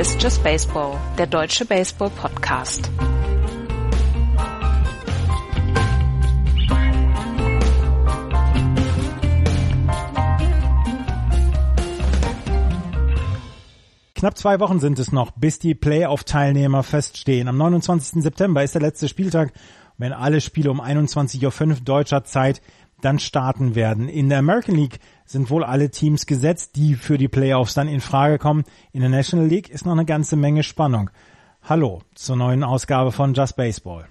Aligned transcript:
Ist 0.00 0.22
Just 0.22 0.42
Baseball, 0.42 0.96
der 1.18 1.26
deutsche 1.26 1.66
Baseball-Podcast. 1.66 2.90
Knapp 14.14 14.38
zwei 14.38 14.58
Wochen 14.60 14.80
sind 14.80 14.98
es 14.98 15.12
noch, 15.12 15.32
bis 15.32 15.58
die 15.58 15.74
Playoff-Teilnehmer 15.74 16.82
feststehen. 16.82 17.46
Am 17.48 17.58
29. 17.58 18.22
September 18.22 18.64
ist 18.64 18.74
der 18.74 18.80
letzte 18.80 19.06
Spieltag. 19.06 19.52
Wenn 19.98 20.14
alle 20.14 20.40
Spiele 20.40 20.70
um 20.70 20.80
21.05 20.80 21.68
Uhr 21.68 21.74
deutscher 21.84 22.24
Zeit 22.24 22.62
dann 23.02 23.18
starten 23.18 23.74
werden. 23.74 24.08
In 24.08 24.28
der 24.28 24.38
American 24.38 24.74
League 24.74 25.00
sind 25.24 25.50
wohl 25.50 25.64
alle 25.64 25.90
Teams 25.90 26.26
gesetzt, 26.26 26.76
die 26.76 26.94
für 26.94 27.18
die 27.18 27.28
Playoffs 27.28 27.74
dann 27.74 27.88
in 27.88 28.00
Frage 28.00 28.38
kommen. 28.38 28.64
In 28.92 29.00
der 29.00 29.10
National 29.10 29.46
League 29.46 29.68
ist 29.68 29.86
noch 29.86 29.92
eine 29.92 30.04
ganze 30.04 30.36
Menge 30.36 30.62
Spannung. 30.62 31.10
Hallo 31.62 32.02
zur 32.14 32.36
neuen 32.36 32.64
Ausgabe 32.64 33.12
von 33.12 33.34
Just 33.34 33.56
Baseball. 33.56 34.06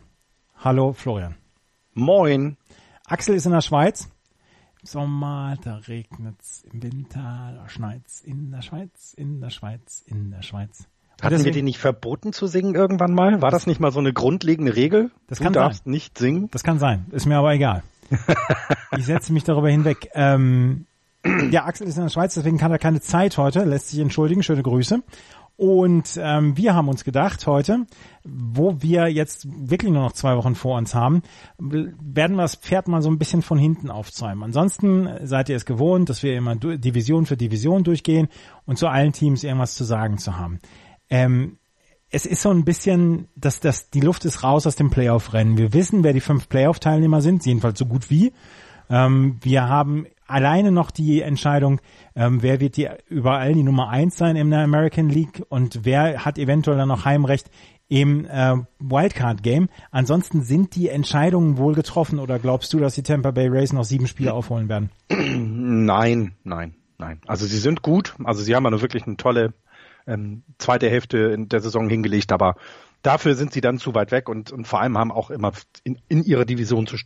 Hallo 0.57 0.93
Florian. 0.93 1.35
Moin. 1.93 2.57
Axel 3.05 3.35
ist 3.35 3.45
in 3.45 3.51
der 3.51 3.61
Schweiz. 3.61 4.09
Im 4.81 4.85
Sommer, 4.85 5.57
da 5.63 5.77
regnet's, 5.87 6.63
im 6.71 6.83
Winter, 6.83 7.53
da 7.55 7.67
schneit's 7.67 8.21
in 8.21 8.51
der 8.51 8.61
Schweiz, 8.61 9.13
in 9.13 9.41
der 9.41 9.49
Schweiz, 9.49 10.03
in 10.05 10.31
der 10.31 10.41
Schweiz. 10.41 10.87
Hatten 11.21 11.33
deswegen, 11.33 11.45
wir 11.45 11.51
dir 11.51 11.63
nicht 11.63 11.79
verboten 11.79 12.31
zu 12.31 12.47
singen 12.47 12.75
irgendwann 12.75 13.13
mal? 13.13 13.41
War 13.41 13.51
das 13.51 13.67
nicht 13.67 13.81
mal 13.81 13.91
so 13.91 13.99
eine 13.99 14.13
grundlegende 14.13 14.75
Regel? 14.75 15.11
Das 15.27 15.39
du 15.39 15.43
kann 15.43 15.53
darfst 15.53 15.83
sein. 15.83 15.91
nicht 15.91 16.17
singen? 16.17 16.49
Das 16.51 16.63
kann 16.63 16.79
sein. 16.79 17.07
Ist 17.11 17.25
mir 17.25 17.37
aber 17.37 17.53
egal. 17.53 17.83
ich 18.97 19.05
setze 19.05 19.33
mich 19.33 19.43
darüber 19.43 19.69
hinweg. 19.69 20.09
Ähm, 20.13 20.85
ja, 21.51 21.65
Axel 21.65 21.87
ist 21.87 21.97
in 21.97 22.03
der 22.03 22.09
Schweiz, 22.09 22.33
deswegen 22.33 22.57
kann 22.57 22.71
er 22.71 22.79
keine 22.79 23.01
Zeit 23.01 23.37
heute, 23.37 23.63
lässt 23.63 23.89
sich 23.89 23.99
entschuldigen, 23.99 24.43
schöne 24.43 24.63
Grüße. 24.63 25.03
Und 25.59 26.17
ähm, 26.21 26.55
wir 26.55 26.73
haben 26.73 26.87
uns 26.87 27.03
gedacht 27.03 27.45
heute, 27.45 27.85
wo 28.23 28.81
wir 28.81 29.09
jetzt 29.09 29.45
wirklich 29.69 29.91
nur 29.91 30.03
noch 30.03 30.13
zwei 30.13 30.37
Wochen 30.37 30.55
vor 30.55 30.77
uns 30.77 30.95
haben, 30.95 31.21
werden 31.57 32.37
wir 32.37 32.43
das 32.43 32.55
Pferd 32.55 32.87
mal 32.87 33.01
so 33.01 33.09
ein 33.09 33.19
bisschen 33.19 33.41
von 33.41 33.57
hinten 33.57 33.91
aufzäumen. 33.91 34.41
Ansonsten 34.43 35.09
seid 35.23 35.49
ihr 35.49 35.57
es 35.57 35.65
gewohnt, 35.65 36.07
dass 36.07 36.23
wir 36.23 36.37
immer 36.37 36.55
Division 36.55 37.25
für 37.25 37.35
Division 37.35 37.83
durchgehen 37.83 38.29
und 38.65 38.77
zu 38.77 38.87
allen 38.87 39.11
Teams 39.11 39.43
irgendwas 39.43 39.75
zu 39.75 39.83
sagen 39.83 40.17
zu 40.17 40.37
haben. 40.37 40.61
Ähm, 41.09 41.58
es 42.11 42.25
ist 42.25 42.41
so 42.41 42.49
ein 42.49 42.65
bisschen, 42.65 43.27
dass 43.35 43.59
das, 43.59 43.89
die 43.91 44.01
Luft 44.01 44.25
ist 44.25 44.43
raus 44.43 44.65
aus 44.65 44.75
dem 44.75 44.89
Playoff-Rennen. 44.89 45.57
Wir 45.57 45.73
wissen, 45.73 46.03
wer 46.03 46.13
die 46.13 46.21
fünf 46.21 46.49
Playoff-Teilnehmer 46.49 47.21
sind, 47.21 47.45
jedenfalls 47.45 47.77
so 47.77 47.85
gut 47.85 48.09
wie. 48.09 48.33
Ähm, 48.89 49.37
wir 49.41 49.67
haben 49.67 50.07
alleine 50.25 50.71
noch 50.71 50.91
die 50.91 51.21
Entscheidung, 51.21 51.79
ähm, 52.15 52.41
wer 52.41 52.59
wird 52.59 52.77
die 52.77 52.89
überall 53.07 53.53
die 53.53 53.63
Nummer 53.63 53.89
eins 53.89 54.17
sein 54.17 54.35
in 54.35 54.49
der 54.49 54.61
American 54.61 55.09
League 55.09 55.43
und 55.49 55.85
wer 55.85 56.25
hat 56.25 56.37
eventuell 56.37 56.77
dann 56.77 56.87
noch 56.87 57.05
Heimrecht 57.05 57.49
im 57.87 58.25
äh, 58.25 58.55
Wildcard 58.79 59.43
Game. 59.43 59.69
Ansonsten 59.91 60.41
sind 60.41 60.75
die 60.75 60.89
Entscheidungen 60.89 61.57
wohl 61.57 61.73
getroffen 61.73 62.19
oder 62.19 62.39
glaubst 62.39 62.71
du, 62.73 62.79
dass 62.79 62.95
die 62.95 63.03
Tampa 63.03 63.31
Bay 63.31 63.47
Rays 63.47 63.73
noch 63.73 63.83
sieben 63.83 64.07
Spiele 64.07 64.33
aufholen 64.33 64.69
werden? 64.69 64.91
Nein, 65.09 66.35
nein, 66.43 66.75
nein. 66.97 67.19
Also 67.25 67.45
sie 67.45 67.57
sind 67.57 67.81
gut. 67.81 68.15
Also 68.23 68.43
sie 68.43 68.55
haben 68.55 68.65
ja 68.65 68.81
wirklich 68.81 69.05
eine 69.05 69.17
tolle 69.17 69.53
ähm, 70.09 70.43
zweite 70.57 70.89
Hälfte 70.89 71.17
in 71.17 71.47
der 71.47 71.61
Saison 71.61 71.87
hingelegt, 71.87 72.31
aber 72.31 72.55
dafür 73.01 73.35
sind 73.35 73.53
sie 73.53 73.61
dann 73.61 73.77
zu 73.77 73.93
weit 73.95 74.11
weg 74.11 74.27
und, 74.27 74.51
und 74.51 74.67
vor 74.67 74.81
allem 74.81 74.97
haben 74.97 75.11
auch 75.11 75.29
immer 75.29 75.53
in, 75.83 75.99
in 76.09 76.23
ihrer 76.23 76.45
Division 76.45 76.87
zu, 76.87 76.97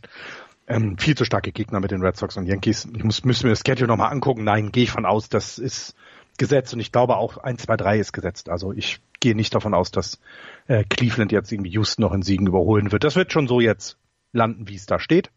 ähm, 0.66 0.98
viel 0.98 1.16
zu 1.16 1.24
starke 1.24 1.52
Gegner 1.52 1.80
mit 1.80 1.90
den 1.90 2.02
Red 2.02 2.16
Sox 2.16 2.36
und 2.36 2.46
Yankees. 2.46 2.88
Ich 2.96 3.04
muss, 3.04 3.24
müssen 3.24 3.46
mir 3.46 3.52
das 3.52 3.62
Schedule 3.66 3.88
nochmal 3.88 4.10
angucken. 4.10 4.44
Nein, 4.44 4.72
gehe 4.72 4.84
ich 4.84 4.90
von 4.90 5.06
aus, 5.06 5.28
das 5.28 5.58
ist 5.58 5.94
gesetzt 6.38 6.74
und 6.74 6.80
ich 6.80 6.90
glaube 6.90 7.16
auch 7.16 7.36
1, 7.36 7.62
2, 7.62 7.76
3 7.76 7.98
ist 7.98 8.12
gesetzt. 8.12 8.48
Also 8.48 8.72
ich 8.72 9.00
gehe 9.20 9.36
nicht 9.36 9.54
davon 9.54 9.74
aus, 9.74 9.90
dass 9.90 10.18
äh, 10.66 10.84
Cleveland 10.84 11.30
jetzt 11.32 11.52
irgendwie 11.52 11.70
Houston 11.70 12.02
noch 12.02 12.12
in 12.12 12.22
Siegen 12.22 12.46
überholen 12.46 12.90
wird. 12.90 13.04
Das 13.04 13.16
wird 13.16 13.32
schon 13.32 13.46
so 13.46 13.60
jetzt 13.60 13.98
landen, 14.32 14.68
wie 14.68 14.74
es 14.74 14.86
da 14.86 14.98
steht. 14.98 15.30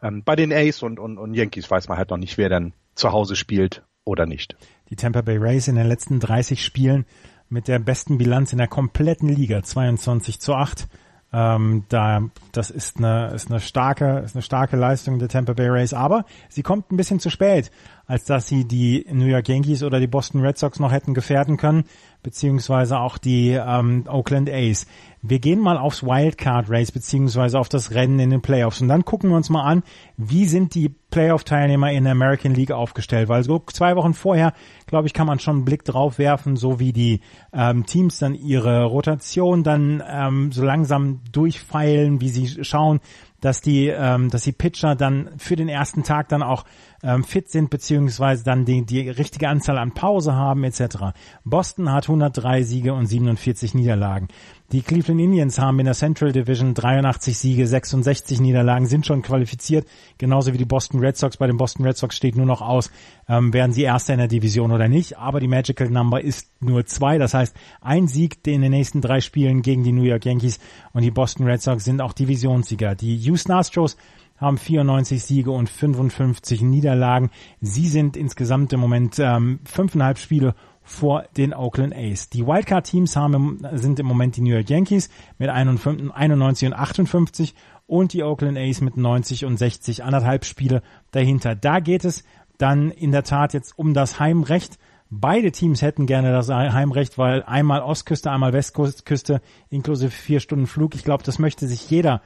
Ähm, 0.00 0.22
bei 0.24 0.36
den 0.36 0.52
Ace 0.52 0.82
und, 0.82 0.98
und, 0.98 1.18
und 1.18 1.34
Yankees 1.34 1.70
weiß 1.70 1.88
man 1.88 1.98
halt 1.98 2.10
noch 2.10 2.16
nicht, 2.16 2.38
wer 2.38 2.48
dann 2.48 2.72
zu 2.94 3.12
Hause 3.12 3.36
spielt 3.36 3.82
oder 4.08 4.26
nicht. 4.26 4.56
Die 4.90 4.96
Tampa 4.96 5.20
Bay 5.20 5.36
Rays 5.36 5.68
in 5.68 5.76
den 5.76 5.86
letzten 5.86 6.18
30 6.18 6.64
Spielen 6.64 7.04
mit 7.48 7.68
der 7.68 7.78
besten 7.78 8.18
Bilanz 8.18 8.52
in 8.52 8.58
der 8.58 8.68
kompletten 8.68 9.28
Liga, 9.28 9.62
22 9.62 10.40
zu 10.40 10.54
8. 10.54 10.88
Ähm, 11.30 11.84
da, 11.90 12.22
das 12.52 12.70
ist 12.70 12.96
eine, 12.96 13.28
ist 13.34 13.50
eine 13.50 13.60
starke, 13.60 14.20
ist 14.24 14.34
eine 14.34 14.42
starke 14.42 14.76
Leistung 14.76 15.18
der 15.18 15.28
Tampa 15.28 15.52
Bay 15.52 15.68
Rays, 15.68 15.92
aber 15.92 16.24
sie 16.48 16.62
kommt 16.62 16.90
ein 16.90 16.96
bisschen 16.96 17.20
zu 17.20 17.28
spät, 17.28 17.70
als 18.08 18.24
dass 18.24 18.48
sie 18.48 18.64
die 18.64 19.06
New 19.12 19.26
York 19.26 19.48
Yankees 19.48 19.82
oder 19.82 20.00
die 20.00 20.06
Boston 20.06 20.40
Red 20.40 20.56
Sox 20.56 20.80
noch 20.80 20.90
hätten 20.90 21.12
gefährden 21.12 21.58
können, 21.58 21.84
beziehungsweise 22.22 22.98
auch 22.98 23.18
die 23.18 23.50
ähm, 23.50 24.04
Oakland 24.08 24.50
A's. 24.50 24.86
Wir 25.20 25.40
gehen 25.40 25.60
mal 25.60 25.76
aufs 25.76 26.02
Wildcard 26.02 26.70
Race 26.70 26.90
beziehungsweise 26.90 27.58
auf 27.58 27.68
das 27.68 27.92
Rennen 27.92 28.18
in 28.18 28.30
den 28.30 28.40
Playoffs. 28.40 28.80
Und 28.80 28.88
dann 28.88 29.04
gucken 29.04 29.30
wir 29.30 29.36
uns 29.36 29.50
mal 29.50 29.64
an, 29.64 29.82
wie 30.16 30.46
sind 30.46 30.74
die 30.74 30.88
Playoff-Teilnehmer 31.10 31.92
in 31.92 32.04
der 32.04 32.12
American 32.12 32.54
League 32.54 32.72
aufgestellt, 32.72 33.28
weil 33.28 33.42
so 33.42 33.62
zwei 33.66 33.94
Wochen 33.96 34.14
vorher, 34.14 34.54
glaube 34.86 35.06
ich, 35.06 35.12
kann 35.12 35.26
man 35.26 35.38
schon 35.38 35.56
einen 35.56 35.64
Blick 35.64 35.84
drauf 35.84 36.18
werfen, 36.18 36.56
so 36.56 36.80
wie 36.80 36.92
die 36.92 37.20
ähm, 37.52 37.84
Teams 37.84 38.18
dann 38.18 38.34
ihre 38.34 38.84
Rotation 38.84 39.64
dann 39.64 40.02
ähm, 40.08 40.50
so 40.52 40.64
langsam 40.64 41.20
durchfeilen, 41.30 42.20
wie 42.20 42.28
sie 42.28 42.64
schauen, 42.64 43.00
dass 43.40 43.60
die, 43.60 43.86
ähm, 43.86 44.30
dass 44.30 44.42
die 44.42 44.52
Pitcher 44.52 44.94
dann 44.94 45.30
für 45.38 45.56
den 45.56 45.68
ersten 45.68 46.02
Tag 46.02 46.28
dann 46.28 46.42
auch 46.42 46.64
ähm, 47.02 47.24
fit 47.24 47.50
sind, 47.50 47.70
beziehungsweise 47.70 48.44
dann 48.44 48.64
die, 48.64 48.84
die 48.84 49.08
richtige 49.08 49.48
Anzahl 49.48 49.78
an 49.78 49.92
Pause 49.92 50.34
haben, 50.34 50.64
etc. 50.64 51.14
Boston 51.44 51.92
hat 51.92 52.08
103 52.08 52.62
Siege 52.62 52.94
und 52.94 53.06
47 53.06 53.74
Niederlagen. 53.74 54.28
Die 54.70 54.82
Cleveland 54.82 55.18
Indians 55.18 55.58
haben 55.58 55.78
in 55.78 55.86
der 55.86 55.94
Central 55.94 56.30
Division 56.30 56.74
83 56.74 57.38
Siege, 57.38 57.66
66 57.66 58.38
Niederlagen, 58.38 58.84
sind 58.84 59.06
schon 59.06 59.22
qualifiziert, 59.22 59.88
genauso 60.18 60.52
wie 60.52 60.58
die 60.58 60.66
Boston 60.66 61.00
Red 61.00 61.16
Sox. 61.16 61.38
Bei 61.38 61.46
den 61.46 61.56
Boston 61.56 61.86
Red 61.86 61.96
Sox 61.96 62.14
steht 62.14 62.36
nur 62.36 62.44
noch 62.44 62.60
aus, 62.60 62.90
ähm, 63.30 63.54
werden 63.54 63.72
sie 63.72 63.84
Erster 63.84 64.12
in 64.12 64.18
der 64.18 64.28
Division 64.28 64.70
oder 64.70 64.86
nicht. 64.88 65.16
Aber 65.16 65.40
die 65.40 65.48
Magical 65.48 65.88
Number 65.88 66.20
ist 66.20 66.50
nur 66.60 66.84
zwei, 66.84 67.16
das 67.16 67.32
heißt 67.32 67.56
ein 67.80 68.08
Sieg 68.08 68.46
in 68.46 68.60
den 68.60 68.72
nächsten 68.72 69.00
drei 69.00 69.22
Spielen 69.22 69.62
gegen 69.62 69.84
die 69.84 69.92
New 69.92 70.02
York 70.02 70.26
Yankees 70.26 70.60
und 70.92 71.00
die 71.00 71.10
Boston 71.10 71.46
Red 71.46 71.62
Sox 71.62 71.84
sind 71.84 72.02
auch 72.02 72.12
Divisionssieger. 72.12 72.94
Die 72.94 73.16
Houston 73.16 73.52
Astros 73.52 73.96
haben 74.36 74.58
94 74.58 75.24
Siege 75.24 75.50
und 75.50 75.70
55 75.70 76.60
Niederlagen. 76.60 77.30
Sie 77.62 77.88
sind 77.88 78.18
insgesamt 78.18 78.74
im 78.74 78.80
Moment 78.80 79.18
ähm, 79.18 79.60
fünfeinhalb 79.64 80.18
Spiele 80.18 80.54
vor 80.88 81.24
den 81.36 81.52
Oakland 81.52 81.94
A's. 81.94 82.30
Die 82.30 82.46
Wildcard-Teams 82.46 83.14
haben, 83.14 83.60
sind 83.72 84.00
im 84.00 84.06
Moment 84.06 84.36
die 84.36 84.40
New 84.40 84.54
York 84.54 84.70
Yankees 84.70 85.10
mit 85.36 85.50
91 85.50 86.66
und 86.66 86.72
58 86.72 87.54
und 87.86 88.14
die 88.14 88.22
Oakland 88.22 88.56
A's 88.56 88.80
mit 88.80 88.96
90 88.96 89.44
und 89.44 89.58
60, 89.58 90.02
anderthalb 90.02 90.46
Spiele 90.46 90.82
dahinter. 91.10 91.54
Da 91.54 91.80
geht 91.80 92.06
es 92.06 92.24
dann 92.56 92.90
in 92.90 93.12
der 93.12 93.22
Tat 93.22 93.52
jetzt 93.52 93.78
um 93.78 93.92
das 93.92 94.18
Heimrecht. 94.18 94.78
Beide 95.10 95.52
Teams 95.52 95.82
hätten 95.82 96.06
gerne 96.06 96.32
das 96.32 96.48
Heimrecht, 96.48 97.18
weil 97.18 97.42
einmal 97.42 97.82
Ostküste, 97.82 98.30
einmal 98.30 98.54
Westküste 98.54 99.42
inklusive 99.68 100.10
vier 100.10 100.40
Stunden 100.40 100.66
Flug. 100.66 100.94
Ich 100.94 101.04
glaube, 101.04 101.22
das 101.22 101.38
möchte 101.38 101.66
sich 101.66 101.88
jeder 101.90 102.22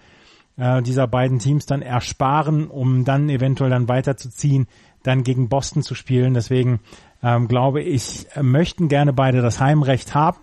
äh, 0.56 0.82
dieser 0.82 1.08
beiden 1.08 1.40
Teams 1.40 1.66
dann 1.66 1.82
ersparen, 1.82 2.68
um 2.68 3.04
dann 3.04 3.28
eventuell 3.28 3.70
dann 3.70 3.88
weiterzuziehen, 3.88 4.66
dann 5.02 5.24
gegen 5.24 5.48
Boston 5.48 5.82
zu 5.82 5.94
spielen. 5.94 6.34
Deswegen 6.34 6.80
ähm, 7.22 7.49
glaube 7.49 7.83
ich, 7.83 8.27
möchten 8.41 8.88
gerne 8.88 9.12
beide 9.12 9.43
das 9.43 9.60
Heimrecht 9.60 10.15
haben, 10.15 10.38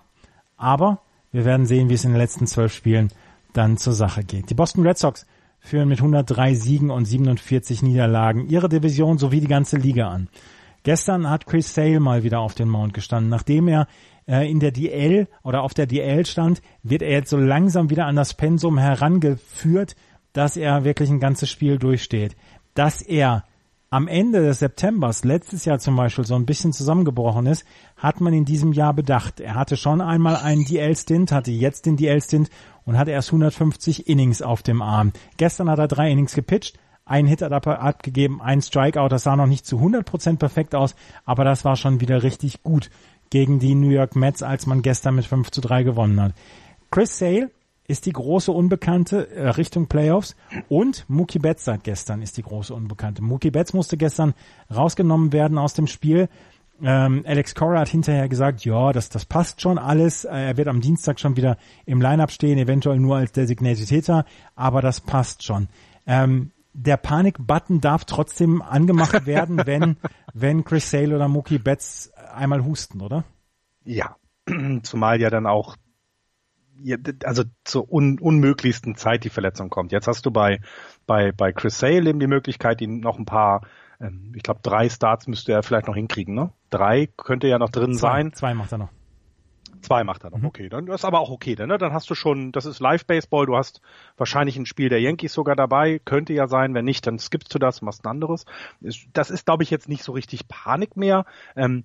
aber 0.58 1.02
wir 1.31 1.46
werden 1.46 1.66
sehen, 1.66 1.90
wie 1.90 1.94
es 1.94 2.06
in 2.06 2.12
den 2.12 2.20
letzten 2.20 2.48
zwölf 2.48 2.74
Spielen 2.74 3.10
dann 3.54 3.78
zur 3.78 3.94
Sache 3.94 4.24
geht. 4.24 4.50
Die 4.50 4.56
Boston 4.56 4.86
Red 4.86 4.98
Sox 4.98 5.26
führen 5.60 5.90
mit 5.90 6.00
103 6.00 6.54
Siegen 6.54 6.90
und 6.90 7.06
47 7.06 7.81
Niederlagen 7.81 8.48
ihre 8.48 8.70
Division 8.70 9.18
sowie 9.18 9.42
die 9.42 9.48
ganze 9.48 9.78
Liga 9.78 10.10
an. 10.10 10.30
Gestern 10.84 11.30
hat 11.30 11.46
Chris 11.46 11.74
Sale 11.74 12.00
mal 12.00 12.24
wieder 12.24 12.40
auf 12.40 12.56
den 12.56 12.70
Mount 12.70 12.94
gestanden. 12.94 13.30
Nachdem 13.30 13.68
er 13.68 13.88
äh, 14.28 14.50
in 14.50 14.60
der 14.60 14.72
DL 14.72 15.28
oder 15.44 15.64
auf 15.64 15.74
der 15.74 15.88
DL 15.88 16.25
stand, 16.25 16.62
wird 16.84 17.02
er 17.02 17.12
jetzt 17.12 17.30
so 17.30 17.38
langsam 17.38 17.90
wieder 17.90 18.06
an 18.06 18.16
das 18.16 18.34
Pensum 18.34 18.78
herangeführt, 18.78 19.96
dass 20.32 20.56
er 20.56 20.86
wirklich 20.86 21.10
ein 21.10 21.20
ganzes 21.20 21.50
Spiel 21.50 21.78
durchsteht. 21.78 22.38
Dass 22.75 23.02
er 23.02 23.44
am 23.91 24.07
Ende 24.07 24.41
des 24.41 24.59
Septembers 24.59 25.24
letztes 25.24 25.65
Jahr 25.65 25.80
zum 25.80 25.95
Beispiel 25.95 26.25
so 26.25 26.36
ein 26.36 26.45
bisschen 26.45 26.74
zusammengebrochen 26.74 27.47
ist, 27.47 27.65
hat 27.97 28.21
man 28.21 28.33
in 28.33 28.45
diesem 28.45 28.71
Jahr 28.71 28.94
bedacht. 28.94 29.39
Er 29.39 29.56
hatte 29.56 29.77
schon 29.77 30.01
einmal 30.01 30.36
einen 30.36 30.65
DL-Stint, 30.65 31.31
hatte 31.31 31.51
jetzt 31.51 31.86
den 31.86 31.97
DL-Stint 31.97 32.50
und 32.86 32.97
hatte 32.97 33.12
erst 33.12 33.30
150 33.30 34.07
Innings 34.07 34.41
auf 34.41 34.62
dem 34.62 34.81
Arm. 34.81 35.12
Gestern 35.38 35.69
hat 35.69 35.80
er 35.80 35.88
drei 35.88 36.12
Innings 36.12 36.36
gepitcht, 36.36 36.77
einen 37.06 37.27
Hit 37.27 37.41
hat 37.41 37.51
er 37.51 37.81
abgegeben, 37.81 38.41
ein 38.41 38.62
Strikeout, 38.62 39.09
das 39.09 39.24
sah 39.24 39.36
noch 39.36 39.47
nicht 39.47 39.65
zu 39.65 39.77
100% 39.77 40.38
perfekt 40.38 40.75
aus, 40.75 40.95
aber 41.25 41.44
das 41.44 41.65
war 41.65 41.75
schon 41.75 42.00
wieder 42.00 42.21
richtig 42.21 42.62
gut 42.62 42.91
gegen 43.31 43.59
die 43.59 43.74
New 43.74 43.89
York 43.89 44.15
Mets, 44.15 44.44
als 44.44 44.68
man 44.68 44.83
gestern 44.83 45.15
mit 45.15 45.25
5 45.25 45.50
zu 45.50 45.62
3 45.62 45.83
gewonnen 45.83 46.21
hat. 46.21 46.33
Chris 46.91 47.18
Sale 47.18 47.50
ist 47.89 48.06
die 48.06 48.13
große 48.13 48.51
Unbekannte 48.51 49.31
äh, 49.31 49.50
Richtung 49.50 49.88
Playoffs 49.88 50.36
und 50.69 51.06
Mookie 51.09 51.39
Betts 51.39 51.65
seit 51.65 51.83
gestern 51.83 52.21
ist 52.21 52.38
die 52.38 52.44
große 52.44 52.74
Unbekannte. 52.74 53.24
Mookie 53.24 53.50
Betts 53.50 53.74
musste 53.74 53.97
gestern 53.97 54.36
rausgenommen 54.74 55.33
werden 55.33 55.57
aus 55.57 55.74
dem 55.74 55.88
Spiel. 55.88 56.30
Ähm, 56.83 57.24
Alex 57.25 57.56
Cora 57.56 57.80
hat 57.80 57.89
hinterher 57.89 58.30
gesagt, 58.30 58.63
ja, 58.63 58.94
das, 58.94 59.09
das 59.09 59.25
passt 59.25 59.62
schon 59.62 59.80
alles. 59.80 60.24
Äh, 60.24 60.50
er 60.50 60.57
wird 60.57 60.68
am 60.68 60.81
Dienstag 60.81 61.19
schon 61.19 61.36
wieder 61.36 61.57
im 61.88 62.00
Lineup 62.00 62.30
stehen, 62.30 62.59
eventuell 62.59 63.00
nur 63.00 63.18
als 63.18 63.31
Designated 63.31 63.89
Hitter, 63.89 64.24
aber 64.56 64.81
das 64.81 65.01
passt 65.01 65.44
schon. 65.44 65.68
Ähm, 66.06 66.51
der 66.74 66.97
Panik-Button 66.97 67.81
darf 67.81 68.06
trotzdem 68.06 68.62
angemacht 68.62 69.25
werden, 69.25 69.65
wenn, 69.65 69.97
wenn 70.33 70.63
Chris 70.63 70.91
Sale 70.91 71.15
oder 71.15 71.27
Mookie 71.27 71.57
Betts 71.57 72.12
einmal 72.36 72.63
husten, 72.63 73.01
oder? 73.01 73.24
Ja, 73.83 74.15
zumal 74.83 75.19
ja 75.19 75.31
dann 75.31 75.47
auch 75.47 75.75
also 77.24 77.44
zur 77.64 77.92
un 77.92 78.20
unmöglichsten 78.20 78.96
Zeit 78.96 79.24
die 79.24 79.30
Verletzung 79.30 79.70
kommt. 79.70 79.92
Jetzt 79.92 80.08
hast 80.08 80.26
du 80.26 80.31
bei 80.31 80.60
bei 81.06 81.31
bei 81.31 81.52
Chris 81.52 81.80
Sale 81.80 82.10
eben 82.10 82.20
die 82.20 82.28
Möglichkeit, 82.28 82.81
ihm 82.81 83.00
noch 83.00 83.18
ein 83.18 83.26
paar, 83.26 83.62
ähm, 84.00 84.34
ich 84.36 84.44
glaube 84.44 84.62
drei 84.64 84.90
Starts 84.90 85.28
müsste 85.28 85.52
er 85.52 85.64
vielleicht 85.64 85.88
noch 85.88 85.96
hinkriegen, 85.96 86.36
ne? 86.36 86.52
Drei 86.70 87.08
könnte 87.18 87.48
ja 87.48 87.60
noch 87.60 87.70
drin 87.70 87.94
zwei, 87.94 88.10
sein. 88.10 88.34
Zwei 88.34 88.54
macht 88.54 88.72
er 88.72 88.78
noch. 88.78 88.90
Zwei 89.81 90.04
macht 90.04 90.24
er 90.24 90.31
noch, 90.31 90.40
mhm. 90.40 90.46
okay. 90.46 90.70
Dann 90.70 90.86
das 90.86 91.02
ist 91.02 91.06
aber 91.06 91.20
auch 91.20 91.30
okay, 91.30 91.56
dann, 91.56 91.70
ne? 91.70 91.78
Dann 91.78 91.94
hast 91.94 92.10
du 92.10 92.16
schon, 92.16 92.52
das 92.52 92.66
ist 92.66 92.80
Live-Baseball, 92.80 93.46
du 93.46 93.56
hast 93.56 93.82
wahrscheinlich 94.18 94.58
ein 94.58 94.66
Spiel 94.66 94.90
der 94.90 95.00
Yankees 95.00 95.34
sogar 95.34 95.56
dabei, 95.56 96.00
könnte 96.04 96.34
ja 96.34 96.48
sein, 96.48 96.74
wenn 96.74 96.86
nicht, 96.86 97.08
dann 97.08 97.20
skippst 97.20 97.54
du 97.54 97.60
das 97.60 97.82
machst 97.82 98.06
ein 98.06 98.10
anderes. 98.10 98.46
Das 99.14 99.30
ist, 99.30 99.46
glaube 99.46 99.64
ich, 99.64 99.70
jetzt 99.70 99.88
nicht 99.88 100.04
so 100.04 100.12
richtig 100.12 100.48
Panik 100.48 100.98
mehr. 100.98 101.25
Ähm, 101.56 101.84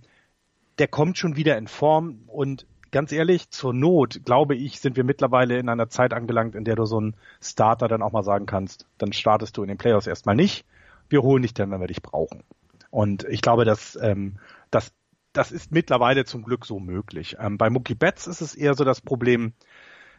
der 0.78 0.88
kommt 0.88 1.18
schon 1.18 1.36
wieder 1.36 1.56
in 1.56 1.68
Form 1.68 2.22
und 2.26 2.66
ganz 2.94 3.10
ehrlich, 3.10 3.50
zur 3.50 3.74
Not, 3.74 4.20
glaube 4.24 4.54
ich, 4.54 4.80
sind 4.80 4.96
wir 4.96 5.02
mittlerweile 5.02 5.58
in 5.58 5.68
einer 5.68 5.88
Zeit 5.88 6.14
angelangt, 6.14 6.54
in 6.54 6.64
der 6.64 6.76
du 6.76 6.86
so 6.86 6.98
einen 6.98 7.16
Starter 7.42 7.88
dann 7.88 8.02
auch 8.02 8.12
mal 8.12 8.22
sagen 8.22 8.46
kannst, 8.46 8.86
dann 8.98 9.12
startest 9.12 9.56
du 9.56 9.62
in 9.62 9.68
den 9.68 9.78
Playoffs 9.78 10.06
erstmal 10.06 10.36
nicht. 10.36 10.64
Wir 11.08 11.22
holen 11.22 11.42
dich 11.42 11.54
dann, 11.54 11.72
wenn 11.72 11.80
wir 11.80 11.88
dich 11.88 12.02
brauchen. 12.02 12.44
Und 12.90 13.24
ich 13.24 13.42
glaube, 13.42 13.64
dass 13.64 13.98
ähm, 14.00 14.36
das, 14.70 14.92
das 15.32 15.50
ist 15.50 15.72
mittlerweile 15.72 16.24
zum 16.24 16.44
Glück 16.44 16.64
so 16.64 16.78
möglich. 16.78 17.36
Ähm, 17.40 17.58
bei 17.58 17.68
Mookie 17.68 17.96
Betts 17.96 18.28
ist 18.28 18.40
es 18.40 18.54
eher 18.54 18.74
so 18.74 18.84
das 18.84 19.00
Problem, 19.00 19.54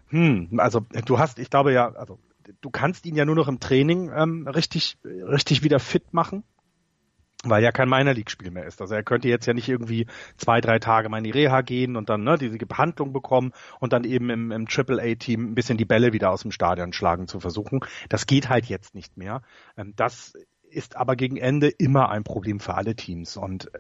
hm, 0.09 0.59
also 0.59 0.81
du 1.05 1.17
hast, 1.17 1.39
ich 1.39 1.49
glaube 1.49 1.71
ja, 1.71 1.93
also 1.93 2.19
du 2.59 2.69
kannst 2.71 3.05
ihn 3.05 3.15
ja 3.15 3.23
nur 3.23 3.35
noch 3.35 3.47
im 3.47 3.61
Training 3.61 4.11
ähm, 4.13 4.49
richtig, 4.49 4.97
richtig 5.05 5.63
wieder 5.63 5.79
fit 5.79 6.13
machen 6.13 6.43
weil 7.49 7.63
ja 7.63 7.71
kein 7.71 7.89
Minor 7.89 8.13
League 8.13 8.29
Spiel 8.29 8.51
mehr 8.51 8.65
ist. 8.65 8.81
Also 8.81 8.95
er 8.95 9.03
könnte 9.03 9.27
jetzt 9.27 9.45
ja 9.45 9.53
nicht 9.53 9.69
irgendwie 9.69 10.07
zwei, 10.37 10.61
drei 10.61 10.79
Tage 10.79 11.09
mal 11.09 11.19
in 11.19 11.23
die 11.23 11.31
Reha 11.31 11.61
gehen 11.61 11.95
und 11.95 12.09
dann 12.09 12.23
ne, 12.23 12.37
diese 12.37 12.57
Behandlung 12.57 13.13
bekommen 13.13 13.51
und 13.79 13.93
dann 13.93 14.03
eben 14.03 14.29
im, 14.29 14.51
im 14.51 14.65
A 14.65 15.15
Team 15.15 15.51
ein 15.51 15.55
bisschen 15.55 15.77
die 15.77 15.85
Bälle 15.85 16.13
wieder 16.13 16.31
aus 16.31 16.41
dem 16.41 16.51
Stadion 16.51 16.93
schlagen 16.93 17.27
zu 17.27 17.39
versuchen. 17.39 17.79
Das 18.09 18.27
geht 18.27 18.49
halt 18.49 18.65
jetzt 18.65 18.95
nicht 18.95 19.17
mehr. 19.17 19.41
Ähm, 19.77 19.93
das 19.95 20.33
ist 20.69 20.95
aber 20.97 21.15
gegen 21.15 21.37
Ende 21.37 21.69
immer 21.69 22.09
ein 22.09 22.23
Problem 22.23 22.59
für 22.59 22.75
alle 22.75 22.95
Teams. 22.95 23.37
Und 23.37 23.73
äh, 23.73 23.79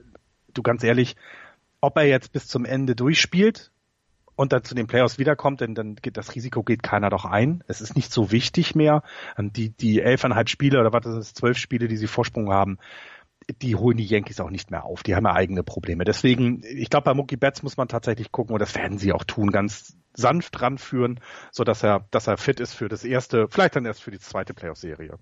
du 0.53 0.61
ganz 0.61 0.83
ehrlich, 0.83 1.15
ob 1.81 1.97
er 1.97 2.05
jetzt 2.05 2.31
bis 2.31 2.47
zum 2.47 2.65
Ende 2.65 2.95
durchspielt, 2.95 3.71
und 4.35 4.51
dann 4.53 4.63
zu 4.63 4.75
den 4.75 4.87
Playoffs 4.87 5.17
wiederkommt, 5.17 5.61
denn 5.61 5.75
dann 5.75 5.95
geht 5.95 6.17
das 6.17 6.35
Risiko 6.35 6.63
geht 6.63 6.83
keiner 6.83 7.09
doch 7.09 7.25
ein. 7.25 7.63
Es 7.67 7.81
ist 7.81 7.95
nicht 7.95 8.11
so 8.11 8.31
wichtig 8.31 8.75
mehr. 8.75 9.03
Ähm, 9.37 9.53
die, 9.53 9.69
die 9.69 10.01
elfeinhalb 10.01 10.49
Spiele 10.49 10.79
oder 10.79 10.93
was 10.93 11.05
ist 11.05 11.15
es, 11.15 11.33
zwölf 11.33 11.57
Spiele, 11.57 11.87
die 11.87 11.97
sie 11.97 12.07
Vorsprung 12.07 12.51
haben, 12.51 12.77
die 13.61 13.75
holen 13.75 13.97
die 13.97 14.05
Yankees 14.05 14.39
auch 14.39 14.49
nicht 14.49 14.71
mehr 14.71 14.85
auf. 14.85 15.03
Die 15.03 15.15
haben 15.15 15.25
ja 15.25 15.33
eigene 15.33 15.63
Probleme. 15.63 16.03
Deswegen, 16.03 16.61
ich 16.63 16.89
glaube, 16.89 17.05
bei 17.05 17.13
Mookie 17.13 17.37
Betts 17.37 17.63
muss 17.63 17.77
man 17.77 17.87
tatsächlich 17.87 18.31
gucken, 18.31 18.53
und 18.53 18.59
das 18.59 18.75
werden 18.75 18.97
sie 18.97 19.13
auch 19.13 19.23
tun, 19.23 19.51
ganz 19.51 19.95
sanft 20.13 20.61
ranführen, 20.61 21.19
so 21.51 21.63
dass 21.63 21.83
er, 21.83 22.05
dass 22.11 22.27
er 22.27 22.37
fit 22.37 22.59
ist 22.59 22.73
für 22.73 22.87
das 22.87 23.03
erste, 23.03 23.47
vielleicht 23.49 23.75
dann 23.75 23.85
erst 23.85 24.01
für 24.01 24.11
die 24.11 24.19
zweite 24.19 24.53
Playoff-Serie. 24.53 25.17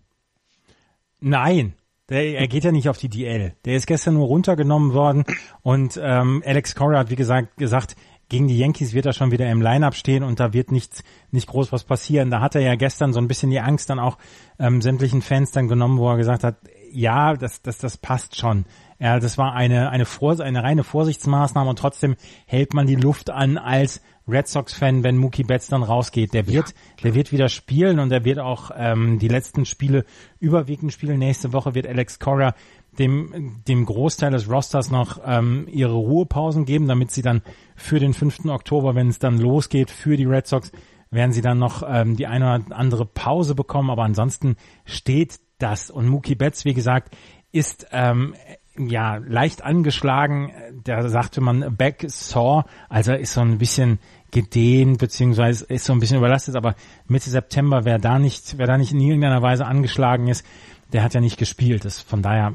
Nein, 1.20 1.74
der, 2.10 2.38
er 2.38 2.48
geht 2.48 2.64
ja 2.64 2.72
nicht 2.72 2.90
auf 2.90 2.98
die 2.98 3.10
DL. 3.10 3.56
Der 3.66 3.75
ist 3.75 3.88
gestern 3.88 4.16
nur 4.16 4.28
runtergenommen 4.28 4.94
worden 4.94 5.24
und 5.62 6.00
ähm, 6.02 6.44
Alex 6.46 6.76
Cora 6.76 7.00
hat 7.00 7.10
wie 7.10 7.16
gesagt 7.16 7.58
gesagt, 7.58 7.96
gegen 8.30 8.48
die 8.48 8.58
Yankees 8.58 8.94
wird 8.94 9.06
er 9.06 9.14
schon 9.14 9.31
wieder 9.31 9.50
im 9.50 9.62
Lineup 9.62 9.96
stehen 9.96 10.24
und 10.24 10.40
da 10.40 10.54
wird 10.54 10.72
nichts, 10.72 11.04
nicht 11.31 11.48
groß 11.48 11.72
was 11.72 11.84
passieren. 11.84 12.31
Da 12.31 12.42
hat 12.42 12.56
er 12.56 12.62
ja 12.62 12.76
gestern 12.76 13.14
so 13.14 13.19
ein 13.19 13.28
bisschen 13.28 13.52
die 13.52 13.60
Angst 13.60 13.90
dann 13.90 14.00
auch 14.00 14.18
ähm, 14.60 14.81
sämtlichen 14.81 15.22
Fans 15.22 15.52
dann 15.52 15.68
genommen, 15.68 16.00
wo 16.00 16.10
er 16.10 16.18
gesagt 16.18 16.44
hat, 16.44 16.56
ja, 16.94 17.34
das, 17.34 17.62
das, 17.62 17.78
das 17.78 17.98
passt 17.98 18.38
schon. 18.38 18.66
Ja, 19.00 19.19
das 19.19 19.38
war 19.38 19.54
eine, 19.54 19.90
eine, 19.90 20.06
Vor 20.06 20.40
eine 20.40 20.63
reine 20.63 20.84
Vorsichtsmaßnahme 20.84 21.69
und 21.69 21.80
trotzdem 21.80 22.16
hält 22.45 22.74
man 22.74 22.88
die 22.88 22.95
Luft 22.95 23.30
an 23.30 23.57
als 23.57 24.01
Red 24.28 24.48
Sox-Fan, 24.48 25.04
wenn 25.04 25.18
Mookie 25.18 25.44
Betts 25.44 25.68
dann 25.68 25.84
rausgeht. 25.84 26.34
Der 26.34 26.48
wird, 26.48 26.69
ja, 26.69 26.75
der 27.04 27.16
wird 27.16 27.31
wieder 27.31 27.50
spielen 27.50 28.00
und 28.00 28.12
er 28.12 28.24
wird 28.24 28.40
auch 28.40 28.72
ähm, 28.75 29.19
die 29.19 29.28
letzten 29.28 29.66
Spiele 29.66 30.06
überwiegend 30.40 30.94
spielen. 30.94 31.19
Nächste 31.19 31.51
Woche 31.51 31.75
wird 31.75 31.88
Alex 31.88 32.19
Cora 32.19 32.56
dem, 32.98 33.62
dem 33.68 33.86
Großteil 33.86 34.31
des 34.31 34.50
Rosters 34.50 34.92
noch 34.92 35.19
ähm, 35.25 35.68
ihre 35.69 35.95
Ruhepausen 35.95 36.66
geben, 36.66 36.88
damit 36.88 37.12
sie 37.12 37.22
dann 37.22 37.42
für 37.75 38.00
den 38.00 38.13
5. 38.13 38.45
Oktober, 38.45 38.95
wenn 38.95 39.10
es 39.10 39.19
dann 39.19 39.40
losgeht, 39.40 39.90
für 39.90 40.16
die 40.16 40.25
Red 40.25 40.48
Sox, 40.48 40.72
werden 41.10 41.31
sie 41.31 41.42
dann 41.42 41.60
noch 41.60 41.84
ähm, 41.86 42.16
die 42.16 42.28
eine 42.28 42.45
oder 42.45 42.75
andere 42.75 43.06
Pause 43.06 43.56
bekommen. 43.56 43.90
Aber 43.90 44.04
ansonsten 44.04 44.56
steht 44.86 45.40
das. 45.63 45.89
Und 45.89 46.07
Mookie 46.07 46.36
Betts, 46.36 46.65
wie 46.65 46.74
gesagt, 46.74 47.15
ist 47.51 47.88
ähm, 47.92 48.36
ja 48.77 49.18
leicht 49.18 49.63
angeschlagen. 49.63 50.51
Da 50.83 51.07
sagte 51.07 51.42
man 51.42 51.75
Back 51.77 52.06
Saw, 52.07 52.63
also 52.89 53.13
ist 53.13 53.33
so 53.33 53.42
ein 53.42 53.57
bisschen 53.57 54.00
gedehnt 54.31 54.98
beziehungsweise 54.98 55.65
ist 55.65 55.86
so 55.86 55.94
ein 55.94 56.00
bisschen 56.00 56.18
überlastet. 56.18 56.56
Aber 56.56 56.75
Mitte 57.07 57.30
September, 57.30 57.86
wer 57.86 58.00
da 58.00 58.19
nicht, 58.19 58.57
wer 58.57 58.68
da 58.68 58.77
nicht 58.77 58.92
in 58.92 59.00
irgendeiner 59.00 59.42
Weise 59.42 59.65
angeschlagen 59.65 60.27
ist, 60.27 60.45
der 60.92 61.04
hat 61.04 61.13
ja 61.13 61.21
nicht 61.21 61.38
gespielt. 61.38 61.86
Das 61.86 62.01
von 62.01 62.21
daher. 62.21 62.54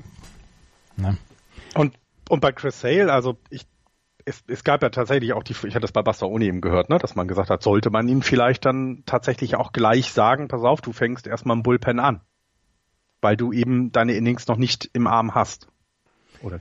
Ne. 0.97 1.17
Und 1.75 1.95
und 2.29 2.41
bei 2.41 2.53
Chris 2.53 2.81
Sale, 2.81 3.11
also 3.11 3.39
ich 3.49 3.67
es, 4.27 4.45
es 4.47 4.63
gab 4.63 4.83
ja 4.83 4.91
tatsächlich 4.91 5.33
auch 5.33 5.43
die, 5.43 5.53
ich 5.53 5.75
hatte 5.75 5.81
das 5.81 5.93
bei 5.93 6.03
Bastaoni 6.03 6.45
eben 6.45 6.61
gehört, 6.61 6.91
ne, 6.91 6.99
dass 6.99 7.15
man 7.15 7.29
gesagt 7.29 7.49
hat, 7.49 7.63
sollte 7.63 7.89
man 7.89 8.07
ihm 8.09 8.21
vielleicht 8.21 8.67
dann 8.67 9.03
tatsächlich 9.07 9.57
auch 9.57 9.73
gleich 9.73 10.13
sagen, 10.13 10.49
pass 10.49 10.63
auf, 10.65 10.83
du 10.83 10.93
fängst 10.93 11.27
erstmal 11.27 11.57
im 11.57 11.63
Bullpen 11.63 11.99
an 11.99 12.21
weil 13.21 13.37
du 13.37 13.53
eben 13.53 13.93
deine 13.93 14.13
Innings 14.13 14.47
noch 14.47 14.57
nicht 14.57 14.91
im 14.93 15.07
Arm 15.07 15.35
hast. 15.35 15.69
Oder 16.43 16.61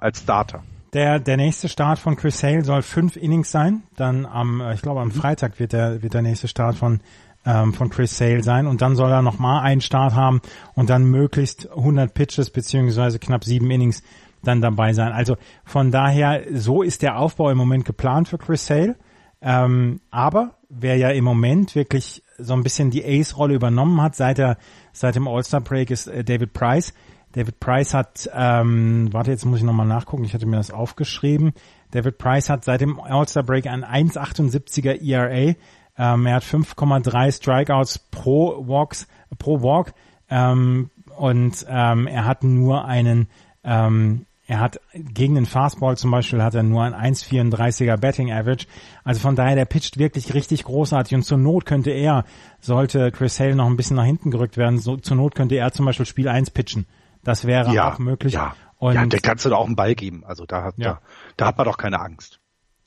als 0.00 0.20
Starter. 0.20 0.62
Der, 0.92 1.18
der 1.20 1.38
nächste 1.38 1.68
Start 1.68 1.98
von 1.98 2.16
Chris 2.16 2.42
Hale 2.42 2.64
soll 2.64 2.82
fünf 2.82 3.16
Innings 3.16 3.50
sein. 3.50 3.82
Dann 3.96 4.26
am, 4.26 4.60
äh, 4.60 4.74
ich 4.74 4.82
glaube 4.82 5.00
am 5.00 5.08
mhm. 5.08 5.12
Freitag 5.12 5.58
wird 5.58 5.72
der, 5.72 6.02
wird 6.02 6.14
der 6.14 6.22
nächste 6.22 6.48
Start 6.48 6.76
von, 6.76 7.00
ähm, 7.46 7.72
von 7.72 7.88
Chris 7.88 8.16
Sale 8.16 8.42
sein. 8.42 8.66
Und 8.66 8.82
dann 8.82 8.94
soll 8.94 9.10
er 9.10 9.22
nochmal 9.22 9.62
einen 9.62 9.80
Start 9.80 10.14
haben 10.14 10.42
und 10.74 10.90
dann 10.90 11.04
möglichst 11.04 11.70
100 11.70 12.12
Pitches 12.12 12.50
beziehungsweise 12.50 13.18
knapp 13.18 13.44
sieben 13.44 13.70
Innings 13.70 14.02
dann 14.42 14.60
dabei 14.60 14.92
sein. 14.92 15.12
Also 15.12 15.36
von 15.64 15.90
daher, 15.90 16.42
so 16.52 16.82
ist 16.82 17.02
der 17.02 17.18
Aufbau 17.18 17.50
im 17.50 17.58
Moment 17.58 17.84
geplant 17.84 18.28
für 18.28 18.38
Chris 18.38 18.66
Sale. 18.66 18.96
Ähm, 19.42 20.00
aber 20.10 20.54
wer 20.68 20.96
ja 20.96 21.10
im 21.10 21.24
Moment 21.24 21.74
wirklich 21.74 22.22
so 22.38 22.54
ein 22.54 22.62
bisschen 22.62 22.90
die 22.90 23.04
Ace-Rolle 23.04 23.54
übernommen 23.54 24.00
hat, 24.00 24.14
seit 24.14 24.38
er 24.38 24.56
seit 24.92 25.16
dem 25.16 25.26
All-Star-Break 25.26 25.90
ist 25.90 26.06
äh, 26.06 26.24
David 26.24 26.52
Price. 26.52 26.94
David 27.32 27.60
Price 27.60 27.94
hat, 27.94 28.30
ähm, 28.34 29.08
warte, 29.12 29.30
jetzt 29.30 29.44
muss 29.44 29.58
ich 29.58 29.64
nochmal 29.64 29.86
nachgucken, 29.86 30.24
ich 30.24 30.34
hatte 30.34 30.46
mir 30.46 30.56
das 30.56 30.70
aufgeschrieben. 30.70 31.52
David 31.90 32.18
Price 32.18 32.50
hat 32.50 32.64
seit 32.64 32.82
dem 32.82 33.00
All-Star-Break 33.00 33.66
ein 33.66 33.84
1,78er 33.84 35.02
ERA. 35.02 35.54
Ähm, 35.98 36.26
er 36.26 36.34
hat 36.36 36.44
5,3 36.44 37.32
Strikeouts 37.32 37.98
pro 38.10 38.66
Walks, 38.66 39.08
pro 39.38 39.62
Walk. 39.62 39.92
Ähm, 40.30 40.90
und 41.16 41.66
ähm, 41.68 42.06
er 42.06 42.24
hat 42.26 42.44
nur 42.44 42.84
einen 42.84 43.28
ähm, 43.64 44.26
er 44.52 44.60
hat 44.60 44.80
gegen 44.92 45.34
den 45.34 45.46
Fastball 45.46 45.96
zum 45.96 46.10
Beispiel 46.10 46.42
hat 46.42 46.54
er 46.54 46.62
nur 46.62 46.82
ein 46.82 46.92
1,34er 47.14 47.96
Betting 47.96 48.30
Average. 48.30 48.66
Also 49.02 49.20
von 49.20 49.34
daher, 49.34 49.56
der 49.56 49.64
pitcht 49.64 49.96
wirklich 49.96 50.34
richtig 50.34 50.64
großartig 50.64 51.14
und 51.14 51.22
zur 51.22 51.38
Not 51.38 51.64
könnte 51.64 51.90
er, 51.90 52.26
sollte 52.60 53.10
Chris 53.12 53.40
Hale 53.40 53.56
noch 53.56 53.64
ein 53.64 53.78
bisschen 53.78 53.96
nach 53.96 54.04
hinten 54.04 54.30
gerückt 54.30 54.58
werden, 54.58 54.78
so, 54.78 54.98
zur 54.98 55.16
Not 55.16 55.34
könnte 55.34 55.54
er 55.54 55.72
zum 55.72 55.86
Beispiel 55.86 56.04
Spiel 56.04 56.28
1 56.28 56.50
pitchen. 56.50 56.86
Das 57.24 57.46
wäre 57.46 57.72
ja, 57.72 57.94
auch 57.94 57.98
möglich. 57.98 58.34
Ja, 58.34 58.54
und 58.76 58.94
ja, 58.94 59.06
der 59.06 59.20
kannst 59.20 59.46
du 59.46 59.48
da 59.48 59.56
auch 59.56 59.64
einen 59.64 59.74
Ball 59.74 59.94
geben. 59.94 60.22
Also 60.26 60.44
da 60.44 60.64
hat, 60.64 60.74
ja. 60.76 60.92
da, 60.92 61.00
da 61.38 61.46
hat 61.46 61.56
man 61.56 61.66
doch 61.66 61.78
keine 61.78 61.98
Angst. 61.98 62.38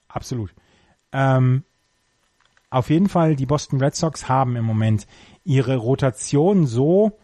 Absolut. 0.08 0.54
Ähm, 1.14 1.64
auf 2.70 2.92
jeden 2.92 3.10
Fall, 3.10 3.36
die 3.36 3.48
Boston 3.48 3.82
Red 3.82 3.96
Sox 3.96 4.30
haben 4.30 4.56
im 4.56 4.66
Moment 4.66 5.08
ihre 5.44 5.78
Rotation 5.78 6.68
so, 6.68 7.18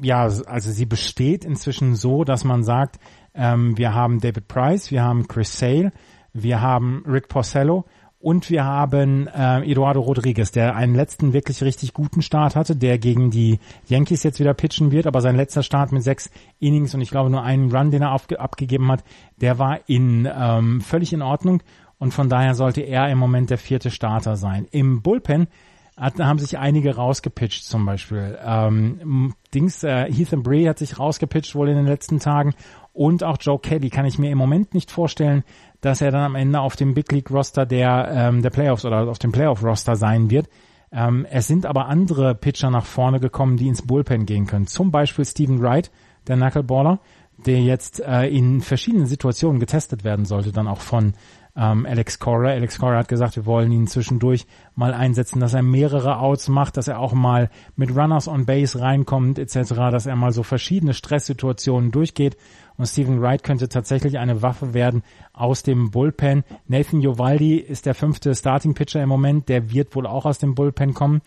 ja, 0.00 0.22
also 0.22 0.70
sie 0.70 0.86
besteht 0.86 1.44
inzwischen 1.44 1.94
so, 1.94 2.24
dass 2.24 2.44
man 2.44 2.64
sagt, 2.64 2.98
ähm, 3.34 3.76
wir 3.78 3.94
haben 3.94 4.20
David 4.20 4.48
Price, 4.48 4.90
wir 4.90 5.02
haben 5.02 5.28
Chris 5.28 5.58
Sale, 5.58 5.92
wir 6.32 6.60
haben 6.60 7.04
Rick 7.06 7.28
Porcello 7.28 7.84
und 8.22 8.50
wir 8.50 8.64
haben 8.64 9.26
äh, 9.26 9.62
Eduardo 9.68 10.00
Rodriguez, 10.00 10.52
der 10.52 10.76
einen 10.76 10.94
letzten 10.94 11.32
wirklich 11.32 11.62
richtig 11.62 11.92
guten 11.92 12.22
Start 12.22 12.54
hatte, 12.54 12.76
der 12.76 12.98
gegen 12.98 13.30
die 13.30 13.58
Yankees 13.88 14.22
jetzt 14.22 14.38
wieder 14.38 14.54
pitchen 14.54 14.92
wird, 14.92 15.06
aber 15.06 15.20
sein 15.20 15.36
letzter 15.36 15.62
Start 15.62 15.90
mit 15.92 16.04
sechs 16.04 16.30
Innings 16.60 16.94
und 16.94 17.00
ich 17.00 17.10
glaube 17.10 17.30
nur 17.30 17.42
einen 17.42 17.74
Run, 17.74 17.90
den 17.90 18.02
er 18.02 18.12
aufge 18.12 18.38
abgegeben 18.38 18.90
hat, 18.90 19.02
der 19.40 19.58
war 19.58 19.80
in 19.88 20.28
ähm, 20.32 20.80
völlig 20.80 21.12
in 21.12 21.22
Ordnung 21.22 21.62
und 21.98 22.14
von 22.14 22.28
daher 22.28 22.54
sollte 22.54 22.80
er 22.80 23.08
im 23.10 23.18
Moment 23.18 23.50
der 23.50 23.58
vierte 23.58 23.90
Starter 23.90 24.36
sein. 24.36 24.66
Im 24.70 25.02
Bullpen 25.02 25.48
hat, 25.96 26.18
haben 26.18 26.38
sich 26.38 26.58
einige 26.58 26.94
rausgepitcht 26.94 27.64
zum 27.64 27.84
Beispiel. 27.86 28.38
Ähm, 28.44 29.34
Dings, 29.54 29.82
äh, 29.84 30.06
Ethan 30.06 30.42
Bray 30.42 30.64
hat 30.64 30.78
sich 30.78 30.98
rausgepitcht 30.98 31.54
wohl 31.54 31.68
in 31.68 31.76
den 31.76 31.86
letzten 31.86 32.18
Tagen 32.18 32.54
Und 32.92 33.24
auch 33.24 33.38
Joe 33.40 33.58
Kelly 33.58 33.90
kann 33.90 34.04
ich 34.04 34.18
mir 34.18 34.30
im 34.30 34.38
Moment 34.38 34.74
nicht 34.74 34.90
vorstellen, 34.90 35.44
dass 35.80 36.00
er 36.00 36.10
dann 36.10 36.22
am 36.22 36.34
Ende 36.34 36.60
auf 36.60 36.76
dem 36.76 36.94
Big 36.94 37.10
League 37.10 37.30
Roster 37.30 37.64
der, 37.64 38.10
ähm, 38.12 38.42
der 38.42 38.50
Playoffs 38.50 38.84
oder 38.84 39.08
auf 39.08 39.18
dem 39.18 39.32
Playoff 39.32 39.62
Roster 39.62 39.96
sein 39.96 40.30
wird. 40.30 40.48
Ähm, 40.92 41.26
es 41.30 41.46
sind 41.46 41.64
aber 41.64 41.86
andere 41.86 42.34
Pitcher 42.34 42.70
nach 42.70 42.84
vorne 42.84 43.18
gekommen, 43.18 43.56
die 43.56 43.68
ins 43.68 43.82
Bullpen 43.82 44.26
gehen 44.26 44.46
können. 44.46 44.66
Zum 44.66 44.90
Beispiel 44.90 45.24
Stephen 45.24 45.62
Wright, 45.62 45.90
der 46.26 46.36
Knuckleballer, 46.36 47.00
der 47.46 47.62
jetzt 47.62 48.00
äh, 48.00 48.28
in 48.28 48.60
verschiedenen 48.60 49.06
Situationen 49.06 49.58
getestet 49.58 50.04
werden 50.04 50.26
sollte, 50.26 50.52
dann 50.52 50.68
auch 50.68 50.80
von 50.80 51.14
ähm, 51.56 51.86
Alex 51.86 52.18
Cora. 52.18 52.50
Alex 52.50 52.78
Cora 52.78 52.98
hat 52.98 53.08
gesagt, 53.08 53.36
wir 53.36 53.46
wollen 53.46 53.72
ihn 53.72 53.86
zwischendurch 53.86 54.46
mal 54.74 54.94
einsetzen, 54.94 55.40
dass 55.40 55.54
er 55.54 55.62
mehrere 55.62 56.18
Outs 56.18 56.48
macht, 56.48 56.76
dass 56.76 56.88
er 56.88 56.98
auch 56.98 57.12
mal 57.12 57.50
mit 57.76 57.94
Runners 57.94 58.28
on 58.28 58.46
Base 58.46 58.80
reinkommt 58.80 59.38
etc., 59.38 59.74
dass 59.90 60.06
er 60.06 60.16
mal 60.16 60.32
so 60.32 60.42
verschiedene 60.42 60.94
Stresssituationen 60.94 61.90
durchgeht. 61.90 62.36
Und 62.76 62.86
Stephen 62.86 63.20
Wright 63.20 63.42
könnte 63.42 63.68
tatsächlich 63.68 64.18
eine 64.18 64.42
Waffe 64.42 64.74
werden 64.74 65.02
aus 65.32 65.62
dem 65.62 65.90
Bullpen. 65.90 66.44
Nathan 66.66 67.00
Jovaldi 67.00 67.56
ist 67.56 67.86
der 67.86 67.94
fünfte 67.94 68.34
Starting 68.34 68.74
Pitcher 68.74 69.02
im 69.02 69.08
Moment, 69.08 69.48
der 69.48 69.70
wird 69.70 69.94
wohl 69.94 70.06
auch 70.06 70.24
aus 70.24 70.38
dem 70.38 70.54
Bullpen 70.54 70.94
kommen. 70.94 71.22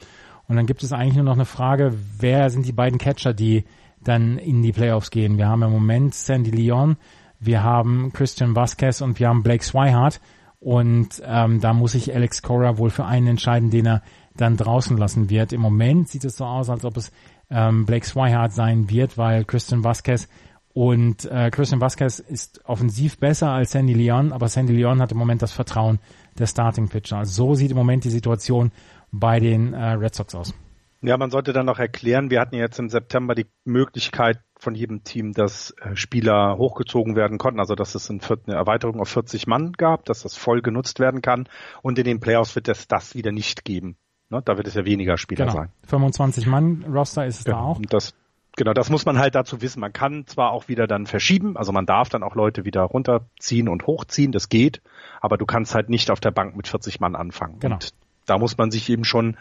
Und 0.47 0.55
dann 0.55 0.65
gibt 0.65 0.83
es 0.83 0.93
eigentlich 0.93 1.15
nur 1.15 1.23
noch 1.23 1.33
eine 1.33 1.45
Frage, 1.45 1.93
wer 2.19 2.49
sind 2.49 2.65
die 2.65 2.71
beiden 2.71 2.99
Catcher, 2.99 3.33
die 3.33 3.65
dann 4.03 4.37
in 4.37 4.61
die 4.61 4.71
Playoffs 4.71 5.09
gehen. 5.09 5.37
Wir 5.37 5.47
haben 5.47 5.63
im 5.63 5.71
Moment 5.71 6.13
Sandy 6.13 6.51
Leon, 6.51 6.97
wir 7.39 7.63
haben 7.63 8.11
Christian 8.13 8.55
Vasquez 8.55 9.01
und 9.01 9.19
wir 9.19 9.27
haben 9.27 9.43
Blake 9.43 9.63
Swihart. 9.63 10.21
Und 10.59 11.21
ähm, 11.23 11.61
da 11.61 11.73
muss 11.73 11.91
sich 11.91 12.13
Alex 12.13 12.41
Cora 12.41 12.77
wohl 12.77 12.89
für 12.89 13.05
einen 13.05 13.27
entscheiden, 13.27 13.69
den 13.69 13.85
er 13.85 14.01
dann 14.35 14.57
draußen 14.57 14.97
lassen 14.97 15.29
wird. 15.29 15.53
Im 15.53 15.61
Moment 15.61 16.09
sieht 16.09 16.25
es 16.25 16.37
so 16.37 16.45
aus, 16.45 16.69
als 16.69 16.85
ob 16.85 16.97
es 16.97 17.11
ähm, 17.49 17.85
Blake 17.85 18.05
Swihart 18.05 18.51
sein 18.53 18.89
wird, 18.89 19.17
weil 19.17 19.45
Christian 19.45 19.83
Vasquez 19.83 20.27
und 20.75 21.23
äh, 21.31 21.51
Christian 21.51 21.79
Vasquez 21.79 22.19
ist 22.19 22.59
offensiv 22.65 23.17
besser 23.17 23.49
als 23.49 23.71
Sandy 23.71 23.93
Leon, 23.93 24.33
aber 24.33 24.49
Sandy 24.49 24.73
Leon 24.73 25.01
hat 25.01 25.09
im 25.13 25.17
Moment 25.17 25.41
das 25.41 25.53
Vertrauen 25.53 25.99
der 26.37 26.47
Starting 26.47 26.89
Pitcher. 26.89 27.19
Also 27.19 27.31
so 27.31 27.55
sieht 27.55 27.71
im 27.71 27.77
Moment 27.77 28.03
die 28.03 28.09
Situation 28.09 28.73
bei 29.09 29.39
den 29.39 29.73
äh, 29.73 29.91
Red 29.91 30.13
Sox 30.13 30.35
aus. 30.35 30.53
Ja, 31.01 31.15
man 31.15 31.31
sollte 31.31 31.53
dann 31.53 31.65
noch 31.65 31.79
erklären, 31.79 32.29
wir 32.29 32.41
hatten 32.41 32.55
jetzt 32.55 32.77
im 32.77 32.89
September 32.89 33.35
die 33.35 33.45
Möglichkeit 33.63 34.41
von 34.59 34.75
jedem 34.75 35.05
Team, 35.05 35.31
dass 35.31 35.73
äh, 35.79 35.95
Spieler 35.95 36.57
hochgezogen 36.57 37.15
werden 37.15 37.37
konnten, 37.37 37.61
also 37.61 37.75
dass 37.75 37.95
es 37.95 38.09
eine 38.09 38.19
Erweiterung 38.47 38.99
auf 38.99 39.07
40 39.07 39.47
Mann 39.47 39.71
gab, 39.71 40.03
dass 40.03 40.23
das 40.23 40.35
voll 40.35 40.61
genutzt 40.61 40.99
werden 40.99 41.21
kann 41.21 41.47
und 41.83 41.97
in 41.97 42.03
den 42.03 42.19
Playoffs 42.19 42.53
wird 42.53 42.67
es 42.67 42.89
das 42.89 43.15
wieder 43.15 43.31
nicht 43.31 43.63
geben. 43.63 43.95
Ne? 44.29 44.41
Da 44.43 44.57
wird 44.57 44.67
es 44.67 44.73
ja 44.73 44.83
weniger 44.83 45.17
Spieler 45.17 45.45
genau. 45.45 45.57
sein. 45.57 45.69
25 45.87 46.47
Mann 46.47 46.83
Roster 46.83 47.25
ist 47.25 47.39
es 47.39 47.45
ja, 47.45 47.53
da 47.53 47.59
auch. 47.61 47.79
Das, 47.87 48.13
genau, 48.55 48.73
das 48.73 48.89
muss 48.89 49.05
man 49.05 49.19
halt 49.19 49.35
dazu 49.35 49.61
wissen. 49.61 49.79
Man 49.79 49.93
kann 49.93 50.25
zwar 50.27 50.51
auch 50.51 50.67
wieder 50.67 50.87
dann 50.87 51.05
verschieben, 51.05 51.57
also 51.57 51.71
man 51.71 51.85
darf 51.85 52.09
dann 52.09 52.23
auch 52.23 52.35
Leute 52.35 52.65
wieder 52.65 52.81
runterziehen 52.81 53.69
und 53.69 53.87
hochziehen, 53.87 54.31
das 54.31 54.49
geht, 54.49 54.81
aber 55.21 55.37
du 55.37 55.45
kannst 55.45 55.75
halt 55.75 55.89
nicht 55.89 56.11
auf 56.11 56.19
der 56.19 56.31
Bank 56.31 56.55
mit 56.55 56.67
40 56.67 56.99
Mann 56.99 57.15
anfangen. 57.15 57.59
Genau. 57.59 57.75
Und 57.75 57.93
da 58.25 58.37
muss 58.37 58.57
man 58.57 58.71
sich 58.71 58.89
eben 58.89 59.03
schon 59.03 59.37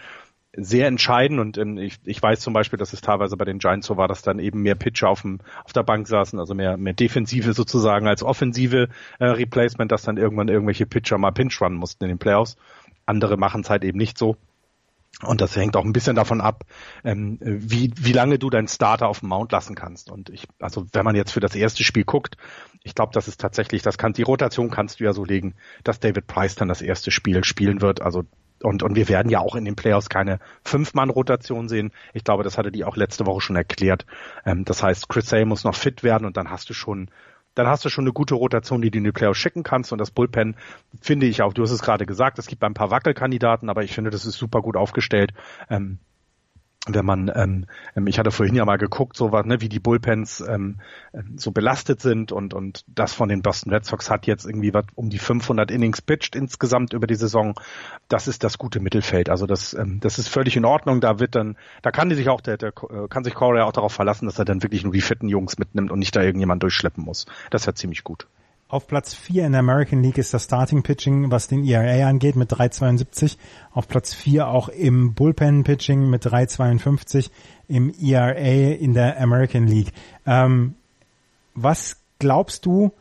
sehr 0.57 0.87
entscheiden 0.87 1.39
und 1.39 1.57
in, 1.57 1.79
ich, 1.79 1.99
ich 2.05 2.23
weiß 2.23 2.41
zum 2.41 2.53
Beispiel, 2.53 2.79
dass 2.79 2.93
es 2.93 3.01
teilweise 3.01 3.37
bei 3.37 3.45
den 3.45 3.59
Giants 3.59 3.87
so 3.87 3.97
war, 3.97 4.09
dass 4.09 4.23
dann 4.23 4.39
eben 4.39 4.63
mehr 4.63 4.77
Pitcher 4.77 5.09
auf, 5.09 5.23
dem, 5.23 5.41
auf 5.65 5.73
der 5.73 5.83
Bank 5.83 6.07
saßen, 6.07 6.39
also 6.39 6.55
mehr, 6.55 6.77
mehr 6.77 6.93
Defensive 6.93 7.53
sozusagen 7.55 8.07
als 8.07 8.23
offensive 8.23 8.89
äh, 9.19 9.25
Replacement, 9.25 9.91
dass 9.91 10.03
dann 10.03 10.17
irgendwann 10.17 10.49
irgendwelche 10.49 10.87
Pitcher 10.87 11.19
mal 11.19 11.33
Pinch 11.33 11.61
runnen 11.61 11.77
mussten 11.77 12.05
in 12.05 12.09
den 12.09 12.19
Playoffs. 12.19 12.57
Andere 13.07 13.37
machen 13.37 13.63
es 13.63 13.71
halt 13.71 13.85
eben 13.85 13.99
nicht 13.99 14.17
so. 14.17 14.37
Und 15.23 15.41
das 15.41 15.57
hängt 15.57 15.77
auch 15.77 15.85
ein 15.85 15.93
bisschen 15.93 16.17
davon 16.17 16.41
ab, 16.41 16.65
ähm, 17.05 17.39
wie, 17.41 17.93
wie 17.97 18.13
lange 18.13 18.39
du 18.39 18.51
deinen 18.51 18.69
Starter 18.69 19.09
auf 19.09 19.21
dem 19.21 19.29
Mount 19.29 19.53
lassen 19.53 19.75
kannst. 19.75 20.11
Und 20.11 20.29
ich, 20.31 20.47
also 20.61 20.87
wenn 20.93 21.05
man 21.05 21.15
jetzt 21.15 21.33
für 21.33 21.41
das 21.41 21.55
erste 21.55 21.85
Spiel 21.85 22.05
guckt, 22.05 22.37
ich 22.83 22.95
glaube, 22.95 23.13
das 23.13 23.29
ist 23.29 23.41
tatsächlich, 23.41 23.83
das 23.83 23.97
kann, 23.97 24.13
die 24.13 24.23
Rotation 24.23 24.71
kannst 24.71 25.01
du 25.01 25.05
ja 25.05 25.13
so 25.13 25.25
legen, 25.25 25.55
dass 25.85 26.01
David 26.01 26.27
Price 26.27 26.57
dann 26.57 26.69
das 26.69 26.83
erste 26.83 27.11
Spiel 27.11 27.45
spielen 27.45 27.81
wird. 27.81 28.03
Also 28.03 28.25
und, 28.63 28.83
und 28.83 28.97
wir 28.97 29.09
werden 29.09 29.31
ja 29.31 29.41
auch 29.41 29.57
in 29.57 29.65
den 29.65 29.77
Playoffs 29.77 30.09
keine 30.09 30.39
Fünf-Mann-Rotation 30.65 31.69
sehen. 31.69 31.93
Ich 32.15 32.25
glaube, 32.25 32.45
das 32.45 32.57
hatte 32.57 32.73
die 32.73 32.85
auch 32.85 32.97
letzte 32.97 33.27
Woche 33.27 33.41
schon 33.41 33.57
erklärt. 33.57 34.07
Ähm, 34.47 34.65
das 34.65 34.83
heißt, 34.83 35.09
Chris 35.09 35.29
Sale 35.29 35.45
muss 35.45 35.65
noch 35.65 35.75
fit 35.75 36.03
werden 36.03 36.25
und 36.25 36.37
dann 36.37 36.51
hast 36.51 36.71
du 36.71 36.75
schon 36.75 37.11
dann 37.55 37.67
hast 37.67 37.85
du 37.85 37.89
schon 37.89 38.05
eine 38.05 38.13
gute 38.13 38.35
Rotation, 38.35 38.83
die 38.83 38.91
du 38.91 38.99
in 38.99 39.05
die 39.05 39.13
Playoffs 39.13 39.39
schicken 39.39 39.63
kannst. 39.63 39.93
Und 39.93 39.99
das 39.99 40.11
Bullpen 40.11 40.57
finde 41.01 41.27
ich 41.27 41.43
auch, 41.43 41.53
du 41.53 41.63
hast 41.63 41.71
es 41.71 41.83
gerade 41.83 42.07
gesagt, 42.07 42.39
es 42.39 42.47
gibt 42.47 42.65
ein 42.65 42.75
paar 42.75 42.91
Wackelkandidaten, 42.91 43.69
aber 43.69 43.83
ich 43.83 43.93
finde, 43.93 44.11
das 44.11 44.27
ist 44.27 44.37
super 44.37 44.63
gut 44.63 44.77
aufgestellt. 44.77 45.33
Ähm, 45.71 45.99
wenn 46.87 47.05
man, 47.05 47.33
ähm, 47.35 47.67
ähm, 47.97 48.07
ich 48.07 48.19
hatte 48.19 48.31
vorhin 48.31 48.55
ja 48.55 48.65
mal 48.65 48.77
geguckt, 48.77 49.17
so 49.17 49.33
was, 49.33 49.47
ne, 49.47 49.61
wie 49.61 49.69
die 49.69 49.81
Bullpens 49.81 50.41
ähm, 50.41 50.81
ähm, 51.15 51.39
so 51.39 51.51
belastet 51.51 52.01
sind 52.01 52.31
und 52.31 52.53
und 52.53 52.85
das 52.87 53.15
von 53.15 53.29
den 53.29 53.43
Boston 53.43 53.73
Red 53.73 53.87
Sox 53.87 54.11
hat 54.11 54.27
jetzt 54.27 54.45
irgendwie 54.45 54.75
was 54.75 54.85
um 54.95 55.09
die 55.09 55.19
500 55.19 55.71
Innings 55.71 56.03
pitched 56.03 56.37
insgesamt 56.37 56.93
über 56.93 57.07
die 57.07 57.15
Saison. 57.15 57.55
Das 58.09 58.29
ist 58.29 58.45
das 58.45 58.59
gute 58.59 58.81
Mittelfeld. 58.81 59.31
Also 59.31 59.47
das 59.47 59.73
ähm, 59.73 60.01
das 60.01 60.19
ist 60.19 60.29
völlig 60.29 60.57
in 60.57 60.65
Ordnung. 60.67 61.01
Da 61.01 61.19
wird 61.21 61.35
dann, 61.35 61.57
da 61.83 61.91
kann 61.91 62.11
die 62.11 62.17
sich 62.17 62.29
auch 62.29 62.43
der, 62.43 62.59
der 62.59 62.69
äh, 62.91 63.09
kann 63.09 63.25
sich 63.25 63.35
Corey 63.35 63.63
auch 63.63 63.73
darauf 63.73 63.93
verlassen, 63.93 64.27
dass 64.27 64.39
er 64.39 64.45
dann 64.45 64.63
wirklich 64.63 64.85
nur 64.85 64.93
die 64.93 65.01
fitten 65.01 65.29
Jungs 65.29 65.59
mitnimmt 65.59 65.91
und 65.91 65.99
nicht 65.99 66.15
da 66.15 66.23
irgendjemand 66.23 66.63
durchschleppen 66.63 67.05
muss. 67.05 67.25
Das 67.51 67.63
ist 67.63 67.67
ja 67.67 67.75
ziemlich 67.75 68.05
gut. 68.05 68.27
Auf 68.69 68.87
Platz 68.87 69.15
4 69.15 69.47
in 69.47 69.53
der 69.53 69.61
American 69.61 70.03
League 70.03 70.19
ist 70.19 70.33
das 70.33 70.45
Starting 70.45 70.83
Pitching, 70.83 71.31
was 71.31 71.49
den 71.49 71.65
ERA 71.65 72.09
angeht, 72.09 72.35
mit 72.35 72.51
3,72. 72.51 73.37
Auf 73.73 73.89
Platz 73.89 74.15
4 74.15 74.49
auch 74.49 74.69
im 74.69 75.15
Bullpen 75.15 75.65
Pitching 75.65 76.09
mit 76.09 76.27
3,52 76.27 77.31
im 77.69 77.93
ERA 78.01 78.73
in 78.75 78.95
der 78.95 79.21
American 79.21 79.67
League. 79.67 79.93
Ähm, 80.27 80.75
was 81.55 81.99
glaubst 82.19 82.65
du, 82.65 82.93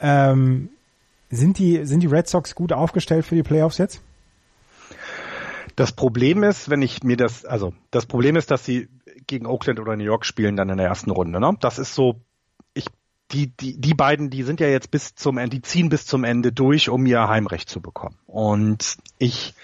ähm, 0.00 0.70
sind 1.30 1.58
die, 1.58 1.84
sind 1.84 2.02
die 2.02 2.08
Red 2.08 2.26
Sox 2.26 2.54
gut 2.54 2.72
aufgestellt 2.72 3.26
für 3.26 3.34
die 3.34 3.42
Playoffs 3.42 3.78
jetzt? 3.78 4.00
Das 5.76 5.92
Problem 5.92 6.42
ist, 6.42 6.70
wenn 6.70 6.82
ich 6.82 7.02
mir 7.04 7.16
das, 7.16 7.44
also 7.44 7.74
das 7.90 8.06
Problem 8.06 8.36
ist, 8.36 8.50
dass 8.50 8.64
sie 8.64 8.88
gegen 9.26 9.46
Oakland 9.46 9.80
oder 9.80 9.96
New 9.96 10.04
York 10.04 10.24
spielen 10.24 10.56
dann 10.56 10.70
in 10.70 10.78
der 10.78 10.86
ersten 10.86 11.10
Runde. 11.10 11.40
Ne? 11.40 11.56
Das 11.60 11.78
ist 11.78 11.94
so 11.94 12.16
die, 13.32 13.48
die, 13.56 13.80
die 13.80 13.94
beiden, 13.94 14.30
die 14.30 14.42
sind 14.42 14.60
ja 14.60 14.68
jetzt 14.68 14.90
bis 14.90 15.14
zum 15.14 15.38
Ende, 15.38 15.56
die 15.56 15.62
ziehen 15.62 15.88
bis 15.88 16.06
zum 16.06 16.24
Ende 16.24 16.52
durch, 16.52 16.88
um 16.88 17.06
ihr 17.06 17.28
Heimrecht 17.28 17.68
zu 17.68 17.80
bekommen. 17.80 18.18
Und 18.26 18.96
ich, 19.18 19.54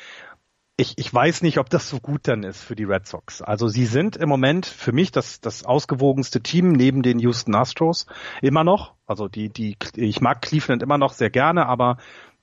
ich, 0.77 0.95
ich 0.99 1.13
weiß 1.13 1.43
nicht, 1.43 1.59
ob 1.59 1.71
das 1.71 1.89
so 1.89 1.99
gut 1.99 2.29
dann 2.29 2.43
ist 2.43 2.63
für 2.63 2.77
die 2.77 2.85
Red 2.85 3.07
Sox. 3.07 3.43
Also 3.43 3.69
sie 3.69 3.87
sind 3.87 4.17
im 4.17 4.29
Moment 4.29 4.67
für 4.67 4.93
mich 4.93 5.11
das, 5.11 5.41
das 5.41 5.65
ausgewogenste 5.65 6.43
Team 6.43 6.73
neben 6.73 7.03
den 7.03 7.19
Houston 7.19 7.55
Astros 7.55 8.07
immer 8.43 8.63
noch. 8.63 8.95
Also 9.07 9.27
die, 9.29 9.49
die, 9.49 9.77
ich 9.95 10.21
mag 10.21 10.43
Cleveland 10.43 10.83
immer 10.83 10.99
noch 10.99 11.13
sehr 11.13 11.31
gerne, 11.31 11.67
aber 11.67 11.97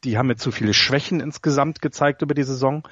die 0.03 0.17
haben 0.17 0.27
mir 0.27 0.35
zu 0.35 0.51
viele 0.51 0.73
Schwächen 0.73 1.19
insgesamt 1.19 1.81
gezeigt 1.81 2.21
über 2.21 2.33
die 2.33 2.43
Saison. 2.43 2.87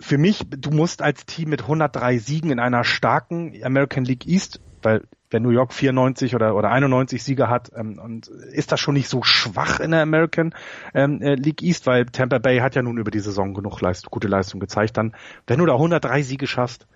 Für 0.00 0.18
mich, 0.18 0.42
du 0.48 0.70
musst 0.70 1.00
als 1.00 1.24
Team 1.24 1.50
mit 1.50 1.62
103 1.62 2.18
Siegen 2.18 2.50
in 2.50 2.58
einer 2.58 2.84
starken 2.84 3.54
American 3.62 4.04
League 4.04 4.26
East, 4.26 4.60
weil 4.82 5.04
wenn 5.32 5.42
New 5.42 5.50
York 5.50 5.72
94 5.72 6.34
oder, 6.34 6.54
oder 6.54 6.70
91 6.70 7.22
Sieger 7.22 7.48
hat, 7.48 7.70
ähm, 7.74 7.98
und 7.98 8.28
ist 8.28 8.72
das 8.72 8.80
schon 8.80 8.94
nicht 8.94 9.08
so 9.08 9.22
schwach 9.22 9.80
in 9.80 9.90
der 9.90 10.02
American 10.02 10.54
ähm, 10.94 11.20
äh, 11.22 11.34
League 11.34 11.62
East, 11.62 11.86
weil 11.86 12.06
Tampa 12.06 12.38
Bay 12.38 12.58
hat 12.58 12.74
ja 12.74 12.82
nun 12.82 12.98
über 12.98 13.10
die 13.10 13.20
Saison 13.20 13.54
genug 13.54 13.80
Leist 13.80 14.10
gute 14.10 14.28
Leistung 14.28 14.60
gezeigt. 14.60 14.96
Dann, 14.96 15.14
wenn 15.46 15.58
du 15.58 15.66
da 15.66 15.74
103 15.74 16.22
Siege 16.22 16.46
schaffst, 16.46 16.86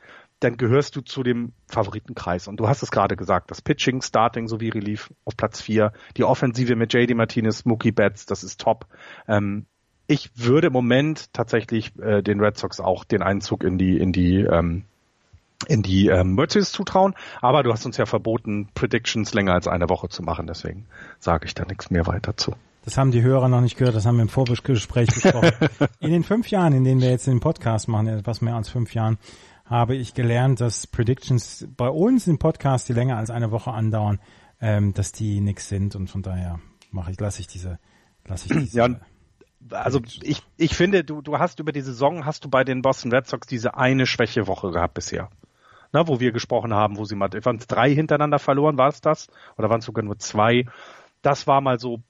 dann 0.41 0.57
gehörst 0.57 0.97
du 0.97 1.01
zu 1.01 1.23
dem 1.23 1.53
Favoritenkreis. 1.67 2.47
Und 2.47 2.61
du 2.61 2.69
hast 2.69 2.83
es 2.83 2.91
gerade 2.91 3.17
gesagt, 3.17 3.51
das 3.51 3.63
Pitching, 3.63 4.03
Starting 4.03 4.49
sowie 4.49 4.69
Relief 4.69 5.11
auf 5.25 5.37
Platz 5.37 5.63
4, 5.63 5.93
die 6.17 6.25
Offensive 6.25 6.77
mit 6.77 6.93
JD 6.93 7.15
Martinez, 7.15 7.65
Mookie 7.65 7.93
Betts, 7.93 8.27
das 8.27 8.45
ist 8.45 8.61
top. 8.61 8.87
Ähm, 9.27 9.67
ich 10.07 10.31
würde 10.37 10.69
im 10.69 10.73
Moment 10.73 11.33
tatsächlich 11.33 11.99
äh, 11.99 12.23
den 12.23 12.41
Red 12.41 12.59
Sox 12.59 12.81
auch 12.81 13.05
den 13.05 13.23
Einzug 13.23 13.65
in 13.65 13.79
die 13.79 13.99
in 13.99 14.13
die 14.13 14.41
ähm, 14.41 14.85
in 15.69 15.83
die 15.83 16.09
ähm, 16.09 16.37
Series 16.37 16.73
zutrauen, 16.73 17.15
aber 17.41 17.63
du 17.63 17.73
hast 17.73 17.87
uns 17.87 17.97
ja 17.97 18.07
verboten, 18.07 18.69
Predictions 18.75 19.33
länger 19.35 19.55
als 19.55 19.69
eine 19.69 19.89
Woche 19.89 20.09
zu 20.09 20.23
machen, 20.23 20.47
deswegen 20.47 20.87
sage 21.19 21.47
ich 21.47 21.55
da 21.55 21.65
nichts 21.65 21.91
mehr 21.91 22.07
weiter 22.07 22.37
zu. 22.37 22.55
Das 22.85 22.97
haben 22.97 23.11
die 23.11 23.23
Hörer 23.23 23.49
noch 23.49 23.63
nicht 23.63 23.77
gehört, 23.77 23.97
das 23.97 24.07
haben 24.07 24.17
wir 24.17 24.23
im 24.23 24.29
Vorgespräch 24.29 25.09
besprochen. 25.09 25.51
in 26.01 26.11
den 26.13 26.23
fünf 26.23 26.49
Jahren, 26.51 26.73
in 26.73 26.85
denen 26.85 27.01
wir 27.01 27.11
jetzt 27.11 27.27
den 27.27 27.41
Podcast 27.41 27.89
machen, 27.89 28.07
etwas 28.07 28.41
mehr 28.41 28.55
als 28.55 28.69
fünf 28.69 28.95
Jahren, 28.95 29.19
habe 29.65 29.97
ich 29.97 30.15
gelernt, 30.15 30.61
dass 30.61 30.87
Predictions 30.87 31.67
bei 31.77 31.89
uns 31.89 32.29
im 32.29 32.39
Podcast, 32.39 32.89
die 32.89 32.93
länger 32.93 33.17
als 33.17 33.31
eine 33.31 33.51
Woche 33.51 33.73
andauern, 33.73 34.21
ähm, 34.61 34.95
dass 34.95 35.11
die 35.11 35.41
nix 35.41 35.69
sind 35.69 35.97
und 35.97 36.09
von 36.09 36.23
daher 36.23 36.61
mache 36.93 37.11
ich, 37.11 37.19
lasse 37.19 37.41
ich 37.41 37.49
diese, 37.49 37.81
lasse 38.25 38.47
ich 38.47 38.61
diese. 38.61 38.79
Ja, 38.79 38.89
also 39.71 40.01
ich, 40.23 40.45
ich 40.57 40.77
finde, 40.77 41.03
du, 41.03 41.23
du 41.23 41.41
hast 41.41 41.59
über 41.59 41.73
die 41.73 41.81
Saison, 41.81 42.25
hast 42.25 42.45
du 42.45 42.49
bei 42.49 42.63
den 42.63 42.83
Boston 42.83 43.13
Red 43.13 43.27
Sox 43.27 43.49
diese 43.49 43.77
eine 43.77 44.07
Schwächewoche 44.07 44.71
gehabt 44.71 44.95
bisher 44.95 45.29
ne, 45.97 46.09
wo 46.09 46.21
wir 46.21 46.33
gesprochen 46.33 46.75
haben, 46.75 46.99
wo 46.99 47.05
sie 47.05 47.17
mal, 47.17 47.31
waren 47.33 47.57
es 47.57 47.67
drei 47.67 47.93
hintereinander 47.95 48.39
verloren, 48.39 48.77
war 48.77 48.89
es 48.89 49.01
das? 49.01 49.29
Oder 49.57 49.71
waren 49.71 49.79
es 49.79 49.87
sogar 49.87 50.05
nur 50.05 50.19
zwei? 50.19 50.67
Das 51.23 51.47
war 51.47 51.61
mal 51.61 51.81
so 51.81 52.03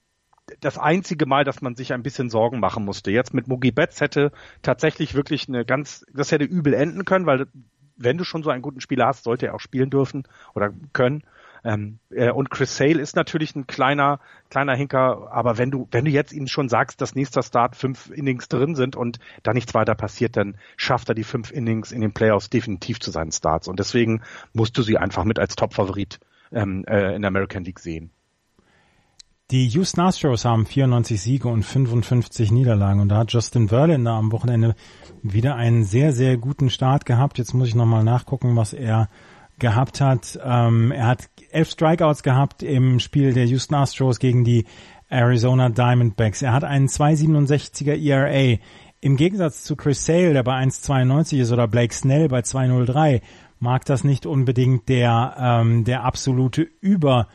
das 0.59 0.77
einzige 0.77 1.25
Mal, 1.25 1.43
dass 1.43 1.61
man 1.61 1.75
sich 1.75 1.93
ein 1.93 2.03
bisschen 2.03 2.29
Sorgen 2.29 2.59
machen 2.59 2.85
musste. 2.85 3.11
Jetzt 3.11 3.33
mit 3.33 3.47
Mugi 3.47 3.71
Betts 3.71 4.01
hätte 4.01 4.31
tatsächlich 4.61 5.13
wirklich 5.13 5.47
eine 5.47 5.65
ganz, 5.65 6.05
das 6.13 6.31
hätte 6.31 6.45
übel 6.45 6.73
enden 6.73 7.05
können, 7.05 7.25
weil 7.25 7.47
wenn 7.95 8.17
du 8.17 8.23
schon 8.23 8.43
so 8.43 8.49
einen 8.49 8.61
guten 8.61 8.81
Spieler 8.81 9.07
hast, 9.07 9.23
sollte 9.23 9.47
er 9.47 9.55
auch 9.55 9.59
spielen 9.59 9.89
dürfen 9.89 10.27
oder 10.53 10.71
können. 10.93 11.23
Ähm, 11.67 11.99
äh, 12.11 12.31
und 12.31 12.49
Chris 12.49 12.77
Sale 12.77 13.01
ist 13.01 13.17
natürlich 13.17 13.53
ein 13.53 13.67
kleiner, 13.67 14.21
kleiner 14.49 14.73
Hinker, 14.73 15.27
aber 15.33 15.57
wenn 15.57 15.69
du, 15.69 15.89
wenn 15.91 16.05
du 16.05 16.11
jetzt 16.11 16.31
ihm 16.31 16.47
schon 16.47 16.69
sagst, 16.69 17.01
dass 17.01 17.13
nächster 17.13 17.43
Start 17.43 17.75
fünf 17.75 18.09
Innings 18.09 18.47
drin 18.47 18.73
sind 18.73 18.95
und 18.95 19.19
da 19.43 19.53
nichts 19.53 19.73
weiter 19.73 19.93
passiert, 19.93 20.37
dann 20.37 20.55
schafft 20.77 21.09
er 21.09 21.15
die 21.15 21.25
fünf 21.25 21.51
Innings 21.51 21.91
in 21.91 21.99
den 21.99 22.13
Playoffs 22.13 22.49
definitiv 22.49 23.01
zu 23.01 23.11
seinen 23.11 23.33
Starts. 23.33 23.67
Und 23.67 23.79
deswegen 23.79 24.21
musst 24.53 24.77
du 24.77 24.81
sie 24.81 24.97
einfach 24.97 25.25
mit 25.25 25.39
als 25.39 25.57
Top-Favorit 25.57 26.21
ähm, 26.53 26.85
äh, 26.87 27.13
in 27.13 27.21
der 27.21 27.27
American 27.27 27.65
League 27.65 27.79
sehen. 27.79 28.11
Die 29.51 29.67
Houston 29.67 29.99
Astros 29.99 30.45
haben 30.45 30.65
94 30.65 31.21
Siege 31.21 31.49
und 31.49 31.63
55 31.63 32.49
Niederlagen 32.51 33.01
und 33.01 33.09
da 33.09 33.17
hat 33.17 33.33
Justin 33.33 33.67
Verlander 33.67 34.11
am 34.11 34.31
Wochenende 34.31 34.73
wieder 35.21 35.55
einen 35.55 35.83
sehr, 35.83 36.13
sehr 36.13 36.37
guten 36.37 36.69
Start 36.69 37.05
gehabt. 37.05 37.37
Jetzt 37.37 37.53
muss 37.53 37.67
ich 37.67 37.75
nochmal 37.75 38.05
nachgucken, 38.05 38.55
was 38.55 38.71
er 38.71 39.09
gehabt 39.59 40.01
hat. 40.01 40.39
Ähm, 40.43 40.91
er 40.91 41.07
hat 41.07 41.29
elf 41.51 41.69
Strikeouts 41.69 42.23
gehabt 42.23 42.63
im 42.63 42.99
Spiel 42.99 43.33
der 43.33 43.45
Houston 43.45 43.75
Astros 43.75 44.19
gegen 44.19 44.43
die 44.43 44.65
Arizona 45.09 45.69
Diamondbacks. 45.69 46.41
Er 46.41 46.53
hat 46.53 46.63
einen 46.63 46.87
2,67er 46.87 47.95
ERA. 47.95 48.59
Im 48.99 49.15
Gegensatz 49.15 49.63
zu 49.63 49.75
Chris 49.75 50.05
Sale, 50.05 50.33
der 50.33 50.43
bei 50.43 50.55
1,92 50.63 51.39
ist, 51.39 51.51
oder 51.51 51.67
Blake 51.67 51.93
Snell 51.93 52.27
bei 52.27 52.39
2,03, 52.39 53.21
mag 53.59 53.85
das 53.85 54.03
nicht 54.03 54.25
unbedingt 54.25 54.89
der, 54.89 55.35
ähm, 55.39 55.83
der 55.83 56.03
absolute 56.03 56.61
Über 56.61 57.27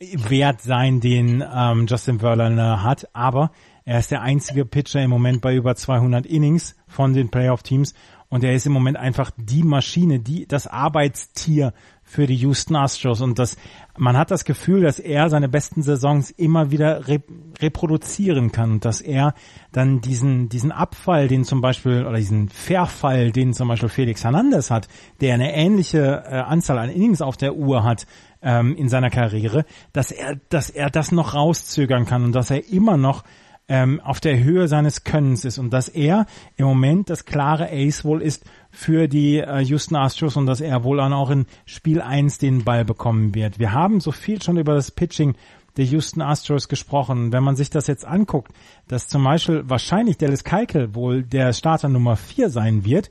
Wert 0.00 0.60
sein, 0.60 1.00
den 1.00 1.42
ähm, 1.54 1.86
Justin 1.86 2.18
Verlander 2.18 2.82
hat, 2.82 3.08
aber 3.14 3.52
er 3.84 3.98
ist 3.98 4.10
der 4.10 4.22
einzige 4.22 4.64
Pitcher 4.64 5.02
im 5.02 5.10
Moment 5.10 5.40
bei 5.40 5.54
über 5.54 5.76
200 5.76 6.26
Innings 6.26 6.74
von 6.86 7.12
den 7.12 7.30
Playoff-Teams 7.30 7.94
und 8.34 8.42
er 8.42 8.52
ist 8.52 8.66
im 8.66 8.72
Moment 8.72 8.96
einfach 8.96 9.30
die 9.36 9.62
Maschine, 9.62 10.18
die 10.18 10.48
das 10.48 10.66
Arbeitstier 10.66 11.72
für 12.02 12.26
die 12.26 12.34
Houston 12.34 12.74
Astros. 12.74 13.20
Und 13.20 13.38
das 13.38 13.56
man 13.96 14.16
hat 14.16 14.32
das 14.32 14.44
Gefühl, 14.44 14.82
dass 14.82 14.98
er 14.98 15.30
seine 15.30 15.48
besten 15.48 15.84
Saisons 15.84 16.32
immer 16.32 16.72
wieder 16.72 17.06
re 17.06 17.22
reproduzieren 17.60 18.50
kann. 18.50 18.72
Und 18.72 18.84
dass 18.84 19.00
er 19.00 19.34
dann 19.70 20.00
diesen 20.00 20.48
diesen 20.48 20.72
Abfall, 20.72 21.28
den 21.28 21.44
zum 21.44 21.60
Beispiel 21.60 22.04
oder 22.04 22.16
diesen 22.16 22.48
Verfall, 22.48 23.30
den 23.30 23.54
zum 23.54 23.68
Beispiel 23.68 23.88
Felix 23.88 24.24
Hernandez 24.24 24.68
hat, 24.68 24.88
der 25.20 25.34
eine 25.34 25.54
ähnliche 25.54 26.24
äh, 26.26 26.34
Anzahl 26.38 26.80
an 26.80 26.90
Innings 26.90 27.22
auf 27.22 27.36
der 27.36 27.54
Uhr 27.54 27.84
hat, 27.84 28.04
ähm, 28.42 28.74
in 28.74 28.88
seiner 28.88 29.10
Karriere, 29.10 29.64
dass 29.92 30.10
er, 30.10 30.40
dass 30.48 30.70
er 30.70 30.90
das 30.90 31.12
noch 31.12 31.34
rauszögern 31.34 32.04
kann. 32.04 32.24
Und 32.24 32.32
dass 32.32 32.50
er 32.50 32.68
immer 32.68 32.96
noch 32.96 33.22
ähm, 33.68 34.00
auf 34.00 34.20
der 34.20 34.42
Höhe 34.42 34.68
seines 34.68 35.04
Könnens 35.04 35.44
ist 35.44 35.58
und 35.58 35.70
dass 35.70 35.88
er 35.88 36.26
im 36.56 36.66
Moment 36.66 37.08
das 37.08 37.24
klare 37.24 37.70
Ace 37.70 38.04
wohl 38.04 38.20
ist 38.20 38.44
für 38.70 39.08
die 39.08 39.38
äh, 39.38 39.60
Houston 39.60 39.96
Astros 39.96 40.36
und 40.36 40.46
dass 40.46 40.60
er 40.60 40.84
wohl 40.84 40.98
dann 40.98 41.12
auch 41.12 41.30
in 41.30 41.46
Spiel 41.64 42.02
1 42.02 42.38
den 42.38 42.64
Ball 42.64 42.84
bekommen 42.84 43.34
wird. 43.34 43.58
Wir 43.58 43.72
haben 43.72 44.00
so 44.00 44.12
viel 44.12 44.42
schon 44.42 44.58
über 44.58 44.74
das 44.74 44.90
Pitching 44.90 45.34
der 45.76 45.86
Houston 45.86 46.20
Astros 46.20 46.68
gesprochen. 46.68 47.32
Wenn 47.32 47.42
man 47.42 47.56
sich 47.56 47.70
das 47.70 47.86
jetzt 47.86 48.04
anguckt, 48.04 48.52
dass 48.86 49.08
zum 49.08 49.24
Beispiel 49.24 49.64
wahrscheinlich 49.66 50.18
Dallas 50.18 50.44
Keuchel 50.44 50.94
wohl 50.94 51.22
der 51.22 51.52
Starter 51.52 51.88
Nummer 51.88 52.16
4 52.16 52.50
sein 52.50 52.84
wird, 52.84 53.10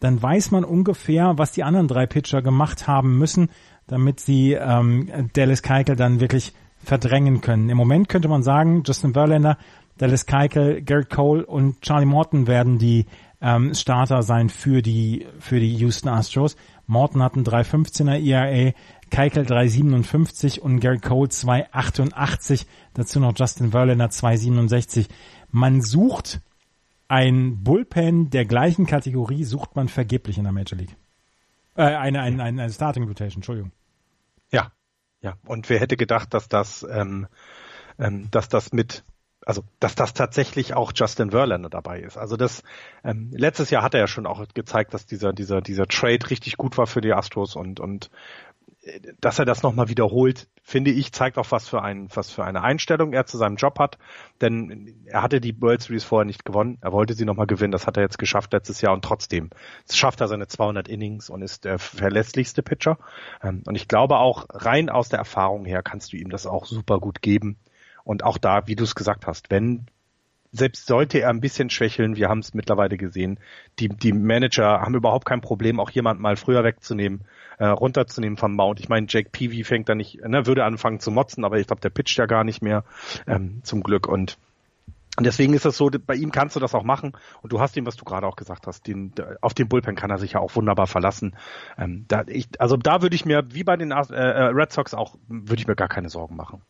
dann 0.00 0.20
weiß 0.20 0.50
man 0.50 0.64
ungefähr, 0.64 1.38
was 1.38 1.52
die 1.52 1.62
anderen 1.62 1.86
drei 1.86 2.06
Pitcher 2.06 2.42
gemacht 2.42 2.88
haben 2.88 3.18
müssen, 3.18 3.50
damit 3.86 4.18
sie 4.18 4.52
ähm, 4.52 5.30
Dallas 5.32 5.62
Keuchel 5.62 5.94
dann 5.94 6.20
wirklich 6.20 6.52
verdrängen 6.84 7.40
können. 7.40 7.70
Im 7.70 7.76
Moment 7.76 8.08
könnte 8.08 8.28
man 8.28 8.42
sagen, 8.42 8.82
Justin 8.84 9.12
Verlander, 9.12 9.56
Dallas 9.98 10.26
Keuchel, 10.26 10.82
Garrett 10.82 11.10
Cole 11.10 11.46
und 11.46 11.80
Charlie 11.82 12.06
Morton 12.06 12.46
werden 12.46 12.78
die 12.78 13.06
ähm, 13.40 13.74
Starter 13.74 14.22
sein 14.22 14.48
für 14.48 14.82
die 14.82 15.26
für 15.38 15.60
die 15.60 15.74
Houston 15.76 16.08
Astros. 16.08 16.56
Morton 16.86 17.22
hat 17.22 17.34
einen 17.34 17.44
3,15er 17.44 18.18
ERA, 18.20 18.72
Keuchel 19.10 19.44
3,57 19.44 20.60
und 20.60 20.80
Garrett 20.80 21.02
Cole 21.02 21.28
2,88. 21.28 22.66
Dazu 22.94 23.20
noch 23.20 23.34
Justin 23.36 23.70
Verlander 23.70 24.06
2,67. 24.06 25.08
Man 25.50 25.82
sucht 25.82 26.40
ein 27.08 27.62
Bullpen 27.62 28.30
der 28.30 28.46
gleichen 28.46 28.86
Kategorie, 28.86 29.44
sucht 29.44 29.76
man 29.76 29.88
vergeblich 29.88 30.38
in 30.38 30.44
der 30.44 30.52
Major 30.52 30.78
League. 30.78 30.96
Äh, 31.74 31.82
eine, 31.82 32.20
eine, 32.22 32.42
eine, 32.42 32.62
eine 32.62 32.72
Starting 32.72 33.04
Rotation, 33.04 33.38
Entschuldigung. 33.38 33.72
Ja, 34.50 34.72
ja. 35.20 35.36
Und 35.46 35.68
wer 35.68 35.80
hätte 35.80 35.96
gedacht, 35.96 36.32
dass 36.34 36.48
das, 36.48 36.86
ähm, 36.90 37.26
ähm, 37.98 38.30
dass 38.30 38.48
das 38.48 38.72
mit 38.72 39.04
also 39.46 39.62
dass 39.80 39.94
das 39.94 40.14
tatsächlich 40.14 40.74
auch 40.74 40.92
Justin 40.94 41.30
Verlander 41.30 41.70
dabei 41.70 42.00
ist. 42.00 42.16
Also 42.16 42.36
das 42.36 42.62
ähm, 43.04 43.30
letztes 43.32 43.70
Jahr 43.70 43.82
hat 43.82 43.94
er 43.94 44.00
ja 44.00 44.06
schon 44.06 44.26
auch 44.26 44.44
gezeigt, 44.54 44.94
dass 44.94 45.06
dieser 45.06 45.32
dieser 45.32 45.60
dieser 45.60 45.86
Trade 45.86 46.30
richtig 46.30 46.56
gut 46.56 46.78
war 46.78 46.86
für 46.86 47.00
die 47.00 47.12
Astros 47.12 47.56
und 47.56 47.80
und 47.80 48.10
dass 49.20 49.38
er 49.38 49.44
das 49.44 49.62
nochmal 49.62 49.88
wiederholt, 49.88 50.48
finde 50.62 50.90
ich, 50.90 51.12
zeigt 51.12 51.38
auch 51.38 51.50
was 51.50 51.68
für 51.68 51.82
ein, 51.82 52.08
was 52.14 52.30
für 52.30 52.44
eine 52.44 52.62
Einstellung 52.62 53.12
er 53.12 53.26
zu 53.26 53.38
seinem 53.38 53.54
Job 53.54 53.78
hat. 53.78 53.96
Denn 54.40 55.04
er 55.06 55.22
hatte 55.22 55.40
die 55.40 55.60
World 55.60 55.82
Series 55.82 56.02
vorher 56.02 56.24
nicht 56.24 56.44
gewonnen. 56.44 56.78
Er 56.80 56.92
wollte 56.92 57.14
sie 57.14 57.24
nochmal 57.24 57.46
gewinnen. 57.46 57.70
Das 57.70 57.86
hat 57.86 57.96
er 57.96 58.02
jetzt 58.02 58.18
geschafft 58.18 58.52
letztes 58.52 58.80
Jahr 58.80 58.92
und 58.92 59.04
trotzdem 59.04 59.50
schafft 59.90 60.20
er 60.20 60.26
seine 60.26 60.48
200 60.48 60.88
Innings 60.88 61.30
und 61.30 61.42
ist 61.42 61.64
der 61.64 61.78
verlässlichste 61.78 62.62
Pitcher. 62.62 62.98
Ähm, 63.40 63.62
und 63.66 63.76
ich 63.76 63.86
glaube 63.86 64.16
auch 64.16 64.46
rein 64.50 64.88
aus 64.88 65.08
der 65.08 65.20
Erfahrung 65.20 65.64
her 65.64 65.82
kannst 65.82 66.12
du 66.12 66.16
ihm 66.16 66.30
das 66.30 66.46
auch 66.46 66.66
super 66.66 66.98
gut 66.98 67.22
geben. 67.22 67.58
Und 68.04 68.24
auch 68.24 68.38
da, 68.38 68.66
wie 68.66 68.76
du 68.76 68.84
es 68.84 68.94
gesagt 68.94 69.26
hast, 69.26 69.50
wenn 69.50 69.86
selbst 70.52 70.86
sollte 70.86 71.18
er 71.18 71.30
ein 71.30 71.40
bisschen 71.40 71.70
schwächeln, 71.70 72.16
wir 72.16 72.28
haben 72.28 72.40
es 72.40 72.52
mittlerweile 72.52 72.98
gesehen, 72.98 73.40
die, 73.78 73.88
die 73.88 74.12
Manager 74.12 74.82
haben 74.82 74.94
überhaupt 74.94 75.24
kein 75.24 75.40
Problem, 75.40 75.80
auch 75.80 75.90
jemand 75.90 76.20
mal 76.20 76.36
früher 76.36 76.62
wegzunehmen, 76.62 77.22
äh, 77.58 77.66
runterzunehmen 77.66 78.36
vom 78.36 78.54
Mount. 78.54 78.78
Ich 78.78 78.90
meine, 78.90 79.06
Jake 79.08 79.30
Peavy 79.30 79.64
fängt 79.64 79.88
da 79.88 79.94
nicht, 79.94 80.20
ne, 80.22 80.46
würde 80.46 80.64
anfangen 80.64 81.00
zu 81.00 81.10
motzen, 81.10 81.44
aber 81.44 81.58
ich 81.58 81.66
glaube, 81.66 81.80
der 81.80 81.88
pitcht 81.88 82.18
ja 82.18 82.26
gar 82.26 82.44
nicht 82.44 82.60
mehr, 82.60 82.84
ähm, 83.26 83.60
zum 83.64 83.82
Glück. 83.82 84.06
Und 84.06 84.36
und 85.18 85.24
deswegen 85.26 85.52
ist 85.52 85.66
es 85.66 85.76
so, 85.76 85.90
bei 85.90 86.14
ihm 86.14 86.32
kannst 86.32 86.56
du 86.56 86.60
das 86.60 86.74
auch 86.74 86.84
machen 86.84 87.12
und 87.42 87.52
du 87.52 87.60
hast 87.60 87.76
ihm, 87.76 87.84
was 87.84 87.96
du 87.96 88.04
gerade 88.06 88.26
auch 88.26 88.36
gesagt 88.36 88.66
hast, 88.66 88.86
den, 88.86 89.12
auf 89.42 89.52
den 89.52 89.68
Bullpen 89.68 89.94
kann 89.94 90.08
er 90.08 90.16
sich 90.16 90.32
ja 90.32 90.40
auch 90.40 90.56
wunderbar 90.56 90.86
verlassen. 90.86 91.36
Ähm, 91.76 92.06
da, 92.08 92.22
ich, 92.26 92.48
also 92.58 92.78
da 92.78 93.02
würde 93.02 93.14
ich 93.14 93.26
mir, 93.26 93.42
wie 93.52 93.62
bei 93.62 93.76
den 93.76 93.90
äh, 93.90 93.94
äh 93.94 94.44
Red 94.44 94.72
Sox 94.72 94.94
auch, 94.94 95.16
würde 95.28 95.60
ich 95.60 95.66
mir 95.66 95.76
gar 95.76 95.88
keine 95.88 96.08
Sorgen 96.08 96.34
machen. 96.34 96.62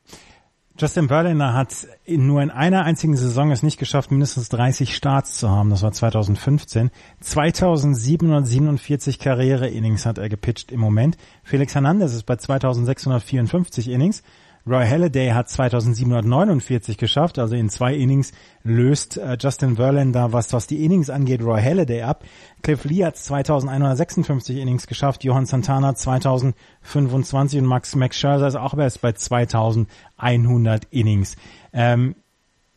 Justin 0.78 1.08
Verlander 1.08 1.52
hat 1.52 1.86
in 2.04 2.26
nur 2.26 2.42
in 2.42 2.50
einer 2.50 2.84
einzigen 2.84 3.16
Saison 3.16 3.50
es 3.50 3.62
nicht 3.62 3.78
geschafft, 3.78 4.10
mindestens 4.10 4.48
30 4.48 4.96
Starts 4.96 5.38
zu 5.38 5.50
haben. 5.50 5.68
Das 5.70 5.82
war 5.82 5.92
2015. 5.92 6.90
2747 7.20 9.18
Karriere-Innings 9.18 10.06
hat 10.06 10.16
er 10.18 10.30
gepitcht 10.30 10.72
im 10.72 10.80
Moment. 10.80 11.18
Felix 11.42 11.74
Hernandez 11.74 12.14
ist 12.14 12.24
bei 12.24 12.36
2654 12.36 13.88
Innings. 13.88 14.22
Roy 14.66 14.86
Halladay 14.86 15.30
hat 15.30 15.48
2749 15.48 16.96
geschafft, 16.96 17.38
also 17.38 17.56
in 17.56 17.68
zwei 17.68 17.94
Innings 17.94 18.32
löst 18.62 19.16
äh, 19.16 19.36
Justin 19.40 19.76
Verlander, 19.76 20.32
was, 20.32 20.52
was 20.52 20.66
die 20.66 20.84
Innings 20.84 21.10
angeht, 21.10 21.42
Roy 21.42 21.60
Halladay 21.60 22.02
ab. 22.02 22.24
Cliff 22.62 22.84
Lee 22.84 23.04
hat 23.04 23.16
2156 23.16 24.58
Innings 24.58 24.86
geschafft, 24.86 25.24
Johann 25.24 25.46
Santana 25.46 25.94
2025 25.94 27.60
und 27.60 27.66
Max 27.66 27.96
Max 27.96 28.16
Scherzer 28.18 28.46
ist 28.46 28.56
auch 28.56 28.76
erst 28.78 29.00
bei 29.00 29.12
2100 29.12 30.84
Innings. 30.90 31.36
Ähm, 31.72 32.14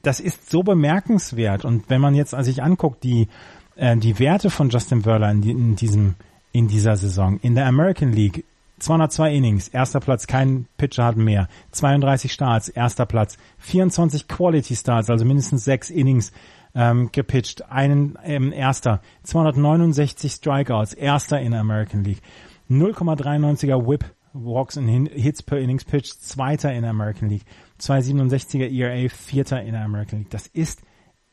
das 0.02 0.20
ist 0.20 0.50
so 0.50 0.64
bemerkenswert 0.64 1.66
und 1.66 1.90
wenn 1.90 2.02
man 2.02 2.16
jetzt 2.16 2.32
sich 2.32 2.64
anguckt, 2.64 3.04
die, 3.04 3.28
äh, 3.76 3.96
die 3.96 4.18
Werte 4.20 4.50
von 4.50 4.70
Justin 4.70 5.04
Verlander 5.04 5.50
in, 5.50 5.58
in 5.60 5.76
diesem 5.76 6.16
in 6.56 6.70
dieser 6.70 6.96
Saison. 6.96 7.38
In 7.42 7.54
der 7.54 7.66
American 7.66 8.14
League 8.14 8.46
202 8.80 9.34
Innings, 9.34 9.68
erster 9.70 10.00
Platz, 10.00 10.28
kein 10.28 10.68
Pitcher 10.78 11.06
hat 11.06 11.18
mehr. 11.18 11.48
32 11.72 12.32
Starts, 12.32 12.70
erster 12.70 13.06
Platz. 13.06 13.38
24 13.60 14.28
Quality 14.28 14.76
Starts, 14.76 15.10
also 15.10 15.24
mindestens 15.26 15.64
sechs 15.64 15.90
Innings 15.90 16.32
ähm, 16.74 17.10
gepitcht. 17.12 17.70
Einen 17.72 18.18
ähm, 18.24 18.52
erster. 18.52 19.02
269 19.24 20.32
Strikeouts, 20.32 20.94
erster 20.94 21.40
in 21.40 21.52
der 21.52 21.62
American 21.62 22.04
League. 22.04 22.22
0,93er 22.70 23.88
Whip, 23.88 24.06
Walks 24.34 24.78
and 24.78 25.10
Hits 25.10 25.42
per 25.42 25.58
Innings 25.58 25.86
pitched, 25.86 26.22
zweiter 26.22 26.74
in 26.74 26.82
der 26.82 26.92
American 26.92 27.30
League. 27.30 27.46
267er 27.80 28.70
ERA, 28.70 29.10
vierter 29.10 29.62
in 29.64 29.72
der 29.72 29.84
American 29.84 30.20
League. 30.20 30.32
Das 30.32 30.48
ist 30.48 30.82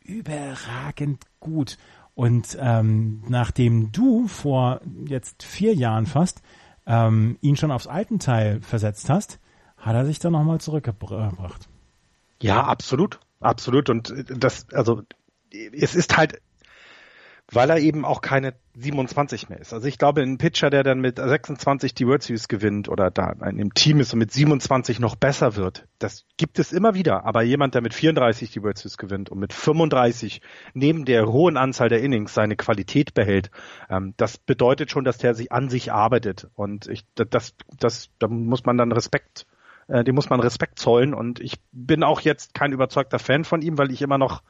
überragend 0.05 1.25
gut. 1.41 1.79
Und 2.15 2.57
ähm, 2.61 3.23
nachdem 3.29 3.91
du 3.91 4.29
vor 4.29 4.81
jetzt 5.07 5.43
vier 5.43 5.75
Jahren 5.75 6.07
fast 6.07 6.43
ähm, 6.87 7.39
ihn 7.41 7.57
schon 7.57 7.71
aufs 7.71 7.87
Altenteil 7.87 8.61
versetzt 8.61 9.09
hast, 9.11 9.39
hat 9.77 9.95
er 9.95 10.05
sich 10.05 10.19
dann 10.19 10.33
nochmal 10.33 10.61
zurückgebracht. 10.61 11.69
Ja, 12.41 12.65
absolut. 12.65 13.21
Absolut. 13.41 13.91
Und 13.91 14.13
das, 14.29 14.69
also, 14.71 15.03
es 15.51 15.95
ist 15.95 16.17
halt, 16.17 16.41
weil 17.53 17.69
er 17.71 17.79
eben 17.79 18.05
auch 18.05 18.23
keine 18.23 18.55
27 18.75 19.51
mehr 19.51 19.61
ist. 19.61 19.75
Also 19.75 19.87
ich 19.87 19.99
glaube, 19.99 20.23
ein 20.23 20.39
Pitcher, 20.39 20.71
der 20.71 20.83
dann 20.83 21.01
mit 21.01 21.19
26 21.19 21.95
die 21.95 22.07
World 22.07 22.23
Series 22.23 22.49
gewinnt 22.49 22.89
oder 22.89 23.11
da 23.11 23.35
einem 23.41 23.75
Team 23.75 24.01
ist 24.01 24.13
und 24.15 24.19
mit 24.19 24.33
27 24.33 24.99
noch 24.99 25.15
besser 25.15 25.55
wird, 25.57 25.87
das 25.99 26.25
gibt 26.39 26.59
es 26.59 26.73
immer 26.73 26.95
wieder. 26.95 27.25
Aber 27.25 27.43
jemand, 27.43 27.75
der 27.75 27.83
mit 27.83 27.93
34 27.93 28.51
die 28.51 28.63
World 28.63 28.79
Series 28.79 28.97
gewinnt 28.97 29.29
und 29.29 29.39
mit 29.39 29.53
35 29.53 30.41
neben 30.73 31.05
der 31.05 31.27
hohen 31.27 31.59
Anzahl 31.59 31.91
der 31.91 32.03
Innings 32.03 32.33
seine 32.33 32.57
Qualität 32.57 33.13
behält, 33.13 33.51
ähm, 33.91 34.15
das 34.17 34.39
bedeutet 34.39 34.91
schon, 34.91 35.05
dass 35.05 35.19
der 35.19 35.35
sich 35.35 35.53
an 35.53 35.69
sich 35.69 35.93
arbeitet. 35.93 36.49
Und 36.55 36.87
ich, 36.87 37.05
das, 37.15 37.55
das, 37.79 38.09
da 38.19 38.29
muss 38.29 38.65
man 38.65 38.79
dann 38.79 38.93
Respekt 38.93 39.47
äh, 39.89 40.05
dem 40.05 40.15
muss 40.15 40.31
man 40.31 40.41
Respekt 40.41 40.79
zollen 40.79 41.13
und 41.13 41.41
ich 41.41 41.59
bin 41.73 42.03
auch 42.05 42.21
jetzt 42.21 42.55
kein 42.55 42.73
überzeugter 42.73 43.19
Fan 43.19 43.45
von 43.45 43.63
ihm, 43.63 43.79
weil 43.79 43.91
ich 43.91 44.01
immer 44.01 44.17
noch 44.17 44.43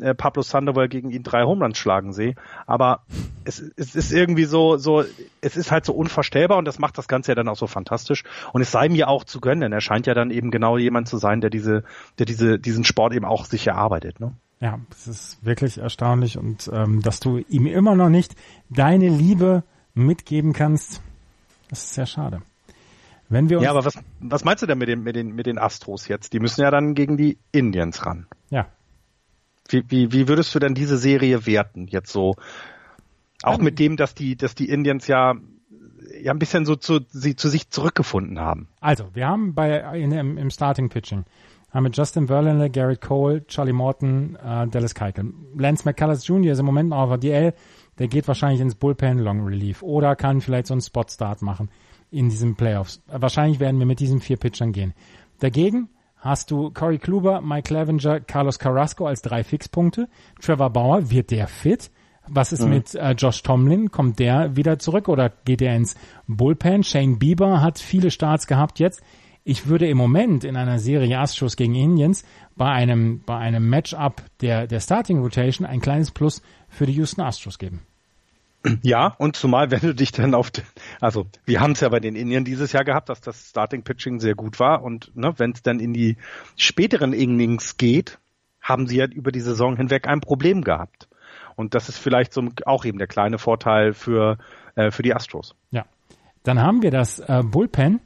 äh, 0.00 0.14
Pablo 0.14 0.42
Sandoval 0.42 0.88
gegen 0.88 1.10
ihn 1.10 1.22
drei 1.22 1.44
Homeruns 1.44 1.78
schlagen 1.78 2.12
sehe. 2.12 2.34
Aber 2.66 3.02
es, 3.44 3.60
es 3.76 3.94
ist 3.94 4.12
irgendwie 4.12 4.44
so, 4.44 4.76
so, 4.76 5.04
es 5.40 5.56
ist 5.56 5.70
halt 5.70 5.84
so 5.84 5.92
unvorstellbar 5.92 6.58
und 6.58 6.64
das 6.66 6.78
macht 6.78 6.98
das 6.98 7.08
Ganze 7.08 7.32
ja 7.32 7.34
dann 7.34 7.48
auch 7.48 7.56
so 7.56 7.66
fantastisch. 7.66 8.24
Und 8.52 8.62
es 8.62 8.70
sei 8.70 8.88
mir 8.88 9.08
auch 9.08 9.24
zu 9.24 9.40
gönnen, 9.40 9.60
denn 9.60 9.72
er 9.72 9.80
scheint 9.80 10.06
ja 10.06 10.14
dann 10.14 10.30
eben 10.30 10.50
genau 10.50 10.78
jemand 10.78 11.08
zu 11.08 11.18
sein, 11.18 11.40
der 11.40 11.50
diese, 11.50 11.84
der 12.18 12.26
diese, 12.26 12.58
diesen 12.58 12.84
Sport 12.84 13.14
eben 13.14 13.24
auch 13.24 13.44
sich 13.44 13.66
erarbeitet. 13.66 14.20
Ne? 14.20 14.32
Ja, 14.60 14.80
es 14.90 15.06
ist 15.06 15.44
wirklich 15.44 15.78
erstaunlich 15.78 16.38
und 16.38 16.70
ähm, 16.72 17.02
dass 17.02 17.20
du 17.20 17.38
ihm 17.48 17.66
immer 17.66 17.94
noch 17.94 18.08
nicht 18.08 18.34
deine 18.70 19.08
Liebe 19.08 19.64
mitgeben 19.94 20.52
kannst, 20.52 21.02
das 21.68 21.84
ist 21.84 21.94
sehr 21.94 22.06
schade. 22.06 22.42
Wenn 23.28 23.50
wir 23.50 23.58
uns 23.58 23.64
ja, 23.64 23.70
aber 23.70 23.84
was, 23.84 23.98
was 24.20 24.44
meinst 24.44 24.62
du 24.62 24.66
denn 24.66 24.78
mit 24.78 24.88
den, 24.88 25.02
mit, 25.02 25.16
den, 25.16 25.34
mit 25.34 25.46
den 25.46 25.58
Astros 25.58 26.06
jetzt? 26.06 26.32
Die 26.32 26.38
müssen 26.40 26.60
ja 26.60 26.70
dann 26.70 26.94
gegen 26.94 27.16
die 27.16 27.38
Indians 27.50 28.06
ran. 28.06 28.26
Ja, 28.50 28.66
wie, 29.72 29.84
wie, 29.88 30.12
wie 30.12 30.28
würdest 30.28 30.54
du 30.54 30.58
denn 30.58 30.74
diese 30.74 30.98
Serie 30.98 31.46
werten? 31.46 31.86
Jetzt 31.86 32.12
so, 32.12 32.34
auch 33.42 33.58
mit 33.58 33.78
dem, 33.78 33.96
dass 33.96 34.14
die, 34.14 34.36
dass 34.36 34.54
die 34.54 34.68
Indians 34.68 35.06
ja 35.06 35.34
ja 36.20 36.32
ein 36.32 36.38
bisschen 36.38 36.64
so 36.64 36.76
zu, 36.76 37.00
sie 37.10 37.36
zu 37.36 37.48
sich 37.48 37.70
zurückgefunden 37.70 38.38
haben. 38.40 38.68
Also, 38.80 39.14
wir 39.14 39.26
haben 39.26 39.54
bei 39.54 39.80
in, 39.98 40.12
im, 40.12 40.38
im 40.38 40.50
Starting 40.50 40.88
Pitching 40.88 41.24
haben 41.76 41.84
wir 41.84 41.90
Justin 41.90 42.26
Verlander, 42.26 42.70
Garrett 42.70 43.02
Cole, 43.02 43.46
Charlie 43.46 43.72
Morton, 43.72 44.36
äh, 44.36 44.66
Dallas 44.68 44.94
Keuchel. 44.94 45.34
Lance 45.56 45.84
McCullers 45.84 46.26
Jr. 46.26 46.52
ist 46.52 46.58
im 46.58 46.64
Moment 46.64 46.88
noch 46.88 46.98
auf 46.98 47.08
der 47.10 47.18
DL, 47.18 47.54
der 47.98 48.08
geht 48.08 48.26
wahrscheinlich 48.28 48.60
ins 48.60 48.76
Bullpen 48.76 49.18
Long 49.18 49.44
Relief 49.44 49.82
oder 49.82 50.16
kann 50.16 50.40
vielleicht 50.40 50.68
so 50.68 50.74
einen 50.74 50.80
Spot 50.80 51.04
Start 51.06 51.42
machen 51.42 51.70
in 52.10 52.30
diesen 52.30 52.54
Playoffs. 52.54 53.02
Wahrscheinlich 53.08 53.60
werden 53.60 53.78
wir 53.78 53.86
mit 53.86 54.00
diesen 54.00 54.20
vier 54.20 54.38
Pitchern 54.38 54.72
gehen. 54.72 54.94
Dagegen 55.40 55.90
hast 56.26 56.50
du 56.50 56.70
Corey 56.70 56.98
Kluber, 56.98 57.40
Mike 57.40 57.68
Clevenger, 57.68 58.20
Carlos 58.20 58.58
Carrasco 58.58 59.06
als 59.06 59.22
drei 59.22 59.44
Fixpunkte. 59.44 60.08
Trevor 60.40 60.70
Bauer, 60.70 61.10
wird 61.10 61.30
der 61.30 61.48
fit? 61.48 61.90
Was 62.28 62.52
ist 62.52 62.62
mhm. 62.62 62.70
mit 62.70 62.94
äh, 62.94 63.12
Josh 63.12 63.42
Tomlin? 63.42 63.90
Kommt 63.90 64.18
der 64.18 64.56
wieder 64.56 64.78
zurück 64.78 65.08
oder 65.08 65.30
geht 65.44 65.62
er 65.62 65.76
ins 65.76 65.96
Bullpen? 66.26 66.82
Shane 66.82 67.18
Bieber 67.18 67.62
hat 67.62 67.78
viele 67.78 68.10
Starts 68.10 68.46
gehabt 68.46 68.78
jetzt. 68.78 69.02
Ich 69.44 69.68
würde 69.68 69.88
im 69.88 69.96
Moment 69.96 70.42
in 70.42 70.56
einer 70.56 70.80
Serie 70.80 71.20
Astros 71.20 71.54
gegen 71.54 71.76
Indians 71.76 72.24
bei 72.56 72.68
einem, 72.68 73.22
bei 73.24 73.36
einem 73.36 73.68
Matchup 73.68 74.22
der, 74.40 74.66
der 74.66 74.80
Starting 74.80 75.20
Rotation 75.20 75.64
ein 75.66 75.80
kleines 75.80 76.10
Plus 76.10 76.42
für 76.68 76.86
die 76.86 76.94
Houston 76.94 77.20
Astros 77.20 77.58
geben. 77.58 77.82
Ja, 78.82 79.14
und 79.18 79.36
zumal, 79.36 79.70
wenn 79.70 79.80
du 79.80 79.94
dich 79.94 80.12
dann 80.12 80.34
auf, 80.34 80.50
den, 80.50 80.64
also 81.00 81.26
wir 81.44 81.60
haben 81.60 81.72
es 81.72 81.80
ja 81.80 81.88
bei 81.88 82.00
den 82.00 82.16
Indien 82.16 82.44
dieses 82.44 82.72
Jahr 82.72 82.84
gehabt, 82.84 83.08
dass 83.08 83.20
das 83.20 83.50
Starting 83.50 83.82
Pitching 83.82 84.20
sehr 84.20 84.34
gut 84.34 84.60
war 84.60 84.82
und 84.82 85.14
ne, 85.16 85.34
wenn 85.38 85.52
es 85.52 85.62
dann 85.62 85.80
in 85.80 85.92
die 85.92 86.16
späteren 86.56 87.12
Innings 87.12 87.76
geht, 87.76 88.18
haben 88.60 88.86
sie 88.86 88.96
ja 88.96 89.06
über 89.06 89.32
die 89.32 89.40
Saison 89.40 89.76
hinweg 89.76 90.08
ein 90.08 90.20
Problem 90.20 90.62
gehabt. 90.62 91.08
Und 91.54 91.74
das 91.74 91.88
ist 91.88 91.98
vielleicht 91.98 92.32
so 92.32 92.42
auch 92.66 92.84
eben 92.84 92.98
der 92.98 93.06
kleine 93.06 93.38
Vorteil 93.38 93.94
für, 93.94 94.38
äh, 94.74 94.90
für 94.90 95.02
die 95.02 95.14
Astros. 95.14 95.54
Ja. 95.70 95.86
Dann 96.42 96.60
haben 96.60 96.82
wir 96.82 96.90
das 96.90 97.18
äh, 97.18 97.42
Bullpen 97.44 98.00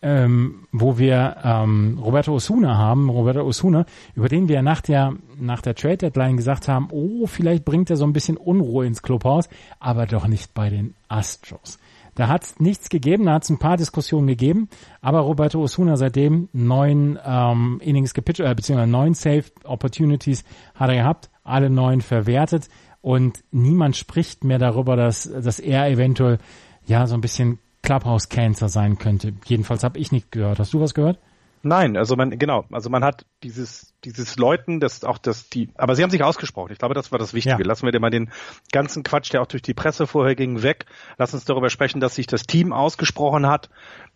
ähm, 0.00 0.66
wo 0.70 0.98
wir 0.98 1.36
ähm, 1.42 1.98
Roberto 2.02 2.32
Osuna 2.34 2.76
haben, 2.76 3.08
Roberto 3.08 3.42
Osuna, 3.42 3.84
über 4.14 4.28
den 4.28 4.48
wir 4.48 4.62
nach 4.62 4.80
der 4.80 5.14
nach 5.40 5.60
der 5.60 5.74
Trade 5.74 5.98
Deadline 5.98 6.36
gesagt 6.36 6.68
haben, 6.68 6.88
oh, 6.90 7.26
vielleicht 7.26 7.64
bringt 7.64 7.90
er 7.90 7.96
so 7.96 8.04
ein 8.04 8.12
bisschen 8.12 8.36
Unruhe 8.36 8.86
ins 8.86 9.02
Clubhaus, 9.02 9.48
aber 9.80 10.06
doch 10.06 10.26
nicht 10.26 10.54
bei 10.54 10.70
den 10.70 10.94
Astros. 11.08 11.78
Da 12.14 12.26
hat 12.26 12.44
es 12.44 12.58
nichts 12.58 12.88
gegeben, 12.88 13.26
da 13.26 13.34
hat 13.34 13.44
es 13.44 13.50
ein 13.50 13.58
paar 13.58 13.76
Diskussionen 13.76 14.26
gegeben, 14.26 14.68
aber 15.00 15.20
Roberto 15.20 15.60
Osuna 15.60 15.96
seitdem 15.96 16.48
neun 16.52 17.18
ähm, 17.24 17.80
Innings 17.80 18.12
gepitcht, 18.12 18.40
äh, 18.40 18.54
beziehungsweise 18.54 18.90
neun 18.90 19.14
Safe 19.14 19.44
Opportunities 19.64 20.44
hat 20.74 20.90
er 20.90 20.96
gehabt, 20.96 21.30
alle 21.44 21.70
neun 21.70 22.00
verwertet 22.00 22.68
und 23.02 23.44
niemand 23.52 23.96
spricht 23.96 24.42
mehr 24.42 24.58
darüber, 24.58 24.96
dass, 24.96 25.30
dass 25.30 25.60
er 25.60 25.88
eventuell 25.88 26.38
ja 26.86 27.06
so 27.06 27.14
ein 27.14 27.20
bisschen 27.20 27.60
Clubhouse 27.82 28.28
Cancer 28.28 28.68
sein 28.68 28.98
könnte. 28.98 29.32
Jedenfalls 29.46 29.84
habe 29.84 29.98
ich 29.98 30.12
nicht 30.12 30.32
gehört. 30.32 30.58
Hast 30.58 30.72
du 30.72 30.80
was 30.80 30.94
gehört? 30.94 31.18
Nein, 31.62 31.96
also 31.96 32.14
man 32.14 32.38
genau, 32.38 32.64
also 32.70 32.88
man 32.88 33.02
hat 33.04 33.26
dieses 33.42 33.92
dieses 34.04 34.36
Leuten, 34.36 34.78
das 34.78 35.02
auch 35.02 35.18
das 35.18 35.48
die, 35.48 35.70
aber 35.74 35.96
sie 35.96 36.02
haben 36.02 36.10
sich 36.10 36.22
ausgesprochen. 36.22 36.72
Ich 36.72 36.78
glaube, 36.78 36.94
das 36.94 37.10
war 37.10 37.18
das 37.18 37.34
Wichtige. 37.34 37.62
Ja. 37.62 37.66
Lassen 37.66 37.84
wir 37.84 37.92
dir 37.92 38.00
mal 38.00 38.10
den 38.10 38.30
ganzen 38.70 39.02
Quatsch, 39.02 39.32
der 39.32 39.42
auch 39.42 39.46
durch 39.46 39.62
die 39.62 39.74
Presse 39.74 40.06
vorher 40.06 40.36
ging, 40.36 40.62
weg. 40.62 40.86
Lass 41.16 41.34
uns 41.34 41.44
darüber 41.44 41.68
sprechen, 41.68 42.00
dass 42.00 42.14
sich 42.14 42.26
das 42.26 42.44
Team 42.44 42.72
ausgesprochen 42.72 43.46
hat. 43.46 43.70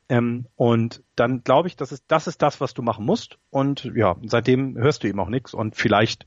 Ähm, 0.08 0.46
und 0.56 1.02
dann 1.16 1.42
glaube 1.42 1.68
ich, 1.68 1.76
das 1.76 1.90
ist 1.90 2.04
das 2.06 2.26
ist 2.26 2.42
das, 2.42 2.60
was 2.60 2.74
du 2.74 2.82
machen 2.82 3.04
musst. 3.04 3.38
Und 3.50 3.90
ja, 3.96 4.16
seitdem 4.24 4.76
hörst 4.76 5.02
du 5.02 5.08
ihm 5.08 5.18
auch 5.18 5.28
nichts. 5.28 5.52
Und 5.52 5.74
vielleicht 5.74 6.26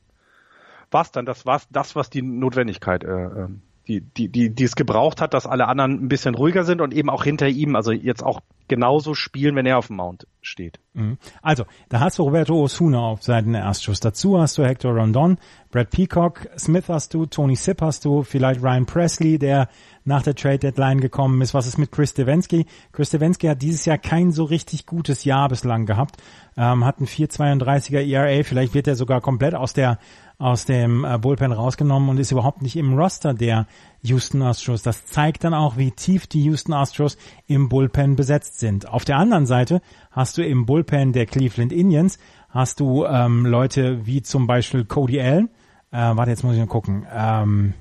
war 0.91 1.01
es 1.01 1.11
dann 1.11 1.25
das 1.25 1.45
war's 1.45 1.67
das, 1.71 1.95
was 1.95 2.09
die 2.09 2.21
Notwendigkeit 2.21 3.03
äh, 3.03 3.07
ähm, 3.07 3.61
die, 3.87 4.01
die, 4.01 4.29
die, 4.29 4.49
die 4.49 4.63
es 4.63 4.75
gebraucht 4.75 5.21
hat, 5.21 5.33
dass 5.33 5.45
alle 5.45 5.67
anderen 5.67 6.05
ein 6.05 6.07
bisschen 6.07 6.35
ruhiger 6.35 6.63
sind 6.63 6.81
und 6.81 6.93
eben 6.93 7.09
auch 7.09 7.23
hinter 7.23 7.47
ihm, 7.47 7.75
also 7.75 7.91
jetzt 7.91 8.23
auch 8.23 8.41
genauso 8.67 9.13
spielen, 9.13 9.55
wenn 9.55 9.65
er 9.65 9.77
auf 9.77 9.87
dem 9.87 9.97
Mount 9.97 10.27
steht. 10.41 10.79
Mhm. 10.93 11.17
Also, 11.41 11.65
da 11.89 11.99
hast 11.99 12.17
du 12.17 12.23
Roberto 12.23 12.55
Osuna 12.55 12.99
auf 12.99 13.23
Seiten 13.23 13.53
der 13.53 13.67
Astros. 13.67 13.99
Dazu 13.99 14.39
hast 14.39 14.57
du 14.57 14.63
Hector 14.63 14.93
Rondon, 14.93 15.37
Brad 15.71 15.91
Peacock, 15.91 16.47
Smith 16.57 16.85
hast 16.87 17.13
du, 17.13 17.25
Tony 17.25 17.55
Sipp 17.55 17.81
hast 17.81 18.05
du, 18.05 18.23
vielleicht 18.23 18.63
Ryan 18.63 18.85
Presley, 18.85 19.37
der 19.37 19.69
nach 20.03 20.23
der 20.23 20.35
Trade 20.35 20.59
Deadline 20.59 21.01
gekommen 21.01 21.41
ist. 21.41 21.53
Was 21.53 21.67
ist 21.67 21.77
mit 21.77 21.91
Chris 21.91 22.11
Stevensky? 22.11 22.65
Chris 22.91 23.09
Stevensky 23.09 23.47
hat 23.47 23.61
dieses 23.61 23.85
Jahr 23.85 23.97
kein 23.97 24.31
so 24.31 24.45
richtig 24.45 24.85
gutes 24.85 25.25
Jahr 25.25 25.49
bislang 25.49 25.85
gehabt. 25.85 26.17
Ähm, 26.57 26.85
hat 26.85 27.01
ein 27.01 27.07
4,32er 27.07 27.99
ERA. 27.99 28.43
Vielleicht 28.43 28.73
wird 28.73 28.87
er 28.87 28.95
sogar 28.95 29.21
komplett 29.21 29.55
aus 29.55 29.73
der 29.73 29.99
aus 30.37 30.65
dem 30.65 31.05
äh, 31.05 31.17
Bullpen 31.17 31.51
rausgenommen 31.51 32.09
und 32.09 32.19
ist 32.19 32.31
überhaupt 32.31 32.61
nicht 32.61 32.75
im 32.75 32.97
Roster 32.97 33.33
der 33.33 33.67
Houston 34.01 34.41
Astros. 34.41 34.81
Das 34.81 35.05
zeigt 35.05 35.43
dann 35.43 35.53
auch, 35.53 35.77
wie 35.77 35.91
tief 35.91 36.27
die 36.27 36.43
Houston 36.43 36.73
Astros 36.73 37.17
im 37.47 37.69
Bullpen 37.69 38.15
besetzt 38.15 38.59
sind. 38.59 38.87
Auf 38.87 39.05
der 39.05 39.17
anderen 39.17 39.45
Seite 39.45 39.81
hast 40.11 40.37
du 40.37 40.45
im 40.45 40.65
Bullpen 40.65 41.13
der 41.13 41.25
Cleveland 41.25 41.71
Indians 41.71 42.19
hast 42.55 42.79
du 42.79 43.05
ähm, 43.05 43.45
Leute 43.45 44.05
wie 44.05 44.21
zum 44.21 44.47
Beispiel 44.47 44.85
Cody 44.85 45.19
Allen. 45.19 45.49
Äh, 45.91 45.97
warte, 45.97 46.31
jetzt 46.31 46.43
muss 46.43 46.53
ich 46.53 46.59
mal 46.59 46.67
gucken. 46.67 47.05
Ähm, 47.13 47.73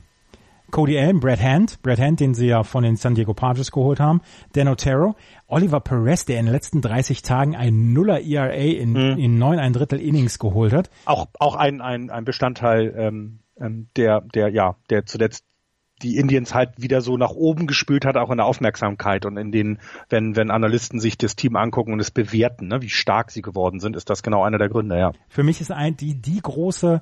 Cody 0.74 0.98
Allen, 0.98 1.20
Brad 1.20 1.40
Hand, 1.40 1.82
Brad 1.82 2.00
Hand, 2.00 2.18
den 2.18 2.34
sie 2.34 2.48
ja 2.48 2.64
von 2.64 2.82
den 2.82 2.96
San 2.96 3.14
Diego 3.14 3.32
Padres 3.32 3.70
geholt 3.70 4.00
haben, 4.00 4.22
Dan 4.54 4.66
Otero, 4.66 5.14
Oliver 5.46 5.78
Perez, 5.78 6.24
der 6.24 6.40
in 6.40 6.46
den 6.46 6.52
letzten 6.52 6.80
30 6.80 7.22
Tagen 7.22 7.54
ein 7.54 7.92
Nuller 7.92 8.20
ERA 8.20 8.54
in, 8.54 8.90
mhm. 8.90 9.16
in 9.16 9.38
neun 9.38 9.60
ein 9.60 9.72
Drittel 9.72 10.00
Innings 10.00 10.40
geholt 10.40 10.72
hat. 10.72 10.90
Auch, 11.04 11.28
auch 11.38 11.54
ein, 11.54 11.80
ein, 11.80 12.10
ein 12.10 12.24
Bestandteil, 12.24 12.92
ähm, 12.96 13.38
ähm, 13.56 13.86
der, 13.94 14.22
der, 14.22 14.48
ja, 14.48 14.74
der 14.90 15.06
zuletzt 15.06 15.44
die 16.02 16.16
Indians 16.16 16.54
halt 16.54 16.70
wieder 16.76 17.02
so 17.02 17.16
nach 17.16 17.30
oben 17.30 17.68
gespült 17.68 18.04
hat, 18.04 18.16
auch 18.16 18.32
in 18.32 18.38
der 18.38 18.46
Aufmerksamkeit 18.46 19.26
und 19.26 19.36
in 19.36 19.52
den, 19.52 19.78
wenn, 20.08 20.34
wenn 20.34 20.50
Analysten 20.50 20.98
sich 20.98 21.16
das 21.16 21.36
Team 21.36 21.54
angucken 21.54 21.92
und 21.92 22.00
es 22.00 22.10
bewerten, 22.10 22.66
ne, 22.66 22.82
wie 22.82 22.90
stark 22.90 23.30
sie 23.30 23.42
geworden 23.42 23.78
sind, 23.78 23.94
ist 23.94 24.10
das 24.10 24.24
genau 24.24 24.42
einer 24.42 24.58
der 24.58 24.70
Gründe, 24.70 24.98
ja. 24.98 25.12
Für 25.28 25.44
mich 25.44 25.60
ist 25.60 25.70
ein, 25.70 25.96
die, 25.96 26.20
die 26.20 26.40
große, 26.42 27.00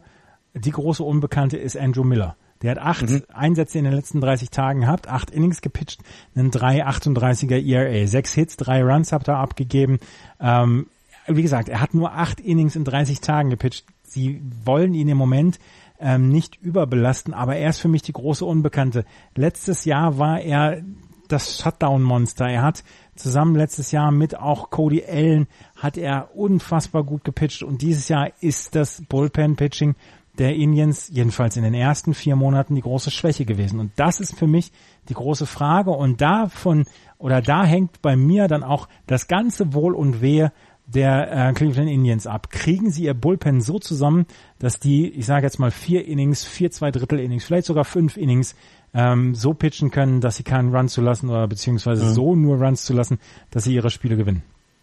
die 0.53 0.71
große 0.73 1.03
Unbekannte 1.03 1.57
ist 1.57 1.79
Andrew 1.79 2.05
Miller. 2.05 2.37
Der 2.63 2.73
hat 2.73 2.79
acht 2.79 3.11
mhm. 3.11 3.23
Einsätze 3.33 3.79
in 3.79 3.85
den 3.85 3.93
letzten 3.93 4.21
30 4.21 4.51
Tagen 4.51 4.81
gehabt, 4.83 5.09
acht 5.09 5.31
Innings 5.31 5.61
gepitcht, 5.61 6.01
einen 6.35 6.51
3,38er 6.51 7.65
ERA, 7.65 8.07
sechs 8.07 8.33
Hits, 8.35 8.57
drei 8.57 8.83
Runs 8.83 9.13
hat 9.13 9.29
er 9.29 9.39
abgegeben. 9.39 9.99
Ähm, 10.41 10.87
wie 11.27 11.43
gesagt, 11.43 11.69
er 11.69 11.81
hat 11.81 11.95
nur 11.95 12.13
acht 12.13 12.41
Innings 12.41 12.77
in 12.77 12.85
30 12.85 13.21
Tagen 13.21 13.51
gepitcht. 13.51 13.85
Sie 14.03 14.43
wollen 14.65 14.95
ihn 14.95 15.09
im 15.09 15.17
Moment 15.17 15.59
ähm, 16.01 16.29
nicht 16.29 16.61
überbelasten, 16.61 17.33
aber 17.33 17.57
er 17.57 17.71
ist 17.71 17.79
für 17.79 17.89
mich 17.89 18.03
die 18.03 18.13
große 18.13 18.45
Unbekannte. 18.45 19.05
Letztes 19.37 19.85
Jahr 19.85 20.19
war 20.19 20.41
er 20.41 20.83
das 21.29 21.59
Shutdown-Monster. 21.59 22.47
Er 22.47 22.63
hat 22.63 22.85
zusammen 23.15 23.55
letztes 23.55 23.93
Jahr 23.93 24.11
mit 24.11 24.39
auch 24.39 24.71
Cody 24.71 25.05
Allen 25.05 25.47
hat 25.77 25.97
er 25.97 26.37
unfassbar 26.37 27.05
gut 27.05 27.25
gepitcht 27.25 27.63
und 27.63 27.83
dieses 27.83 28.09
Jahr 28.09 28.31
ist 28.41 28.75
das 28.75 29.03
Bullpen-Pitching 29.09 29.95
der 30.39 30.55
Indians, 30.55 31.09
jedenfalls 31.13 31.57
in 31.57 31.63
den 31.63 31.75
ersten 31.75 32.15
vier 32.15 32.37
Monaten, 32.37 32.75
die 32.75 32.81
große 32.81 33.11
Schwäche 33.11 33.45
gewesen. 33.45 33.81
Und 33.81 33.93
das 33.97 34.21
ist 34.21 34.39
für 34.39 34.47
mich 34.47 34.73
die 35.09 35.15
große 35.15 35.47
Frage. 35.47 35.91
Und 35.91 36.21
davon, 36.21 36.85
oder 37.19 37.43
da 37.43 37.65
hängt 37.65 38.01
bei 38.01 38.17
mir 38.17 38.49
dann 38.49 38.63
auch 38.63 38.89
das 39.07 39.29
ganze 39.29 39.75
Wohl 39.75 39.95
und 39.95 40.23
Wehe 40.23 40.53
der 40.87 41.49
äh, 41.49 41.53
Cleveland 41.53 41.91
Indians 41.91 42.27
ab. 42.27 42.51
Kriegen 42.51 42.91
sie 42.91 43.05
ihr 43.05 43.15
Bullpen 43.15 43.61
so 43.61 43.79
zusammen, 43.79 44.27
dass 44.59 44.81
die, 44.81 45.09
ich 45.11 45.27
sage 45.27 45.47
jetzt 45.47 45.59
mal 45.59 45.71
vier 45.71 46.07
Innings, 46.07 46.45
vier 46.45 46.71
zwei 46.71 46.91
Drittel 46.91 47.21
Innings, 47.21 47.45
vielleicht 47.45 47.67
sogar 47.67 47.85
fünf 47.85 48.17
Innings 48.17 48.55
ähm, 48.95 49.35
so 49.35 49.55
pitchen 49.55 49.91
können, 49.91 50.21
dass 50.21 50.37
sie 50.37 50.43
keinen 50.43 50.75
Run 50.75 50.89
zu 50.89 51.01
lassen 51.01 51.31
oder 51.31 51.47
beziehungsweise 51.47 52.05
mhm. 52.05 52.11
so 52.11 52.35
nur 52.37 52.57
Runs 52.63 52.85
zu 52.85 52.93
lassen, 52.93 53.19
dass 53.51 53.65
sie 53.65 53.75
ihre 53.75 53.91
Spiele 53.91 54.17
gewinnen. 54.17 54.43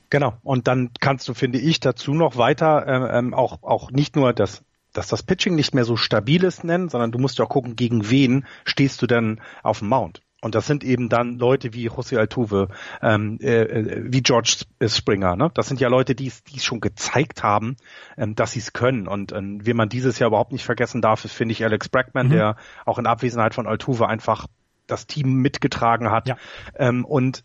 Genau. 0.10 0.34
Und 0.44 0.68
dann 0.68 0.90
kannst 1.00 1.28
du, 1.28 1.34
finde 1.34 1.60
ich, 1.60 1.80
dazu 1.80 2.14
noch 2.14 2.38
weiter 2.38 2.88
äh, 2.88 3.20
ähm, 3.20 3.34
auch 3.34 3.62
auch 3.62 3.92
nicht 3.92 4.16
nur 4.16 4.34
das 4.34 4.64
dass 4.94 5.08
das 5.08 5.24
Pitching 5.24 5.56
nicht 5.56 5.74
mehr 5.76 5.86
so 5.86 5.96
stabil 5.96 6.44
ist 6.44 6.64
nennen, 6.64 6.90
sondern 6.90 7.12
du 7.12 7.20
musst 7.20 7.38
ja 7.40 7.46
auch 7.46 7.50
gucken, 7.50 7.76
gegen 7.76 8.10
wen 8.10 8.46
stehst 8.66 9.02
du 9.02 9.08
denn 9.08 9.42
auf 9.64 9.80
dem 9.80 9.90
Mount. 9.90 10.22
Und 10.42 10.56
das 10.56 10.68
sind 10.68 10.86
eben 10.86 11.10
dann 11.10 11.38
Leute 11.38 11.74
wie 11.74 11.90
José 11.90 12.18
Altuve, 12.18 12.70
ähm, 13.02 13.40
äh, 13.42 13.64
äh 13.64 14.04
wie 14.06 14.22
George 14.22 14.64
Springer. 14.88 15.36
Ne? 15.36 15.52
Das 15.54 15.68
sind 15.68 15.82
ja 15.82 15.90
Leute, 15.90 16.16
die 16.16 16.28
es 16.28 16.64
schon 16.64 16.80
gezeigt 16.80 17.44
haben, 17.44 17.76
ähm, 18.18 18.36
dass 18.36 18.54
sie 18.54 18.60
es 18.60 18.72
können. 18.72 19.08
Und 19.08 19.34
ähm, 19.34 19.66
wie 19.66 19.74
man 19.74 19.90
dieses 19.90 20.18
Jahr 20.18 20.30
überhaupt 20.30 20.54
nicht 20.54 20.64
vergessen 20.64 21.02
darf, 21.02 21.26
ist, 21.26 21.34
finde 21.34 21.52
ich, 21.52 21.64
Alex 21.64 21.90
Bregman, 21.90 22.28
mhm. 22.28 22.32
der 22.32 22.56
auch 22.86 23.00
in 23.00 23.06
Abwesenheit 23.06 23.54
von 23.54 23.68
Altuve 23.68 24.08
einfach 24.08 24.48
das 24.88 25.08
Team 25.08 25.42
mitgetragen 25.42 26.10
hat. 26.10 26.30
Ja. 26.30 26.38
Ähm, 26.76 27.04
und 27.04 27.44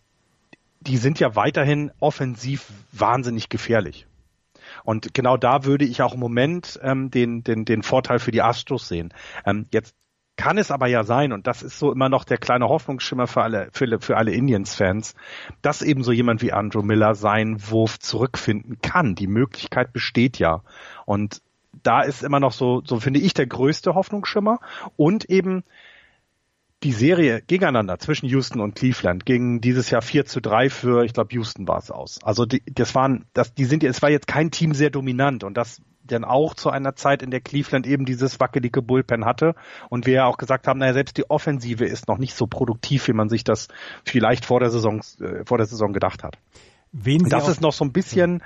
die 0.79 0.97
sind 0.97 1.19
ja 1.19 1.35
weiterhin 1.35 1.91
offensiv 1.99 2.71
wahnsinnig 2.93 3.49
gefährlich. 3.49 4.07
Und 4.85 5.13
genau 5.13 5.35
da 5.35 5.65
würde 5.65 5.85
ich 5.85 6.01
auch 6.01 6.13
im 6.13 6.19
Moment 6.19 6.79
ähm, 6.81 7.11
den, 7.11 7.43
den, 7.43 7.65
den 7.65 7.83
Vorteil 7.83 8.19
für 8.19 8.31
die 8.31 8.41
Astros 8.41 8.87
sehen. 8.87 9.13
Ähm, 9.45 9.65
jetzt 9.71 9.95
kann 10.37 10.57
es 10.57 10.71
aber 10.71 10.87
ja 10.87 11.03
sein, 11.03 11.31
und 11.31 11.47
das 11.47 11.63
ist 11.63 11.79
so 11.79 11.91
immer 11.91 12.09
noch 12.09 12.23
der 12.23 12.37
kleine 12.37 12.67
Hoffnungsschimmer 12.67 13.27
für 13.27 13.41
alle, 13.41 13.69
für, 13.71 13.99
für 14.01 14.17
alle 14.17 14.31
Indians-Fans, 14.31 15.15
dass 15.61 15.81
eben 15.81 16.03
so 16.03 16.11
jemand 16.11 16.41
wie 16.41 16.51
Andrew 16.51 16.81
Miller 16.81 17.15
seinen 17.15 17.69
Wurf 17.69 17.99
zurückfinden 17.99 18.79
kann. 18.81 19.15
Die 19.15 19.27
Möglichkeit 19.27 19.93
besteht 19.93 20.37
ja. 20.37 20.61
Und 21.05 21.41
da 21.83 22.01
ist 22.01 22.23
immer 22.23 22.39
noch 22.39 22.51
so, 22.51 22.81
so 22.85 22.99
finde 22.99 23.19
ich, 23.19 23.33
der 23.33 23.47
größte 23.47 23.95
Hoffnungsschimmer. 23.95 24.59
Und 24.97 25.25
eben 25.29 25.63
die 26.83 26.91
Serie 26.91 27.41
gegeneinander 27.41 27.97
zwischen 27.99 28.27
Houston 28.27 28.59
und 28.59 28.75
Cleveland 28.75 29.25
ging 29.25 29.61
dieses 29.61 29.89
Jahr 29.89 30.01
4 30.01 30.25
zu 30.25 30.41
3 30.41 30.69
für, 30.69 31.03
ich 31.03 31.13
glaube, 31.13 31.33
Houston 31.33 31.67
war 31.67 31.79
es 31.79 31.89
aus. 31.89 32.19
Also 32.23 32.45
die, 32.45 32.61
das 32.71 32.93
waren, 32.93 33.25
das, 33.33 33.53
die 33.53 33.65
sind, 33.65 33.83
es 33.83 34.01
war 34.01 34.09
jetzt 34.09 34.27
kein 34.27 34.51
Team 34.51 34.73
sehr 34.73 34.89
dominant 34.89 35.43
und 35.43 35.55
das 35.55 35.81
dann 36.03 36.23
auch 36.23 36.53
zu 36.53 36.69
einer 36.69 36.95
Zeit, 36.95 37.23
in 37.23 37.31
der 37.31 37.41
Cleveland 37.41 37.87
eben 37.87 38.05
dieses 38.05 38.39
wackelige 38.39 38.81
Bullpen 38.81 39.25
hatte 39.25 39.55
und 39.89 40.05
wir 40.05 40.13
ja 40.13 40.25
auch 40.25 40.37
gesagt 40.37 40.67
haben, 40.67 40.79
naja, 40.79 40.93
selbst 40.93 41.17
die 41.17 41.29
Offensive 41.29 41.85
ist 41.85 42.07
noch 42.07 42.19
nicht 42.19 42.35
so 42.35 42.45
produktiv, 42.45 43.07
wie 43.07 43.13
man 43.13 43.29
sich 43.29 43.43
das 43.43 43.67
vielleicht 44.03 44.45
vor 44.45 44.59
der 44.59 44.69
Saison, 44.69 45.01
äh, 45.19 45.43
vor 45.45 45.57
der 45.57 45.65
Saison 45.65 45.93
gedacht 45.93 46.23
hat. 46.23 46.37
Wen 46.91 47.27
das 47.27 47.47
ist 47.47 47.61
noch 47.61 47.73
so 47.73 47.83
ein 47.83 47.91
bisschen, 47.91 48.41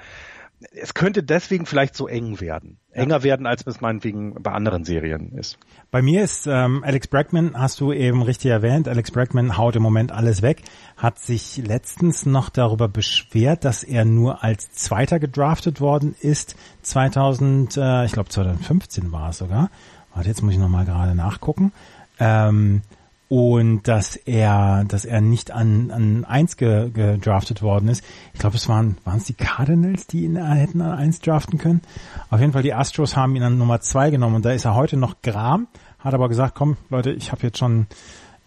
es 0.71 0.93
könnte 0.93 1.23
deswegen 1.23 1.65
vielleicht 1.65 1.95
so 1.95 2.07
eng 2.07 2.41
werden. 2.41 2.77
Enger 2.91 3.17
ja. 3.17 3.23
werden, 3.23 3.45
als 3.45 3.65
es 3.65 3.81
meinetwegen 3.81 4.41
bei 4.41 4.51
anderen 4.51 4.83
Serien 4.83 5.31
ist. 5.31 5.57
Bei 5.91 6.01
mir 6.01 6.23
ist 6.23 6.47
ähm, 6.47 6.83
Alex 6.83 7.07
Bregman, 7.07 7.53
hast 7.57 7.79
du 7.79 7.93
eben 7.93 8.21
richtig 8.23 8.51
erwähnt, 8.51 8.87
Alex 8.87 9.11
Bregman 9.11 9.57
haut 9.57 9.75
im 9.75 9.83
Moment 9.83 10.11
alles 10.11 10.41
weg, 10.41 10.63
hat 10.97 11.19
sich 11.19 11.57
letztens 11.57 12.25
noch 12.25 12.49
darüber 12.49 12.87
beschwert, 12.87 13.63
dass 13.63 13.83
er 13.83 14.05
nur 14.05 14.43
als 14.43 14.71
Zweiter 14.71 15.19
gedraftet 15.19 15.79
worden 15.79 16.15
ist, 16.19 16.55
2000, 16.81 17.77
äh, 17.77 18.05
ich 18.05 18.11
glaube 18.11 18.29
2015 18.29 19.11
war 19.11 19.29
es 19.29 19.37
sogar. 19.37 19.69
Warte, 20.13 20.29
jetzt 20.29 20.41
muss 20.41 20.53
ich 20.53 20.59
nochmal 20.59 20.85
gerade 20.85 21.15
nachgucken. 21.15 21.71
Ähm, 22.19 22.81
und 23.29 23.87
dass 23.87 24.15
er, 24.15 24.83
dass 24.87 25.05
er 25.05 25.21
nicht 25.21 25.51
an, 25.51 25.91
an 25.91 26.25
eins 26.25 26.57
ge, 26.57 26.89
gedraftet 26.89 27.61
worden 27.61 27.87
ist. 27.87 28.03
Ich 28.33 28.39
glaube, 28.39 28.57
es 28.57 28.67
waren, 28.67 28.97
waren 29.05 29.17
es 29.17 29.25
die 29.25 29.35
Cardinals, 29.35 30.07
die 30.07 30.25
ihn 30.25 30.35
hätten 30.35 30.81
an 30.81 30.97
eins 30.97 31.21
draften 31.21 31.59
können. 31.59 31.81
Auf 32.31 32.39
jeden 32.39 32.53
Fall, 32.53 32.63
die 32.63 32.73
Astros 32.73 33.15
haben 33.15 33.35
ihn 33.35 33.43
an 33.43 33.59
Nummer 33.59 33.81
zwei 33.81 34.09
genommen 34.09 34.37
und 34.37 34.45
da 34.45 34.51
ist 34.51 34.65
er 34.65 34.73
heute 34.73 34.97
noch 34.97 35.21
Gram, 35.21 35.67
hat 35.99 36.15
aber 36.15 36.27
gesagt, 36.27 36.55
komm, 36.55 36.77
Leute, 36.89 37.11
ich 37.11 37.31
habe 37.31 37.43
jetzt 37.43 37.59
schon 37.59 37.85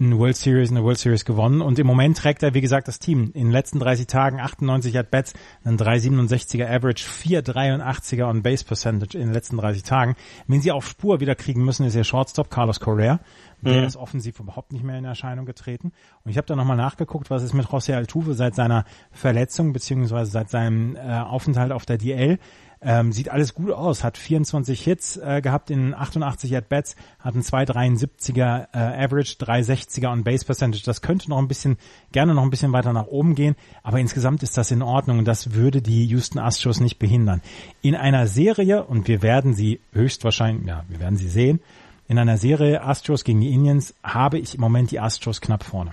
eine 0.01 0.18
World 0.18 0.37
Series, 0.37 0.71
eine 0.71 0.83
World 0.83 0.99
Series 0.99 1.25
gewonnen 1.25 1.61
und 1.61 1.79
im 1.79 1.87
Moment 1.87 2.16
trägt 2.18 2.42
er, 2.42 2.55
wie 2.55 2.61
gesagt, 2.61 2.88
das 2.88 2.99
Team. 2.99 3.31
In 3.35 3.45
den 3.45 3.51
letzten 3.53 3.79
30 3.79 4.07
Tagen 4.07 4.40
98 4.40 4.99
At-Bats, 4.99 5.35
ein 5.64 5.79
3,67er 5.79 6.68
Average, 6.68 7.05
4,83er 7.05 8.29
on 8.29 8.42
Base 8.42 8.64
Percentage 8.64 9.16
in 9.16 9.27
den 9.27 9.33
letzten 9.33 9.57
30 9.59 9.83
Tagen. 9.83 10.16
Wenn 10.47 10.61
sie 10.61 10.73
auf 10.73 10.88
Spur 10.88 11.21
wieder 11.21 11.35
kriegen 11.35 11.64
müssen, 11.64 11.87
ist 11.87 11.95
ihr 11.95 12.05
Shortstop 12.05 12.51
Carlos 12.51 12.81
Correa. 12.81 13.21
Der 13.62 13.81
mhm. 13.81 13.87
ist 13.87 13.96
offensiv 13.96 14.40
überhaupt 14.40 14.72
nicht 14.72 14.85
mehr 14.85 14.98
in 14.98 15.05
Erscheinung 15.05 15.46
getreten. 15.46 15.92
Und 16.25 16.31
ich 16.31 16.37
habe 16.37 16.46
da 16.46 16.57
nochmal 16.57 16.77
nachgeguckt, 16.77 17.31
was 17.31 17.42
ist 17.42 17.55
mit 17.55 17.66
José 17.66 17.94
Altuve 17.94 18.35
seit 18.35 18.55
seiner 18.55 18.85
Verletzung 19.12 19.72
beziehungsweise 19.72 20.31
seit 20.31 20.51
seinem 20.51 20.96
äh, 20.96 21.20
Aufenthalt 21.20 21.72
auf 21.72 21.87
der 21.87 21.98
DL. 21.98 22.38
Ähm, 22.85 23.12
sieht 23.12 23.29
alles 23.29 23.55
gut 23.55 23.70
aus, 23.70 24.03
hat 24.03 24.18
24 24.18 24.83
Hits 24.83 25.16
äh, 25.16 25.40
gehabt 25.40 25.70
in 25.70 25.94
88 25.94 26.57
At-Bats, 26.57 26.96
hat 27.20 27.35
einen 27.35 27.44
2,73er 27.44 28.66
äh, 28.72 29.05
Average, 29.05 29.37
3,60er 29.38 30.11
on 30.11 30.25
Base 30.25 30.44
Percentage. 30.44 30.83
Das 30.85 31.01
könnte 31.01 31.31
noch 31.31 31.38
ein 31.38 31.46
bisschen, 31.46 31.77
gerne 32.11 32.35
noch 32.35 32.42
ein 32.42 32.51
bisschen 32.51 32.72
weiter 32.72 32.92
nach 32.92 33.07
oben 33.07 33.37
gehen, 33.37 33.55
aber 33.85 34.01
insgesamt 34.01 34.42
ist 34.42 34.59
das 34.59 34.72
in 34.72 34.83
Ordnung 34.83 35.20
und 35.20 35.29
das 35.29 35.55
würde 35.55 35.81
die 35.81 36.07
Houston 36.07 36.40
Astros 36.40 36.81
nicht 36.81 36.98
behindern. 36.98 37.40
In 37.83 37.94
einer 37.94 38.27
Serie, 38.27 38.83
und 38.83 39.07
wir 39.07 39.22
werden 39.22 39.55
sie 39.55 39.79
höchstwahrscheinlich, 39.92 40.66
ja, 40.66 40.85
wir 40.88 40.98
werden 40.98 41.16
sie 41.16 41.29
sehen, 41.29 41.61
in 42.09 42.19
einer 42.19 42.37
Serie 42.37 42.83
Astros 42.83 43.25
gegen 43.25 43.41
die 43.41 43.53
Indians 43.53 43.95
habe 44.03 44.38
ich 44.38 44.55
im 44.55 44.61
Moment 44.61 44.91
die 44.91 45.01
Astros 45.01 45.41
knapp 45.41 45.65
vorne. 45.65 45.93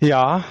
Ja, 0.00 0.44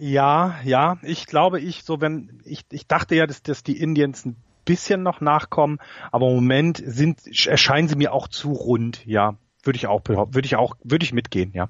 ja, 0.00 0.56
ja. 0.64 0.98
Ich 1.02 1.26
glaube, 1.26 1.60
ich 1.60 1.84
so, 1.84 2.00
wenn 2.00 2.40
ich, 2.44 2.64
ich 2.70 2.86
dachte 2.86 3.14
ja, 3.14 3.26
dass, 3.26 3.42
dass 3.42 3.62
die 3.62 3.80
Indians 3.80 4.24
ein 4.24 4.36
bisschen 4.64 5.02
noch 5.02 5.20
nachkommen, 5.20 5.78
aber 6.12 6.28
im 6.28 6.36
Moment 6.36 6.82
sind 6.84 7.20
erscheinen 7.46 7.88
sie 7.88 7.96
mir 7.96 8.12
auch 8.12 8.28
zu 8.28 8.52
rund. 8.52 9.04
Ja, 9.06 9.36
würde 9.62 9.76
ich 9.76 9.86
auch, 9.86 10.02
würde 10.06 10.44
ich 10.44 10.56
auch, 10.56 10.76
würde 10.84 11.04
ich 11.04 11.12
mitgehen. 11.12 11.52
Ja. 11.54 11.68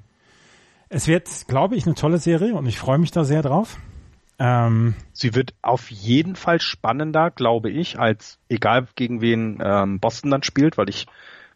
Es 0.88 1.06
wird, 1.06 1.28
glaube 1.48 1.76
ich, 1.76 1.86
eine 1.86 1.94
tolle 1.94 2.18
Serie 2.18 2.54
und 2.54 2.66
ich 2.66 2.78
freue 2.78 2.98
mich 2.98 3.10
da 3.10 3.24
sehr 3.24 3.42
drauf. 3.42 3.78
Ähm, 4.38 4.94
Sie 5.12 5.34
wird 5.34 5.54
auf 5.62 5.90
jeden 5.90 6.36
Fall 6.36 6.60
spannender, 6.60 7.30
glaube 7.30 7.70
ich, 7.70 7.98
als 7.98 8.38
egal 8.48 8.86
gegen 8.94 9.20
wen 9.20 9.60
ähm, 9.62 9.98
Boston 9.98 10.30
dann 10.30 10.42
spielt, 10.42 10.78
weil 10.78 10.88
ich 10.88 11.06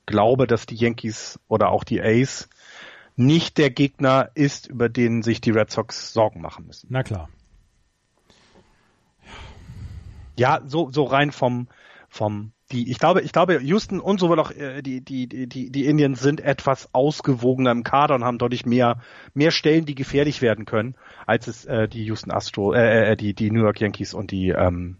glaube, 0.06 0.46
dass 0.46 0.66
die 0.66 0.74
Yankees 0.74 1.38
oder 1.48 1.70
auch 1.70 1.84
die 1.84 2.02
Ace 2.02 2.48
nicht 3.14 3.58
der 3.58 3.70
Gegner 3.70 4.30
ist, 4.34 4.66
über 4.66 4.88
den 4.88 5.22
sich 5.22 5.40
die 5.40 5.50
Red 5.50 5.70
Sox 5.70 6.12
Sorgen 6.12 6.40
machen 6.40 6.66
müssen. 6.66 6.88
Na 6.90 7.02
klar. 7.02 7.28
Ja, 10.36 10.60
so, 10.66 10.90
so 10.90 11.04
rein 11.04 11.30
vom, 11.30 11.68
vom 12.08 12.52
die, 12.72 12.90
ich 12.90 12.98
glaube, 12.98 13.20
ich 13.20 13.32
glaube, 13.32 13.60
Houston 13.62 14.00
und 14.00 14.18
sowohl 14.18 14.40
auch 14.40 14.50
äh, 14.50 14.82
die, 14.82 15.02
die, 15.02 15.28
die, 15.28 15.70
die 15.70 15.86
Indians 15.86 16.20
sind 16.20 16.40
etwas 16.40 16.88
ausgewogener 16.92 17.70
im 17.70 17.84
Kader 17.84 18.14
und 18.14 18.24
haben 18.24 18.38
deutlich 18.38 18.66
mehr, 18.66 19.00
mehr 19.34 19.50
Stellen, 19.50 19.84
die 19.84 19.94
gefährlich 19.94 20.42
werden 20.42 20.64
können, 20.64 20.94
als 21.26 21.46
es 21.46 21.64
äh, 21.64 21.88
die 21.88 22.04
Houston 22.04 22.30
Astro, 22.30 22.72
äh, 22.72 23.12
äh, 23.12 23.16
die, 23.16 23.34
die 23.34 23.50
New 23.50 23.62
York 23.62 23.80
Yankees 23.80 24.14
und 24.14 24.30
die, 24.30 24.48
ähm, 24.48 24.96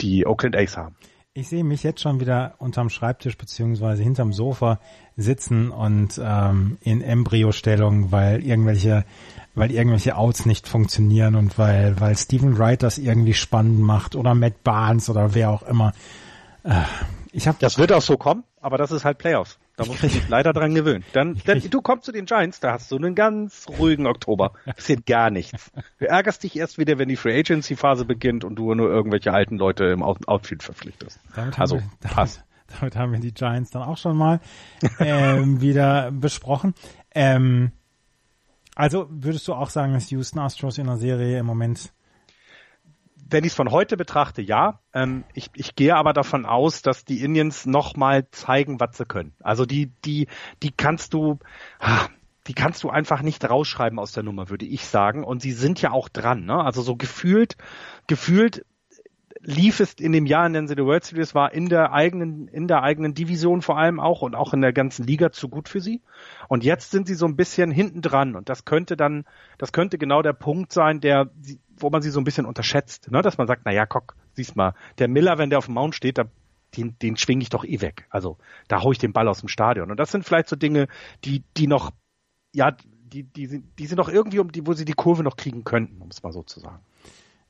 die 0.00 0.26
Oakland 0.26 0.56
A's 0.56 0.76
haben. 0.76 0.96
Ich 1.32 1.48
sehe 1.48 1.64
mich 1.64 1.82
jetzt 1.82 2.00
schon 2.00 2.18
wieder 2.18 2.54
unterm 2.58 2.88
Schreibtisch 2.88 3.36
beziehungsweise 3.36 4.02
hinterm 4.02 4.32
Sofa 4.32 4.80
sitzen 5.18 5.70
und 5.70 6.18
ähm, 6.22 6.78
in 6.80 7.02
Embryo-Stellung, 7.02 8.10
weil 8.10 8.42
irgendwelche, 8.42 9.04
weil 9.54 9.70
irgendwelche 9.70 10.16
Outs 10.16 10.46
nicht 10.46 10.66
funktionieren 10.66 11.34
und 11.34 11.58
weil, 11.58 12.00
weil 12.00 12.16
Stephen 12.16 12.58
Wright 12.58 12.82
das 12.82 12.96
irgendwie 12.96 13.34
spannend 13.34 13.80
macht 13.80 14.16
oder 14.16 14.34
Matt 14.34 14.64
Barnes 14.64 15.10
oder 15.10 15.34
wer 15.34 15.50
auch 15.50 15.62
immer. 15.62 15.92
Ich 17.32 17.46
hab, 17.46 17.58
das 17.58 17.78
wird 17.78 17.92
auch 17.92 18.02
so 18.02 18.16
kommen, 18.16 18.44
aber 18.60 18.78
das 18.78 18.90
ist 18.90 19.04
halt 19.04 19.18
Playoffs. 19.18 19.58
Da 19.76 19.84
musst 19.84 20.02
du 20.02 20.08
dich 20.08 20.26
leider 20.28 20.54
dran 20.54 20.74
gewöhnen. 20.74 21.04
Dann, 21.12 21.38
dann 21.44 21.60
du 21.60 21.82
kommst 21.82 22.06
zu 22.06 22.12
den 22.12 22.24
Giants, 22.24 22.60
da 22.60 22.72
hast 22.72 22.90
du 22.90 22.96
einen 22.96 23.14
ganz 23.14 23.66
ruhigen 23.78 24.06
Oktober. 24.06 24.52
Passiert 24.64 25.04
gar 25.04 25.30
nichts. 25.30 25.70
Du 25.98 26.06
ärgerst 26.06 26.42
dich 26.42 26.56
erst 26.56 26.78
wieder, 26.78 26.98
wenn 26.98 27.10
die 27.10 27.16
Free 27.16 27.38
Agency 27.38 27.76
Phase 27.76 28.06
beginnt 28.06 28.42
und 28.42 28.56
du 28.56 28.74
nur 28.74 28.88
irgendwelche 28.88 29.34
alten 29.34 29.58
Leute 29.58 29.84
im 29.84 30.02
Outfield 30.02 30.62
verpflichtest. 30.62 31.20
Damit 31.34 31.58
also, 31.58 31.76
haben 31.76 31.90
wir, 32.00 32.10
pass. 32.14 32.36
Damit, 32.68 32.80
damit, 32.80 32.96
haben 32.96 33.12
wir 33.12 33.20
die 33.20 33.34
Giants 33.34 33.70
dann 33.70 33.82
auch 33.82 33.98
schon 33.98 34.16
mal 34.16 34.40
ähm, 34.98 35.60
wieder 35.60 36.10
besprochen. 36.10 36.74
Ähm, 37.14 37.72
also 38.74 39.08
würdest 39.10 39.46
du 39.46 39.54
auch 39.54 39.68
sagen, 39.68 39.92
dass 39.92 40.10
Houston 40.10 40.38
Astros 40.38 40.78
in 40.78 40.86
der 40.86 40.96
Serie 40.96 41.38
im 41.38 41.46
Moment 41.46 41.92
wenn 43.28 43.44
ich 43.44 43.50
es 43.52 43.56
von 43.56 43.70
heute 43.70 43.96
betrachte, 43.96 44.42
ja. 44.42 44.80
Ähm, 44.92 45.24
ich, 45.34 45.50
ich 45.54 45.74
gehe 45.74 45.96
aber 45.96 46.12
davon 46.12 46.46
aus, 46.46 46.82
dass 46.82 47.04
die 47.04 47.22
Indians 47.22 47.66
nochmal 47.66 48.28
zeigen, 48.30 48.80
was 48.80 48.96
sie 48.96 49.04
können. 49.04 49.34
Also 49.40 49.66
die, 49.66 49.92
die, 50.04 50.28
die 50.62 50.70
kannst 50.70 51.12
du, 51.12 51.38
die 52.46 52.54
kannst 52.54 52.84
du 52.84 52.90
einfach 52.90 53.22
nicht 53.22 53.48
rausschreiben 53.48 53.98
aus 53.98 54.12
der 54.12 54.22
Nummer, 54.22 54.48
würde 54.48 54.66
ich 54.66 54.86
sagen. 54.86 55.24
Und 55.24 55.42
sie 55.42 55.52
sind 55.52 55.82
ja 55.82 55.90
auch 55.90 56.08
dran. 56.08 56.44
Ne? 56.44 56.56
Also 56.62 56.82
so 56.82 56.96
gefühlt, 56.96 57.56
gefühlt 58.06 58.64
lief 59.46 59.78
es 59.78 59.94
in 59.94 60.10
dem 60.10 60.26
Jahr, 60.26 60.44
in 60.44 60.54
dem 60.54 60.66
sie 60.66 60.74
die 60.74 60.84
World 60.84 61.04
Series 61.04 61.32
war, 61.34 61.52
in 61.52 61.68
der 61.68 61.92
eigenen, 61.92 62.48
in 62.48 62.66
der 62.66 62.82
eigenen 62.82 63.14
Division 63.14 63.62
vor 63.62 63.78
allem 63.78 64.00
auch 64.00 64.22
und 64.22 64.34
auch 64.34 64.52
in 64.52 64.60
der 64.60 64.72
ganzen 64.72 65.06
Liga 65.06 65.30
zu 65.30 65.48
gut 65.48 65.68
für 65.68 65.80
sie. 65.80 66.02
Und 66.48 66.64
jetzt 66.64 66.90
sind 66.90 67.06
sie 67.06 67.14
so 67.14 67.26
ein 67.26 67.36
bisschen 67.36 67.70
hinten 67.70 68.02
dran 68.02 68.34
und 68.34 68.48
das 68.48 68.64
könnte 68.64 68.96
dann, 68.96 69.24
das 69.56 69.72
könnte 69.72 69.98
genau 69.98 70.20
der 70.20 70.32
Punkt 70.32 70.72
sein, 70.72 71.00
der, 71.00 71.30
wo 71.78 71.90
man 71.90 72.02
sie 72.02 72.10
so 72.10 72.20
ein 72.20 72.24
bisschen 72.24 72.44
unterschätzt, 72.44 73.08
ne? 73.12 73.22
dass 73.22 73.38
man 73.38 73.46
sagt, 73.46 73.62
na 73.64 73.72
ja, 73.72 73.86
guck, 73.86 74.16
siehst 74.32 74.56
mal, 74.56 74.74
der 74.98 75.06
Miller, 75.06 75.38
wenn 75.38 75.48
der 75.48 75.60
auf 75.60 75.66
dem 75.66 75.74
Mount 75.74 75.94
steht, 75.94 76.18
da, 76.18 76.24
den, 76.76 76.98
den 76.98 77.16
schwinge 77.16 77.42
ich 77.42 77.48
doch 77.48 77.64
eh 77.64 77.80
weg. 77.80 78.06
Also 78.10 78.38
da 78.66 78.82
hau 78.82 78.90
ich 78.90 78.98
den 78.98 79.12
Ball 79.12 79.28
aus 79.28 79.38
dem 79.38 79.48
Stadion. 79.48 79.92
Und 79.92 80.00
das 80.00 80.10
sind 80.10 80.24
vielleicht 80.24 80.48
so 80.48 80.56
Dinge, 80.56 80.88
die, 81.24 81.44
die 81.56 81.68
noch, 81.68 81.92
ja, 82.52 82.72
die, 82.72 83.22
die 83.22 83.46
sind, 83.46 83.78
die 83.78 83.86
sind 83.86 83.98
noch 83.98 84.08
irgendwie 84.08 84.40
um 84.40 84.50
die, 84.50 84.66
wo 84.66 84.72
sie 84.72 84.84
die 84.84 84.92
Kurve 84.92 85.22
noch 85.22 85.36
kriegen 85.36 85.62
könnten, 85.62 86.02
um 86.02 86.08
es 86.08 86.24
mal 86.24 86.32
so 86.32 86.42
zu 86.42 86.58
sagen. 86.58 86.80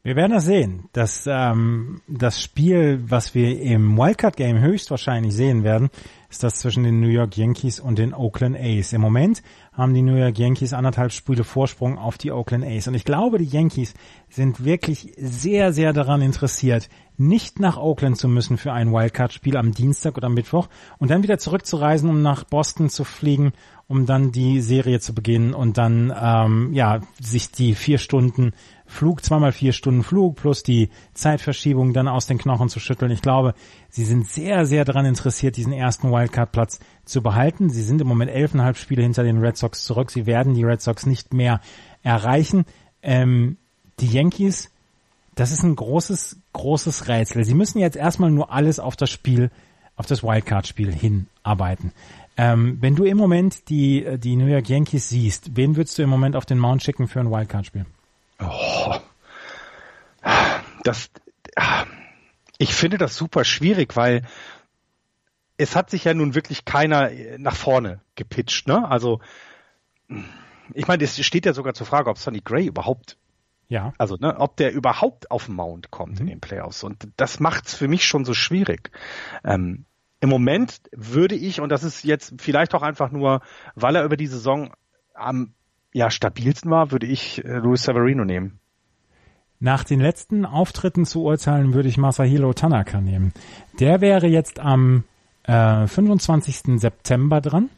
Wir 0.06 0.14
werden 0.14 0.34
das 0.34 0.44
sehen. 0.44 0.88
Das, 0.92 1.26
ähm, 1.26 2.00
das 2.06 2.40
Spiel, 2.40 3.00
was 3.08 3.34
wir 3.34 3.60
im 3.60 3.98
Wildcard-Game 3.98 4.60
höchstwahrscheinlich 4.60 5.34
sehen 5.34 5.64
werden, 5.64 5.90
ist 6.36 6.42
das 6.42 6.56
zwischen 6.56 6.82
den 6.82 7.00
New 7.00 7.08
York 7.08 7.38
Yankees 7.38 7.80
und 7.80 7.98
den 7.98 8.12
Oakland 8.12 8.58
A's. 8.60 8.92
Im 8.92 9.00
Moment 9.00 9.42
haben 9.72 9.94
die 9.94 10.02
New 10.02 10.16
York 10.16 10.38
Yankees 10.38 10.74
anderthalb 10.74 11.10
Spiele 11.10 11.44
Vorsprung 11.44 11.96
auf 11.96 12.18
die 12.18 12.30
Oakland 12.30 12.62
A's. 12.62 12.88
Und 12.88 12.94
ich 12.94 13.06
glaube, 13.06 13.38
die 13.38 13.46
Yankees 13.46 13.94
sind 14.28 14.62
wirklich 14.62 15.14
sehr, 15.16 15.72
sehr 15.72 15.94
daran 15.94 16.20
interessiert, 16.20 16.90
nicht 17.16 17.58
nach 17.58 17.78
Oakland 17.78 18.18
zu 18.18 18.28
müssen 18.28 18.58
für 18.58 18.74
ein 18.74 18.92
Wildcard-Spiel 18.92 19.56
am 19.56 19.72
Dienstag 19.72 20.18
oder 20.18 20.28
Mittwoch 20.28 20.68
und 20.98 21.10
dann 21.10 21.22
wieder 21.22 21.38
zurückzureisen, 21.38 22.10
um 22.10 22.20
nach 22.20 22.44
Boston 22.44 22.90
zu 22.90 23.04
fliegen, 23.04 23.52
um 23.88 24.04
dann 24.04 24.30
die 24.30 24.60
Serie 24.60 25.00
zu 25.00 25.14
beginnen 25.14 25.54
und 25.54 25.78
dann 25.78 26.12
ähm, 26.20 26.74
ja 26.74 27.00
sich 27.18 27.50
die 27.50 27.74
vier 27.74 27.96
Stunden 27.96 28.52
Flug, 28.88 29.24
zweimal 29.24 29.52
vier 29.52 29.72
Stunden 29.72 30.04
Flug 30.04 30.36
plus 30.36 30.62
die 30.62 30.90
Zeitverschiebung 31.12 31.92
dann 31.92 32.06
aus 32.06 32.26
den 32.26 32.38
Knochen 32.38 32.68
zu 32.68 32.78
schütteln. 32.78 33.10
Ich 33.10 33.22
glaube, 33.22 33.54
sie 33.88 34.04
sind 34.04 34.26
sehr, 34.26 34.64
sehr 34.64 34.84
daran 34.84 35.06
interessiert, 35.06 35.56
diesen 35.56 35.72
ersten 35.72 36.10
Wildcard-Platz 36.26 36.80
zu 37.04 37.22
behalten. 37.22 37.70
Sie 37.70 37.82
sind 37.82 38.00
im 38.00 38.08
Moment 38.08 38.30
elfeinhalb 38.30 38.76
Spiele 38.76 39.02
hinter 39.02 39.22
den 39.22 39.38
Red 39.38 39.56
Sox 39.56 39.84
zurück. 39.84 40.10
Sie 40.10 40.26
werden 40.26 40.54
die 40.54 40.64
Red 40.64 40.82
Sox 40.82 41.06
nicht 41.06 41.32
mehr 41.32 41.60
erreichen. 42.02 42.64
Ähm, 43.02 43.56
die 44.00 44.08
Yankees, 44.08 44.70
das 45.34 45.52
ist 45.52 45.62
ein 45.62 45.76
großes, 45.76 46.38
großes 46.52 47.08
Rätsel. 47.08 47.44
Sie 47.44 47.54
müssen 47.54 47.78
jetzt 47.78 47.96
erstmal 47.96 48.30
nur 48.30 48.52
alles 48.52 48.78
auf 48.78 48.96
das 48.96 49.10
Spiel, 49.10 49.50
auf 49.96 50.06
das 50.06 50.22
Wildcard-Spiel 50.22 50.92
hinarbeiten. 50.92 51.92
Ähm, 52.36 52.78
wenn 52.80 52.96
du 52.96 53.04
im 53.04 53.16
Moment 53.16 53.70
die, 53.70 54.18
die 54.18 54.36
New 54.36 54.46
York 54.46 54.68
Yankees 54.68 55.08
siehst, 55.08 55.56
wen 55.56 55.76
würdest 55.76 55.96
du 55.96 56.02
im 56.02 56.10
Moment 56.10 56.36
auf 56.36 56.44
den 56.44 56.58
Mount 56.58 56.82
schicken 56.82 57.08
für 57.08 57.20
ein 57.20 57.30
Wildcard-Spiel? 57.30 57.86
Oh, 58.40 58.94
das, 60.84 61.10
ich 62.58 62.74
finde 62.74 62.98
das 62.98 63.16
super 63.16 63.44
schwierig, 63.44 63.96
weil 63.96 64.22
es 65.58 65.76
hat 65.76 65.90
sich 65.90 66.04
ja 66.04 66.14
nun 66.14 66.34
wirklich 66.34 66.64
keiner 66.64 67.10
nach 67.38 67.56
vorne 67.56 68.00
gepitcht, 68.14 68.68
ne? 68.68 68.88
Also, 68.88 69.20
ich 70.74 70.86
meine, 70.86 71.02
es 71.02 71.24
steht 71.24 71.46
ja 71.46 71.52
sogar 71.52 71.74
zur 71.74 71.86
Frage, 71.86 72.10
ob 72.10 72.18
Sonny 72.18 72.40
Gray 72.40 72.66
überhaupt, 72.66 73.16
ja, 73.68 73.92
also, 73.98 74.16
ne, 74.16 74.38
ob 74.38 74.56
der 74.56 74.72
überhaupt 74.72 75.30
auf 75.30 75.46
den 75.46 75.54
Mount 75.54 75.90
kommt 75.90 76.14
mhm. 76.14 76.20
in 76.20 76.26
den 76.26 76.40
Playoffs. 76.40 76.84
Und 76.84 77.08
das 77.16 77.40
macht's 77.40 77.74
für 77.74 77.88
mich 77.88 78.04
schon 78.04 78.24
so 78.24 78.34
schwierig. 78.34 78.90
Ähm, 79.44 79.86
Im 80.20 80.28
Moment 80.28 80.80
würde 80.92 81.34
ich, 81.34 81.60
und 81.60 81.70
das 81.70 81.82
ist 81.82 82.04
jetzt 82.04 82.34
vielleicht 82.38 82.74
auch 82.74 82.82
einfach 82.82 83.10
nur, 83.10 83.40
weil 83.74 83.96
er 83.96 84.04
über 84.04 84.16
die 84.16 84.26
Saison 84.26 84.72
am 85.14 85.54
ja, 85.92 86.10
stabilsten 86.10 86.70
war, 86.70 86.90
würde 86.90 87.06
ich 87.06 87.42
äh, 87.44 87.56
Luis 87.56 87.84
Severino 87.84 88.24
nehmen. 88.24 88.60
Nach 89.58 89.84
den 89.84 90.00
letzten 90.00 90.44
Auftritten 90.44 91.06
zu 91.06 91.22
urteilen, 91.22 91.72
würde 91.72 91.88
ich 91.88 91.96
Masahiro 91.96 92.52
Tanaka 92.52 93.00
nehmen. 93.00 93.32
Der 93.80 94.02
wäre 94.02 94.26
jetzt 94.26 94.60
am 94.60 95.04
äh, 95.46 95.86
25. 95.86 96.80
September 96.80 97.40
dran. 97.40 97.70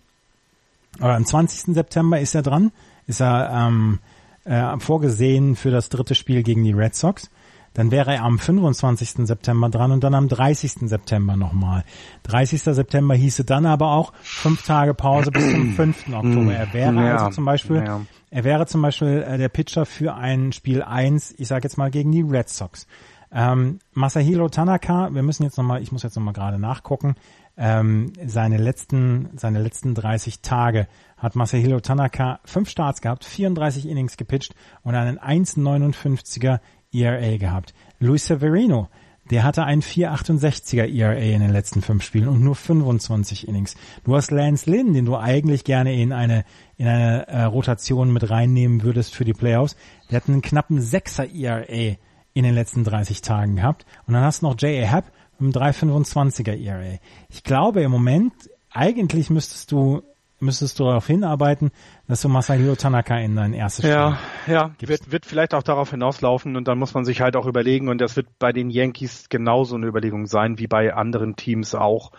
Oder 0.99 1.15
am 1.15 1.25
20. 1.25 1.75
September 1.75 2.21
ist 2.21 2.35
er 2.35 2.43
dran. 2.43 2.73
Ist 3.07 3.21
er 3.21 3.51
ähm, 3.53 4.01
äh, 4.45 4.79
vorgesehen 4.79 5.57
für 5.57 5.71
das 5.71 5.89
dritte 5.89 6.15
Spiel 6.15 6.43
gegen 6.43 6.65
die 6.65 6.73
Red 6.73 6.95
Sox. 6.95 7.31
Dann 7.75 7.91
wäre 7.91 8.15
er 8.15 8.25
am 8.25 8.39
25. 8.39 9.27
September 9.27 9.69
dran 9.69 9.93
und 9.93 10.03
dann 10.03 10.15
am 10.15 10.27
30. 10.27 10.89
September 10.89 11.37
nochmal. 11.37 11.85
30. 12.25 12.63
September 12.63 13.15
hieße 13.15 13.45
dann 13.45 13.67
aber 13.67 13.93
auch 13.93 14.13
fünf 14.23 14.63
Tage 14.63 14.95
Pause 14.95 15.31
bis 15.31 15.51
zum 15.53 15.73
5. 15.75 16.09
Oktober. 16.13 16.53
Er 16.53 16.73
wäre 16.73 16.95
ja, 16.95 17.17
also 17.17 17.31
zum 17.31 17.45
Beispiel, 17.45 17.77
ja. 17.77 18.01
er 18.31 18.45
wäre 18.45 18.67
zum 18.67 18.83
Beispiel 18.83 19.23
äh, 19.23 19.39
der 19.39 19.49
Pitcher 19.49 19.87
für 19.87 20.15
ein 20.15 20.53
Spiel 20.53 20.83
1, 20.83 21.35
ich 21.39 21.47
sage 21.47 21.65
jetzt 21.65 21.77
mal 21.77 21.91
gegen 21.91 22.11
die 22.11 22.23
Red 22.23 22.49
Sox. 22.49 22.87
Ähm, 23.31 23.79
Masahiro 23.93 24.49
Tanaka, 24.49 25.11
wir 25.13 25.23
müssen 25.23 25.45
jetzt 25.45 25.59
nochmal, 25.59 25.83
ich 25.83 25.93
muss 25.93 26.03
jetzt 26.03 26.17
nochmal 26.17 26.35
gerade 26.35 26.59
nachgucken, 26.59 27.15
ähm, 27.59 28.13
seine 28.25 28.57
letzten, 28.57 29.31
seine 29.37 29.61
letzten 29.61 29.95
30 29.95 30.41
Tage 30.41 30.87
hat 31.17 31.35
Masahiro 31.35 31.81
Tanaka 31.81 32.39
fünf 32.45 32.71
Starts 32.71 33.01
gehabt, 33.01 33.25
34 33.25 33.89
Innings 33.89 34.17
gepitcht 34.17 34.55
und 34.83 34.95
einen 34.95 35.19
1,59er 35.19 36.61
ERA 36.93 37.37
gehabt. 37.37 37.75
Luis 37.99 38.27
Severino, 38.27 38.89
der 39.31 39.43
hatte 39.43 39.65
einen 39.65 39.83
4,68er 39.83 40.87
ERA 40.87 41.15
in 41.15 41.41
den 41.41 41.51
letzten 41.51 41.83
fünf 41.83 42.05
Spielen 42.05 42.29
und 42.29 42.41
nur 42.41 42.55
25 42.55 43.49
Innings. 43.49 43.75
Du 44.05 44.15
hast 44.15 44.31
Lance 44.31 44.71
Lynn, 44.71 44.95
den 44.95 45.05
du 45.05 45.17
eigentlich 45.17 45.65
gerne 45.65 46.01
in 46.01 46.13
eine, 46.13 46.45
in 46.77 46.87
eine 46.87 47.27
äh, 47.27 47.43
Rotation 47.43 48.13
mit 48.13 48.31
reinnehmen 48.31 48.83
würdest 48.85 49.15
für 49.15 49.25
die 49.25 49.35
Playoffs. 49.35 49.77
Der 50.11 50.21
hat 50.21 50.29
einen 50.29 50.43
knappen 50.43 50.81
6er 50.81 51.29
ERA 51.35 51.97
in 52.33 52.45
den 52.45 52.55
letzten 52.55 52.85
30 52.85 53.21
Tagen 53.21 53.57
gehabt. 53.57 53.85
Und 54.07 54.15
dann 54.15 54.23
hast 54.23 54.43
du 54.43 54.47
noch 54.47 54.57
J.A. 54.61 54.87
Happ 54.87 55.11
einem 55.41 55.51
3,25er 55.51 56.57
ERA. 56.57 56.99
Ich 57.29 57.43
glaube 57.43 57.83
im 57.83 57.91
Moment, 57.91 58.33
eigentlich 58.71 59.31
müsstest 59.31 59.73
du 59.73 60.03
müsstest 60.41 60.79
du 60.79 60.85
darauf 60.85 61.07
hinarbeiten, 61.07 61.71
dass 62.07 62.23
du 62.23 62.29
Masahiro 62.29 62.77
Tanaka 62.77 63.19
in 63.19 63.37
dein 63.37 63.55
erstes 63.55 63.85
Spiel 63.85 63.95
Ja, 63.95 64.19
ja, 64.47 64.71
wird, 64.79 65.11
wird 65.11 65.27
vielleicht 65.27 65.55
auch 65.55 65.63
darauf 65.63 65.91
hinauslaufen 65.91 66.57
und 66.57 66.69
dann 66.69 66.79
muss 66.79 66.95
man 66.95 67.05
sich 67.05 67.21
halt 67.21 67.37
auch 67.37 67.47
überlegen 67.47 67.89
und 67.89 68.01
das 68.01 68.17
wird 68.17 68.29
bei 68.39 68.53
den 68.53 68.71
Yankees 68.71 69.29
genauso 69.29 69.77
eine 69.77 69.87
Überlegung 69.87 70.27
sein 70.27 70.59
wie 70.59 70.67
bei 70.67 70.95
anderen 70.95 71.37
Teams 71.37 71.75
auch. 71.75 72.13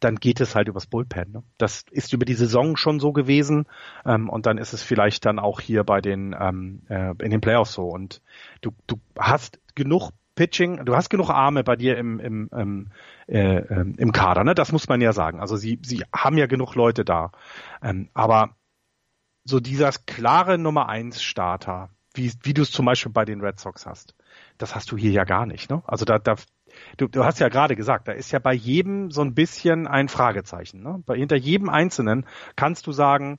Dann 0.00 0.16
geht 0.16 0.40
es 0.40 0.56
halt 0.56 0.66
übers 0.66 0.86
Bullpen. 0.86 1.32
Ne? 1.32 1.42
Das 1.58 1.84
ist 1.90 2.12
über 2.12 2.24
die 2.24 2.34
Saison 2.34 2.76
schon 2.76 2.98
so 2.98 3.12
gewesen 3.12 3.66
ähm, 4.04 4.28
und 4.28 4.46
dann 4.46 4.58
ist 4.58 4.72
es 4.72 4.82
vielleicht 4.82 5.24
dann 5.24 5.38
auch 5.38 5.60
hier 5.60 5.84
bei 5.84 6.00
den 6.00 6.34
ähm, 6.38 6.82
äh, 6.88 7.14
in 7.22 7.30
den 7.30 7.40
Playoffs 7.40 7.72
so 7.72 7.84
und 7.84 8.20
du 8.60 8.72
du 8.86 8.96
hast 9.16 9.60
genug 9.74 10.10
Pitching, 10.34 10.84
du 10.84 10.96
hast 10.96 11.10
genug 11.10 11.30
Arme 11.30 11.62
bei 11.62 11.76
dir 11.76 11.98
im, 11.98 12.18
im, 12.18 12.48
im, 12.52 12.90
äh, 13.26 13.58
ähm, 13.58 13.94
im 13.98 14.12
Kader, 14.12 14.44
ne? 14.44 14.54
Das 14.54 14.72
muss 14.72 14.88
man 14.88 15.00
ja 15.00 15.12
sagen. 15.12 15.40
Also 15.40 15.56
sie, 15.56 15.78
sie 15.82 16.04
haben 16.14 16.38
ja 16.38 16.46
genug 16.46 16.74
Leute 16.74 17.04
da. 17.04 17.32
Ähm, 17.82 18.08
aber 18.14 18.56
so 19.44 19.60
dieser 19.60 19.92
klare 20.06 20.56
Nummer 20.56 20.88
eins 20.88 21.22
Starter, 21.22 21.90
wie, 22.14 22.32
wie 22.42 22.54
du 22.54 22.62
es 22.62 22.70
zum 22.70 22.86
Beispiel 22.86 23.12
bei 23.12 23.24
den 23.24 23.40
Red 23.40 23.60
Sox 23.60 23.86
hast, 23.86 24.14
das 24.58 24.74
hast 24.74 24.90
du 24.90 24.96
hier 24.96 25.10
ja 25.10 25.24
gar 25.24 25.46
nicht, 25.46 25.70
ne? 25.70 25.82
Also 25.86 26.04
da, 26.04 26.18
da 26.18 26.36
du, 26.96 27.08
du 27.08 27.24
hast 27.24 27.40
ja 27.40 27.48
gerade 27.48 27.76
gesagt, 27.76 28.08
da 28.08 28.12
ist 28.12 28.32
ja 28.32 28.38
bei 28.38 28.54
jedem 28.54 29.10
so 29.10 29.22
ein 29.22 29.34
bisschen 29.34 29.86
ein 29.86 30.08
Fragezeichen. 30.08 30.82
Ne? 30.82 31.02
Bei, 31.06 31.16
hinter 31.16 31.36
jedem 31.36 31.68
Einzelnen 31.68 32.26
kannst 32.56 32.86
du 32.86 32.92
sagen, 32.92 33.38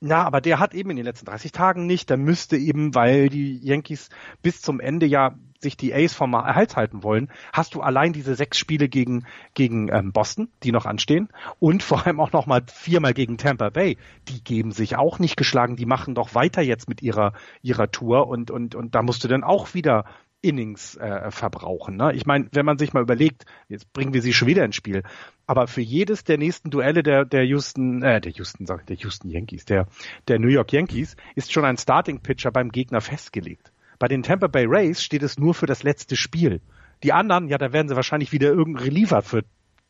na, 0.00 0.24
aber 0.24 0.40
der 0.40 0.58
hat 0.58 0.74
eben 0.74 0.90
in 0.90 0.96
den 0.96 1.06
letzten 1.06 1.26
30 1.26 1.52
Tagen 1.52 1.86
nicht. 1.86 2.10
Der 2.10 2.18
müsste 2.18 2.56
eben, 2.56 2.94
weil 2.94 3.28
die 3.28 3.58
Yankees 3.64 4.10
bis 4.42 4.60
zum 4.60 4.78
Ende 4.78 5.06
ja 5.06 5.34
sich 5.66 5.76
die 5.76 5.92
Ace 5.92 6.14
vom 6.14 6.32
Erhalt 6.34 6.76
halten 6.76 7.02
wollen, 7.02 7.28
hast 7.52 7.74
du 7.74 7.80
allein 7.80 8.12
diese 8.12 8.36
sechs 8.36 8.56
Spiele 8.56 8.88
gegen, 8.88 9.26
gegen 9.54 9.88
ähm, 9.92 10.12
Boston, 10.12 10.48
die 10.62 10.70
noch 10.70 10.86
anstehen, 10.86 11.28
und 11.58 11.82
vor 11.82 12.06
allem 12.06 12.20
auch 12.20 12.32
nochmal 12.32 12.62
viermal 12.72 13.14
gegen 13.14 13.36
Tampa 13.36 13.70
Bay. 13.70 13.98
Die 14.28 14.42
geben 14.42 14.70
sich 14.70 14.96
auch 14.96 15.18
nicht 15.18 15.36
geschlagen, 15.36 15.74
die 15.76 15.86
machen 15.86 16.14
doch 16.14 16.34
weiter 16.34 16.62
jetzt 16.62 16.88
mit 16.88 17.02
ihrer, 17.02 17.32
ihrer 17.62 17.90
Tour 17.90 18.28
und, 18.28 18.50
und, 18.50 18.74
und 18.74 18.94
da 18.94 19.02
musst 19.02 19.24
du 19.24 19.28
dann 19.28 19.42
auch 19.42 19.74
wieder 19.74 20.04
Innings 20.42 20.96
äh, 20.96 21.30
verbrauchen. 21.32 21.96
Ne? 21.96 22.12
Ich 22.14 22.24
meine, 22.24 22.48
wenn 22.52 22.64
man 22.64 22.78
sich 22.78 22.92
mal 22.92 23.02
überlegt, 23.02 23.46
jetzt 23.68 23.92
bringen 23.92 24.14
wir 24.14 24.22
sie 24.22 24.32
schon 24.32 24.46
wieder 24.46 24.64
ins 24.64 24.76
Spiel, 24.76 25.02
aber 25.46 25.66
für 25.66 25.80
jedes 25.80 26.22
der 26.22 26.38
nächsten 26.38 26.70
Duelle 26.70 27.02
der 27.02 27.24
der 27.24 27.44
Houston, 27.44 28.02
äh, 28.02 28.20
der 28.20 28.32
Houston, 28.32 28.66
sag 28.66 28.86
der 28.86 28.96
Houston 28.96 29.28
Yankees, 29.28 29.64
der 29.64 29.88
der 30.28 30.38
New 30.38 30.48
York 30.48 30.72
Yankees 30.72 31.16
ist 31.34 31.52
schon 31.52 31.64
ein 31.64 31.78
Starting 31.78 32.20
Pitcher 32.20 32.52
beim 32.52 32.70
Gegner 32.70 33.00
festgelegt. 33.00 33.72
Bei 33.98 34.08
den 34.08 34.22
Tampa 34.22 34.46
Bay 34.46 34.66
Rays 34.66 35.02
steht 35.02 35.22
es 35.22 35.38
nur 35.38 35.54
für 35.54 35.66
das 35.66 35.82
letzte 35.82 36.16
Spiel. 36.16 36.60
Die 37.02 37.12
anderen, 37.12 37.48
ja, 37.48 37.58
da 37.58 37.72
werden 37.72 37.88
sie 37.88 37.96
wahrscheinlich 37.96 38.32
wieder 38.32 38.48
irgendeinen 38.48 38.84
Reliever 38.84 39.22
für 39.22 39.42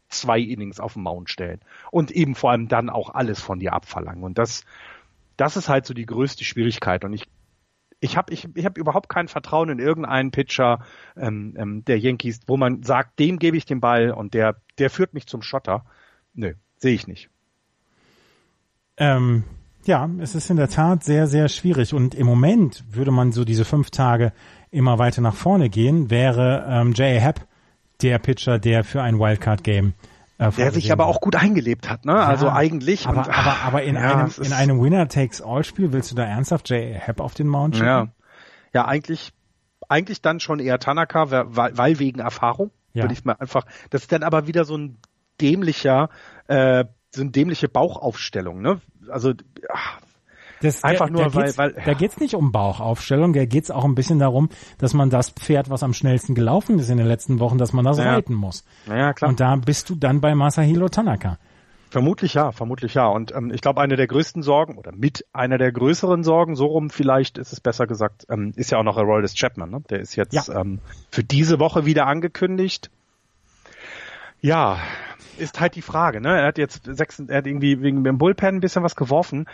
zwei 0.08 0.38
Innings 0.40 0.80
auf 0.80 0.94
den 0.94 1.02
Mount 1.02 1.30
stellen 1.30 1.60
und 1.90 2.10
eben 2.10 2.34
vor 2.34 2.50
allem 2.50 2.68
dann 2.68 2.90
auch 2.90 3.10
alles 3.10 3.40
von 3.40 3.58
dir 3.58 3.72
abverlangen. 3.72 4.24
Und 4.24 4.38
das, 4.38 4.64
das 5.36 5.56
ist 5.56 5.68
halt 5.68 5.86
so 5.86 5.94
die 5.94 6.06
größte 6.06 6.44
Schwierigkeit. 6.44 7.04
Und 7.04 7.12
ich, 7.12 7.28
ich 8.00 8.16
habe 8.16 8.32
ich, 8.32 8.48
ich 8.54 8.64
hab 8.64 8.78
überhaupt 8.78 9.08
kein 9.08 9.28
Vertrauen 9.28 9.68
in 9.68 9.78
irgendeinen 9.78 10.30
Pitcher 10.30 10.84
ähm, 11.16 11.54
ähm, 11.56 11.84
der 11.84 11.98
Yankees, 11.98 12.40
wo 12.46 12.56
man 12.56 12.82
sagt, 12.82 13.18
dem 13.18 13.38
gebe 13.38 13.56
ich 13.56 13.66
den 13.66 13.80
Ball 13.80 14.10
und 14.10 14.34
der, 14.34 14.56
der 14.78 14.90
führt 14.90 15.14
mich 15.14 15.26
zum 15.26 15.42
Schotter. 15.42 15.84
Nö, 16.34 16.54
sehe 16.76 16.94
ich 16.94 17.06
nicht. 17.06 17.30
Ähm, 18.98 19.44
ja, 19.86 20.08
es 20.20 20.34
ist 20.34 20.50
in 20.50 20.56
der 20.56 20.68
Tat 20.68 21.04
sehr, 21.04 21.26
sehr 21.26 21.48
schwierig. 21.48 21.94
Und 21.94 22.14
im 22.14 22.26
Moment 22.26 22.84
würde 22.90 23.10
man 23.10 23.32
so 23.32 23.44
diese 23.44 23.64
fünf 23.64 23.90
Tage 23.90 24.32
immer 24.70 24.98
weiter 24.98 25.20
nach 25.20 25.34
vorne 25.34 25.68
gehen, 25.70 26.10
wäre 26.10 26.66
ähm, 26.68 26.92
J.A. 26.92 27.20
Happ 27.20 27.46
der 28.02 28.18
Pitcher, 28.18 28.58
der 28.58 28.84
für 28.84 29.02
ein 29.02 29.18
Wildcard-Game 29.18 29.94
äh, 30.38 30.50
der 30.50 30.70
sich 30.70 30.92
aber 30.92 31.06
auch 31.06 31.20
gut 31.20 31.34
eingelebt 31.34 31.88
hat, 31.88 32.04
ne? 32.04 32.12
Ja, 32.12 32.26
also 32.26 32.50
eigentlich. 32.50 33.06
Aber, 33.06 33.20
und, 33.20 33.28
aber, 33.28 33.56
aber 33.64 33.82
in 33.84 33.94
ja, 33.94 34.00
einem 34.02 34.30
in 34.42 34.52
einem 34.52 34.82
Winner-Takes-All-Spiel 34.82 35.92
willst 35.92 36.10
du 36.10 36.14
da 36.14 36.24
ernsthaft 36.24 36.68
J.A. 36.68 36.98
Happ 36.98 37.20
auf 37.20 37.34
den 37.34 37.46
Mount 37.46 37.76
schicken? 37.76 37.86
Ja, 37.86 38.08
ja 38.74 38.84
eigentlich, 38.84 39.32
eigentlich 39.88 40.20
dann 40.20 40.40
schon 40.40 40.60
eher 40.60 40.78
Tanaka, 40.78 41.30
weil, 41.30 41.76
weil 41.78 41.98
wegen 41.98 42.20
Erfahrung. 42.20 42.70
Ja. 42.92 43.04
Würde 43.04 43.14
ich 43.14 43.24
mal 43.24 43.36
einfach. 43.38 43.64
Das 43.90 44.02
ist 44.02 44.12
dann 44.12 44.22
aber 44.22 44.46
wieder 44.46 44.64
so 44.64 44.76
ein 44.76 44.98
dämlicher, 45.40 46.08
äh, 46.48 46.84
so 47.16 47.22
eine 47.22 47.30
dämliche 47.30 47.68
Bauchaufstellung, 47.68 48.60
ne? 48.60 48.80
Also 49.08 49.32
ach, 49.72 50.00
das, 50.60 50.82
Einfach 50.82 51.10
nur, 51.10 51.24
da 51.24 51.34
weil, 51.34 51.56
weil 51.58 51.74
ja. 51.76 51.84
da 51.84 51.94
geht's 51.94 52.18
nicht 52.18 52.34
um 52.34 52.50
Bauchaufstellung, 52.50 53.32
da 53.34 53.44
geht's 53.44 53.70
auch 53.70 53.84
ein 53.84 53.94
bisschen 53.94 54.18
darum, 54.18 54.48
dass 54.78 54.94
man 54.94 55.10
das 55.10 55.30
Pferd, 55.30 55.68
was 55.68 55.82
am 55.82 55.92
schnellsten 55.92 56.34
gelaufen 56.34 56.78
ist 56.78 56.88
in 56.88 56.96
den 56.96 57.06
letzten 57.06 57.40
Wochen, 57.40 57.58
dass 57.58 57.72
man 57.72 57.84
das 57.84 57.98
ja. 57.98 58.14
reiten 58.14 58.34
muss. 58.34 58.64
Ja, 58.86 59.12
klar. 59.12 59.28
Und 59.30 59.40
da 59.40 59.54
bist 59.56 59.90
du 59.90 59.94
dann 59.94 60.20
bei 60.20 60.34
Masahiro 60.34 60.88
Tanaka. 60.88 61.38
Vermutlich 61.90 62.34
ja, 62.34 62.52
vermutlich 62.52 62.94
ja. 62.94 63.06
Und 63.06 63.34
ähm, 63.34 63.50
ich 63.52 63.60
glaube, 63.60 63.80
eine 63.80 63.96
der 63.96 64.06
größten 64.06 64.42
Sorgen 64.42 64.76
oder 64.76 64.92
mit 64.92 65.24
einer 65.32 65.56
der 65.56 65.72
größeren 65.72 66.24
Sorgen, 66.24 66.56
so 66.56 66.66
rum 66.66 66.90
vielleicht 66.90 67.38
ist 67.38 67.52
es 67.52 67.60
besser 67.60 67.86
gesagt, 67.86 68.26
ähm, 68.28 68.52
ist 68.56 68.70
ja 68.70 68.78
auch 68.78 68.82
noch 68.82 68.96
Aroldis 68.96 69.34
Chapman. 69.34 69.70
Ne? 69.70 69.82
Der 69.90 70.00
ist 70.00 70.16
jetzt 70.16 70.48
ja. 70.48 70.60
ähm, 70.60 70.80
für 71.10 71.22
diese 71.22 71.60
Woche 71.60 71.86
wieder 71.86 72.06
angekündigt. 72.06 72.90
Ja, 74.46 74.78
ist 75.38 75.58
halt 75.58 75.74
die 75.74 75.82
Frage. 75.82 76.20
Ne? 76.20 76.38
Er 76.38 76.46
hat 76.46 76.56
jetzt 76.56 76.84
sechs, 76.84 77.18
er 77.18 77.38
hat 77.38 77.48
irgendwie 77.48 77.82
wegen 77.82 78.04
dem 78.04 78.16
Bullpen 78.16 78.54
ein 78.54 78.60
bisschen 78.60 78.84
was 78.84 78.94
geworfen. 78.94 79.46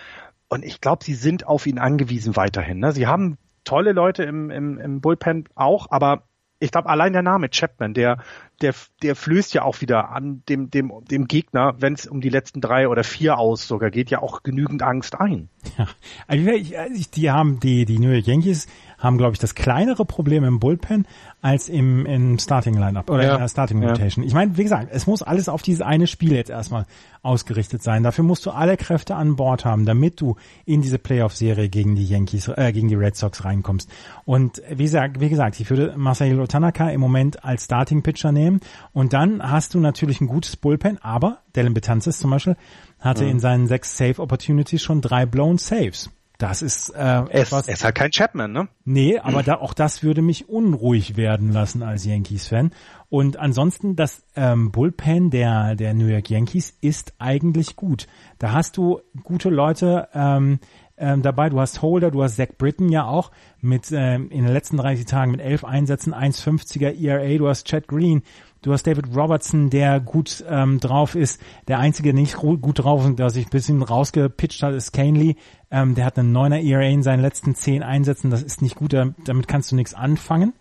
Und 0.49 0.63
ich 0.67 0.83
glaube, 0.83 1.03
sie 1.03 1.15
sind 1.15 1.47
auf 1.47 1.67
ihn 1.67 1.79
angewiesen 1.79 2.37
weiterhin. 2.37 2.79
Ne? 2.79 2.93
Sie 2.93 3.07
haben 3.07 3.39
tolle 3.65 3.93
Leute 3.93 4.25
im, 4.25 4.51
im, 4.51 4.77
im 4.79 5.01
Bullpen 5.01 5.49
auch, 5.55 5.87
aber 5.91 6.25
ich 6.59 6.73
glaube, 6.73 6.91
allein 6.91 7.15
der 7.15 7.23
Name 7.23 7.49
Chapman, 7.49 7.95
der, 7.95 8.19
der, 8.63 8.75
der 9.03 9.17
flößt 9.17 9.55
ja 9.55 9.63
auch 9.63 9.81
wieder 9.81 10.11
an 10.11 10.43
dem, 10.49 10.71
dem, 10.71 10.93
dem 11.11 11.27
Gegner, 11.27 11.75
wenn 11.79 11.95
es 11.95 12.07
um 12.07 12.21
die 12.21 12.29
letzten 12.29 12.61
drei 12.61 12.89
oder 12.89 13.05
vier 13.05 13.39
aus 13.39 13.67
sogar 13.67 13.91
geht, 13.91 14.11
ja 14.11 14.23
auch 14.23 14.43
genügend 14.43 14.83
Angst 14.83 15.21
ein. 15.21 15.49
Ja, 15.79 15.87
also 16.27 16.49
ich, 16.49 17.11
die 17.11 17.31
haben, 17.31 17.61
die, 17.61 17.85
die 17.85 17.99
New 17.99 18.11
York 18.11 18.27
Yankees 18.27 18.67
haben, 18.99 19.19
glaube 19.19 19.33
ich, 19.33 19.39
das 19.39 19.55
kleinere 19.55 20.05
Problem 20.05 20.45
im 20.45 20.61
Bullpen 20.61 21.07
als 21.41 21.69
im, 21.69 22.07
im 22.07 22.39
Starting 22.39 22.75
Lineup 22.75 23.11
oder 23.11 23.25
ja. 23.25 23.35
in 23.35 23.41
der 23.41 23.49
Starting 23.49 23.83
Rotation. 23.83 24.23
Ja. 24.23 24.29
Ich 24.29 24.35
meine, 24.35 24.57
wie 24.57 24.63
gesagt, 24.63 24.89
es 24.93 25.07
muss 25.07 25.23
alles 25.23 25.49
auf 25.49 25.63
dieses 25.63 25.81
eine 25.81 26.07
Spiel 26.07 26.33
jetzt 26.33 26.51
erstmal 26.51 26.87
ausgerichtet 27.23 27.83
sein. 27.83 28.03
Dafür 28.03 28.25
musst 28.25 28.47
du 28.47 28.51
alle 28.51 28.77
Kräfte 28.77 29.17
an 29.17 29.37
Bord 29.37 29.65
haben, 29.65 29.87
damit 29.87 30.21
du 30.21 30.37
in 30.65 30.83
diese 30.83 30.99
Playoff-Serie 30.99 31.69
gegen 31.69 31.95
die 31.97 32.07
Yankees, 32.07 32.49
äh, 32.49 32.73
gegen 32.73 32.89
die 32.89 32.95
Red 32.95 33.17
Sox 33.17 33.45
reinkommst. 33.45 33.91
Und 34.25 34.63
wie 34.71 34.85
gesagt, 34.85 35.21
wie 35.21 35.29
gesagt, 35.29 35.59
ich 35.59 35.69
würde 35.71 35.95
Masahiro 35.97 36.47
Tanaka 36.47 36.91
im 36.91 37.01
Moment 37.01 37.45
als 37.45 37.65
Starting 37.65 38.03
Pitcher 38.03 38.33
nehmen. 38.33 38.52
Und 38.93 39.13
dann 39.13 39.43
hast 39.43 39.75
du 39.75 39.81
natürlich 39.81 40.21
ein 40.21 40.27
gutes 40.27 40.57
Bullpen, 40.57 40.99
aber 41.03 41.39
Dylan 41.55 41.75
Betances 41.75 42.19
zum 42.19 42.31
Beispiel 42.31 42.57
hatte 43.01 43.25
mhm. 43.25 43.31
in 43.31 43.41
seinen 43.41 43.67
sechs 43.67 43.97
Save 43.97 44.21
Opportunities 44.21 44.83
schon 44.83 45.01
drei 45.01 45.27
blown 45.27 45.59
Saves. 45.59 46.11
Das 46.43 46.61
ist 46.61 46.89
äh, 46.89 47.23
es, 47.31 47.47
etwas. 47.47 47.69
Es 47.69 47.85
halt 47.85 47.95
kein 47.95 48.11
Chapman, 48.11 48.51
ne? 48.51 48.69
Nee, 48.85 49.19
aber 49.21 49.45
da, 49.45 49.59
auch 49.59 49.75
das 49.75 50.03
würde 50.03 50.23
mich 50.23 50.49
unruhig 50.49 51.17
werden 51.17 51.53
lassen 51.53 51.85
als 51.85 52.05
Yankees-Fan. 52.05 52.73
Und 53.09 53.37
ansonsten 53.37 53.95
das 53.95 54.25
ähm, 54.35 54.73
Bullpen 54.73 55.31
der 55.31 55.77
der 55.77 55.95
New 55.95 56.07
York 56.07 56.31
Yankees 56.31 56.75
ist 56.81 57.15
eigentlich 57.21 57.77
gut. 57.77 58.09
Da 58.41 58.51
hast 58.51 58.77
du 58.77 59.03
gute 59.23 59.51
Leute 59.51 60.09
ähm, 60.15 60.59
ähm, 61.03 61.21
dabei. 61.21 61.51
Du 61.51 61.61
hast 61.61 61.83
Holder, 61.83 62.11
du 62.11 62.23
hast 62.23 62.37
Zach 62.37 62.49
Britton 62.57 62.89
ja 62.89 63.05
auch 63.05 63.31
mit 63.61 63.91
ähm, 63.93 64.31
in 64.31 64.45
den 64.45 64.53
letzten 64.53 64.77
30 64.79 65.05
Tagen 65.05 65.33
mit 65.33 65.41
elf 65.41 65.65
Einsätzen 65.65 66.15
1,50er 66.15 66.99
ERA. 66.99 67.37
Du 67.37 67.49
hast 67.49 67.67
Chad 67.67 67.89
Green, 67.89 68.23
Du 68.63 68.73
hast 68.73 68.87
David 68.87 69.17
Robertson, 69.17 69.71
der 69.71 69.99
gut 69.99 70.45
ähm, 70.49 70.79
drauf 70.79 71.17
ist. 71.17 71.41
Der 71.67 71.81
einzige, 71.81 72.13
der 72.13 72.21
nicht 72.21 72.37
gut 72.37 72.79
drauf 72.79 73.05
ist, 73.05 73.19
der 73.19 73.29
sich 73.29 73.47
ein 73.47 73.51
bisschen 73.51 73.83
rausgepitcht 73.83 74.63
hat, 74.63 74.73
ist 74.73 74.93
Canely. 74.93 75.37
Ähm, 75.73 75.97
der 75.97 76.05
hat 76.05 76.17
einen 76.17 76.31
neuner 76.31 76.61
ERA 76.61 76.85
in 76.85 77.03
seinen 77.03 77.23
letzten 77.23 77.57
zehn 77.57 77.83
Einsätzen. 77.83 78.31
Das 78.31 78.41
ist 78.41 78.63
nicht 78.63 78.77
gut, 78.77 78.93
damit 78.93 79.49
kannst 79.49 79.73
du 79.73 79.77
nichts 79.77 79.95
anfangen. 79.95 80.53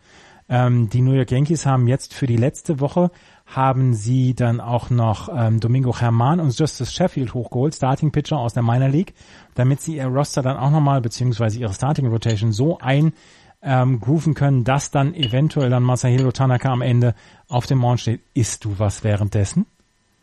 Ähm, 0.50 0.90
die 0.90 1.02
New 1.02 1.14
York 1.14 1.30
Yankees 1.30 1.68
haben 1.68 1.88
jetzt 1.88 2.16
für 2.16 2.26
die 2.26 2.38
letzte 2.38 2.80
Woche 2.80 3.12
haben 3.56 3.94
sie 3.94 4.34
dann 4.34 4.62
auch 4.62 4.90
noch 4.90 5.30
ähm, 5.34 5.60
Domingo 5.60 5.98
Herman 5.98 6.40
und 6.40 6.58
Justice 6.58 6.92
Sheffield 6.92 7.34
hochgeholt, 7.34 7.76
Starting 7.76 8.12
Pitcher 8.12 8.38
aus 8.38 8.54
der 8.54 8.64
Minor 8.64 8.88
League, 8.88 9.14
damit 9.56 9.82
sie 9.82 9.98
ihr 9.98 10.06
Roster 10.06 10.42
dann 10.42 10.58
auch 10.58 10.72
nochmal, 10.72 11.02
beziehungsweise 11.02 11.60
ihre 11.60 11.74
Starting 11.74 12.08
Rotation 12.08 12.54
so 12.54 12.80
ein 12.80 13.14
ähm, 13.62 14.00
grooven 14.00 14.34
können, 14.34 14.64
dass 14.64 14.90
dann 14.90 15.14
eventuell 15.14 15.70
dann 15.70 15.84
Masahiro 15.84 16.32
Tanaka 16.32 16.72
am 16.72 16.82
Ende 16.82 17.14
auf 17.48 17.68
dem 17.68 17.80
Mount 17.80 18.00
steht. 18.00 18.22
Isst 18.34 18.64
du 18.66 18.80
was 18.80 19.04
währenddessen? 19.04 19.66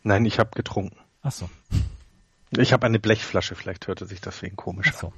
Nein, 0.03 0.25
ich 0.25 0.39
habe 0.39 0.49
getrunken. 0.55 0.97
Ach 1.21 1.31
so. 1.31 1.49
Ich 2.57 2.73
habe 2.73 2.87
eine 2.87 2.99
Blechflasche, 2.99 3.53
vielleicht 3.53 3.87
hörte 3.87 4.07
sich 4.07 4.21
deswegen 4.21 4.55
komisch 4.55 4.91
Ach 4.93 4.99
so. 4.99 5.07
an. 5.07 5.13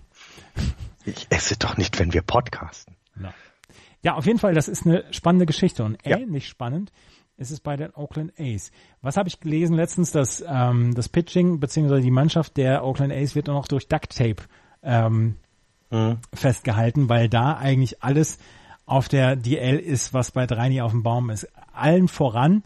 Ich 1.05 1.27
esse 1.29 1.55
doch 1.57 1.77
nicht, 1.77 1.97
wenn 1.97 2.13
wir 2.13 2.21
podcasten. 2.21 2.95
No. 3.15 3.29
Ja, 4.03 4.15
auf 4.15 4.25
jeden 4.25 4.39
Fall, 4.39 4.53
das 4.53 4.67
ist 4.67 4.85
eine 4.85 5.05
spannende 5.11 5.45
Geschichte 5.45 5.83
und 5.83 5.97
ja. 6.05 6.17
ähnlich 6.17 6.47
spannend 6.47 6.91
ist 7.41 7.51
es 7.51 7.59
bei 7.59 7.75
den 7.75 7.93
Oakland 7.95 8.31
A's. 8.39 8.71
Was 9.01 9.17
habe 9.17 9.27
ich 9.27 9.39
gelesen 9.39 9.75
letztens, 9.75 10.11
dass 10.11 10.43
ähm, 10.47 10.93
das 10.93 11.09
Pitching 11.09 11.59
beziehungsweise 11.59 12.01
die 12.01 12.11
Mannschaft 12.11 12.55
der 12.55 12.85
Oakland 12.85 13.11
A's 13.11 13.35
wird 13.35 13.47
noch 13.47 13.67
durch 13.67 13.87
Duct 13.87 14.15
Tape 14.15 14.43
ähm, 14.83 15.35
mhm. 15.89 16.19
festgehalten, 16.33 17.09
weil 17.09 17.27
da 17.27 17.57
eigentlich 17.57 18.03
alles 18.03 18.37
auf 18.85 19.07
der 19.07 19.35
DL 19.35 19.77
ist, 19.77 20.13
was 20.13 20.31
bei 20.31 20.45
Dreini 20.45 20.81
auf 20.81 20.91
dem 20.91 21.03
Baum 21.03 21.29
ist. 21.29 21.47
Allen 21.73 22.07
voran 22.07 22.63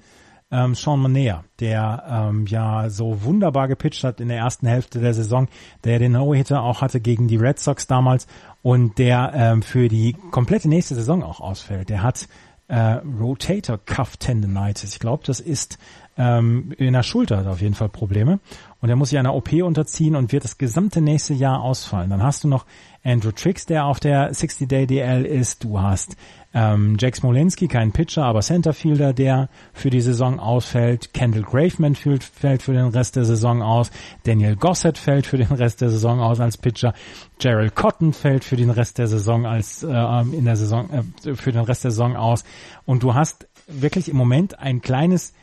ähm, 0.51 0.75
Sean 0.75 0.99
Manea, 0.99 1.43
der 1.59 2.03
ähm, 2.09 2.45
ja 2.47 2.89
so 2.89 3.23
wunderbar 3.23 3.67
gepitcht 3.67 4.03
hat 4.03 4.21
in 4.21 4.27
der 4.27 4.37
ersten 4.37 4.67
Hälfte 4.67 4.99
der 4.99 5.13
Saison, 5.13 5.47
der 5.83 5.99
den 5.99 6.13
No-Hitter 6.13 6.61
auch 6.61 6.81
hatte 6.81 6.99
gegen 6.99 7.27
die 7.27 7.37
Red 7.37 7.59
Sox 7.59 7.87
damals 7.87 8.27
und 8.61 8.97
der 8.97 9.31
ähm, 9.35 9.61
für 9.61 9.87
die 9.87 10.13
komplette 10.31 10.69
nächste 10.69 10.95
Saison 10.95 11.23
auch 11.23 11.39
ausfällt. 11.39 11.89
Der 11.89 12.03
hat 12.03 12.27
äh, 12.67 12.99
Rotator 13.19 13.77
Cuff 13.77 14.17
Tendonitis. 14.17 14.93
Ich 14.93 14.99
glaube, 14.99 15.23
das 15.25 15.39
ist 15.39 15.77
ähm, 16.17 16.73
in 16.77 16.93
der 16.93 17.03
Schulter 17.03 17.37
hat 17.37 17.47
auf 17.47 17.61
jeden 17.61 17.75
Fall 17.75 17.89
Probleme 17.89 18.39
und 18.79 18.89
er 18.89 18.95
muss 18.95 19.09
sich 19.09 19.19
einer 19.19 19.35
OP 19.35 19.51
unterziehen 19.53 20.15
und 20.15 20.31
wird 20.31 20.45
das 20.45 20.57
gesamte 20.57 21.01
nächste 21.01 21.33
Jahr 21.33 21.61
ausfallen. 21.61 22.09
Dann 22.09 22.23
hast 22.23 22.43
du 22.43 22.47
noch 22.47 22.65
Andrew 23.03 23.31
Trix, 23.31 23.65
der 23.65 23.85
auf 23.85 23.99
der 23.99 24.31
60-Day 24.31 24.87
DL 24.87 25.25
ist. 25.25 25.63
Du 25.63 25.81
hast 25.81 26.15
ähm, 26.55 26.95
Jack 26.97 27.17
Smolinski, 27.17 27.67
kein 27.67 27.91
Pitcher, 27.91 28.23
aber 28.23 28.41
Centerfielder, 28.41 29.13
der 29.13 29.49
für 29.73 29.89
die 29.89 30.01
Saison 30.01 30.39
ausfällt. 30.39 31.13
Kendall 31.13 31.43
Graveman 31.43 31.95
fällt, 31.95 32.23
fällt 32.23 32.63
für 32.63 32.73
den 32.73 32.87
Rest 32.87 33.17
der 33.17 33.25
Saison 33.25 33.61
aus. 33.61 33.91
Daniel 34.23 34.55
Gossett 34.55 34.97
fällt 34.97 35.27
für 35.27 35.37
den 35.37 35.51
Rest 35.51 35.81
der 35.81 35.89
Saison 35.89 36.21
aus 36.21 36.39
als 36.39 36.57
Pitcher. 36.57 36.93
Gerald 37.39 37.75
Cotton 37.75 38.13
fällt 38.13 38.45
für 38.45 38.55
den 38.55 38.69
Rest 38.69 38.97
der 38.97 39.07
Saison 39.07 39.45
als 39.45 39.83
äh, 39.83 40.21
in 40.31 40.45
der 40.45 40.55
Saison 40.55 40.89
äh, 40.89 41.35
für 41.35 41.51
den 41.51 41.63
Rest 41.65 41.83
der 41.83 41.91
Saison 41.91 42.15
aus. 42.15 42.45
Und 42.85 43.03
du 43.03 43.13
hast 43.13 43.47
wirklich 43.67 44.09
im 44.09 44.15
Moment 44.15 44.57
ein 44.57 44.81
kleines 44.81 45.33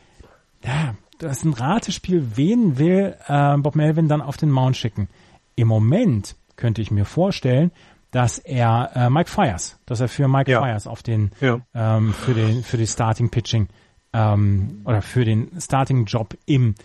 ja, 0.65 0.95
das 1.19 1.37
ist 1.37 1.45
ein 1.45 1.53
Ratespiel, 1.53 2.31
wen 2.35 2.77
will 2.77 3.15
äh, 3.27 3.57
Bob 3.57 3.75
Melvin 3.75 4.07
dann 4.07 4.21
auf 4.21 4.37
den 4.37 4.49
Mount 4.49 4.77
schicken? 4.77 5.09
Im 5.55 5.67
Moment 5.67 6.35
könnte 6.55 6.81
ich 6.81 6.91
mir 6.91 7.05
vorstellen, 7.05 7.71
dass 8.13 8.37
er 8.37 8.91
äh, 8.95 9.09
Mike 9.09 9.29
Fires, 9.29 9.77
dass 9.85 9.99
er 9.99 10.07
für 10.07 10.27
Mike 10.29 10.49
ja. 10.49 10.61
Fires 10.61 10.87
auf 10.87 11.03
den 11.03 11.31
ja. 11.41 11.59
ähm, 11.73 12.13
für 12.13 12.33
den 12.33 12.63
für 12.63 12.77
die 12.77 12.87
Starting 12.87 13.29
Pitching 13.29 13.67
ähm, 14.13 14.81
oder 14.85 15.01
für 15.01 15.25
den 15.25 15.49
Starting 15.59 16.05
Job 16.05 16.37
im 16.45 16.75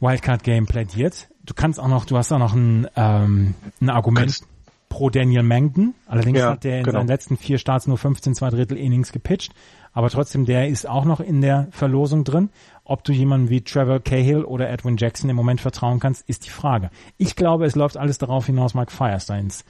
Wildcard 0.00 0.42
Game 0.42 0.66
plädiert. 0.66 1.28
Du 1.44 1.54
kannst 1.54 1.78
auch 1.78 1.88
noch, 1.88 2.06
du 2.06 2.16
hast 2.16 2.32
auch 2.32 2.38
noch 2.38 2.54
ein, 2.54 2.88
ähm, 2.96 3.54
ein 3.80 3.90
Argument 3.90 4.40
pro 4.88 5.10
Daniel 5.10 5.42
Mangton. 5.42 5.94
Allerdings 6.06 6.38
ja, 6.38 6.50
hat 6.52 6.64
der 6.64 6.78
in 6.78 6.84
genau. 6.84 6.98
seinen 6.98 7.08
letzten 7.08 7.36
vier 7.36 7.58
Starts 7.58 7.86
nur 7.86 7.98
15 7.98 8.34
zwei 8.34 8.50
Drittel 8.50 8.78
Innings 8.78 9.12
gepitcht. 9.12 9.52
Aber 9.92 10.08
trotzdem, 10.08 10.46
der 10.46 10.68
ist 10.68 10.88
auch 10.88 11.04
noch 11.04 11.20
in 11.20 11.42
der 11.42 11.68
Verlosung 11.70 12.24
drin. 12.24 12.48
Ob 12.84 13.04
du 13.04 13.12
jemanden 13.12 13.50
wie 13.50 13.60
Trevor 13.60 14.00
Cahill 14.00 14.44
oder 14.44 14.70
Edwin 14.70 14.96
Jackson 14.96 15.28
im 15.28 15.36
Moment 15.36 15.60
vertrauen 15.60 16.00
kannst, 16.00 16.26
ist 16.28 16.46
die 16.46 16.50
Frage. 16.50 16.90
Ich 17.18 17.36
glaube, 17.36 17.66
es 17.66 17.74
läuft 17.74 17.98
alles 17.98 18.16
darauf 18.16 18.46
hinaus, 18.46 18.74
Mike 18.74 18.90
Firestein 18.90 19.44
ins, 19.44 19.64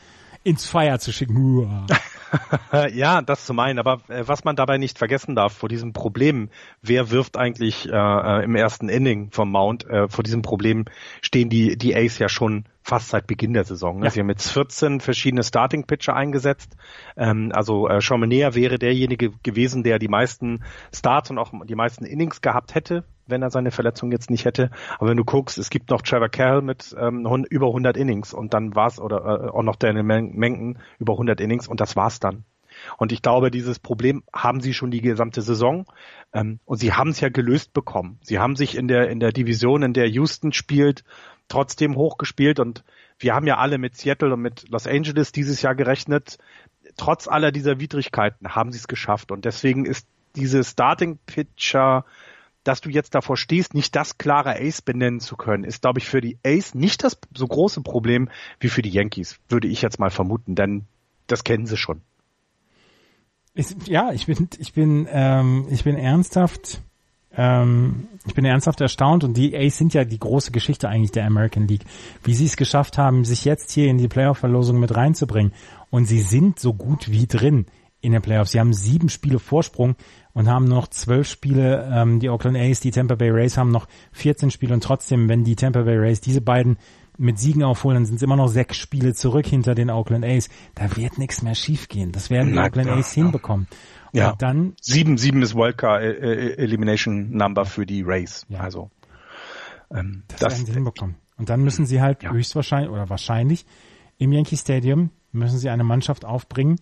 ins 0.45 0.67
Fire 0.67 0.99
zu 0.99 1.13
schicken. 1.13 1.87
ja, 2.93 3.23
das 3.23 3.47
zu 3.47 3.55
meinen. 3.55 3.79
Aber 3.79 4.01
äh, 4.09 4.27
was 4.27 4.45
man 4.45 4.57
dabei 4.57 4.79
nicht 4.79 4.99
vergessen 4.99 5.35
darf, 5.35 5.53
vor 5.53 5.69
diesem 5.69 5.93
Problem, 5.93 6.49
wer 6.81 7.11
wirft 7.11 7.37
eigentlich 7.37 7.89
äh, 7.89 7.93
äh 7.93 8.45
im 8.45 8.55
ersten 8.55 8.89
Inning 8.89 9.31
vom 9.31 9.51
Mount, 9.51 9.85
äh, 9.89 10.09
vor 10.09 10.25
diesem 10.25 10.43
Problem 10.43 10.87
stehen 11.21 11.49
die, 11.49 11.77
die 11.77 11.95
Ace 11.95 12.19
ja 12.19 12.29
schon 12.29 12.65
fast 12.83 13.11
seit 13.11 13.27
Beginn 13.27 13.53
der 13.53 13.65
Saison. 13.65 14.01
Ne? 14.01 14.07
Ja. 14.07 14.11
Sie 14.11 14.21
haben 14.21 14.29
jetzt 14.29 14.51
14 14.51 15.01
verschiedene 15.01 15.45
Starting 15.45 15.87
Pitcher 15.87 16.15
eingesetzt. 16.15 16.77
Ähm, 17.17 17.53
also 17.55 17.89
äh, 17.89 18.01
Chaumenea 18.01 18.55
wäre 18.55 18.79
derjenige 18.79 19.31
gewesen, 19.43 19.83
der 19.83 19.99
die 19.99 20.09
meisten 20.09 20.65
Starts 20.93 21.31
und 21.31 21.39
auch 21.39 21.53
die 21.65 21.77
meisten 21.77 22.05
Innings 22.05 22.41
gehabt 22.41 22.75
hätte, 22.75 23.05
wenn 23.33 23.43
er 23.43 23.51
seine 23.51 23.73
Verletzung 23.73 24.13
jetzt 24.13 24.31
nicht 24.31 24.45
hätte. 24.45 24.71
Aber 24.99 25.11
wenn 25.11 25.17
du 25.17 25.25
guckst, 25.25 25.59
es 25.59 25.71
gibt 25.71 25.91
noch 25.91 26.03
Trevor 26.03 26.29
Carroll 26.29 26.63
mit 26.63 26.95
ähm, 26.97 27.27
über 27.51 27.67
100 27.67 27.97
Innings 27.97 28.33
und 28.33 28.55
dann 28.55 28.77
war's 28.77 29.01
oder 29.01 29.25
äh, 29.25 29.49
auch 29.51 29.65
noch 29.65 29.75
Daniel 29.75 30.05
Menken 30.05 30.79
über 31.01 31.15
100 31.15 31.41
Innings 31.41 31.67
und 31.67 31.81
das 31.81 31.97
war's 31.97 32.21
dann. 32.21 32.45
Und 32.97 33.13
ich 33.13 33.23
glaube, 33.23 33.51
dieses 33.51 33.79
Problem 33.79 34.23
haben 34.33 34.61
sie 34.61 34.75
schon 34.75 34.91
die 34.91 35.01
gesamte 35.01 35.43
Saison. 35.43 35.87
Ähm, 36.33 36.61
und 36.65 36.79
sie 36.79 36.93
haben 36.93 37.11
es 37.11 37.21
ja 37.21 37.29
gelöst 37.29 37.73
bekommen. 37.73 38.19
Sie 38.23 38.39
haben 38.39 38.57
sich 38.57 38.77
in 38.77 38.89
der, 38.89 39.09
in 39.11 39.21
der 39.21 39.33
Division, 39.33 39.83
in 39.83 39.93
der 39.93 40.09
Houston 40.09 40.53
spielt, 40.53 41.05
trotzdem 41.49 41.97
hochgespielt. 41.97 42.61
Und 42.61 42.85
wir 43.19 43.35
haben 43.35 43.47
ja 43.47 43.59
alle 43.59 43.79
mit 43.79 43.97
Seattle 43.97 44.33
und 44.33 44.41
mit 44.41 44.69
Los 44.69 44.87
Angeles 44.87 45.33
dieses 45.33 45.63
Jahr 45.63 45.75
gerechnet. 45.75 46.39
Trotz 46.97 47.29
aller 47.29 47.53
dieser 47.53 47.79
Widrigkeiten 47.81 48.55
haben 48.55 48.73
sie 48.73 48.79
es 48.79 48.89
geschafft. 48.89 49.33
Und 49.33 49.45
deswegen 49.45 49.85
ist 49.85 50.07
diese 50.37 50.65
Starting 50.65 51.19
Pitcher 51.27 52.05
dass 52.65 52.81
du 52.81 52.91
jetzt 52.91 53.15
davor 53.15 53.37
stehst, 53.37 53.75
nicht 53.75 53.95
das 53.97 54.19
klare 54.19 54.57
Ace 54.61 54.83
benennen 54.83 55.21
zu 55.21 55.37
können, 55.37 55.65
ist, 55.65 55.83
glaube 55.83 55.99
ich, 55.99 56.09
für 56.09 56.21
die 56.21 56.39
Ace 56.45 56.75
nicht 56.75 57.05
das 57.05 57.19
so 57.35 57.47
große 57.47 57.83
Problem 57.83 58.29
wie 58.61 58.69
für 58.69 58.83
die 58.83 58.91
Yankees, 58.91 59.39
würde 59.49 59.69
ich 59.69 59.83
jetzt 59.83 59.99
mal 59.99 60.11
vermuten, 60.11 60.55
denn 60.55 60.85
das 61.27 61.45
kennen 61.45 61.67
sie 61.67 61.77
schon. 61.77 62.03
Ja, 63.85 64.13
ich 64.13 64.27
bin, 64.27 64.49
ich 64.59 64.73
bin, 64.73 65.07
ähm, 65.11 65.67
ich 65.71 65.85
bin 65.85 65.97
ernsthaft, 65.97 66.81
ähm, 67.37 68.09
ich 68.27 68.35
bin 68.35 68.45
ernsthaft 68.45 68.81
erstaunt 68.81 69.25
und 69.25 69.37
die 69.37 69.55
Ace 69.55 69.77
sind 69.77 69.93
ja 69.93 70.05
die 70.05 70.19
große 70.19 70.53
Geschichte 70.53 70.89
eigentlich 70.89 71.13
der 71.13 71.27
American 71.27 71.69
League, 71.69 71.85
wie 72.25 72.35
sie 72.35 72.47
es 72.47 72.57
geschafft 72.57 72.97
haben, 72.97 73.25
sich 73.25 73.45
jetzt 73.45 73.71
hier 73.73 73.89
in 73.89 73.99
die 73.99 74.09
Playoff-Verlosung 74.09 74.81
mit 74.81 74.95
reinzubringen. 74.95 75.53
Und 75.91 76.07
sie 76.07 76.21
sind 76.21 76.59
so 76.59 76.73
gut 76.73 77.11
wie 77.11 77.27
drin 77.27 77.67
in 78.03 78.13
den 78.13 78.21
Playoffs. 78.21 78.51
Sie 78.51 78.61
haben 78.61 78.75
sieben 78.75 79.09
Spiele 79.09 79.39
Vorsprung 79.39 79.95
und 80.35 80.49
haben 80.49 80.67
nur 80.67 80.77
noch 80.77 80.89
zwölf 80.89 81.29
Spiele. 81.29 81.89
Ähm, 81.91 82.21
die 82.21 82.29
Oakland 82.29 82.59
A's, 82.59 82.81
die 82.81 82.91
Tampa 82.91 83.15
Bay 83.15 83.31
Rays 83.31 83.57
haben 83.57 83.71
noch 83.71 83.87
14 84.13 84.51
Spiele 84.51 84.75
und 84.75 84.83
trotzdem, 84.83 85.29
wenn 85.29 85.45
die 85.45 85.57
Tampa 85.57 85.83
Bay 85.83 85.97
Rays 85.97 86.21
diese 86.21 86.41
beiden 86.41 86.77
mit 87.17 87.39
Siegen 87.39 87.63
aufholen, 87.63 87.97
dann 87.97 88.07
sind 88.07 88.17
es 88.17 88.23
immer 88.23 88.37
noch 88.37 88.49
sechs 88.49 88.77
Spiele 88.77 89.15
zurück 89.15 89.47
hinter 89.47 89.75
den 89.75 89.91
Oakland 89.91 90.25
A's. 90.25 90.49
Da 90.75 90.97
wird 90.97 91.19
nichts 91.19 91.43
mehr 91.43 91.55
schiefgehen. 91.55 92.11
Das 92.11 92.29
werden 92.29 92.49
die 92.49 92.55
Na, 92.55 92.65
Oakland 92.65 92.89
klar, 92.89 92.99
A's 92.99 93.13
hinbekommen. 93.13 93.69
Ja. 94.13 94.33
Und 94.33 94.43
dann 94.43 94.75
sieben, 94.81 95.17
sieben 95.17 95.41
ist 95.41 95.55
Wildcard 95.55 96.03
äh, 96.03 96.11
äh, 96.11 96.57
Elimination 96.57 97.31
Number 97.31 97.65
für 97.65 97.87
die 97.87 98.03
Rays. 98.03 98.45
Ja. 98.49 98.61
Also 98.61 98.91
ähm, 99.91 100.25
das, 100.29 100.41
das 100.41 100.55
werden 100.55 100.67
sie 100.67 100.73
hinbekommen. 100.73 101.17
Und 101.37 101.49
dann 101.49 101.63
müssen 101.63 101.87
sie 101.87 102.01
halt 102.01 102.23
ja. 102.23 102.33
höchstwahrscheinlich 102.33 102.91
oder 102.91 103.09
wahrscheinlich 103.09 103.65
im 104.19 104.33
Yankee 104.33 104.57
Stadium 104.57 105.11
müssen 105.33 105.59
sie 105.59 105.71
eine 105.71 105.85
Mannschaft 105.85 106.25
aufbringen, 106.25 106.79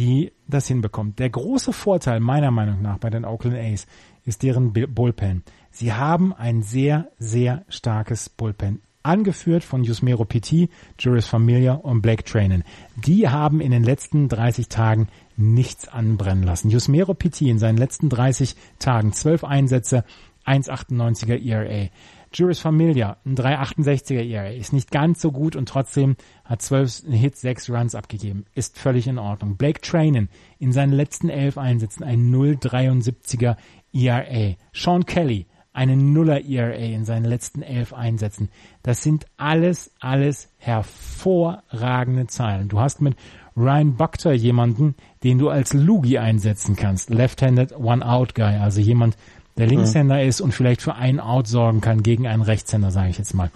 die 0.00 0.32
das 0.48 0.66
hinbekommt. 0.66 1.18
Der 1.18 1.28
große 1.28 1.74
Vorteil 1.74 2.20
meiner 2.20 2.50
Meinung 2.50 2.80
nach 2.80 2.96
bei 2.96 3.10
den 3.10 3.26
Oakland 3.26 3.58
A's 3.58 3.86
ist 4.24 4.42
deren 4.42 4.72
Bullpen. 4.72 5.44
Sie 5.70 5.92
haben 5.92 6.32
ein 6.32 6.62
sehr, 6.62 7.10
sehr 7.18 7.66
starkes 7.68 8.30
Bullpen. 8.30 8.80
Angeführt 9.02 9.62
von 9.62 9.84
Yusmero 9.84 10.24
Petit, 10.24 10.70
Juris 10.98 11.26
Familia 11.26 11.74
und 11.74 12.00
Blake 12.00 12.24
Trainen. 12.24 12.64
Die 12.96 13.28
haben 13.28 13.60
in 13.60 13.72
den 13.72 13.84
letzten 13.84 14.28
30 14.28 14.70
Tagen 14.70 15.08
nichts 15.36 15.86
anbrennen 15.86 16.44
lassen. 16.44 16.70
Yusmero 16.70 17.12
Petit 17.12 17.48
in 17.48 17.58
seinen 17.58 17.76
letzten 17.76 18.08
30 18.08 18.56
Tagen 18.78 19.12
12 19.12 19.44
Einsätze, 19.44 20.04
1,98er 20.46 21.44
ERA. 21.44 21.90
Juris 22.32 22.60
Familia, 22.60 23.16
ein 23.26 23.34
368er 23.34 24.22
ERA, 24.22 24.50
ist 24.50 24.72
nicht 24.72 24.92
ganz 24.92 25.20
so 25.20 25.32
gut 25.32 25.56
und 25.56 25.68
trotzdem 25.68 26.16
hat 26.44 26.62
12 26.62 27.02
Hits, 27.10 27.40
6 27.40 27.70
Runs 27.70 27.94
abgegeben. 27.96 28.44
Ist 28.54 28.78
völlig 28.78 29.08
in 29.08 29.18
Ordnung. 29.18 29.56
Blake 29.56 29.80
Trainen 29.80 30.28
in 30.58 30.72
seinen 30.72 30.92
letzten 30.92 31.28
11 31.28 31.58
Einsätzen 31.58 32.04
ein 32.04 32.32
0,73er 32.32 33.56
ERA. 33.92 34.54
Sean 34.72 35.06
Kelly, 35.06 35.46
eine 35.72 35.96
Nuller 35.96 36.44
ERA 36.44 36.74
in 36.74 37.04
seinen 37.04 37.24
letzten 37.24 37.62
11 37.62 37.94
Einsätzen. 37.94 38.48
Das 38.84 39.02
sind 39.02 39.26
alles, 39.36 39.92
alles 39.98 40.50
hervorragende 40.58 42.28
Zahlen. 42.28 42.68
Du 42.68 42.78
hast 42.78 43.00
mit 43.00 43.16
Ryan 43.56 43.96
Buckter 43.96 44.32
jemanden, 44.32 44.94
den 45.24 45.38
du 45.38 45.48
als 45.48 45.72
Lugi 45.72 46.18
einsetzen 46.18 46.76
kannst. 46.76 47.10
Left-handed 47.10 47.76
One-Out-Guy, 47.76 48.56
also 48.56 48.80
jemand, 48.80 49.16
der 49.60 49.68
Linkshänder 49.68 50.16
mhm. 50.16 50.28
ist 50.28 50.40
und 50.40 50.52
vielleicht 50.52 50.82
für 50.82 50.94
einen 50.94 51.20
Out 51.20 51.46
sorgen 51.46 51.80
kann 51.80 52.02
gegen 52.02 52.26
einen 52.26 52.42
Rechtshänder, 52.42 52.90
sage 52.90 53.10
ich 53.10 53.18
jetzt 53.18 53.34
mal. 53.34 53.50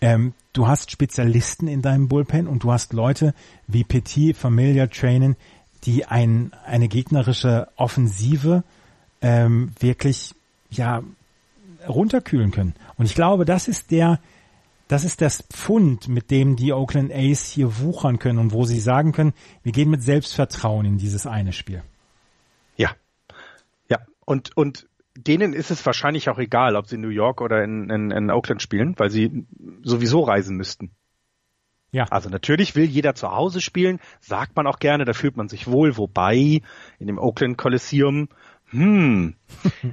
Ähm, 0.00 0.32
du 0.52 0.68
hast 0.68 0.90
Spezialisten 0.90 1.66
in 1.66 1.82
deinem 1.82 2.08
Bullpen 2.08 2.46
und 2.46 2.62
du 2.62 2.72
hast 2.72 2.92
Leute 2.92 3.34
wie 3.66 3.82
Petit, 3.82 4.36
Familia, 4.36 4.86
Trainen, 4.86 5.36
die 5.84 6.06
ein, 6.06 6.52
eine 6.64 6.88
gegnerische 6.88 7.68
Offensive 7.76 8.62
ähm, 9.22 9.72
wirklich 9.80 10.34
ja 10.70 11.02
runterkühlen 11.88 12.50
können. 12.50 12.74
Und 12.96 13.06
ich 13.06 13.14
glaube, 13.14 13.44
das 13.44 13.68
ist 13.68 13.90
der, 13.90 14.20
das 14.88 15.04
ist 15.04 15.20
das 15.20 15.42
Pfund, 15.50 16.08
mit 16.08 16.30
dem 16.30 16.56
die 16.56 16.72
Oakland 16.72 17.12
A's 17.12 17.44
hier 17.44 17.78
wuchern 17.80 18.18
können 18.18 18.38
und 18.38 18.52
wo 18.52 18.64
sie 18.64 18.80
sagen 18.80 19.12
können, 19.12 19.32
wir 19.62 19.72
gehen 19.72 19.90
mit 19.90 20.02
Selbstvertrauen 20.02 20.86
in 20.86 20.98
dieses 20.98 21.26
eine 21.26 21.52
Spiel. 21.52 21.82
Und, 24.28 24.54
und 24.58 24.86
denen 25.16 25.54
ist 25.54 25.70
es 25.70 25.86
wahrscheinlich 25.86 26.28
auch 26.28 26.38
egal, 26.38 26.76
ob 26.76 26.86
sie 26.86 26.96
in 26.96 27.00
New 27.00 27.08
York 27.08 27.40
oder 27.40 27.64
in, 27.64 27.88
in, 27.88 28.10
in 28.10 28.30
Oakland 28.30 28.60
spielen, 28.60 28.94
weil 28.98 29.08
sie 29.08 29.46
sowieso 29.82 30.20
reisen 30.20 30.54
müssten. 30.54 30.90
Ja. 31.92 32.04
Also 32.10 32.28
natürlich 32.28 32.76
will 32.76 32.84
jeder 32.84 33.14
zu 33.14 33.30
Hause 33.30 33.62
spielen, 33.62 34.00
sagt 34.20 34.54
man 34.54 34.66
auch 34.66 34.80
gerne, 34.80 35.06
da 35.06 35.14
fühlt 35.14 35.38
man 35.38 35.48
sich 35.48 35.66
wohl, 35.66 35.96
wobei 35.96 36.60
in 36.98 37.06
dem 37.06 37.16
Oakland 37.16 37.56
Coliseum 37.56 38.28
hm, 38.70 39.34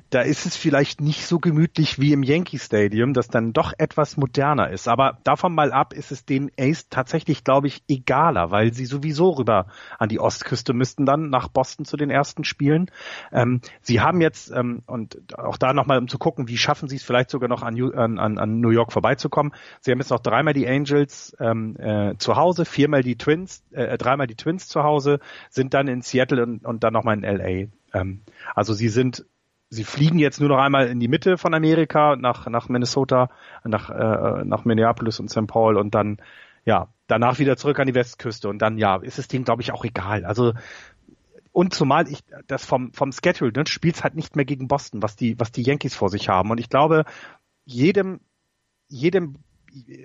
da 0.10 0.22
ist 0.22 0.46
es 0.46 0.58
vielleicht 0.58 1.00
nicht 1.00 1.26
so 1.26 1.40
gemütlich 1.40 1.98
wie 1.98 2.12
im 2.12 2.24
Yankee 2.24 2.58
Stadium, 2.58 3.14
das 3.14 3.30
dann 3.30 3.54
doch 3.54 3.72
etwas 3.78 4.18
moderner 4.18 4.70
ist. 4.70 4.90
Aber 4.90 5.18
davon 5.24 5.56
mal 5.56 5.72
ab 5.72 5.94
ist 5.94 6.12
es 6.12 6.26
den 6.26 6.52
Ace 6.60 6.90
tatsächlich, 6.90 7.46
glaube 7.46 7.68
ich, 7.68 7.84
egaler, 7.88 8.52
weil 8.52 8.74
sie 8.74 8.86
sowieso 8.86 9.32
rüber 9.32 9.68
an 9.98 10.10
die 10.10 10.20
Ostküste 10.20 10.74
müssten 10.74 11.06
dann 11.06 11.30
nach 11.30 11.48
Boston 11.48 11.86
zu 11.86 11.96
den 11.96 12.10
ersten 12.10 12.44
Spielen. 12.44 12.92
Ähm, 13.32 13.62
sie 13.82 14.02
haben 14.02 14.20
jetzt, 14.20 14.52
ähm, 14.52 14.84
und 14.88 15.34
auch 15.38 15.58
da 15.58 15.74
nochmal, 15.74 16.00
um 16.00 16.10
zu 16.10 16.18
gucken, 16.18 16.50
wie 16.50 16.58
schaffen 16.58 16.90
sie 16.90 16.98
es 16.98 17.04
vielleicht 17.04 17.30
sogar 17.30 17.48
noch 17.48 17.64
an, 17.64 17.80
an, 18.20 18.38
an 18.38 18.60
New 18.60 18.72
York 18.72 18.92
vorbeizukommen. 18.92 19.54
Sie 19.80 19.92
haben 19.92 20.00
jetzt 20.00 20.12
noch 20.12 20.20
dreimal 20.20 20.54
die 20.54 20.68
Angels 20.68 21.36
ähm, 21.40 21.78
äh, 21.80 22.18
zu 22.18 22.36
Hause, 22.36 22.66
viermal 22.66 23.04
die 23.04 23.18
Twins, 23.18 23.64
äh, 23.72 23.98
dreimal 23.98 24.28
die 24.28 24.36
Twins 24.36 24.68
zu 24.68 24.84
Hause, 24.84 25.20
sind 25.50 25.74
dann 25.74 25.88
in 25.88 26.02
Seattle 26.02 26.44
und, 26.44 26.66
und 26.66 26.84
dann 26.84 26.92
nochmal 26.92 27.16
in 27.16 27.24
LA. 27.24 27.68
Ähm, 27.96 28.22
also 28.54 28.74
sie 28.74 28.90
sind, 28.90 29.26
sie 29.70 29.84
fliegen 29.84 30.20
jetzt 30.20 30.40
nur 30.40 30.50
noch 30.50 30.60
einmal 30.60 30.88
in 30.88 31.00
die 31.00 31.08
Mitte 31.08 31.38
von 31.38 31.54
Amerika, 31.54 32.16
nach, 32.16 32.48
nach 32.48 32.70
Minnesota, 32.70 33.30
nach, 33.64 33.90
äh, 33.90 34.44
nach 34.46 34.66
Minneapolis 34.66 35.20
und 35.20 35.30
St. 35.30 35.48
Paul 35.48 35.78
und 35.78 35.96
dann, 35.96 36.18
ja, 36.66 36.90
danach 37.08 37.40
wieder 37.40 37.58
zurück 37.58 37.80
an 37.80 37.88
die 37.88 37.96
Westküste 37.96 38.50
und 38.50 38.60
dann, 38.60 38.78
ja, 38.78 38.98
ist 38.98 39.20
es 39.20 39.28
denen, 39.28 39.46
glaube 39.46 39.62
ich, 39.62 39.72
auch 39.72 39.86
egal. 39.86 40.26
Also, 40.26 40.54
und 41.52 41.74
zumal 41.74 42.10
ich 42.10 42.20
das 42.48 42.66
vom, 42.66 42.92
vom 42.92 43.12
Schedule, 43.12 43.52
ne, 43.56 43.64
spielt's 43.66 44.04
halt 44.04 44.16
nicht 44.16 44.36
mehr 44.36 44.46
gegen 44.46 44.68
Boston, 44.68 45.02
was 45.02 45.16
die, 45.16 45.40
was 45.40 45.52
die 45.52 45.64
Yankees 45.64 45.96
vor 45.96 46.10
sich 46.10 46.28
haben. 46.28 46.52
Und 46.52 46.60
ich 46.60 46.70
glaube, 46.70 47.06
jedem, 47.64 48.20
jedem 48.90 49.38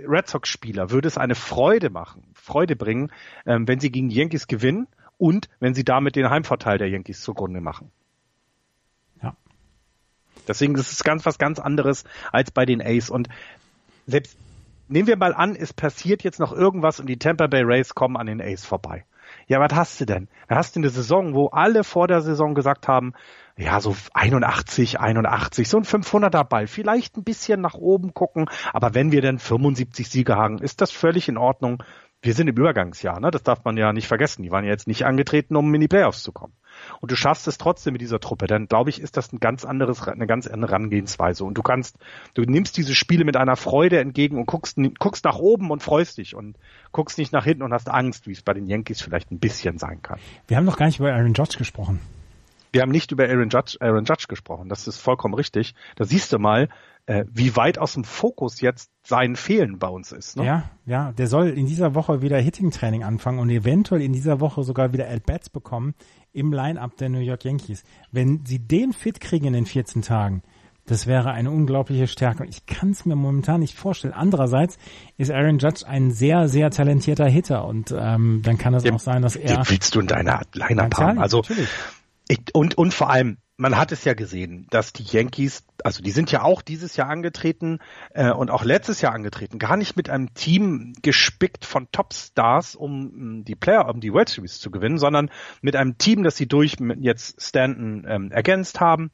Red 0.06 0.28
Sox-Spieler 0.28 0.90
würde 0.90 1.08
es 1.08 1.18
eine 1.18 1.34
Freude 1.34 1.90
machen, 1.90 2.24
Freude 2.34 2.76
bringen, 2.76 3.10
ähm, 3.46 3.66
wenn 3.68 3.80
sie 3.80 3.90
gegen 3.90 4.08
die 4.08 4.16
Yankees 4.16 4.46
gewinnen 4.46 4.86
und 5.20 5.48
wenn 5.60 5.74
sie 5.74 5.84
damit 5.84 6.16
den 6.16 6.30
Heimvorteil 6.30 6.78
der 6.78 6.88
Yankees 6.88 7.20
zugrunde 7.20 7.60
machen. 7.60 7.92
Ja. 9.22 9.36
Deswegen 10.48 10.74
ist 10.76 10.90
es 10.90 11.04
ganz 11.04 11.26
was 11.26 11.38
ganz 11.38 11.58
anderes 11.58 12.04
als 12.32 12.50
bei 12.50 12.64
den 12.64 12.80
Ace 12.80 13.10
und 13.10 13.28
selbst 14.06 14.36
nehmen 14.88 15.06
wir 15.06 15.16
mal 15.16 15.34
an, 15.34 15.54
es 15.54 15.74
passiert 15.74 16.24
jetzt 16.24 16.40
noch 16.40 16.52
irgendwas 16.52 17.00
und 17.00 17.06
die 17.06 17.18
Tampa 17.18 17.46
Bay 17.46 17.62
Rays 17.62 17.94
kommen 17.94 18.16
an 18.16 18.26
den 18.26 18.40
Ace 18.40 18.64
vorbei. 18.64 19.04
Ja, 19.46 19.60
was 19.60 19.72
hast 19.74 20.00
du 20.00 20.06
denn? 20.06 20.28
Da 20.48 20.56
hast 20.56 20.74
du 20.74 20.80
eine 20.80 20.88
Saison, 20.88 21.34
wo 21.34 21.48
alle 21.48 21.84
vor 21.84 22.08
der 22.08 22.22
Saison 22.22 22.54
gesagt 22.54 22.88
haben, 22.88 23.12
ja, 23.56 23.78
so 23.80 23.94
81, 24.14 24.98
81, 24.98 25.68
so 25.68 25.76
ein 25.76 25.84
500er 25.84 26.44
Ball, 26.44 26.66
vielleicht 26.66 27.16
ein 27.16 27.24
bisschen 27.24 27.60
nach 27.60 27.74
oben 27.74 28.14
gucken, 28.14 28.48
aber 28.72 28.94
wenn 28.94 29.12
wir 29.12 29.20
dann 29.20 29.38
75 29.38 30.08
Siege 30.08 30.34
haben, 30.34 30.58
ist 30.58 30.80
das 30.80 30.90
völlig 30.90 31.28
in 31.28 31.36
Ordnung 31.36 31.82
wir 32.22 32.34
sind 32.34 32.48
im 32.48 32.56
Übergangsjahr, 32.56 33.18
ne? 33.18 33.30
Das 33.30 33.42
darf 33.42 33.64
man 33.64 33.78
ja 33.78 33.92
nicht 33.92 34.06
vergessen. 34.06 34.42
Die 34.42 34.50
waren 34.50 34.64
ja 34.64 34.70
jetzt 34.70 34.86
nicht 34.86 35.06
angetreten, 35.06 35.56
um 35.56 35.74
in 35.74 35.80
die 35.80 35.88
Playoffs 35.88 36.22
zu 36.22 36.32
kommen. 36.32 36.52
Und 37.00 37.10
du 37.10 37.16
schaffst 37.16 37.48
es 37.48 37.56
trotzdem 37.56 37.92
mit 37.92 38.02
dieser 38.02 38.20
Truppe, 38.20 38.46
dann 38.46 38.66
glaube 38.66 38.90
ich, 38.90 39.00
ist 39.00 39.16
das 39.16 39.32
ein 39.32 39.40
ganz 39.40 39.64
anderes, 39.64 40.06
eine 40.06 40.26
ganz 40.26 40.46
andere 40.46 40.72
Herangehensweise. 40.72 41.44
Und 41.44 41.54
du 41.54 41.62
kannst, 41.62 41.96
du 42.34 42.42
nimmst 42.42 42.76
diese 42.76 42.94
Spiele 42.94 43.24
mit 43.24 43.36
einer 43.36 43.56
Freude 43.56 44.00
entgegen 44.00 44.38
und 44.38 44.46
guckst, 44.46 44.78
guckst 44.98 45.24
nach 45.24 45.36
oben 45.36 45.70
und 45.70 45.82
freust 45.82 46.18
dich 46.18 46.34
und 46.34 46.56
guckst 46.92 47.16
nicht 47.16 47.32
nach 47.32 47.44
hinten 47.44 47.62
und 47.62 47.72
hast 47.72 47.88
Angst, 47.88 48.26
wie 48.26 48.32
es 48.32 48.42
bei 48.42 48.52
den 48.52 48.66
Yankees 48.66 49.00
vielleicht 49.00 49.30
ein 49.30 49.38
bisschen 49.38 49.78
sein 49.78 50.02
kann. 50.02 50.18
Wir 50.46 50.58
haben 50.58 50.66
noch 50.66 50.76
gar 50.76 50.86
nicht 50.86 51.00
über 51.00 51.12
Aaron 51.12 51.34
Judge 51.34 51.56
gesprochen. 51.56 52.00
Wir 52.72 52.82
haben 52.82 52.92
nicht 52.92 53.10
über 53.10 53.24
Aaron 53.24 53.48
Judge, 53.48 53.78
Aaron 53.80 54.04
Judge 54.04 54.26
gesprochen. 54.28 54.68
Das 54.68 54.86
ist 54.86 54.98
vollkommen 54.98 55.34
richtig. 55.34 55.74
Da 55.96 56.04
siehst 56.04 56.32
du 56.32 56.38
mal, 56.38 56.68
äh, 57.06 57.24
wie 57.32 57.56
weit 57.56 57.78
aus 57.78 57.94
dem 57.94 58.04
Fokus 58.04 58.60
jetzt 58.60 58.90
sein 59.02 59.36
Fehlen 59.36 59.78
bei 59.78 59.88
uns 59.88 60.12
ist. 60.12 60.36
Ne? 60.36 60.44
Ja, 60.44 60.70
ja, 60.86 61.12
der 61.12 61.26
soll 61.26 61.48
in 61.48 61.66
dieser 61.66 61.94
Woche 61.94 62.22
wieder 62.22 62.38
Hitting-Training 62.38 63.02
anfangen 63.02 63.38
und 63.38 63.50
eventuell 63.50 64.02
in 64.02 64.12
dieser 64.12 64.40
Woche 64.40 64.62
sogar 64.62 64.92
wieder 64.92 65.08
At-Bats 65.08 65.50
bekommen 65.50 65.94
im 66.32 66.52
Line-Up 66.52 66.96
der 66.96 67.08
New 67.08 67.20
York 67.20 67.44
Yankees. 67.44 67.82
Wenn 68.12 68.44
sie 68.44 68.58
den 68.58 68.92
fit 68.92 69.20
kriegen 69.20 69.46
in 69.46 69.52
den 69.52 69.66
14 69.66 70.02
Tagen, 70.02 70.42
Das 70.86 71.06
wäre 71.06 71.30
eine 71.30 71.50
unglaubliche 71.50 72.08
Stärke. 72.08 72.44
Ich 72.46 72.66
kann 72.66 72.90
es 72.90 73.04
mir 73.04 73.14
momentan 73.14 73.60
nicht 73.60 73.76
vorstellen. 73.76 74.14
Andererseits 74.14 74.76
ist 75.18 75.30
Aaron 75.30 75.58
Judge 75.58 75.86
ein 75.86 76.10
sehr, 76.10 76.48
sehr 76.48 76.70
talentierter 76.70 77.26
Hitter 77.28 77.64
und 77.64 77.94
ähm, 77.96 78.40
dann 78.42 78.58
kann 78.58 78.74
es 78.74 78.84
auch 78.90 78.98
sein, 78.98 79.22
dass 79.22 79.36
er. 79.36 79.58
Den 79.58 79.70
willst 79.70 79.94
du 79.94 80.00
in 80.00 80.08
deiner 80.08 80.42
Line-Up 80.52 80.96
haben. 80.98 81.18
Also 81.20 81.42
ich, 82.28 82.40
und 82.54 82.76
und 82.76 82.92
vor 82.92 83.10
allem 83.10 83.36
man 83.60 83.76
hat 83.76 83.92
es 83.92 84.04
ja 84.04 84.14
gesehen, 84.14 84.66
dass 84.70 84.94
die 84.94 85.02
Yankees, 85.02 85.66
also 85.84 86.02
die 86.02 86.12
sind 86.12 86.32
ja 86.32 86.42
auch 86.42 86.62
dieses 86.62 86.96
Jahr 86.96 87.10
angetreten 87.10 87.78
äh, 88.14 88.30
und 88.30 88.50
auch 88.50 88.64
letztes 88.64 89.02
Jahr 89.02 89.12
angetreten, 89.12 89.58
gar 89.58 89.76
nicht 89.76 89.98
mit 89.98 90.08
einem 90.08 90.32
Team 90.32 90.94
gespickt 91.02 91.66
von 91.66 91.86
Topstars, 91.92 92.74
um 92.74 93.44
die 93.44 93.54
Player, 93.54 93.86
um 93.86 94.00
die 94.00 94.14
World 94.14 94.30
Series 94.30 94.60
zu 94.60 94.70
gewinnen, 94.70 94.96
sondern 94.96 95.30
mit 95.60 95.76
einem 95.76 95.98
Team, 95.98 96.22
das 96.22 96.38
sie 96.38 96.48
durch 96.48 96.76
jetzt 97.00 97.42
Stanton 97.42 98.06
ähm, 98.08 98.32
ergänzt 98.32 98.80
haben 98.80 99.10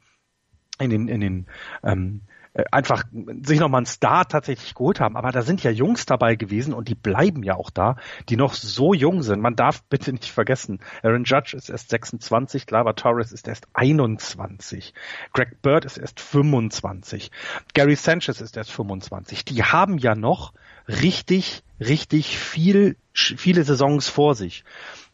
in 0.78 0.90
den 0.90 1.08
in 1.08 1.20
den 1.20 1.46
ähm, 1.82 2.20
äh, 2.28 2.35
einfach 2.70 3.04
sich 3.42 3.60
nochmal 3.60 3.80
einen 3.80 3.86
Star 3.86 4.26
tatsächlich 4.26 4.74
geholt 4.74 5.00
haben. 5.00 5.16
Aber 5.16 5.30
da 5.30 5.42
sind 5.42 5.62
ja 5.62 5.70
Jungs 5.70 6.06
dabei 6.06 6.36
gewesen 6.36 6.72
und 6.72 6.88
die 6.88 6.94
bleiben 6.94 7.42
ja 7.42 7.54
auch 7.54 7.70
da, 7.70 7.96
die 8.28 8.36
noch 8.36 8.54
so 8.54 8.94
jung 8.94 9.22
sind. 9.22 9.40
Man 9.40 9.56
darf 9.56 9.82
bitte 9.84 10.12
nicht 10.12 10.30
vergessen, 10.30 10.80
Aaron 11.02 11.24
Judge 11.24 11.56
ist 11.56 11.68
erst 11.68 11.90
26, 11.90 12.66
Glava 12.66 12.94
Torres 12.94 13.32
ist 13.32 13.48
erst 13.48 13.66
21, 13.74 14.94
Greg 15.32 15.60
Bird 15.62 15.84
ist 15.84 15.98
erst 15.98 16.20
25, 16.20 17.30
Gary 17.74 17.96
Sanchez 17.96 18.40
ist 18.40 18.56
erst 18.56 18.72
25. 18.72 19.44
Die 19.44 19.62
haben 19.62 19.98
ja 19.98 20.14
noch 20.14 20.52
richtig, 20.88 21.62
richtig 21.80 22.38
viel, 22.38 22.96
viele 23.12 23.64
Saisons 23.64 24.08
vor 24.08 24.34
sich 24.34 24.64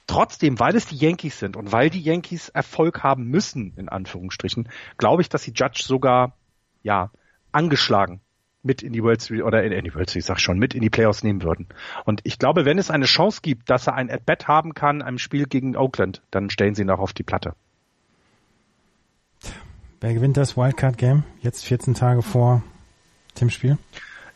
trotzdem, 0.07 0.59
weil 0.59 0.75
es 0.75 0.87
die 0.87 0.97
Yankees 0.97 1.39
sind 1.39 1.57
und 1.57 1.73
weil 1.73 1.89
die 1.89 2.01
Yankees 2.01 2.49
Erfolg 2.49 3.03
haben 3.03 3.25
müssen, 3.25 3.73
in 3.77 3.89
Anführungsstrichen, 3.89 4.69
glaube 4.99 5.23
ich, 5.23 5.29
dass 5.29 5.45
sie 5.45 5.53
Judge 5.53 5.83
sogar, 5.85 6.37
ja, 6.83 7.11
angeschlagen 7.53 8.21
mit 8.63 8.83
in 8.83 8.93
die 8.93 9.03
World 9.03 9.21
Series 9.21 9.45
oder 9.45 9.63
in, 9.65 9.73
in 9.73 9.85
die 9.85 9.95
World 9.95 10.11
Series, 10.11 10.27
sag 10.27 10.41
schon, 10.41 10.59
mit 10.59 10.75
in 10.75 10.83
die 10.83 10.91
Playoffs 10.91 11.23
nehmen 11.23 11.43
würden. 11.43 11.69
Und 12.05 12.21
ich 12.25 12.39
glaube, 12.39 12.65
wenn 12.65 12.79
es 12.79 12.91
eine 12.91 13.07
Chance 13.07 13.41
gibt, 13.43 13.71
dass 13.71 13.87
er 13.87 13.95
ein 13.95 14.11
At-Bat 14.11 14.49
haben 14.49 14.75
kann, 14.75 15.03
einem 15.03 15.19
Spiel 15.19 15.47
gegen 15.47 15.77
Oakland, 15.77 16.23
dann 16.31 16.51
stellen 16.51 16.75
sie 16.75 16.83
ihn 16.83 16.91
auch 16.91 17.01
auf 17.01 17.13
die 17.13 17.25
Platte. 17.25 17.55
Wer 20.01 20.15
gewinnt 20.15 20.37
das 20.37 20.57
Wildcard-Game? 20.57 21.25
Jetzt 21.41 21.65
14 21.65 21.95
Tage 21.95 22.23
vor 22.23 22.63
dem 23.41 23.51
Spiel? 23.51 23.79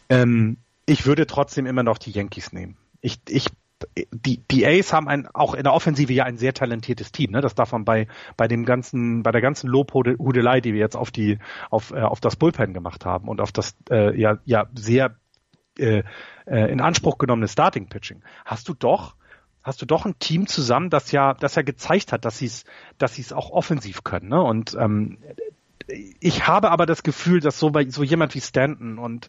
Ähm, 0.08 0.58
ich 0.86 1.06
würde 1.06 1.26
trotzdem 1.26 1.66
immer 1.66 1.82
noch 1.82 1.98
die 1.98 2.10
Yankees 2.10 2.52
nehmen. 2.52 2.76
Ich, 3.00 3.18
ich 3.28 3.48
die, 4.10 4.42
die 4.50 4.66
Ace 4.66 4.92
haben 4.92 5.08
ein, 5.08 5.26
auch 5.34 5.54
in 5.54 5.64
der 5.64 5.72
Offensive 5.72 6.12
ja 6.12 6.24
ein 6.24 6.38
sehr 6.38 6.54
talentiertes 6.54 7.12
Team. 7.12 7.32
Ne? 7.32 7.40
Das 7.40 7.54
darf 7.54 7.72
man 7.72 7.84
bei, 7.84 8.08
bei 8.36 8.48
dem 8.48 8.64
ganzen, 8.64 9.22
bei 9.22 9.32
der 9.32 9.40
ganzen 9.40 9.68
Lobhudelei, 9.68 10.60
die 10.60 10.72
wir 10.72 10.80
jetzt 10.80 10.96
auf 10.96 11.10
die, 11.10 11.38
auf, 11.70 11.92
äh, 11.92 12.00
auf 12.00 12.20
das 12.20 12.36
Bullpen 12.36 12.72
gemacht 12.72 13.04
haben 13.04 13.28
und 13.28 13.40
auf 13.40 13.52
das 13.52 13.76
äh, 13.90 14.18
ja, 14.18 14.38
ja 14.44 14.66
sehr 14.74 15.16
äh, 15.78 16.02
äh, 16.46 16.72
in 16.72 16.80
Anspruch 16.80 17.18
genommene 17.18 17.48
Starting 17.48 17.88
Pitching, 17.88 18.22
hast 18.44 18.68
du 18.68 18.74
doch 18.74 19.14
hast 19.62 19.82
du 19.82 19.86
doch 19.86 20.06
ein 20.06 20.16
Team 20.20 20.46
zusammen, 20.46 20.90
das 20.90 21.10
ja, 21.10 21.34
das 21.34 21.56
ja 21.56 21.62
gezeigt 21.62 22.12
hat, 22.12 22.24
dass 22.24 22.38
sie 22.38 22.46
es, 22.46 22.64
dass 22.98 23.16
sie 23.16 23.22
es 23.22 23.32
auch 23.32 23.50
offensiv 23.50 24.04
können. 24.04 24.28
Ne? 24.28 24.40
Und 24.40 24.76
ähm, 24.78 25.18
ich 26.20 26.46
habe 26.46 26.70
aber 26.70 26.86
das 26.86 27.02
Gefühl, 27.02 27.40
dass 27.40 27.58
so 27.58 27.70
bei 27.70 27.88
so 27.88 28.04
jemand 28.04 28.36
wie 28.36 28.40
Stanton 28.40 28.98
und 28.98 29.28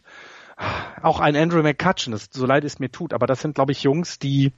auch 1.02 1.20
ein 1.20 1.36
Andrew 1.36 1.62
McCutcheon, 1.62 2.12
das, 2.12 2.28
so 2.32 2.46
leid 2.46 2.64
es 2.64 2.78
mir 2.78 2.90
tut, 2.90 3.12
aber 3.12 3.26
das 3.26 3.40
sind, 3.40 3.54
glaube 3.54 3.72
ich, 3.72 3.82
Jungs, 3.82 4.18
die, 4.18 4.52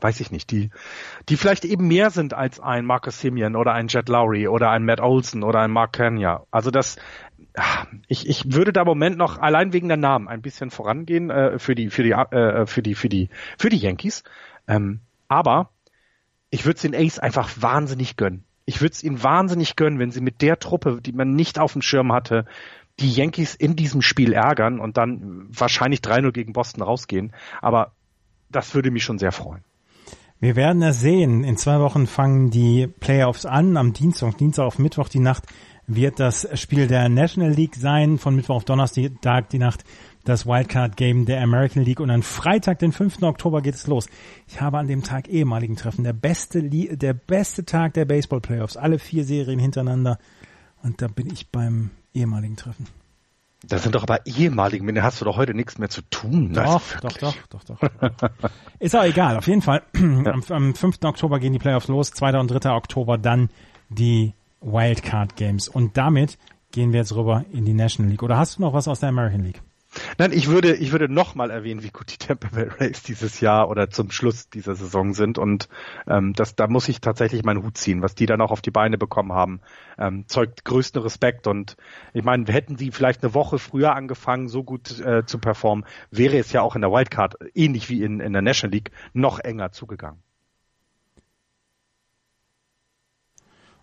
weiß 0.00 0.20
ich 0.20 0.30
nicht, 0.30 0.50
die, 0.50 0.70
die 1.28 1.36
vielleicht 1.36 1.64
eben 1.64 1.86
mehr 1.86 2.10
sind 2.10 2.34
als 2.34 2.60
ein 2.60 2.84
Marcus 2.84 3.20
Simeon 3.20 3.56
oder 3.56 3.72
ein 3.72 3.88
Jet 3.88 4.08
Lowry 4.08 4.48
oder 4.48 4.70
ein 4.70 4.84
Matt 4.84 5.00
Olson 5.00 5.42
oder 5.42 5.60
ein 5.60 5.70
Mark 5.70 5.92
Kenya. 5.92 6.44
Also 6.50 6.70
das, 6.70 6.96
ich, 8.08 8.28
ich 8.28 8.52
würde 8.52 8.72
da 8.72 8.82
im 8.82 8.86
Moment 8.86 9.16
noch 9.16 9.38
allein 9.38 9.72
wegen 9.72 9.88
der 9.88 9.96
Namen 9.96 10.28
ein 10.28 10.42
bisschen 10.42 10.70
vorangehen 10.70 11.30
äh, 11.30 11.58
für 11.58 11.74
die 11.74 11.90
für 11.90 12.02
die 12.02 12.12
äh, 12.12 12.66
für 12.66 12.82
die 12.82 12.94
für 12.94 13.08
die 13.08 13.28
für 13.58 13.68
die 13.68 13.78
Yankees. 13.78 14.24
Ähm, 14.68 15.00
aber 15.28 15.70
ich 16.50 16.64
würde 16.64 16.76
es 16.76 16.82
den 16.82 16.94
Ace 16.94 17.18
einfach 17.18 17.50
wahnsinnig 17.60 18.16
gönnen. 18.16 18.44
Ich 18.64 18.80
würde 18.80 18.92
es 18.92 19.04
ihnen 19.04 19.22
wahnsinnig 19.22 19.76
gönnen, 19.76 19.98
wenn 19.98 20.10
sie 20.10 20.20
mit 20.20 20.42
der 20.42 20.58
Truppe, 20.58 21.00
die 21.00 21.12
man 21.12 21.34
nicht 21.34 21.58
auf 21.58 21.72
dem 21.72 21.82
Schirm 21.82 22.12
hatte, 22.12 22.46
die 23.00 23.12
Yankees 23.12 23.54
in 23.54 23.76
diesem 23.76 24.02
Spiel 24.02 24.32
ärgern 24.32 24.80
und 24.80 24.96
dann 24.96 25.46
wahrscheinlich 25.50 26.00
3-0 26.00 26.32
gegen 26.32 26.52
Boston 26.52 26.82
rausgehen. 26.82 27.32
Aber 27.60 27.92
das 28.50 28.74
würde 28.74 28.90
mich 28.90 29.04
schon 29.04 29.18
sehr 29.18 29.32
freuen. 29.32 29.64
Wir 30.38 30.56
werden 30.56 30.82
es 30.82 31.00
sehen. 31.00 31.44
In 31.44 31.56
zwei 31.56 31.80
Wochen 31.80 32.06
fangen 32.06 32.50
die 32.50 32.86
Playoffs 32.86 33.46
an. 33.46 33.76
Am 33.76 33.92
Dienstag, 33.92 34.36
Dienstag 34.38 34.64
auf 34.64 34.78
Mittwoch 34.78 35.08
die 35.08 35.20
Nacht 35.20 35.44
wird 35.86 36.20
das 36.20 36.48
Spiel 36.58 36.88
der 36.88 37.08
National 37.08 37.52
League 37.52 37.76
sein. 37.76 38.18
Von 38.18 38.36
Mittwoch 38.36 38.56
auf 38.56 38.64
Donnerstag 38.64 39.48
die 39.50 39.58
Nacht 39.58 39.84
das 40.26 40.44
Wildcard 40.44 40.96
Game 40.96 41.24
der 41.24 41.40
American 41.40 41.84
League 41.84 42.00
und 42.00 42.10
am 42.10 42.22
Freitag, 42.22 42.80
den 42.80 42.92
5. 42.92 43.22
Oktober 43.22 43.62
geht 43.62 43.76
es 43.76 43.86
los. 43.86 44.08
Ich 44.48 44.60
habe 44.60 44.78
an 44.78 44.88
dem 44.88 45.02
Tag 45.02 45.28
ehemaligen 45.28 45.76
Treffen, 45.76 46.04
der 46.04 46.12
beste, 46.12 46.64
der 46.64 47.14
beste 47.14 47.64
Tag 47.64 47.94
der 47.94 48.04
Baseball 48.06 48.40
Playoffs, 48.40 48.76
alle 48.76 48.98
vier 48.98 49.24
Serien 49.24 49.60
hintereinander 49.60 50.18
und 50.82 51.00
da 51.00 51.06
bin 51.06 51.32
ich 51.32 51.50
beim 51.50 51.90
ehemaligen 52.16 52.56
Treffen. 52.56 52.86
Das 53.68 53.82
sind 53.82 53.94
doch 53.94 54.02
aber 54.02 54.26
ehemaligen, 54.26 54.84
mit 54.84 54.96
denen 54.96 55.04
hast 55.04 55.20
du 55.20 55.24
doch 55.24 55.36
heute 55.36 55.54
nichts 55.54 55.78
mehr 55.78 55.88
zu 55.88 56.02
tun. 56.02 56.52
Doch, 56.52 56.82
doch, 57.00 57.12
doch, 57.18 57.34
doch, 57.48 57.64
doch. 57.64 58.30
Ist 58.78 58.94
auch 58.94 59.04
egal, 59.04 59.36
auf 59.38 59.46
jeden 59.46 59.62
Fall. 59.62 59.82
Am, 59.94 60.42
am 60.48 60.74
5. 60.74 60.98
Oktober 61.02 61.40
gehen 61.40 61.52
die 61.52 61.58
Playoffs 61.58 61.88
los, 61.88 62.10
2. 62.12 62.38
und 62.38 62.48
3. 62.48 62.70
Oktober 62.70 63.18
dann 63.18 63.48
die 63.88 64.34
Wildcard 64.60 65.36
Games. 65.36 65.68
Und 65.68 65.96
damit 65.96 66.38
gehen 66.70 66.92
wir 66.92 67.00
jetzt 67.00 67.14
rüber 67.14 67.44
in 67.50 67.64
die 67.64 67.74
National 67.74 68.10
League. 68.10 68.22
Oder 68.22 68.36
hast 68.36 68.58
du 68.58 68.62
noch 68.62 68.72
was 68.72 68.88
aus 68.88 69.00
der 69.00 69.08
American 69.08 69.42
League? 69.42 69.62
Nein, 70.18 70.32
ich 70.32 70.48
würde, 70.48 70.74
ich 70.74 70.92
würde 70.92 71.08
nochmal 71.08 71.50
erwähnen, 71.50 71.82
wie 71.82 71.90
gut 71.90 72.12
die 72.12 72.16
Tampa 72.26 72.48
Bay 72.48 72.68
Rays 72.68 73.02
dieses 73.02 73.40
Jahr 73.40 73.68
oder 73.68 73.90
zum 73.90 74.10
Schluss 74.10 74.48
dieser 74.48 74.74
Saison 74.74 75.14
sind. 75.14 75.38
Und 75.38 75.68
ähm, 76.06 76.32
das, 76.32 76.54
da 76.54 76.66
muss 76.66 76.88
ich 76.88 77.00
tatsächlich 77.00 77.44
meinen 77.44 77.62
Hut 77.62 77.76
ziehen. 77.78 78.02
Was 78.02 78.14
die 78.14 78.26
dann 78.26 78.40
auch 78.40 78.50
auf 78.50 78.62
die 78.62 78.70
Beine 78.70 78.98
bekommen 78.98 79.32
haben, 79.32 79.60
ähm, 79.98 80.26
zeugt 80.26 80.64
größten 80.64 81.02
Respekt. 81.02 81.46
Und 81.46 81.76
ich 82.12 82.24
meine, 82.24 82.44
hätten 82.52 82.76
sie 82.76 82.90
vielleicht 82.90 83.22
eine 83.22 83.34
Woche 83.34 83.58
früher 83.58 83.94
angefangen, 83.94 84.48
so 84.48 84.64
gut 84.64 85.00
äh, 85.00 85.24
zu 85.24 85.38
performen, 85.38 85.84
wäre 86.10 86.38
es 86.38 86.52
ja 86.52 86.62
auch 86.62 86.74
in 86.74 86.82
der 86.82 86.90
Wildcard, 86.90 87.36
ähnlich 87.54 87.88
wie 87.88 88.02
in, 88.02 88.20
in 88.20 88.32
der 88.32 88.42
National 88.42 88.72
League, 88.72 88.90
noch 89.12 89.38
enger 89.38 89.72
zugegangen. 89.72 90.25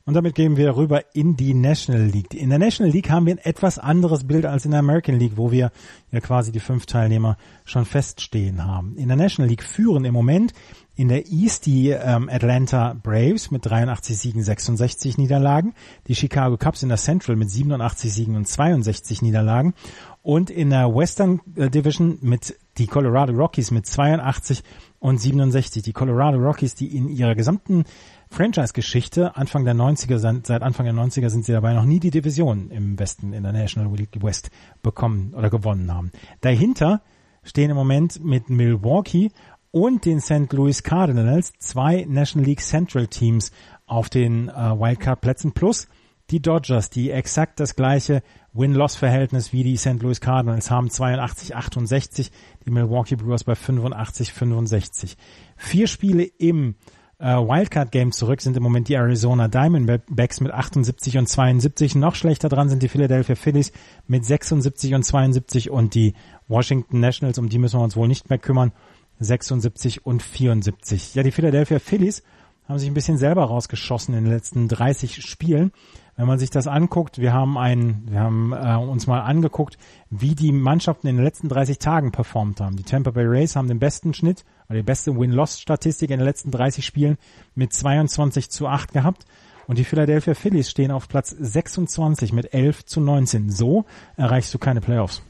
Und 0.06 0.16
damit 0.16 0.36
gehen 0.36 0.58
wir 0.58 0.76
rüber 0.76 1.04
in 1.14 1.38
die 1.38 1.54
National 1.54 2.06
League. 2.06 2.34
In 2.34 2.50
der 2.50 2.60
National 2.60 2.92
League 2.92 3.10
haben 3.10 3.26
wir 3.26 3.36
ein 3.36 3.38
etwas 3.38 3.80
anderes 3.80 4.26
Bild 4.26 4.46
als 4.46 4.66
in 4.66 4.72
der 4.72 4.82
American 4.82 5.18
League, 5.18 5.38
wo 5.38 5.52
wir 5.52 5.72
ja 6.12 6.20
quasi 6.20 6.52
die 6.52 6.60
fünf 6.60 6.86
Teilnehmer 6.86 7.38
schon 7.64 7.86
feststehen 7.86 8.66
haben. 8.66 8.98
In 8.98 9.08
der 9.08 9.16
National 9.16 9.50
League 9.50 9.64
führen 9.64 10.04
im 10.04 10.14
Moment 10.14 10.54
in 10.96 11.08
der 11.08 11.26
East 11.32 11.66
die 11.66 11.90
ähm, 11.90 12.30
Atlanta 12.30 12.96
Braves 13.02 13.50
mit 13.50 13.66
83 13.66 14.18
Siegen, 14.18 14.44
66 14.44 15.18
Niederlagen, 15.18 15.74
die 16.08 16.16
Chicago 16.16 16.58
Cubs 16.58 16.84
in 16.84 16.90
der 16.90 17.00
Central 17.00 17.36
mit 17.36 17.50
87 17.50 18.14
Siegen 18.14 18.36
und 18.36 18.48
62 18.48 19.22
Niederlagen 19.22 19.74
und 20.22 20.50
in 20.50 20.70
der 20.70 20.94
Western 20.94 21.42
äh, 21.56 21.70
Division 21.70 22.20
mit 22.22 22.56
die 22.78 22.88
Colorado 22.88 23.34
Rockies 23.34 23.72
mit 23.72 23.88
82 23.88 24.64
und 25.00 25.20
67. 25.20 25.84
Die 25.84 25.94
Colorado 25.94 26.38
Rockies, 26.38 26.76
die 26.76 26.96
in 26.96 27.10
ihrer 27.10 27.36
gesamten 27.36 27.86
Franchise-Geschichte, 28.34 29.36
Anfang 29.36 29.64
der 29.64 29.76
90er, 29.76 30.18
seit 30.18 30.64
Anfang 30.64 30.86
der 30.86 30.96
90er 30.96 31.30
sind 31.30 31.46
sie 31.46 31.52
dabei 31.52 31.74
noch 31.74 31.86
nie 31.86 32.00
die 32.00 32.10
Division 32.10 32.72
im 32.72 32.98
Westen, 32.98 33.32
in 33.32 33.44
der 33.44 33.54
National 33.54 33.96
League 33.96 34.24
West 34.24 34.50
bekommen 34.82 35.36
oder 35.36 35.52
gewonnen 35.52 35.94
haben. 35.94 36.12
Dahinter 36.42 37.02
stehen 37.44 37.70
im 37.70 37.76
Moment 37.76 38.24
mit 38.26 38.50
Milwaukee 38.50 39.30
und 39.70 40.06
den 40.06 40.20
St. 40.20 40.52
Louis 40.52 40.82
Cardinals 40.82 41.54
zwei 41.60 42.06
National 42.10 42.48
League 42.48 42.62
Central 42.62 43.06
Teams 43.06 43.52
auf 43.86 44.10
den 44.10 44.50
äh, 44.50 44.54
Wildcard-Plätzen 44.54 45.52
plus 45.52 45.88
die 46.32 46.42
Dodgers, 46.42 46.90
die 46.90 47.12
exakt 47.12 47.60
das 47.60 47.76
gleiche 47.76 48.24
Win-Loss-Verhältnis 48.54 49.54
wie 49.54 49.64
die 49.64 49.78
St. 49.78 50.02
Louis 50.02 50.22
Cardinals 50.22 50.72
haben, 50.72 50.88
82-68, 50.88 52.32
die 52.66 52.72
Milwaukee 52.72 53.16
Brewers 53.16 53.44
bei 53.44 53.54
85-65. 53.54 55.18
Vier 55.56 55.86
Spiele 55.86 56.24
im 56.24 56.76
äh, 57.20 57.36
Wildcard 57.36 57.92
Game 57.92 58.12
zurück 58.12 58.42
sind 58.42 58.58
im 58.58 58.64
Moment 58.64 58.88
die 58.88 58.96
Arizona 58.96 59.48
Diamondbacks 59.48 60.42
mit 60.42 60.52
78 60.52 61.18
und 61.18 61.28
72. 61.28 61.96
Noch 61.96 62.16
schlechter 62.16 62.50
dran 62.50 62.70
sind 62.70 62.84
die 62.84 62.90
Philadelphia 62.90 63.36
Phillies 63.36 63.72
mit 64.08 64.26
76 64.26 64.94
und 64.94 65.04
72 65.04 65.70
und 65.70 65.94
die 65.94 66.14
Washington 66.48 67.00
Nationals, 67.00 67.38
um 67.38 67.50
die 67.50 67.60
müssen 67.60 67.80
wir 67.80 67.84
uns 67.84 67.96
wohl 67.96 68.08
nicht 68.08 68.30
mehr 68.30 68.40
kümmern, 68.40 68.72
76 69.20 70.06
und 70.06 70.22
74. 70.22 71.16
Ja, 71.16 71.24
die 71.24 71.32
Philadelphia 71.32 71.80
Phillies 71.80 72.24
haben 72.68 72.80
sich 72.80 72.90
ein 72.90 72.94
bisschen 72.94 73.18
selber 73.18 73.44
rausgeschossen 73.44 74.16
in 74.16 74.24
den 74.24 74.34
letzten 74.34 74.68
30 74.68 75.24
Spielen. 75.26 75.72
Wenn 76.16 76.28
man 76.28 76.38
sich 76.38 76.52
das 76.52 76.68
anguckt, 76.68 77.18
wir 77.18 77.34
haben 77.34 77.58
ein, 77.58 78.04
wir 78.08 78.20
haben 78.20 78.54
äh, 78.54 78.76
uns 78.76 79.08
mal 79.08 79.22
angeguckt, 79.22 79.78
wie 80.12 80.36
die 80.36 80.52
Mannschaften 80.52 81.08
in 81.08 81.16
den 81.16 81.26
letzten 81.26 81.50
30 81.50 81.80
Tagen 81.80 82.12
performt 82.12 82.62
haben. 82.62 82.76
Die 82.76 82.84
Tampa 82.84 83.12
Bay 83.12 83.26
Rays 83.26 83.56
haben 83.56 83.68
den 83.68 83.80
besten 83.80 84.14
Schnitt, 84.14 84.46
oder 84.70 84.78
die 84.78 84.84
beste 84.84 85.18
Win-Loss-Statistik 85.18 86.12
in 86.12 86.20
den 86.20 86.26
letzten 86.26 86.52
30 86.52 86.86
Spielen 86.86 87.18
mit 87.56 87.74
22 87.74 88.50
zu 88.50 88.68
8 88.68 88.94
gehabt. 88.94 89.26
Und 89.66 89.78
die 89.78 89.86
Philadelphia 89.86 90.36
Phillies 90.36 90.70
stehen 90.70 90.92
auf 90.92 91.08
Platz 91.08 91.30
26 91.30 92.34
mit 92.34 92.54
11 92.54 92.86
zu 92.86 93.02
19. 93.02 93.50
So 93.50 93.86
erreichst 94.18 94.54
du 94.54 94.60
keine 94.60 94.82
Playoffs. 94.82 95.24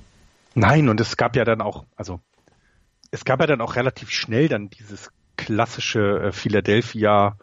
Nein, 0.56 0.90
und 0.90 1.00
es 1.00 1.18
gab 1.18 1.36
ja 1.36 1.46
dann 1.46 1.62
auch, 1.62 1.86
also 1.96 2.20
es 3.12 3.26
gab 3.26 3.40
ja 3.40 3.48
dann 3.48 3.62
auch 3.62 3.76
relativ 3.76 4.10
schnell 4.10 4.48
dann 4.48 4.70
dieses 4.70 5.12
klassische 5.38 6.20
äh, 6.20 6.32
Philadelphia, 6.32 7.38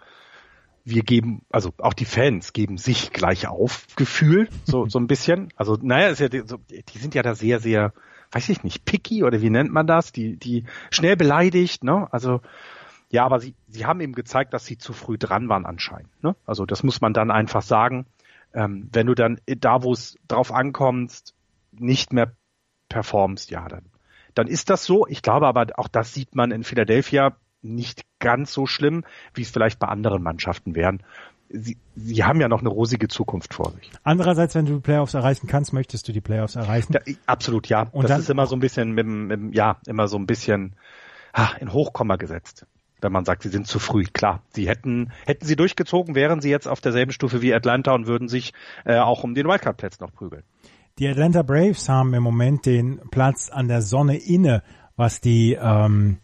wir 0.85 1.03
geben, 1.03 1.43
also 1.51 1.73
auch 1.79 1.95
die 1.95 2.05
Fans 2.05 2.53
geben 2.53 2.79
sich 2.79 3.13
gleich 3.13 3.47
auf, 3.47 3.87
Gefühl, 3.97 4.49
so, 4.65 4.89
so 4.89 4.99
ein 4.99 5.07
bisschen. 5.07 5.53
Also, 5.57 5.77
naja, 5.81 6.09
ist 6.09 6.21
ja, 6.21 6.29
so, 6.47 6.59
die 6.71 6.99
sind 6.99 7.15
ja 7.15 7.23
da 7.23 7.35
sehr, 7.35 7.61
sehr, 7.61 7.93
weiß 8.33 8.49
ich 8.49 8.65
nicht, 8.65 8.85
picky 8.85 9.25
oder 9.25 9.43
wie 9.43 9.51
nennt 9.51 9.73
man 9.73 9.87
das? 9.87 10.13
Die, 10.13 10.37
die 10.37 10.65
schnell 10.91 11.17
beleidigt, 11.17 11.85
ne? 11.85 12.09
Also, 12.13 12.41
ja, 13.11 13.25
aber 13.25 13.41
sie, 13.41 13.55
sie 13.67 13.87
haben 13.87 14.01
eben 14.01 14.15
gezeigt, 14.15 14.55
dass 14.55 14.65
sie 14.65 14.79
zu 14.79 14.93
früh 14.93 15.19
dran 15.19 15.49
waren 15.49 15.67
anscheinend. 15.67 16.11
Ne? 16.23 16.37
Also 16.47 16.65
das 16.65 16.85
muss 16.85 17.01
man 17.01 17.13
dann 17.13 17.31
einfach 17.31 17.63
sagen. 17.63 18.07
Ähm, 18.55 18.89
wenn 18.93 19.07
du 19.07 19.15
dann 19.15 19.41
da, 19.47 19.83
wo 19.83 19.93
es 19.93 20.17
drauf 20.29 20.53
ankommst, 20.53 21.35
nicht 21.73 22.13
mehr 22.13 22.33
performst, 22.89 23.51
ja, 23.51 23.67
dann, 23.69 23.87
dann 24.35 24.47
ist 24.47 24.71
das 24.71 24.85
so. 24.85 25.09
Ich 25.09 25.23
glaube 25.23 25.49
aber, 25.49 25.67
auch 25.77 25.89
das 25.89 26.15
sieht 26.15 26.37
man 26.37 26.53
in 26.53 26.63
Philadelphia 26.63 27.37
nicht 27.63 28.03
ganz 28.19 28.53
so 28.53 28.67
schlimm, 28.67 29.05
wie 29.35 29.43
es 29.43 29.51
vielleicht 29.51 29.79
bei 29.79 29.89
anderen 29.89 30.23
Mannschaften 30.23 30.75
wären. 30.75 31.03
Sie, 31.49 31.77
sie 31.97 32.23
haben 32.23 32.41
ja 32.41 32.49
noch 32.49 32.61
eine 32.61 32.69
rosige 32.69 33.09
Zukunft 33.09 33.55
vor 33.55 33.73
sich. 33.73 33.91
Andererseits, 34.05 34.55
wenn 34.55 34.67
du 34.67 34.75
die 34.75 34.81
Playoffs 34.81 35.15
erreichen 35.15 35.49
kannst, 35.49 35.73
möchtest 35.73 36.07
du 36.07 36.13
die 36.13 36.21
Playoffs 36.21 36.55
erreichen. 36.55 36.93
Ja, 36.93 37.01
absolut, 37.27 37.69
ja. 37.69 37.89
Und 37.91 38.09
das 38.09 38.21
ist 38.21 38.31
immer 38.31 38.47
so 38.47 38.55
ein 38.55 38.61
bisschen 38.61 38.93
mit, 38.93 39.07
mit, 39.07 39.55
ja, 39.55 39.79
immer 39.87 40.07
so 40.07 40.17
ein 40.17 40.27
bisschen 40.27 40.77
ah, 41.33 41.51
in 41.59 41.73
Hochkomma 41.73 42.17
gesetzt 42.17 42.67
wenn 43.03 43.13
man 43.13 43.25
sagt, 43.25 43.43
sie 43.43 43.49
sind 43.49 43.67
zu 43.67 43.79
früh. 43.79 44.05
Klar, 44.05 44.43
sie 44.51 44.69
hätten, 44.69 45.11
hätten 45.25 45.47
sie 45.47 45.57
durchgezogen, 45.57 46.15
wären 46.15 46.41
sie 46.41 46.51
jetzt 46.51 46.69
auf 46.69 46.81
derselben 46.81 47.13
Stufe 47.13 47.43
wie 47.43 47.55
Atlanta 47.55 47.93
und 47.93 48.07
würden 48.07 48.29
sich 48.29 48.53
äh, 48.85 48.99
auch 48.99 49.25
um 49.25 49.35
den 49.35 49.47
Wildcard-Platz 49.47 50.01
noch 50.01 50.13
prügeln. 50.13 50.43
Die 50.99 51.09
Atlanta 51.09 51.43
Braves 51.43 51.89
haben 51.89 52.13
im 52.15 52.23
Moment 52.23 52.67
den 52.67 53.01
Platz 53.11 53.49
an 53.51 53.69
der 53.69 53.81
Sonne 53.81 54.19
inne, 54.19 54.63
was 54.97 55.21
die, 55.21 55.57
ähm, 55.61 56.19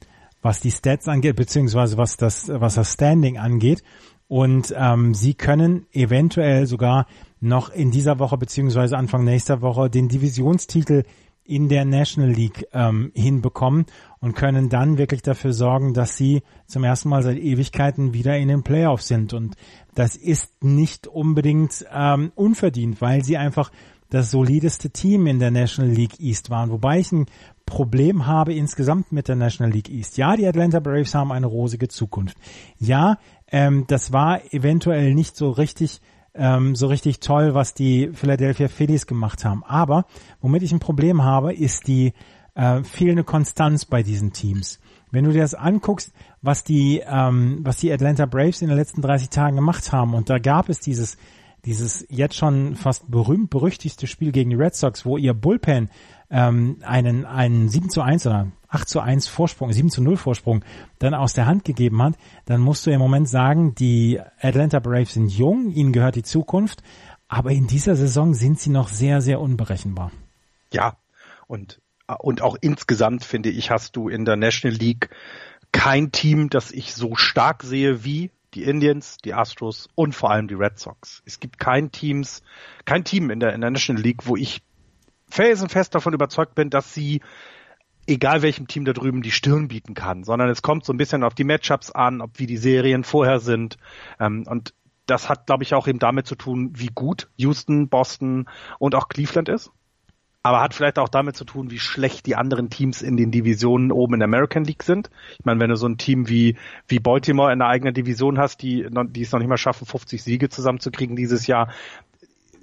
was 0.46 0.60
die 0.60 0.70
Stats 0.70 1.08
angeht, 1.08 1.34
beziehungsweise 1.34 1.98
was 1.98 2.16
das, 2.16 2.48
was 2.48 2.76
das 2.76 2.92
Standing 2.92 3.36
angeht. 3.36 3.82
Und 4.28 4.72
ähm, 4.78 5.12
sie 5.12 5.34
können 5.34 5.86
eventuell 5.92 6.66
sogar 6.66 7.06
noch 7.40 7.70
in 7.70 7.90
dieser 7.90 8.20
Woche 8.20 8.38
beziehungsweise 8.38 8.96
Anfang 8.96 9.24
nächster 9.24 9.60
Woche 9.60 9.90
den 9.90 10.08
Divisionstitel 10.08 11.02
in 11.42 11.68
der 11.68 11.84
National 11.84 12.30
League 12.30 12.66
ähm, 12.72 13.10
hinbekommen 13.14 13.86
und 14.20 14.34
können 14.34 14.68
dann 14.68 14.98
wirklich 14.98 15.22
dafür 15.22 15.52
sorgen, 15.52 15.94
dass 15.94 16.16
sie 16.16 16.42
zum 16.66 16.84
ersten 16.84 17.08
Mal 17.08 17.24
seit 17.24 17.38
Ewigkeiten 17.38 18.14
wieder 18.14 18.36
in 18.36 18.46
den 18.46 18.62
Playoffs 18.62 19.08
sind. 19.08 19.32
Und 19.32 19.56
das 19.96 20.14
ist 20.14 20.62
nicht 20.62 21.08
unbedingt 21.08 21.84
ähm, 21.92 22.30
unverdient, 22.36 23.00
weil 23.00 23.24
sie 23.24 23.36
einfach 23.36 23.72
das 24.10 24.30
solideste 24.30 24.90
Team 24.90 25.26
in 25.26 25.40
der 25.40 25.50
National 25.50 25.90
League 25.90 26.20
East 26.20 26.50
waren. 26.50 26.70
Wobei 26.70 27.00
ich 27.00 27.10
ein 27.10 27.26
Problem 27.66 28.26
habe 28.26 28.54
insgesamt 28.54 29.12
mit 29.12 29.28
der 29.28 29.36
National 29.36 29.72
League 29.72 29.90
East. 29.90 30.16
Ja, 30.16 30.36
die 30.36 30.46
Atlanta 30.46 30.80
Braves 30.80 31.14
haben 31.14 31.32
eine 31.32 31.46
rosige 31.46 31.88
Zukunft. 31.88 32.38
Ja, 32.78 33.18
ähm, 33.48 33.84
das 33.88 34.12
war 34.12 34.40
eventuell 34.54 35.14
nicht 35.14 35.36
so 35.36 35.50
richtig 35.50 36.00
ähm, 36.36 36.74
so 36.74 36.86
richtig 36.86 37.20
toll, 37.20 37.54
was 37.54 37.74
die 37.74 38.10
Philadelphia 38.12 38.68
Phillies 38.68 39.06
gemacht 39.06 39.44
haben. 39.44 39.64
Aber 39.64 40.06
womit 40.40 40.62
ich 40.62 40.72
ein 40.72 40.80
Problem 40.80 41.24
habe, 41.24 41.54
ist 41.54 41.88
die 41.88 42.12
äh, 42.54 42.82
fehlende 42.84 43.24
Konstanz 43.24 43.84
bei 43.84 44.02
diesen 44.02 44.32
Teams. 44.32 44.78
Wenn 45.10 45.24
du 45.24 45.32
dir 45.32 45.42
das 45.42 45.54
anguckst, 45.54 46.12
was 46.42 46.64
die, 46.64 47.02
ähm, 47.06 47.60
was 47.62 47.78
die 47.78 47.92
Atlanta 47.92 48.26
Braves 48.26 48.62
in 48.62 48.68
den 48.68 48.76
letzten 48.76 49.02
30 49.02 49.30
Tagen 49.30 49.56
gemacht 49.56 49.92
haben, 49.92 50.14
und 50.14 50.28
da 50.28 50.38
gab 50.38 50.68
es 50.68 50.80
dieses, 50.80 51.16
dieses 51.64 52.06
jetzt 52.10 52.36
schon 52.36 52.76
fast 52.76 53.10
berühmt 53.10 53.50
berüchtigste 53.50 54.06
Spiel 54.06 54.32
gegen 54.32 54.50
die 54.50 54.56
Red 54.56 54.74
Sox, 54.74 55.04
wo 55.04 55.16
ihr 55.16 55.34
Bullpen 55.34 55.90
ähm, 56.30 56.78
einen, 56.82 57.24
einen 57.24 57.68
7 57.68 57.90
zu 57.90 58.02
1 58.02 58.26
oder 58.26 58.48
8 58.68 58.88
zu 58.88 59.00
1 59.00 59.28
Vorsprung, 59.28 59.72
7 59.72 59.90
zu 59.90 60.02
0 60.02 60.16
Vorsprung 60.16 60.64
dann 60.98 61.14
aus 61.14 61.34
der 61.34 61.46
Hand 61.46 61.64
gegeben 61.64 62.02
hat, 62.02 62.14
dann 62.46 62.60
musst 62.60 62.86
du 62.86 62.90
im 62.90 62.98
Moment 62.98 63.28
sagen, 63.28 63.74
die 63.74 64.20
Atlanta 64.40 64.80
Braves 64.80 65.14
sind 65.14 65.28
jung, 65.28 65.70
ihnen 65.70 65.92
gehört 65.92 66.16
die 66.16 66.22
Zukunft, 66.22 66.82
aber 67.28 67.50
in 67.50 67.66
dieser 67.66 67.96
Saison 67.96 68.34
sind 68.34 68.58
sie 68.60 68.70
noch 68.70 68.88
sehr, 68.88 69.20
sehr 69.20 69.40
unberechenbar. 69.40 70.12
Ja, 70.72 70.96
und, 71.46 71.80
und 72.18 72.42
auch 72.42 72.56
insgesamt 72.60 73.24
finde 73.24 73.50
ich, 73.50 73.70
hast 73.70 73.96
du 73.96 74.08
in 74.08 74.24
der 74.24 74.36
National 74.36 74.76
League 74.76 75.10
kein 75.72 76.12
Team, 76.12 76.50
das 76.50 76.70
ich 76.70 76.94
so 76.94 77.16
stark 77.16 77.62
sehe 77.62 78.04
wie 78.04 78.30
die 78.54 78.64
Indians, 78.64 79.18
die 79.18 79.34
Astros 79.34 79.88
und 79.94 80.14
vor 80.14 80.30
allem 80.30 80.48
die 80.48 80.54
Red 80.54 80.78
Sox. 80.78 81.22
Es 81.26 81.40
gibt 81.40 81.58
kein 81.58 81.92
Teams, 81.92 82.42
kein 82.84 83.04
Team 83.04 83.30
in 83.30 83.40
der, 83.40 83.52
in 83.52 83.60
der 83.60 83.70
National 83.70 84.02
League, 84.02 84.26
wo 84.26 84.36
ich 84.36 84.62
felsenfest 85.28 85.94
davon 85.94 86.14
überzeugt 86.14 86.54
bin, 86.54 86.70
dass 86.70 86.94
sie 86.94 87.20
egal 88.06 88.42
welchem 88.42 88.68
Team 88.68 88.84
da 88.84 88.92
drüben 88.92 89.22
die 89.22 89.32
Stirn 89.32 89.68
bieten 89.68 89.94
kann, 89.94 90.24
sondern 90.24 90.48
es 90.48 90.62
kommt 90.62 90.84
so 90.84 90.92
ein 90.92 90.96
bisschen 90.96 91.24
auf 91.24 91.34
die 91.34 91.44
Matchups 91.44 91.90
an, 91.90 92.20
ob 92.20 92.38
wie 92.38 92.46
die 92.46 92.56
Serien 92.56 93.04
vorher 93.04 93.40
sind. 93.40 93.76
Ähm, 94.20 94.44
und 94.46 94.74
das 95.06 95.28
hat, 95.28 95.46
glaube 95.46 95.62
ich, 95.62 95.74
auch 95.74 95.86
eben 95.86 95.98
damit 95.98 96.26
zu 96.26 96.34
tun, 96.34 96.70
wie 96.74 96.90
gut 96.92 97.28
Houston, 97.36 97.88
Boston 97.88 98.48
und 98.78 98.94
auch 98.94 99.08
Cleveland 99.08 99.48
ist. 99.48 99.70
Aber 100.42 100.60
hat 100.60 100.74
vielleicht 100.74 101.00
auch 101.00 101.08
damit 101.08 101.36
zu 101.36 101.44
tun, 101.44 101.72
wie 101.72 101.80
schlecht 101.80 102.26
die 102.26 102.36
anderen 102.36 102.70
Teams 102.70 103.02
in 103.02 103.16
den 103.16 103.32
Divisionen 103.32 103.90
oben 103.90 104.14
in 104.14 104.20
der 104.20 104.28
American 104.28 104.62
League 104.62 104.84
sind. 104.84 105.10
Ich 105.38 105.44
meine, 105.44 105.58
wenn 105.58 105.70
du 105.70 105.76
so 105.76 105.88
ein 105.88 105.98
Team 105.98 106.28
wie, 106.28 106.56
wie 106.86 107.00
Baltimore 107.00 107.52
in 107.52 107.58
der 107.58 107.66
eigenen 107.66 107.94
Division 107.94 108.38
hast, 108.38 108.62
die, 108.62 108.86
die 108.88 109.22
es 109.22 109.32
noch 109.32 109.40
nicht 109.40 109.48
mal 109.48 109.56
schaffen, 109.56 109.86
50 109.86 110.22
Siege 110.22 110.48
zusammenzukriegen 110.48 111.16
dieses 111.16 111.48
Jahr, 111.48 111.72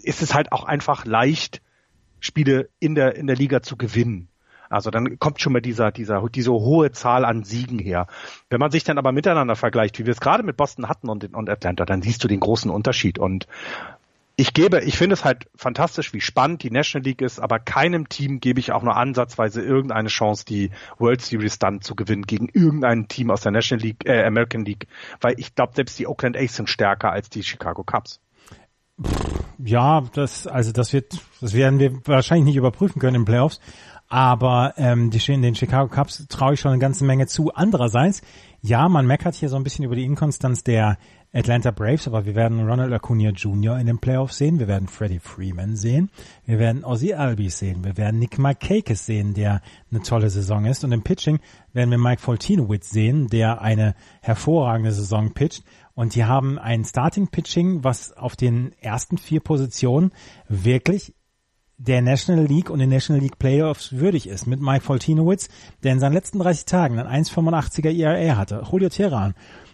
ist 0.02 0.22
es 0.22 0.34
halt 0.34 0.54
auch 0.54 0.64
einfach 0.64 1.04
leicht, 1.04 1.62
Spiele 2.24 2.70
in 2.80 2.96
der, 2.96 3.16
in 3.16 3.28
der 3.28 3.36
Liga 3.36 3.62
zu 3.62 3.76
gewinnen. 3.76 4.30
Also 4.70 4.90
dann 4.90 5.20
kommt 5.20 5.42
schon 5.42 5.54
mal 5.54 5.62
dieser, 5.62 5.92
dieser, 5.92 6.28
diese 6.30 6.52
hohe 6.52 6.92
Zahl 6.92 7.26
an 7.26 7.44
Siegen 7.44 7.78
her. 7.78 8.08
Wenn 8.50 8.60
man 8.60 8.72
sich 8.72 8.84
dann 8.84 8.98
aber 8.98 9.12
miteinander 9.12 9.56
vergleicht, 9.56 10.00
wie 10.00 10.06
wir 10.06 10.14
es 10.14 10.22
gerade 10.22 10.42
mit 10.42 10.58
Boston 10.58 10.90
hatten 10.90 11.10
und, 11.10 11.32
und 11.34 11.50
Atlanta, 11.50 11.86
dann 11.86 12.02
siehst 12.02 12.24
du 12.24 12.28
den 12.28 12.40
großen 12.40 12.72
Unterschied. 12.72 13.20
Und 13.20 13.46
ich 14.36 14.54
gebe, 14.54 14.82
ich 14.82 14.98
finde 14.98 15.14
es 15.14 15.26
halt 15.26 15.48
fantastisch, 15.54 16.14
wie 16.14 16.22
spannend 16.22 16.64
die 16.64 16.72
National 16.72 17.06
League 17.06 17.22
ist, 17.22 17.40
aber 17.40 17.60
keinem 17.60 18.10
Team 18.10 18.40
gebe 18.40 18.60
ich 18.60 18.72
auch 18.72 18.82
nur 18.82 18.96
ansatzweise 18.96 19.62
irgendeine 19.62 20.10
Chance, 20.10 20.46
die 20.46 20.72
World 20.98 21.22
Series 21.22 21.60
dann 21.60 21.82
zu 21.82 21.94
gewinnen 21.94 22.24
gegen 22.24 22.48
irgendein 22.52 23.08
Team 23.08 23.30
aus 23.30 23.42
der 23.42 23.52
National 23.52 23.86
League, 23.86 24.06
äh, 24.06 24.24
American 24.24 24.66
League, 24.66 24.88
weil 25.22 25.36
ich 25.38 25.54
glaube, 25.54 25.74
selbst 25.76 26.00
die 26.00 26.08
Oakland 26.08 26.36
A's 26.36 26.56
sind 26.56 26.70
stärker 26.70 27.12
als 27.12 27.30
die 27.30 27.44
Chicago 27.44 27.84
Cubs. 27.84 28.22
Ja, 29.64 30.02
das, 30.14 30.48
also 30.48 30.72
das 30.72 30.94
wird, 30.94 31.20
das 31.42 31.54
werden 31.54 31.80
wir 31.80 32.00
wahrscheinlich 32.06 32.46
nicht 32.46 32.56
überprüfen 32.56 33.00
können 33.00 33.16
in 33.16 33.26
Playoffs. 33.26 33.60
Aber 34.10 34.74
ähm, 34.78 35.10
die, 35.10 35.20
den 35.20 35.56
Chicago 35.56 35.90
Cubs 35.90 36.28
traue 36.28 36.54
ich 36.54 36.60
schon 36.60 36.72
eine 36.72 36.80
ganze 36.80 37.04
Menge 37.04 37.26
zu. 37.26 37.52
Andererseits, 37.54 38.22
ja, 38.62 38.88
man 38.88 39.08
meckert 39.08 39.36
hier 39.36 39.50
so 39.50 39.56
ein 39.56 39.64
bisschen 39.64 39.86
über 39.86 39.96
die 39.96 40.04
Inkonstanz 40.04 40.64
der 40.64 40.98
Atlanta 41.34 41.72
Braves, 41.72 42.08
aber 42.08 42.26
wir 42.26 42.36
werden 42.36 42.60
Ronald 42.68 42.94
Acuna 42.94 43.32
Jr. 43.32 43.80
in 43.80 43.88
den 43.88 43.98
Playoffs 43.98 44.38
sehen, 44.38 44.60
wir 44.60 44.68
werden 44.68 44.88
Freddie 44.88 45.18
Freeman 45.18 45.76
sehen, 45.76 46.12
wir 46.46 46.60
werden 46.60 46.84
Ozzy 46.84 47.14
Albies 47.14 47.58
sehen, 47.58 47.84
wir 47.84 47.98
werden 47.98 48.20
Nick 48.20 48.38
Markakis 48.38 49.08
sehen, 49.08 49.34
der 49.34 49.64
eine 49.90 50.04
tolle 50.04 50.30
Saison 50.30 50.66
ist 50.66 50.84
und 50.84 50.92
im 50.92 51.02
Pitching 51.02 51.40
werden 51.74 51.90
wir 51.90 51.98
Mike 51.98 52.22
Foltinowitz 52.22 52.92
sehen, 52.92 53.30
der 53.30 53.62
eine 53.64 53.96
hervorragende 54.22 54.92
Saison 54.92 55.34
pitcht 55.34 55.64
und 55.96 56.16
die 56.16 56.26
haben 56.26 56.58
ein 56.58 56.86
Starting 56.86 57.28
Pitching, 57.28 57.84
was 57.84 58.14
auf 58.14 58.36
den 58.36 58.74
ersten 58.80 59.18
vier 59.18 59.40
Positionen 59.40 60.12
wirklich 60.48 61.14
der 61.78 62.02
National 62.02 62.46
League 62.46 62.70
und 62.70 62.80
den 62.80 62.90
National 62.90 63.22
League 63.22 63.40
Playoffs 63.40 63.94
würdig 63.94 64.28
ist. 64.28 64.48
Mit 64.48 64.62
Mike 64.62 64.84
Foltinowitz, 64.86 65.50
der 65.84 65.94
in 65.94 66.00
seinen 66.00 66.14
letzten 66.14 66.40
30 66.40 66.66
Tagen 66.66 67.00
ein 67.00 67.24
1,85er 67.24 67.92
ERA 67.92 68.38
hatte. 68.38 68.64
Julio 68.72 68.90
Terran, 68.90 69.34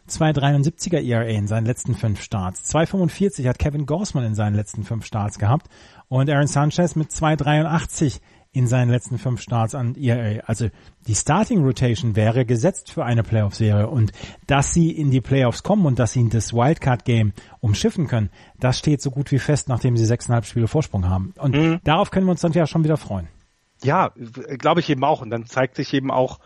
2,73er 0.10 1.04
ERA 1.04 1.24
in 1.26 1.48
seinen 1.48 1.66
letzten 1.66 1.96
fünf 1.96 2.22
Starts. 2.22 2.74
2,45 2.74 3.48
hat 3.48 3.60
Kevin 3.60 3.86
Gorsman 3.86 4.26
in 4.26 4.36
seinen 4.36 4.56
letzten 4.56 4.84
fünf 4.84 5.06
Starts 5.06 5.38
gehabt. 5.38 5.68
Und 6.08 6.30
Aaron 6.30 6.48
Sanchez 6.48 6.96
mit 6.96 7.12
2,83 7.12 8.20
in 8.52 8.68
seinen 8.68 8.90
letzten 8.90 9.20
fünf 9.20 9.42
Starts 9.42 9.76
an 9.76 9.96
ERA. 9.96 10.42
Also 10.46 10.70
die 11.08 11.16
Starting 11.16 11.64
Rotation 11.64 12.16
wäre 12.16 12.46
gesetzt 12.46 12.92
für 12.92 13.06
eine 13.06 13.22
Playoff-Serie 13.22 13.88
und 13.88 14.12
dass 14.48 14.74
sie 14.74 14.90
in 14.90 15.12
die 15.12 15.22
Playoffs 15.22 15.62
kommen 15.62 15.86
und 15.86 16.00
dass 16.00 16.14
sie 16.14 16.28
das 16.30 16.54
Wildcard-Game 16.54 17.34
umschiffen 17.60 18.08
können, 18.08 18.32
das 18.60 18.80
steht 18.80 19.02
so 19.02 19.12
gut 19.12 19.32
wie 19.32 19.40
fest, 19.40 19.70
nachdem 19.70 19.98
sie 19.98 20.06
sechseinhalb 20.06 20.46
Spiele 20.46 20.68
Vorsprung 20.68 21.08
haben. 21.08 21.34
Und 21.38 21.56
mhm. 21.56 21.80
darauf 21.84 22.10
können 22.10 22.26
wir 22.26 22.32
uns 22.32 22.42
dann 22.42 22.54
ja 22.54 22.66
schon 22.66 22.84
wieder 22.84 22.98
freuen. 22.98 23.28
Ja, 23.84 24.12
glaube 24.58 24.82
ich 24.82 24.90
eben 24.90 25.04
auch. 25.04 25.22
Und 25.22 25.30
dann 25.30 25.46
zeigt 25.46 25.76
sich 25.76 25.94
eben 25.94 26.12
auch, 26.12 26.40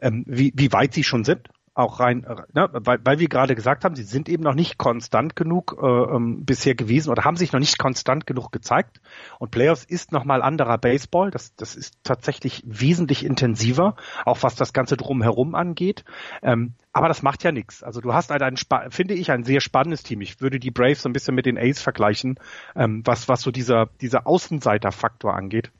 ähm, 0.00 0.24
wie, 0.26 0.52
wie 0.56 0.72
weit 0.72 0.94
sie 0.94 1.04
schon 1.04 1.24
sind. 1.24 1.48
Auch 1.74 2.00
rein, 2.00 2.24
äh, 2.24 2.36
ne, 2.52 2.68
weil, 2.72 2.98
weil 3.02 3.18
wir 3.18 3.28
gerade 3.28 3.54
gesagt 3.54 3.84
haben, 3.84 3.94
sie 3.96 4.02
sind 4.02 4.28
eben 4.28 4.42
noch 4.42 4.54
nicht 4.54 4.76
konstant 4.76 5.36
genug 5.36 5.78
äh, 5.82 5.86
ähm, 5.86 6.44
bisher 6.44 6.74
gewesen 6.74 7.10
oder 7.10 7.24
haben 7.24 7.36
sich 7.36 7.52
noch 7.52 7.60
nicht 7.60 7.78
konstant 7.78 8.26
genug 8.26 8.52
gezeigt. 8.52 9.00
Und 9.38 9.50
Playoffs 9.50 9.84
ist 9.84 10.12
nochmal 10.12 10.42
anderer 10.42 10.76
Baseball. 10.76 11.30
Das, 11.30 11.54
das 11.56 11.74
ist 11.74 11.96
tatsächlich 12.02 12.62
wesentlich 12.66 13.24
intensiver, 13.24 13.96
auch 14.26 14.42
was 14.42 14.54
das 14.54 14.72
Ganze 14.72 14.96
drumherum 14.96 15.54
angeht. 15.54 16.04
Ähm, 16.42 16.74
aber 16.92 17.08
das 17.08 17.22
macht 17.22 17.42
ja 17.42 17.52
nichts. 17.52 17.82
Also 17.82 18.00
du 18.00 18.12
hast 18.12 18.30
halt 18.30 18.42
ein, 18.42 18.56
finde 18.90 19.14
ich, 19.14 19.30
ein 19.30 19.44
sehr 19.44 19.60
spannendes 19.60 20.02
Team. 20.02 20.20
Ich 20.20 20.42
würde 20.42 20.60
die 20.60 20.70
Braves 20.70 21.02
so 21.02 21.08
ein 21.08 21.14
bisschen 21.14 21.34
mit 21.34 21.46
den 21.46 21.56
A's 21.56 21.80
vergleichen, 21.80 22.38
ähm, 22.76 23.02
was, 23.06 23.28
was 23.28 23.40
so 23.40 23.50
dieser, 23.50 23.86
dieser 24.02 24.26
Außenseiterfaktor 24.26 25.34
angeht. 25.34 25.70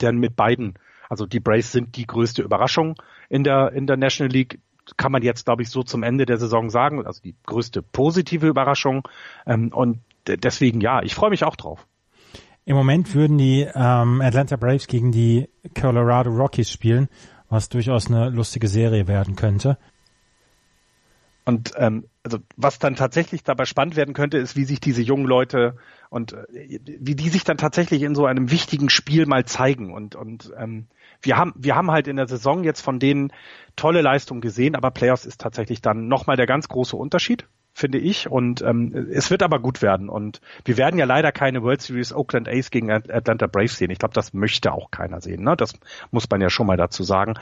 Denn 0.00 0.16
mit 0.16 0.34
beiden 0.34 0.78
also 1.10 1.26
die 1.26 1.38
Braves 1.38 1.70
sind 1.70 1.96
die 1.96 2.06
größte 2.06 2.42
Überraschung 2.42 2.96
in 3.28 3.44
der, 3.44 3.72
in 3.72 3.86
der 3.86 3.96
National 3.96 4.32
League 4.32 4.58
kann 4.96 5.12
man 5.12 5.22
jetzt, 5.22 5.44
glaube 5.44 5.62
ich, 5.62 5.70
so 5.70 5.82
zum 5.82 6.02
Ende 6.02 6.26
der 6.26 6.38
Saison 6.38 6.70
sagen. 6.70 7.06
Also 7.06 7.22
die 7.22 7.34
größte 7.46 7.82
positive 7.82 8.46
Überraschung. 8.46 9.08
Ähm, 9.46 9.72
und 9.72 10.00
deswegen 10.26 10.80
ja, 10.80 11.02
ich 11.02 11.14
freue 11.14 11.30
mich 11.30 11.44
auch 11.44 11.56
drauf. 11.56 11.86
Im 12.64 12.76
Moment 12.76 13.14
würden 13.14 13.36
die 13.36 13.68
ähm, 13.74 14.22
Atlanta 14.22 14.56
Braves 14.56 14.86
gegen 14.86 15.12
die 15.12 15.48
Colorado 15.78 16.30
Rockies 16.30 16.70
spielen, 16.70 17.08
was 17.50 17.68
durchaus 17.68 18.06
eine 18.08 18.30
lustige 18.30 18.68
Serie 18.68 19.06
werden 19.06 19.36
könnte. 19.36 19.76
Und 21.44 21.72
ähm, 21.76 22.08
also 22.22 22.38
was 22.56 22.78
dann 22.78 22.96
tatsächlich 22.96 23.44
dabei 23.44 23.66
spannend 23.66 23.96
werden 23.96 24.14
könnte, 24.14 24.38
ist, 24.38 24.56
wie 24.56 24.64
sich 24.64 24.80
diese 24.80 25.02
jungen 25.02 25.26
Leute 25.26 25.76
und 26.08 26.32
äh, 26.32 26.80
wie 27.00 27.14
die 27.14 27.28
sich 27.28 27.44
dann 27.44 27.58
tatsächlich 27.58 28.02
in 28.02 28.14
so 28.14 28.24
einem 28.24 28.50
wichtigen 28.50 28.88
Spiel 28.88 29.26
mal 29.26 29.44
zeigen. 29.44 29.92
Und, 29.92 30.14
und 30.14 30.52
ähm, 30.58 30.86
wir 31.20 31.36
haben, 31.36 31.52
wir 31.56 31.76
haben 31.76 31.90
halt 31.90 32.08
in 32.08 32.16
der 32.16 32.28
Saison 32.28 32.64
jetzt 32.64 32.80
von 32.80 32.98
denen 32.98 33.30
tolle 33.76 34.00
Leistungen 34.00 34.40
gesehen, 34.40 34.74
aber 34.74 34.90
Playoffs 34.90 35.26
ist 35.26 35.40
tatsächlich 35.40 35.82
dann 35.82 36.08
nochmal 36.08 36.36
der 36.36 36.46
ganz 36.46 36.68
große 36.68 36.96
Unterschied, 36.96 37.46
finde 37.74 37.98
ich. 37.98 38.30
Und 38.30 38.62
ähm, 38.62 39.08
es 39.12 39.30
wird 39.30 39.42
aber 39.42 39.58
gut 39.58 39.82
werden. 39.82 40.08
Und 40.08 40.40
wir 40.64 40.78
werden 40.78 40.98
ja 40.98 41.04
leider 41.04 41.30
keine 41.30 41.62
World 41.62 41.82
Series 41.82 42.14
Oakland 42.14 42.48
Ace 42.48 42.70
gegen 42.70 42.90
Atlanta 42.90 43.48
Braves 43.48 43.76
sehen. 43.76 43.90
Ich 43.90 43.98
glaube, 43.98 44.14
das 44.14 44.32
möchte 44.32 44.72
auch 44.72 44.90
keiner 44.90 45.20
sehen. 45.20 45.44
Ne? 45.44 45.56
Das 45.56 45.74
muss 46.10 46.30
man 46.30 46.40
ja 46.40 46.48
schon 46.48 46.66
mal 46.66 46.78
dazu 46.78 47.02
sagen. 47.02 47.34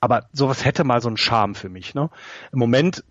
Aber 0.00 0.28
sowas 0.32 0.64
hätte 0.64 0.84
mal 0.84 1.02
so 1.02 1.08
einen 1.08 1.18
Charme 1.18 1.54
für 1.54 1.68
mich. 1.68 1.94
Ne? 1.94 2.08
Im 2.52 2.58
Moment 2.58 3.04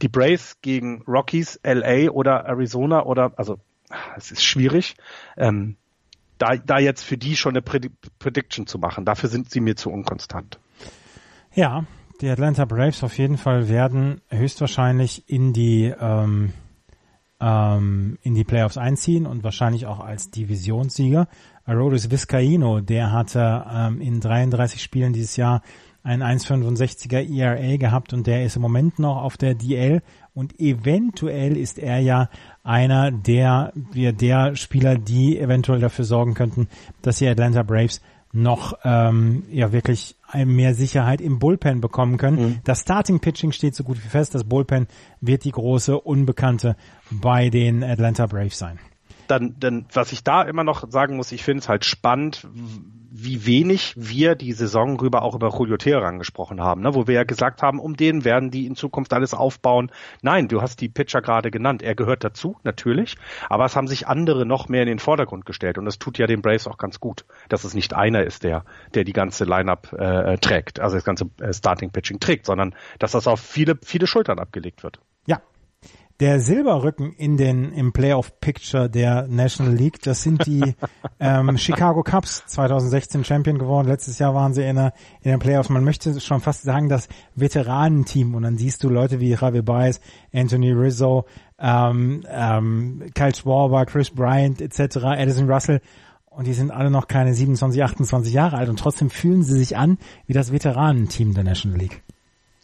die 0.00 0.08
Braves 0.08 0.56
gegen 0.62 1.02
Rockies, 1.02 1.60
LA 1.64 2.10
oder 2.10 2.44
Arizona 2.46 3.04
oder 3.04 3.32
also 3.36 3.58
es 4.16 4.30
ist 4.30 4.44
schwierig. 4.44 4.96
Ähm, 5.36 5.76
da, 6.38 6.56
da 6.56 6.78
jetzt 6.78 7.02
für 7.04 7.18
die 7.18 7.36
schon 7.36 7.56
eine 7.56 7.62
Prediction 7.62 8.66
zu 8.66 8.78
machen, 8.78 9.04
dafür 9.04 9.28
sind 9.28 9.50
sie 9.50 9.60
mir 9.60 9.76
zu 9.76 9.90
unkonstant. 9.90 10.58
Ja, 11.54 11.84
die 12.20 12.28
Atlanta 12.28 12.64
Braves 12.64 13.04
auf 13.04 13.18
jeden 13.18 13.36
Fall 13.36 13.68
werden 13.68 14.20
höchstwahrscheinlich 14.28 15.28
in 15.28 15.52
die 15.52 15.92
ähm, 15.98 16.52
ähm, 17.40 18.18
in 18.22 18.34
die 18.34 18.44
Playoffs 18.44 18.78
einziehen 18.78 19.26
und 19.26 19.42
wahrscheinlich 19.42 19.86
auch 19.86 20.00
als 20.00 20.30
Divisionssieger. 20.30 21.28
Arodis 21.64 22.10
Vizcaino, 22.10 22.80
der 22.80 23.12
hatte 23.12 23.66
ähm, 23.70 24.00
in 24.00 24.20
33 24.20 24.80
Spielen 24.80 25.12
dieses 25.12 25.36
Jahr 25.36 25.62
ein 26.02 26.22
1,65er 26.22 27.30
ERA 27.32 27.76
gehabt 27.76 28.12
und 28.12 28.26
der 28.26 28.44
ist 28.44 28.56
im 28.56 28.62
Moment 28.62 28.98
noch 28.98 29.22
auf 29.22 29.36
der 29.36 29.54
DL 29.54 30.02
und 30.34 30.58
eventuell 30.58 31.56
ist 31.56 31.78
er 31.78 32.00
ja 32.00 32.28
einer 32.64 33.10
der, 33.10 33.72
wir 33.92 34.12
der 34.12 34.56
Spieler, 34.56 34.96
die 34.96 35.38
eventuell 35.38 35.80
dafür 35.80 36.04
sorgen 36.04 36.34
könnten, 36.34 36.68
dass 37.02 37.18
die 37.18 37.28
Atlanta 37.28 37.62
Braves 37.62 38.00
noch 38.32 38.78
ähm, 38.82 39.44
ja 39.50 39.72
wirklich 39.72 40.16
mehr 40.34 40.74
Sicherheit 40.74 41.20
im 41.20 41.38
Bullpen 41.38 41.82
bekommen 41.82 42.16
können. 42.16 42.42
Mhm. 42.42 42.58
Das 42.64 42.80
Starting 42.80 43.20
Pitching 43.20 43.52
steht 43.52 43.74
so 43.74 43.84
gut 43.84 44.02
wie 44.02 44.08
fest. 44.08 44.34
Das 44.34 44.44
Bullpen 44.44 44.86
wird 45.20 45.44
die 45.44 45.52
große 45.52 46.00
Unbekannte 46.00 46.76
bei 47.10 47.50
den 47.50 47.84
Atlanta 47.84 48.26
Braves 48.26 48.58
sein. 48.58 48.78
Dann, 49.28 49.56
dann 49.60 49.84
was 49.92 50.12
ich 50.12 50.24
da 50.24 50.42
immer 50.42 50.64
noch 50.64 50.90
sagen 50.90 51.16
muss, 51.16 51.30
ich 51.30 51.44
finde 51.44 51.60
es 51.60 51.68
halt 51.68 51.84
spannend, 51.84 52.46
wie 53.14 53.44
wenig 53.44 53.92
wir 53.96 54.34
die 54.34 54.52
Saison 54.52 54.98
rüber 54.98 55.22
auch 55.22 55.34
über 55.34 55.50
Julio 55.50 55.76
Teheran 55.76 56.18
gesprochen 56.18 56.62
haben, 56.62 56.80
ne? 56.80 56.94
wo 56.94 57.06
wir 57.06 57.14
ja 57.14 57.24
gesagt 57.24 57.62
haben, 57.62 57.78
um 57.78 57.94
den 57.94 58.24
werden 58.24 58.50
die 58.50 58.66
in 58.66 58.74
Zukunft 58.74 59.12
alles 59.12 59.34
aufbauen. 59.34 59.90
Nein, 60.22 60.48
du 60.48 60.62
hast 60.62 60.80
die 60.80 60.88
Pitcher 60.88 61.20
gerade 61.20 61.50
genannt. 61.50 61.82
Er 61.82 61.94
gehört 61.94 62.24
dazu, 62.24 62.56
natürlich, 62.64 63.16
aber 63.50 63.66
es 63.66 63.76
haben 63.76 63.86
sich 63.86 64.08
andere 64.08 64.46
noch 64.46 64.70
mehr 64.70 64.82
in 64.82 64.88
den 64.88 64.98
Vordergrund 64.98 65.44
gestellt 65.44 65.76
und 65.76 65.84
das 65.84 65.98
tut 65.98 66.16
ja 66.16 66.26
den 66.26 66.40
Braves 66.40 66.66
auch 66.66 66.78
ganz 66.78 67.00
gut, 67.00 67.26
dass 67.50 67.64
es 67.64 67.74
nicht 67.74 67.92
einer 67.92 68.22
ist, 68.24 68.44
der, 68.44 68.64
der 68.94 69.04
die 69.04 69.12
ganze 69.12 69.44
Lineup 69.44 69.92
äh, 69.92 70.38
trägt, 70.38 70.80
also 70.80 70.96
das 70.96 71.04
ganze 71.04 71.26
äh, 71.38 71.52
Starting 71.52 71.90
Pitching 71.90 72.18
trägt, 72.18 72.46
sondern 72.46 72.74
dass 72.98 73.12
das 73.12 73.26
auf 73.26 73.40
viele, 73.40 73.78
viele 73.82 74.06
Schultern 74.06 74.38
abgelegt 74.38 74.82
wird. 74.82 75.00
Ja, 75.26 75.42
der 76.20 76.40
Silberrücken 76.40 77.12
in 77.12 77.36
den 77.36 77.72
im 77.72 77.92
Playoff 77.92 78.38
Picture 78.40 78.88
der 78.88 79.26
National 79.28 79.74
League, 79.74 80.00
das 80.02 80.22
sind 80.22 80.46
die 80.46 80.74
ähm, 81.20 81.56
Chicago 81.58 82.02
Cubs 82.02 82.44
2016 82.46 83.24
Champion 83.24 83.58
geworden. 83.58 83.88
Letztes 83.88 84.18
Jahr 84.18 84.34
waren 84.34 84.54
sie 84.54 84.62
in, 84.62 84.76
der, 84.76 84.92
in 85.22 85.30
den 85.30 85.40
Playoffs. 85.40 85.68
Man 85.68 85.84
möchte 85.84 86.20
schon 86.20 86.40
fast 86.40 86.62
sagen, 86.62 86.88
das 86.88 87.08
Veteranenteam. 87.34 88.34
Und 88.34 88.42
dann 88.42 88.58
siehst 88.58 88.84
du 88.84 88.88
Leute 88.88 89.20
wie 89.20 89.30
Javier 89.30 89.62
Baez, 89.62 90.00
Anthony 90.32 90.72
Rizzo, 90.72 91.26
ähm, 91.58 92.24
ähm, 92.28 93.10
Kyle 93.14 93.34
Schwarber, 93.34 93.86
Chris 93.86 94.10
Bryant 94.10 94.60
etc., 94.60 94.96
Edison 95.16 95.50
Russell. 95.50 95.80
Und 96.26 96.46
die 96.46 96.54
sind 96.54 96.70
alle 96.70 96.90
noch 96.90 97.08
keine 97.08 97.34
27, 97.34 97.82
28 97.82 98.32
Jahre 98.32 98.56
alt 98.56 98.70
und 98.70 98.78
trotzdem 98.78 99.10
fühlen 99.10 99.42
sie 99.42 99.58
sich 99.58 99.76
an 99.76 99.98
wie 100.26 100.32
das 100.32 100.50
Veteranenteam 100.50 101.34
der 101.34 101.44
National 101.44 101.78
League. 101.78 102.02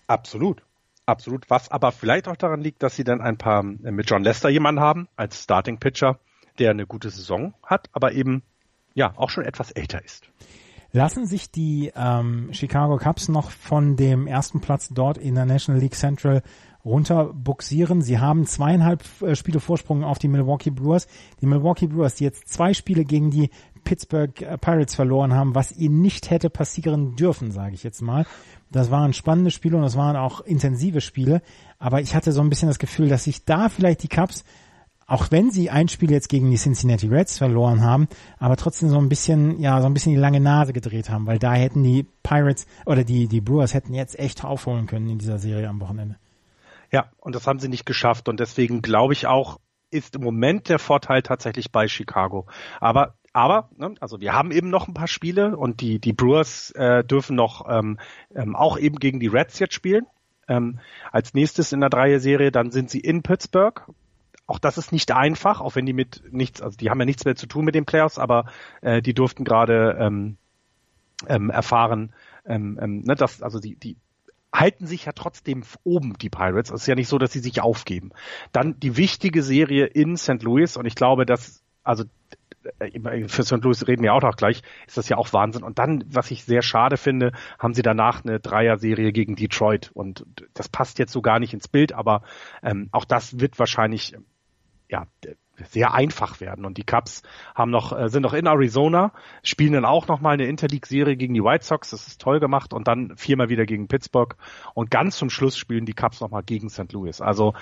Absolut. 0.07 0.63
Absolut. 1.09 1.49
Was 1.49 1.71
aber 1.71 1.91
vielleicht 1.91 2.29
auch 2.29 2.37
daran 2.37 2.61
liegt, 2.61 2.83
dass 2.83 2.95
sie 2.95 3.03
dann 3.03 3.23
ein 3.23 3.39
paar 3.39 3.61
äh, 3.61 3.91
mit 3.91 4.11
John 4.11 4.23
Lester 4.23 4.51
jemanden 4.51 4.83
haben 4.83 5.09
als 5.17 5.43
Starting 5.43 5.79
Pitcher, 5.79 6.19
der 6.59 6.71
eine 6.71 6.87
gute 6.87 7.09
Saison 7.09 7.55
hat, 7.63 7.89
aber 7.93 8.13
eben 8.13 8.43
ja 8.93 9.15
auch 9.17 9.31
schon 9.31 9.45
etwas 9.45 9.71
älter 9.71 10.05
ist. 10.05 10.29
Lassen 10.93 11.27
sich 11.27 11.51
die 11.51 11.93
ähm, 11.97 12.51
Chicago 12.53 12.99
Cubs 12.99 13.29
noch 13.29 13.51
von 13.51 13.97
dem 13.97 14.27
ersten 14.27 14.61
Platz 14.61 14.91
dort 14.91 15.17
in 15.17 15.35
der 15.35 15.47
National 15.47 15.81
League 15.81 15.95
Central 15.95 16.43
runterbuxieren. 16.85 18.03
Sie 18.03 18.19
haben 18.19 18.45
zweieinhalb 18.45 19.03
äh, 19.23 19.35
Spiele 19.35 19.61
Vorsprung 19.61 20.05
auf 20.05 20.19
die 20.19 20.29
Milwaukee 20.29 20.71
Brewers. 20.71 21.07
Die 21.41 21.47
Milwaukee 21.47 21.87
Brewers, 21.87 22.17
die 22.17 22.25
jetzt 22.25 22.49
zwei 22.49 22.75
Spiele 22.75 23.05
gegen 23.05 23.31
die 23.31 23.49
Pittsburgh 23.85 24.43
äh, 24.43 24.59
Pirates 24.59 24.95
verloren 24.95 25.33
haben, 25.33 25.55
was 25.55 25.73
ihnen 25.73 26.03
nicht 26.03 26.31
hätte 26.31 26.51
passieren 26.51 27.17
dürfen, 27.17 27.51
sage 27.51 27.75
ich 27.75 27.83
jetzt 27.83 28.03
mal. 28.03 28.27
Das 28.71 28.91
waren 28.91 29.13
spannende 29.13 29.51
Spiele 29.51 29.77
und 29.77 29.83
das 29.83 29.97
waren 29.97 30.17
auch 30.17 30.41
intensive 30.41 31.01
Spiele. 31.01 31.43
Aber 31.79 32.01
ich 32.01 32.15
hatte 32.15 32.33
so 32.33 32.41
ein 32.41 32.51
bisschen 32.51 32.69
das 32.69 32.79
Gefühl, 32.79 33.09
dass 33.09 33.25
sich 33.25 33.45
da 33.45 33.69
vielleicht 33.69 34.03
die 34.03 34.09
Cubs, 34.09 34.45
auch 35.07 35.31
wenn 35.31 35.51
sie 35.51 35.71
ein 35.71 35.89
Spiel 35.89 36.11
jetzt 36.11 36.29
gegen 36.29 36.51
die 36.51 36.59
Cincinnati 36.59 37.07
Reds 37.07 37.39
verloren 37.39 37.83
haben, 37.83 38.09
aber 38.39 38.57
trotzdem 38.57 38.91
so 38.91 38.99
ein 38.99 39.09
bisschen, 39.09 39.59
ja, 39.59 39.81
so 39.81 39.87
ein 39.87 39.95
bisschen 39.95 40.13
die 40.13 40.21
lange 40.21 40.41
Nase 40.41 40.75
gedreht 40.75 41.09
haben, 41.09 41.27
weil 41.27 41.39
da 41.39 41.55
hätten 41.55 41.83
die 41.83 42.07
Pirates 42.23 42.67
oder 42.85 43.05
die, 43.05 43.27
die 43.27 43.41
Brewers 43.41 43.73
hätten 43.73 43.95
jetzt 43.95 44.19
echt 44.19 44.45
aufholen 44.45 44.87
können 44.87 45.09
in 45.09 45.19
dieser 45.19 45.39
Serie 45.39 45.69
am 45.69 45.81
Wochenende. 45.81 46.17
Ja, 46.93 47.11
und 47.19 47.35
das 47.35 47.47
haben 47.47 47.59
sie 47.59 47.69
nicht 47.69 47.87
geschafft 47.87 48.29
und 48.29 48.39
deswegen 48.39 48.83
glaube 48.83 49.15
ich 49.15 49.27
auch, 49.27 49.59
ist 49.91 50.17
im 50.17 50.23
Moment 50.23 50.69
der 50.69 50.79
Vorteil 50.79 51.23
tatsächlich 51.23 51.73
bei 51.73 51.89
Chicago. 51.89 52.47
Aber 52.81 53.15
aber, 53.33 53.69
ne, 53.77 53.95
also 54.01 54.21
wir 54.21 54.33
haben 54.33 54.51
eben 54.51 54.71
noch 54.71 54.89
ein 54.89 54.95
paar 54.95 55.09
Spiele 55.09 55.57
und 55.57 55.81
die, 55.81 55.99
die 55.99 56.13
Brewers 56.13 56.71
äh, 56.73 57.05
dürfen 57.05 57.37
noch 57.37 57.69
ähm, 57.69 57.99
ähm, 58.35 58.57
auch 58.57 58.79
eben 58.79 58.99
gegen 58.99 59.21
die 59.21 59.27
Reds 59.27 59.59
jetzt 59.59 59.75
spielen. 59.75 60.07
Ähm, 60.49 60.79
als 61.13 61.35
nächstes 61.35 61.73
in 61.73 61.81
der 61.81 61.91
Dreierserie, 61.91 62.51
dann 62.51 62.71
sind 62.71 62.91
sie 62.91 63.01
in 63.01 63.23
Pittsburgh. 63.23 63.83
Auch 64.47 64.59
das 64.59 64.79
ist 64.79 64.93
nicht 64.93 65.13
einfach, 65.13 65.61
auch 65.61 65.77
wenn 65.77 65.85
die 65.85 65.93
mit 65.93 66.23
nichts, 66.31 66.63
also 66.63 66.77
die 66.77 66.89
haben 66.89 66.99
ja 66.99 67.05
nichts 67.05 67.27
mehr 67.27 67.37
zu 67.37 67.47
tun 67.47 67.67
mit 67.67 67.75
den 67.75 67.85
Playoffs, 67.85 68.19
aber 68.19 68.47
äh, 68.81 69.03
die 69.03 69.13
durften 69.13 69.45
gerade 69.45 69.99
ähm, 70.01 70.39
ähm, 71.27 71.51
erfahren, 71.51 72.15
ähm, 72.47 72.79
ähm, 72.81 73.03
ne, 73.03 73.15
dass, 73.15 73.43
also 73.43 73.61
die, 73.61 73.77
die 73.77 73.97
halten 74.53 74.87
sich 74.87 75.05
ja 75.05 75.13
trotzdem 75.13 75.65
oben, 75.85 76.15
die 76.19 76.31
Pirates. 76.31 76.71
Es 76.71 76.83
ist 76.83 76.87
ja 76.87 76.95
nicht 76.95 77.09
so, 77.09 77.19
dass 77.19 77.33
sie 77.33 77.41
sich 77.41 77.61
aufgeben. 77.61 78.11
Dann 78.53 78.81
die 78.81 78.97
wichtige 78.97 79.43
Serie 79.43 79.85
in 79.85 80.17
St. 80.17 80.43
Louis 80.43 80.79
und 80.79 80.87
ich 80.87 80.95
glaube, 80.95 81.27
dass, 81.27 81.63
also 81.85 82.05
für 83.27 83.43
St. 83.43 83.63
Louis 83.63 83.87
reden 83.87 84.03
wir 84.03 84.15
auch 84.15 84.23
noch 84.23 84.37
gleich, 84.37 84.63
ist 84.87 84.97
das 84.97 85.09
ja 85.09 85.17
auch 85.17 85.33
Wahnsinn. 85.33 85.63
Und 85.63 85.79
dann, 85.79 86.05
was 86.09 86.31
ich 86.31 86.45
sehr 86.45 86.63
schade 86.63 86.97
finde, 86.97 87.33
haben 87.59 87.75
sie 87.75 87.83
danach 87.83 88.25
eine 88.25 88.41
Dreier-Serie 88.41 89.13
gegen 89.13 89.37
Detroit. 89.37 89.91
Und 89.95 90.25
das 90.55 90.69
passt 90.69 90.99
jetzt 90.99 91.13
so 91.13 91.23
gar 91.23 91.39
nicht 91.39 91.55
ins 91.55 91.69
Bild, 91.69 91.93
aber 91.93 92.23
ähm, 92.63 92.89
auch 92.93 93.05
das 93.05 93.41
wird 93.41 93.59
wahrscheinlich 93.59 94.15
ja 94.89 95.07
sehr 95.67 95.93
einfach 95.93 96.41
werden. 96.41 96.65
Und 96.65 96.79
die 96.79 96.85
Cubs 96.85 97.23
haben 97.55 97.71
noch, 97.71 97.93
äh, 97.93 98.09
sind 98.09 98.23
noch 98.23 98.35
in 98.35 98.47
Arizona, 98.47 99.13
spielen 99.43 99.73
dann 99.73 99.85
auch 99.85 100.09
noch 100.09 100.21
mal 100.21 100.31
eine 100.31 100.47
Interleague-Serie 100.47 101.17
gegen 101.17 101.35
die 101.35 101.43
White 101.43 101.65
Sox. 101.65 101.91
Das 101.91 102.07
ist 102.07 102.21
toll 102.21 102.41
gemacht. 102.41 102.73
Und 102.73 102.89
dann 102.89 103.17
viermal 103.17 103.49
wieder 103.49 103.67
gegen 103.67 103.89
Pittsburgh. 103.89 104.37
Und 104.75 104.91
ganz 104.91 105.17
zum 105.17 105.31
Schluss 105.31 105.57
spielen 105.57 105.85
die 105.85 105.95
Cubs 105.95 106.21
noch 106.21 106.31
mal 106.31 106.43
gegen 106.43 106.69
St. 106.71 106.93
Louis. 106.93 107.21
Also 107.21 107.55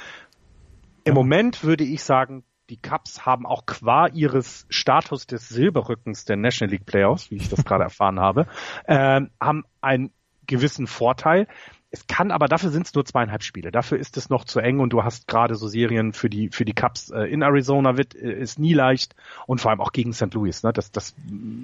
im 1.05 1.15
Moment 1.15 1.63
würde 1.63 1.85
ich 1.85 2.03
sagen, 2.03 2.45
die 2.71 2.77
Cubs 2.77 3.25
haben 3.25 3.47
auch 3.47 3.67
qua 3.67 4.09
ihres 4.09 4.67
Status 4.71 5.27
des 5.27 5.49
Silberrückens 5.49 6.25
der 6.25 6.37
National 6.37 6.73
League 6.73 6.87
Playoffs, 6.87 7.31
wie 7.31 7.37
ich 7.37 7.49
das 7.49 7.65
gerade 7.65 7.85
erfahren 7.85 8.21
habe, 8.21 8.47
äh, 8.85 9.21
haben 9.41 9.65
einen 9.81 10.11
gewissen 10.47 10.87
Vorteil. 10.87 11.47
es 11.91 12.07
kann, 12.07 12.31
aber 12.31 12.47
dafür 12.47 12.71
sind 12.71 12.87
es 12.87 12.95
nur 12.95 13.05
zweieinhalb 13.05 13.43
Spiele. 13.43 13.71
Dafür 13.71 13.99
ist 13.99 14.17
es 14.17 14.29
noch 14.29 14.45
zu 14.45 14.61
eng 14.61 14.81
und 14.81 14.93
du 14.93 15.03
hast 15.05 15.29
gerade 15.29 15.55
so 15.55 15.67
Serien 15.69 16.13
für 16.13 16.29
die 16.29 16.51
für 16.51 16.65
die 16.65 16.73
Cups 16.73 17.11
äh, 17.11 17.23
in 17.23 17.43
Arizona 17.43 17.97
wird 17.97 18.15
äh, 18.15 18.33
ist 18.33 18.59
nie 18.59 18.75
leicht 18.75 19.15
und 19.47 19.61
vor 19.61 19.71
allem 19.71 19.81
auch 19.81 19.93
gegen 19.93 20.13
St. 20.13 20.33
Louis. 20.35 20.63
Ne? 20.63 20.73
Das, 20.73 20.91
das, 20.91 21.15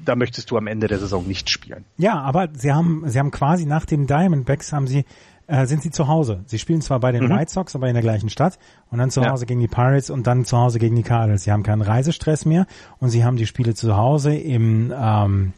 da 0.05 0.17
möchtest 0.17 0.51
du 0.51 0.57
am 0.57 0.67
Ende 0.67 0.87
der 0.87 0.99
Saison 0.99 1.27
nicht 1.27 1.51
spielen. 1.51 1.85
Ja, 1.97 2.21
aber 2.21 2.49
sie 2.55 2.73
haben 2.73 3.03
sie 3.07 3.19
haben 3.19 3.31
quasi 3.31 3.67
nach 3.67 3.85
dem 3.85 4.07
Diamondbacks 4.07 4.73
haben 4.73 4.87
sie 4.87 5.05
äh, 5.53 5.67
sind 5.67 5.83
sie 5.83 5.91
zu 5.91 6.09
Hause. 6.09 6.43
Sie 6.47 6.59
spielen 6.59 6.81
zwar 6.81 6.99
bei 6.99 7.13
den 7.13 7.25
mhm. 7.25 7.31
White 7.31 7.53
Sox, 7.53 7.77
aber 7.77 7.87
in 7.87 7.95
der 7.95 8.03
gleichen 8.03 8.31
Stadt 8.31 8.59
und 8.91 8.99
dann 8.99 9.11
zu 9.11 9.23
Hause 9.25 9.45
gegen 9.45 9.61
die 9.61 9.69
Pirates 9.69 10.09
und 10.09 10.27
dann 10.27 10.47
zu 10.47 10.57
Hause 10.57 10.79
gegen 10.79 10.97
die 10.97 11.03
Cardinals. 11.03 11.45
Sie 11.45 11.53
haben 11.53 11.63
keinen 11.63 11.83
Reisestress 11.83 12.47
mehr 12.47 12.67
und 13.01 13.11
sie 13.11 13.23
haben 13.23 13.37
die 13.37 13.47
Spiele 13.47 13.75
zu 13.75 13.95
Hause 13.95 14.35
im 14.35 14.93
ähm, 14.97 15.53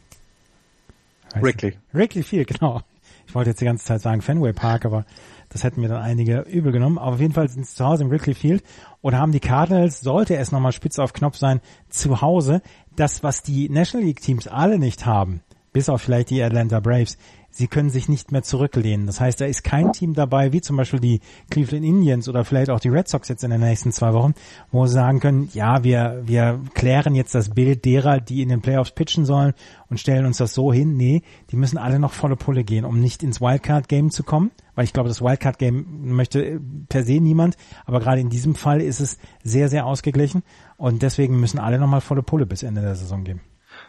Wrigley. 1.37 1.75
Wrigley 1.93 2.25
Field, 2.25 2.49
genau. 2.59 2.83
Ich 3.27 3.35
wollte 3.37 3.51
jetzt 3.51 3.61
die 3.61 3.65
ganze 3.65 3.85
Zeit 3.85 4.01
sagen 4.01 4.21
Fenway 4.21 4.53
Park, 4.53 4.85
aber 4.85 5.07
das 5.49 5.63
hätten 5.63 5.81
mir 5.81 5.89
dann 5.89 6.03
einige 6.03 6.41
übel 6.41 6.73
genommen. 6.73 6.99
Aber 6.99 7.15
auf 7.15 7.21
jeden 7.21 7.33
Fall 7.33 7.49
sind 7.49 7.65
sie 7.65 7.77
zu 7.77 7.85
Hause 7.85 8.03
im 8.03 8.11
Wrigley 8.11 8.35
Field 8.35 8.65
oder 9.01 9.19
haben 9.19 9.31
die 9.31 9.41
Cardinals, 9.41 10.01
sollte 10.01 10.37
es 10.37 10.51
nochmal 10.51 10.73
spitze 10.73 11.05
auf 11.05 11.13
Knopf 11.13 11.37
sein, 11.37 11.61
zu 11.89 12.21
Hause. 12.21 12.63
Das, 12.97 13.23
was 13.23 13.43
die 13.43 13.69
National 13.69 14.07
League 14.07 14.21
Teams 14.21 14.49
alle 14.49 14.81
nicht 14.81 15.07
haben, 15.07 15.41
bis 15.73 15.89
auf 15.89 16.03
vielleicht 16.03 16.31
die 16.31 16.43
Atlanta 16.43 16.81
Braves, 16.81 17.17
sie 17.55 17.69
können 17.69 17.89
sich 17.89 18.09
nicht 18.09 18.33
mehr 18.33 18.43
zurücklehnen. 18.43 19.07
Das 19.07 19.21
heißt, 19.21 19.41
da 19.41 19.45
ist 19.45 19.63
kein 19.63 19.93
Team 19.93 20.13
dabei, 20.15 20.53
wie 20.53 20.61
zum 20.61 20.77
Beispiel 20.77 20.99
die 20.99 21.21
Cleveland 21.51 21.85
Indians 21.85 22.29
oder 22.29 22.45
vielleicht 22.45 22.69
auch 22.69 22.81
die 22.81 22.89
Red 22.89 23.09
Sox 23.09 23.29
jetzt 23.29 23.45
in 23.45 23.51
den 23.51 23.61
nächsten 23.61 23.93
zwei 23.93 24.13
Wochen, 24.13 24.35
wo 24.73 24.87
sie 24.87 24.95
sagen 24.95 25.21
können, 25.21 25.49
ja, 25.55 25.85
wir, 25.85 26.23
wir 26.27 26.61
klären 26.75 27.15
jetzt 27.15 27.35
das 27.35 27.51
Bild 27.51 27.85
derer, 27.85 28.21
die 28.21 28.43
in 28.43 28.49
den 28.49 28.61
Playoffs 28.61 28.91
pitchen 28.91 29.25
sollen 29.25 29.55
und 29.89 30.01
stellen 30.01 30.27
uns 30.27 30.39
das 30.39 30.53
so 30.53 30.73
hin. 30.73 30.97
Nee, 30.97 31.23
die 31.53 31.57
müssen 31.57 31.79
alle 31.79 32.01
noch 32.01 32.13
volle 32.13 32.35
Pulle 32.35 32.65
gehen, 32.65 32.85
um 32.85 32.99
nicht 32.99 33.23
ins 33.23 33.41
Wildcard-Game 33.41 34.11
zu 34.11 34.25
kommen, 34.25 34.51
weil 34.75 34.85
ich 34.85 34.93
glaube, 34.93 35.09
das 35.09 35.23
Wildcard-Game 35.23 36.13
möchte 36.13 36.61
per 36.89 37.05
se 37.05 37.21
niemand, 37.21 37.57
aber 37.87 38.01
gerade 38.01 38.21
in 38.21 38.31
diesem 38.31 38.57
Fall 38.57 38.81
ist 38.81 38.99
es 38.99 39.17
sehr, 39.45 39.69
sehr 39.69 39.87
ausgeglichen 39.87 40.43
und 40.77 41.03
deswegen 41.03 41.39
müssen 41.39 41.61
alle 41.61 41.79
nochmal 41.79 42.01
volle 42.01 42.25
Pulle 42.25 42.47
bis 42.47 42.65
Ende 42.65 42.81
der 42.81 42.97
Saison 42.97 43.23
gehen. 43.23 43.41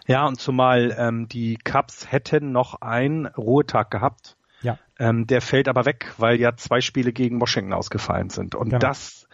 Ja, 0.07 0.25
und 0.27 0.39
zumal 0.39 0.95
ähm, 0.97 1.27
die 1.27 1.57
Cubs 1.57 2.11
hätten 2.11 2.51
noch 2.51 2.81
einen 2.81 3.25
Ruhetag 3.25 3.89
gehabt. 3.89 4.37
Ja. 4.61 4.77
Ähm, 4.99 5.27
der 5.27 5.41
fällt 5.41 5.67
aber 5.67 5.85
weg, 5.85 6.13
weil 6.17 6.39
ja 6.39 6.55
zwei 6.55 6.81
Spiele 6.81 7.11
gegen 7.11 7.41
Washington 7.41 7.73
ausgefallen 7.73 8.29
sind. 8.29 8.55
Und 8.55 8.69
genau. 8.69 8.79
das, 8.79 9.27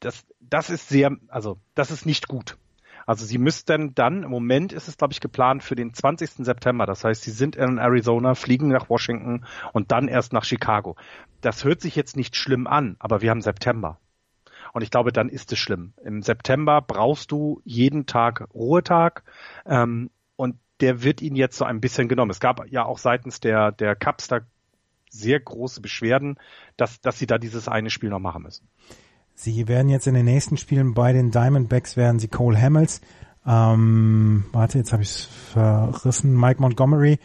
das, 0.00 0.24
das 0.40 0.70
ist 0.70 0.88
sehr, 0.88 1.16
also 1.28 1.58
das 1.74 1.90
ist 1.90 2.06
nicht 2.06 2.28
gut. 2.28 2.56
Also 3.06 3.24
sie 3.24 3.38
müssten 3.38 3.94
dann, 3.94 4.22
im 4.22 4.30
Moment 4.30 4.72
ist 4.72 4.88
es, 4.88 4.96
glaube 4.96 5.12
ich, 5.12 5.20
geplant 5.20 5.62
für 5.62 5.74
den 5.74 5.92
20. 5.92 6.44
September. 6.44 6.86
Das 6.86 7.04
heißt, 7.04 7.22
sie 7.22 7.30
sind 7.30 7.56
in 7.56 7.78
Arizona, 7.78 8.34
fliegen 8.34 8.68
nach 8.68 8.88
Washington 8.88 9.44
und 9.72 9.90
dann 9.90 10.08
erst 10.08 10.32
nach 10.32 10.44
Chicago. 10.44 10.96
Das 11.40 11.64
hört 11.64 11.80
sich 11.80 11.96
jetzt 11.96 12.16
nicht 12.16 12.36
schlimm 12.36 12.66
an, 12.66 12.96
aber 13.00 13.20
wir 13.20 13.30
haben 13.30 13.42
September. 13.42 13.98
Und 14.72 14.82
ich 14.82 14.90
glaube, 14.90 15.12
dann 15.12 15.28
ist 15.28 15.52
es 15.52 15.58
schlimm. 15.58 15.92
Im 16.04 16.22
September 16.22 16.80
brauchst 16.80 17.30
du 17.30 17.60
jeden 17.64 18.06
Tag 18.06 18.48
Ruhetag. 18.54 19.22
Ähm, 19.66 20.10
und 20.36 20.56
der 20.80 21.02
wird 21.02 21.22
ihnen 21.22 21.36
jetzt 21.36 21.56
so 21.56 21.64
ein 21.64 21.80
bisschen 21.80 22.08
genommen. 22.08 22.30
Es 22.30 22.40
gab 22.40 22.66
ja 22.70 22.84
auch 22.84 22.98
seitens 22.98 23.40
der, 23.40 23.72
der 23.72 23.94
Cups 23.94 24.28
da 24.28 24.40
sehr 25.10 25.40
große 25.40 25.80
Beschwerden, 25.82 26.38
dass, 26.76 27.00
dass 27.00 27.18
sie 27.18 27.26
da 27.26 27.38
dieses 27.38 27.68
eine 27.68 27.90
Spiel 27.90 28.08
noch 28.08 28.18
machen 28.18 28.42
müssen. 28.42 28.66
Sie 29.34 29.68
werden 29.68 29.88
jetzt 29.88 30.06
in 30.06 30.14
den 30.14 30.24
nächsten 30.24 30.56
Spielen 30.56 30.94
bei 30.94 31.12
den 31.12 31.30
Diamondbacks 31.30 31.96
werden 31.96 32.18
sie 32.18 32.28
Cole 32.28 32.60
Hamels, 32.60 33.00
ähm, 33.46 34.44
warte, 34.52 34.78
jetzt 34.78 34.92
habe 34.92 35.02
ich 35.02 35.10
es 35.10 35.24
verrissen, 35.24 36.38
Mike 36.38 36.60
Montgomery 36.60 37.18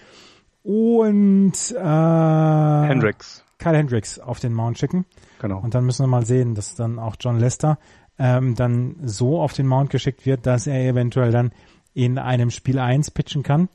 und 0.63 1.53
äh, 1.71 2.87
Hendricks. 2.87 3.43
Kyle 3.59 3.77
Hendricks 3.77 4.19
auf 4.19 4.39
den 4.39 4.53
Mount 4.53 4.79
schicken. 4.79 5.05
Genau. 5.39 5.59
Und 5.59 5.75
dann 5.75 5.85
müssen 5.85 6.03
wir 6.03 6.07
mal 6.07 6.25
sehen, 6.25 6.55
dass 6.55 6.75
dann 6.75 6.99
auch 6.99 7.15
John 7.19 7.39
Lester 7.39 7.77
ähm, 8.19 8.55
dann 8.55 8.95
so 9.03 9.41
auf 9.41 9.53
den 9.53 9.67
Mount 9.67 9.89
geschickt 9.89 10.25
wird, 10.25 10.45
dass 10.45 10.67
er 10.67 10.79
eventuell 10.81 11.31
dann 11.31 11.51
in 11.93 12.17
einem 12.17 12.51
Spiel 12.51 12.79
1 12.79 13.11
pitchen 13.11 13.43
kann. 13.43 13.69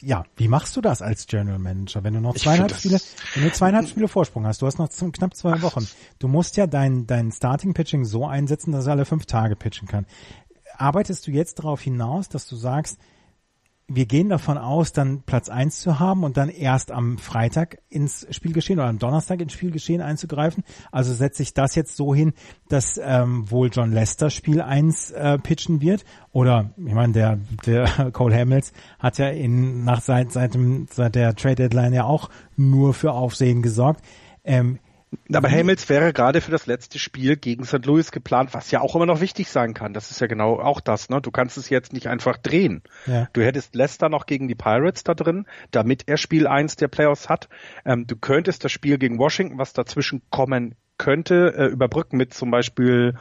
Ja, 0.00 0.24
wie 0.36 0.48
machst 0.48 0.74
du 0.76 0.80
das 0.80 1.02
als 1.02 1.26
General 1.26 1.58
Manager, 1.58 2.02
wenn 2.02 2.14
du 2.14 2.20
noch 2.20 2.34
zweieinhalb 2.34 2.74
Spiele, 2.74 2.98
wenn 3.34 3.44
du 3.44 3.52
zweieinhalb 3.52 3.86
Spiele 3.86 4.08
Vorsprung 4.08 4.46
hast, 4.46 4.62
du 4.62 4.66
hast 4.66 4.78
noch 4.78 4.88
knapp 5.12 5.34
zwei 5.34 5.60
Wochen. 5.60 5.86
Du 6.18 6.28
musst 6.28 6.56
ja 6.56 6.66
dein, 6.66 7.06
dein 7.06 7.30
Starting 7.30 7.74
Pitching 7.74 8.06
so 8.06 8.26
einsetzen, 8.26 8.72
dass 8.72 8.86
er 8.86 8.92
alle 8.92 9.04
fünf 9.04 9.26
Tage 9.26 9.54
pitchen 9.54 9.86
kann. 9.86 10.06
Arbeitest 10.78 11.26
du 11.26 11.30
jetzt 11.30 11.58
darauf 11.58 11.82
hinaus, 11.82 12.30
dass 12.30 12.46
du 12.46 12.56
sagst, 12.56 12.98
wir 13.88 14.06
gehen 14.06 14.28
davon 14.28 14.58
aus, 14.58 14.92
dann 14.92 15.22
Platz 15.22 15.48
eins 15.48 15.80
zu 15.80 16.00
haben 16.00 16.24
und 16.24 16.36
dann 16.36 16.48
erst 16.48 16.90
am 16.90 17.18
Freitag 17.18 17.78
ins 17.88 18.26
Spielgeschehen 18.30 18.80
oder 18.80 18.88
am 18.88 18.98
Donnerstag 18.98 19.40
ins 19.40 19.52
Spielgeschehen 19.52 20.02
einzugreifen. 20.02 20.64
Also 20.90 21.14
setze 21.14 21.42
ich 21.44 21.54
das 21.54 21.76
jetzt 21.76 21.96
so 21.96 22.12
hin, 22.12 22.32
dass 22.68 23.00
ähm, 23.02 23.48
wohl 23.48 23.70
John 23.72 23.92
Lester 23.92 24.30
Spiel 24.30 24.60
eins 24.60 25.12
äh, 25.12 25.38
pitchen 25.38 25.80
wird. 25.80 26.04
Oder 26.32 26.70
ich 26.76 26.94
meine, 26.94 27.12
der, 27.12 27.38
der 27.64 28.10
Cole 28.12 28.36
Hamels 28.36 28.72
hat 28.98 29.18
ja 29.18 29.28
in 29.28 29.84
nach 29.84 30.00
seit, 30.00 30.32
seit, 30.32 30.54
dem, 30.54 30.88
seit 30.90 31.14
der 31.14 31.36
Trade 31.36 31.54
Deadline 31.54 31.92
ja 31.92 32.04
auch 32.04 32.28
nur 32.56 32.92
für 32.92 33.12
Aufsehen 33.12 33.62
gesorgt. 33.62 34.04
Ähm, 34.42 34.80
aber 35.32 35.48
Hamels 35.48 35.88
wäre 35.88 36.12
gerade 36.12 36.40
für 36.40 36.50
das 36.50 36.66
letzte 36.66 36.98
Spiel 36.98 37.36
gegen 37.36 37.64
St. 37.64 37.84
Louis 37.84 38.10
geplant, 38.10 38.54
was 38.54 38.70
ja 38.70 38.80
auch 38.80 38.96
immer 38.96 39.06
noch 39.06 39.20
wichtig 39.20 39.48
sein 39.50 39.72
kann. 39.72 39.92
Das 39.92 40.10
ist 40.10 40.20
ja 40.20 40.26
genau 40.26 40.58
auch 40.60 40.80
das. 40.80 41.10
Ne? 41.10 41.20
Du 41.20 41.30
kannst 41.30 41.56
es 41.56 41.68
jetzt 41.68 41.92
nicht 41.92 42.08
einfach 42.08 42.36
drehen. 42.36 42.82
Ja. 43.06 43.28
Du 43.32 43.42
hättest 43.42 43.74
Leicester 43.74 44.08
noch 44.08 44.26
gegen 44.26 44.48
die 44.48 44.54
Pirates 44.54 45.04
da 45.04 45.14
drin, 45.14 45.46
damit 45.70 46.04
er 46.06 46.16
Spiel 46.16 46.46
1 46.46 46.76
der 46.76 46.88
Playoffs 46.88 47.28
hat. 47.28 47.48
Ähm, 47.84 48.06
du 48.06 48.16
könntest 48.16 48.64
das 48.64 48.72
Spiel 48.72 48.98
gegen 48.98 49.18
Washington, 49.18 49.58
was 49.58 49.72
dazwischen 49.72 50.22
kommen 50.30 50.74
könnte, 50.98 51.54
äh, 51.56 51.66
überbrücken 51.66 52.16
mit 52.16 52.34
zum 52.34 52.50
Beispiel 52.50 53.14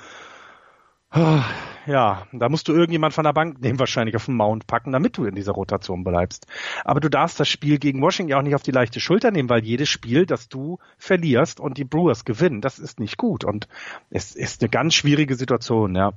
ja, 1.85 2.27
da 2.31 2.49
musst 2.49 2.67
du 2.67 2.73
irgendjemand 2.73 3.13
von 3.13 3.23
der 3.23 3.33
Bank 3.33 3.61
nehmen, 3.61 3.79
wahrscheinlich 3.79 4.15
auf 4.15 4.25
den 4.25 4.35
Mount 4.35 4.67
packen, 4.67 4.91
damit 4.91 5.17
du 5.17 5.25
in 5.25 5.35
dieser 5.35 5.53
Rotation 5.53 6.03
bleibst. 6.03 6.47
Aber 6.83 6.99
du 6.99 7.09
darfst 7.09 7.39
das 7.39 7.47
Spiel 7.47 7.77
gegen 7.77 8.01
Washington 8.01 8.31
ja 8.31 8.37
auch 8.37 8.41
nicht 8.41 8.55
auf 8.55 8.63
die 8.63 8.71
leichte 8.71 8.99
Schulter 8.99 9.31
nehmen, 9.31 9.49
weil 9.49 9.63
jedes 9.63 9.89
Spiel, 9.89 10.25
das 10.25 10.49
du 10.49 10.79
verlierst 10.97 11.59
und 11.59 11.77
die 11.77 11.83
Brewers 11.83 12.25
gewinnen, 12.25 12.61
das 12.61 12.79
ist 12.79 12.99
nicht 12.99 13.17
gut. 13.17 13.43
Und 13.43 13.67
es 14.09 14.35
ist 14.35 14.61
eine 14.61 14.69
ganz 14.69 14.93
schwierige 14.95 15.35
Situation, 15.35 15.95
ja. 15.95 16.13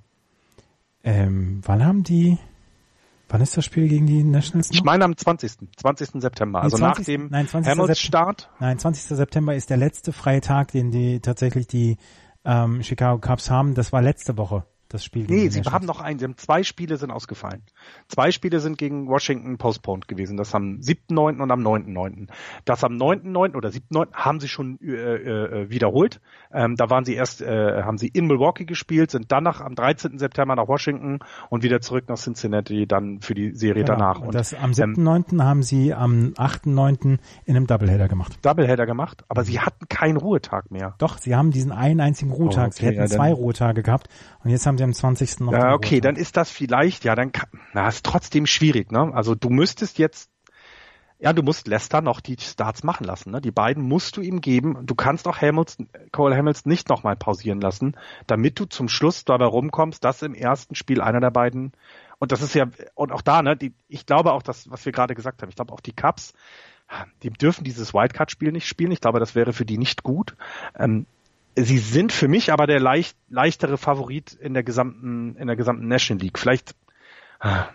Ähm, 1.04 1.60
wann 1.64 1.84
haben 1.84 2.02
die, 2.02 2.38
wann 3.28 3.40
ist 3.40 3.56
das 3.56 3.64
Spiel 3.64 3.88
gegen 3.88 4.06
die 4.06 4.24
Nationals? 4.24 4.70
Noch? 4.70 4.74
Ich 4.74 4.84
meine 4.84 5.04
am 5.04 5.16
20. 5.16 5.76
20. 5.76 6.20
September, 6.20 6.62
also 6.62 6.76
20, 6.76 6.98
nach 6.98 7.04
dem 7.04 7.28
nein, 7.30 7.46
20. 7.46 7.70
Hamilton-Start. 7.70 8.50
Nein, 8.58 8.78
20. 8.78 9.16
September 9.16 9.54
ist 9.54 9.70
der 9.70 9.76
letzte 9.76 10.12
freie 10.12 10.40
Tag, 10.40 10.72
den 10.72 10.90
die 10.90 11.20
tatsächlich 11.20 11.66
die 11.68 11.98
ähm, 12.44 12.82
Chicago 12.82 13.20
Cubs 13.20 13.50
haben. 13.50 13.74
Das 13.74 13.92
war 13.92 14.02
letzte 14.02 14.36
Woche 14.36 14.64
das 14.88 15.04
Spiel. 15.04 15.26
Nee, 15.28 15.48
sie 15.48 15.60
haben 15.62 15.86
noch 15.86 16.00
einen, 16.00 16.18
sie 16.18 16.24
haben 16.24 16.36
zwei 16.38 16.62
Spiele 16.62 16.96
sind 16.96 17.10
ausgefallen. 17.10 17.62
Zwei 18.08 18.30
Spiele 18.30 18.60
sind 18.60 18.78
gegen 18.78 19.06
Washington 19.08 19.58
postponed 19.58 20.08
gewesen. 20.08 20.36
Das 20.36 20.54
am 20.54 20.78
7.9. 20.80 21.42
und 21.42 21.50
am 21.50 21.60
9.9. 21.60 22.28
Das 22.64 22.84
am 22.84 22.94
9.9. 22.94 23.54
oder 23.54 23.68
7.9. 23.68 24.12
haben 24.14 24.40
sie 24.40 24.48
schon 24.48 24.80
äh, 24.80 24.92
äh, 24.92 25.70
wiederholt. 25.70 26.20
Ähm, 26.52 26.76
da 26.76 26.88
waren 26.88 27.04
sie 27.04 27.14
erst, 27.14 27.42
äh, 27.42 27.82
haben 27.82 27.98
sie 27.98 28.08
in 28.08 28.26
Milwaukee 28.26 28.64
gespielt, 28.64 29.10
sind 29.10 29.30
danach 29.30 29.60
am 29.60 29.74
13. 29.74 30.18
September 30.18 30.56
nach 30.56 30.68
Washington 30.68 31.18
und 31.50 31.62
wieder 31.62 31.82
zurück 31.82 32.04
nach 32.08 32.16
Cincinnati 32.16 32.86
dann 32.86 33.20
für 33.20 33.34
die 33.34 33.54
Serie 33.54 33.84
genau. 33.84 33.98
danach. 33.98 34.20
Und, 34.20 34.34
das 34.34 34.54
am 34.54 34.70
7.9. 34.70 35.32
Ähm, 35.32 35.42
haben 35.42 35.62
sie 35.62 35.92
am 35.92 36.32
8.9. 36.34 37.18
in 37.44 37.56
einem 37.56 37.66
Doubleheader 37.66 38.08
gemacht. 38.08 38.38
Doubleheader 38.40 38.86
gemacht, 38.86 39.24
aber 39.28 39.44
sie 39.44 39.60
hatten 39.60 39.86
keinen 39.88 40.16
Ruhetag 40.16 40.70
mehr. 40.70 40.94
Doch, 40.96 41.18
sie 41.18 41.36
haben 41.36 41.50
diesen 41.50 41.72
einen 41.72 42.00
einzigen 42.00 42.32
Ruhetag. 42.32 42.58
Oh, 42.58 42.66
okay, 42.68 42.76
sie 42.78 42.86
hätten 42.86 43.00
ja, 43.00 43.06
zwei 43.06 43.32
Ruhetage 43.34 43.82
gehabt 43.82 44.08
und 44.42 44.50
jetzt 44.50 44.66
haben 44.66 44.77
sie 44.78 44.84
am 44.84 44.92
20. 44.92 45.40
noch. 45.40 45.52
Ja, 45.52 45.74
okay, 45.74 46.00
dann 46.00 46.16
ist 46.16 46.36
das 46.36 46.50
vielleicht, 46.50 47.04
ja, 47.04 47.14
dann 47.14 47.32
kann, 47.32 47.48
na, 47.74 47.88
ist 47.88 48.04
trotzdem 48.04 48.46
schwierig, 48.46 48.90
ne? 48.90 49.12
Also 49.14 49.34
du 49.34 49.50
müsstest 49.50 49.98
jetzt, 49.98 50.30
ja, 51.18 51.32
du 51.32 51.42
musst 51.42 51.66
Lester 51.66 52.00
noch 52.00 52.20
die 52.20 52.36
Starts 52.40 52.84
machen 52.84 53.04
lassen, 53.04 53.30
ne? 53.30 53.40
Die 53.40 53.50
beiden 53.50 53.82
musst 53.82 54.16
du 54.16 54.20
ihm 54.20 54.40
geben. 54.40 54.86
Du 54.86 54.94
kannst 54.94 55.28
auch 55.28 55.38
Hamilton, 55.42 55.88
Cole 56.12 56.36
Hamilton 56.36 56.70
nicht 56.70 56.88
nochmal 56.88 57.16
pausieren 57.16 57.60
lassen, 57.60 57.96
damit 58.26 58.58
du 58.58 58.64
zum 58.64 58.88
Schluss 58.88 59.24
dabei 59.24 59.46
rumkommst, 59.46 60.02
dass 60.02 60.22
im 60.22 60.34
ersten 60.34 60.74
Spiel 60.74 61.00
einer 61.00 61.20
der 61.20 61.30
beiden 61.30 61.72
und 62.20 62.32
das 62.32 62.42
ist 62.42 62.54
ja, 62.54 62.66
und 62.94 63.12
auch 63.12 63.22
da, 63.22 63.42
ne, 63.42 63.56
die, 63.56 63.72
ich 63.88 64.04
glaube 64.04 64.32
auch 64.32 64.42
das, 64.42 64.70
was 64.70 64.84
wir 64.84 64.92
gerade 64.92 65.14
gesagt 65.14 65.40
haben, 65.40 65.50
ich 65.50 65.56
glaube 65.56 65.72
auch 65.72 65.80
die 65.80 65.92
Cups, 65.92 66.34
die 67.22 67.30
dürfen 67.30 67.64
dieses 67.64 67.92
Wildcard-Spiel 67.92 68.52
nicht 68.52 68.66
spielen. 68.66 68.92
Ich 68.92 69.00
glaube, 69.00 69.20
das 69.20 69.34
wäre 69.34 69.52
für 69.52 69.66
die 69.66 69.78
nicht 69.78 70.02
gut. 70.02 70.36
Ähm, 70.78 71.06
sie 71.64 71.78
sind 71.78 72.12
für 72.12 72.28
mich 72.28 72.52
aber 72.52 72.66
der 72.66 72.80
leicht, 72.80 73.16
leichtere 73.28 73.78
Favorit 73.78 74.32
in 74.32 74.54
der 74.54 74.62
gesamten, 74.62 75.36
in 75.36 75.46
der 75.46 75.56
gesamten 75.56 75.88
National 75.88 76.22
League. 76.22 76.38
Vielleicht, 76.38 76.74
ah, 77.40 77.66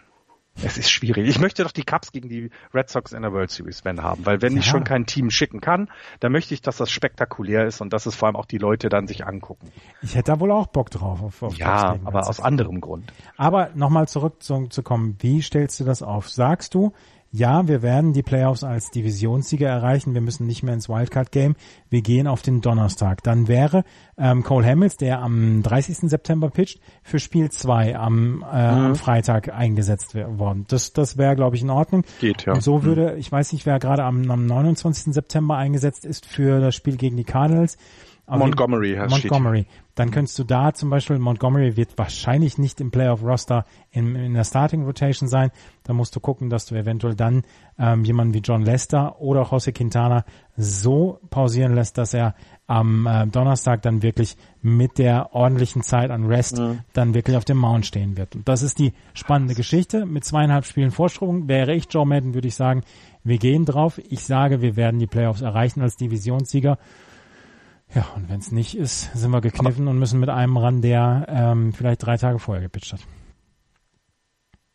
es 0.62 0.78
ist 0.78 0.92
schwierig. 0.92 1.28
Ich 1.28 1.40
möchte 1.40 1.64
doch 1.64 1.72
die 1.72 1.84
Cups 1.84 2.12
gegen 2.12 2.30
die 2.30 2.52
Red 2.74 2.90
Sox 2.90 3.12
in 3.12 3.24
der 3.24 3.34
World 3.34 3.50
Series 3.50 3.84
wenn 3.86 4.04
haben, 4.04 4.26
weil 4.26 4.42
wenn 4.42 4.54
ja. 4.54 4.60
ich 4.60 4.66
schon 4.66 4.84
kein 4.84 5.06
Team 5.06 5.32
schicken 5.32 5.62
kann, 5.62 5.90
dann 6.20 6.32
möchte 6.32 6.54
ich, 6.54 6.62
dass 6.62 6.78
das 6.78 6.92
spektakulär 6.92 7.66
ist 7.66 7.82
und 7.82 7.92
dass 7.92 8.06
es 8.06 8.16
vor 8.16 8.28
allem 8.28 8.36
auch 8.36 8.46
die 8.46 8.60
Leute 8.60 8.90
dann 8.90 9.08
sich 9.08 9.26
angucken. 9.26 9.72
Ich 10.02 10.16
hätte 10.16 10.32
da 10.32 10.40
wohl 10.40 10.52
auch 10.52 10.68
Bock 10.68 10.92
drauf. 10.92 11.24
Auf, 11.24 11.42
auf 11.42 11.58
ja, 11.58 11.98
aber 12.04 12.28
aus 12.28 12.40
anderem 12.40 12.82
Grund. 12.82 13.12
Aber 13.36 13.72
nochmal 13.74 14.08
zurückzukommen, 14.08 15.18
wie 15.20 15.42
stellst 15.42 15.80
du 15.80 15.86
das 15.86 16.04
auf? 16.04 16.30
Sagst 16.30 16.76
du, 16.76 16.94
ja, 17.36 17.68
wir 17.68 17.82
werden 17.82 18.14
die 18.14 18.22
Playoffs 18.22 18.64
als 18.64 18.92
Divisionssieger 18.92 19.68
erreichen. 19.68 20.14
Wir 20.14 20.22
müssen 20.22 20.46
nicht 20.46 20.62
mehr 20.62 20.76
ins 20.76 20.88
Wildcard-Game. 20.88 21.56
Wir 21.90 22.04
gehen 22.04 22.28
auf 22.28 22.44
den 22.44 22.62
Donnerstag. 22.62 23.24
Dann 23.24 23.48
wäre 23.48 23.86
ähm, 24.20 24.44
Cole 24.44 24.68
Hamels, 24.68 24.98
der 24.98 25.20
am 25.20 25.64
30. 25.64 26.12
September 26.12 26.52
pitcht, 26.52 26.80
für 27.02 27.18
Spiel 27.18 27.50
2 27.50 27.96
am, 27.96 28.44
äh, 28.44 28.72
mhm. 28.72 28.86
am 28.86 28.96
Freitag 28.96 29.52
eingesetzt 29.52 30.14
worden. 30.14 30.66
Das, 30.68 30.94
das 30.94 31.18
wäre, 31.18 31.36
glaube 31.36 31.56
ich, 31.56 31.64
in 31.64 31.72
Ordnung. 31.72 32.04
Geht, 32.22 32.46
ja. 32.46 32.54
Und 32.54 32.62
so 32.62 32.84
würde, 32.84 33.16
ich 33.16 33.32
weiß 33.32 33.52
nicht, 33.54 33.66
wer 33.66 33.80
gerade 33.80 34.04
am, 34.04 34.30
am 34.30 34.46
29. 34.46 35.12
September 35.12 35.58
eingesetzt 35.58 36.06
ist 36.06 36.28
für 36.28 36.60
das 36.60 36.76
Spiel 36.76 36.98
gegen 36.98 37.18
die 37.18 37.24
Cardinals. 37.24 37.80
Montgomery 38.26 38.96
heißt 38.96 39.12
Montgomery. 39.12 39.66
Dann 39.96 40.10
könntest 40.10 40.40
du 40.40 40.44
da 40.44 40.74
zum 40.74 40.90
Beispiel, 40.90 41.20
Montgomery 41.20 41.76
wird 41.76 41.98
wahrscheinlich 41.98 42.58
nicht 42.58 42.80
im 42.82 42.90
Playoff-Roster 42.90 43.66
in, 43.92 44.16
in 44.16 44.34
der 44.34 44.46
Starting-Rotation 44.46 45.28
sein. 45.28 45.52
Da 45.84 45.94
musst 45.94 46.16
du 46.16 46.20
gucken, 46.20 46.50
dass 46.50 46.66
du 46.66 46.76
eventuell 46.76 47.16
dann 47.16 47.44
ähm, 47.78 48.04
jemanden 48.06 48.34
wie 48.34 48.40
John 48.40 48.64
Lester 48.64 49.20
oder 49.20 49.44
Jose 49.52 49.74
Quintana 49.74 50.24
so 50.56 51.20
pausieren 51.30 51.76
lässt, 51.76 51.98
dass 51.98 52.14
er 52.14 52.34
am 52.66 53.06
äh, 53.06 53.28
Donnerstag 53.28 53.82
dann 53.82 54.02
wirklich 54.02 54.38
mit 54.62 54.98
der 54.98 55.36
ordentlichen 55.36 55.84
Zeit 55.84 56.10
an 56.10 56.26
Rest 56.26 56.58
mhm. 56.58 56.80
dann 56.94 57.14
wirklich 57.14 57.36
auf 57.36 57.46
dem 57.46 57.58
Mount 57.58 57.86
stehen 57.86 58.18
wird. 58.18 58.36
Und 58.36 58.48
das 58.48 58.64
ist 58.64 58.80
die 58.80 58.94
spannende 59.14 59.54
Geschichte. 59.54 60.06
Mit 60.06 60.24
zweieinhalb 60.24 60.66
Spielen 60.66 60.92
Vorsprung 60.92 61.50
wäre 61.50 61.76
ich 61.76 61.88
Joe 61.90 62.06
Madden, 62.06 62.34
würde 62.34 62.48
ich 62.48 62.56
sagen, 62.56 62.84
wir 63.24 63.38
gehen 63.38 63.66
drauf. 63.66 64.00
Ich 64.10 64.24
sage, 64.24 64.62
wir 64.62 64.76
werden 64.76 65.00
die 65.00 65.08
Playoffs 65.08 65.42
erreichen 65.42 65.82
als 65.82 65.98
Divisionssieger. 65.98 66.78
Ja, 67.96 68.08
und 68.16 68.28
wenn 68.30 68.40
es 68.40 68.52
nicht 68.52 68.76
ist, 68.76 69.14
sind 69.14 69.32
wir 69.32 69.42
gekniffen 69.42 69.88
und 69.88 70.00
müssen 70.00 70.20
mit 70.20 70.30
einem 70.30 70.58
ran, 70.58 70.82
der 70.82 71.26
ähm, 71.30 71.74
vielleicht 71.74 72.04
drei 72.04 72.18
Tage 72.18 72.40
vorher 72.40 72.64
gepitcht 72.64 72.94
hat. 72.94 73.02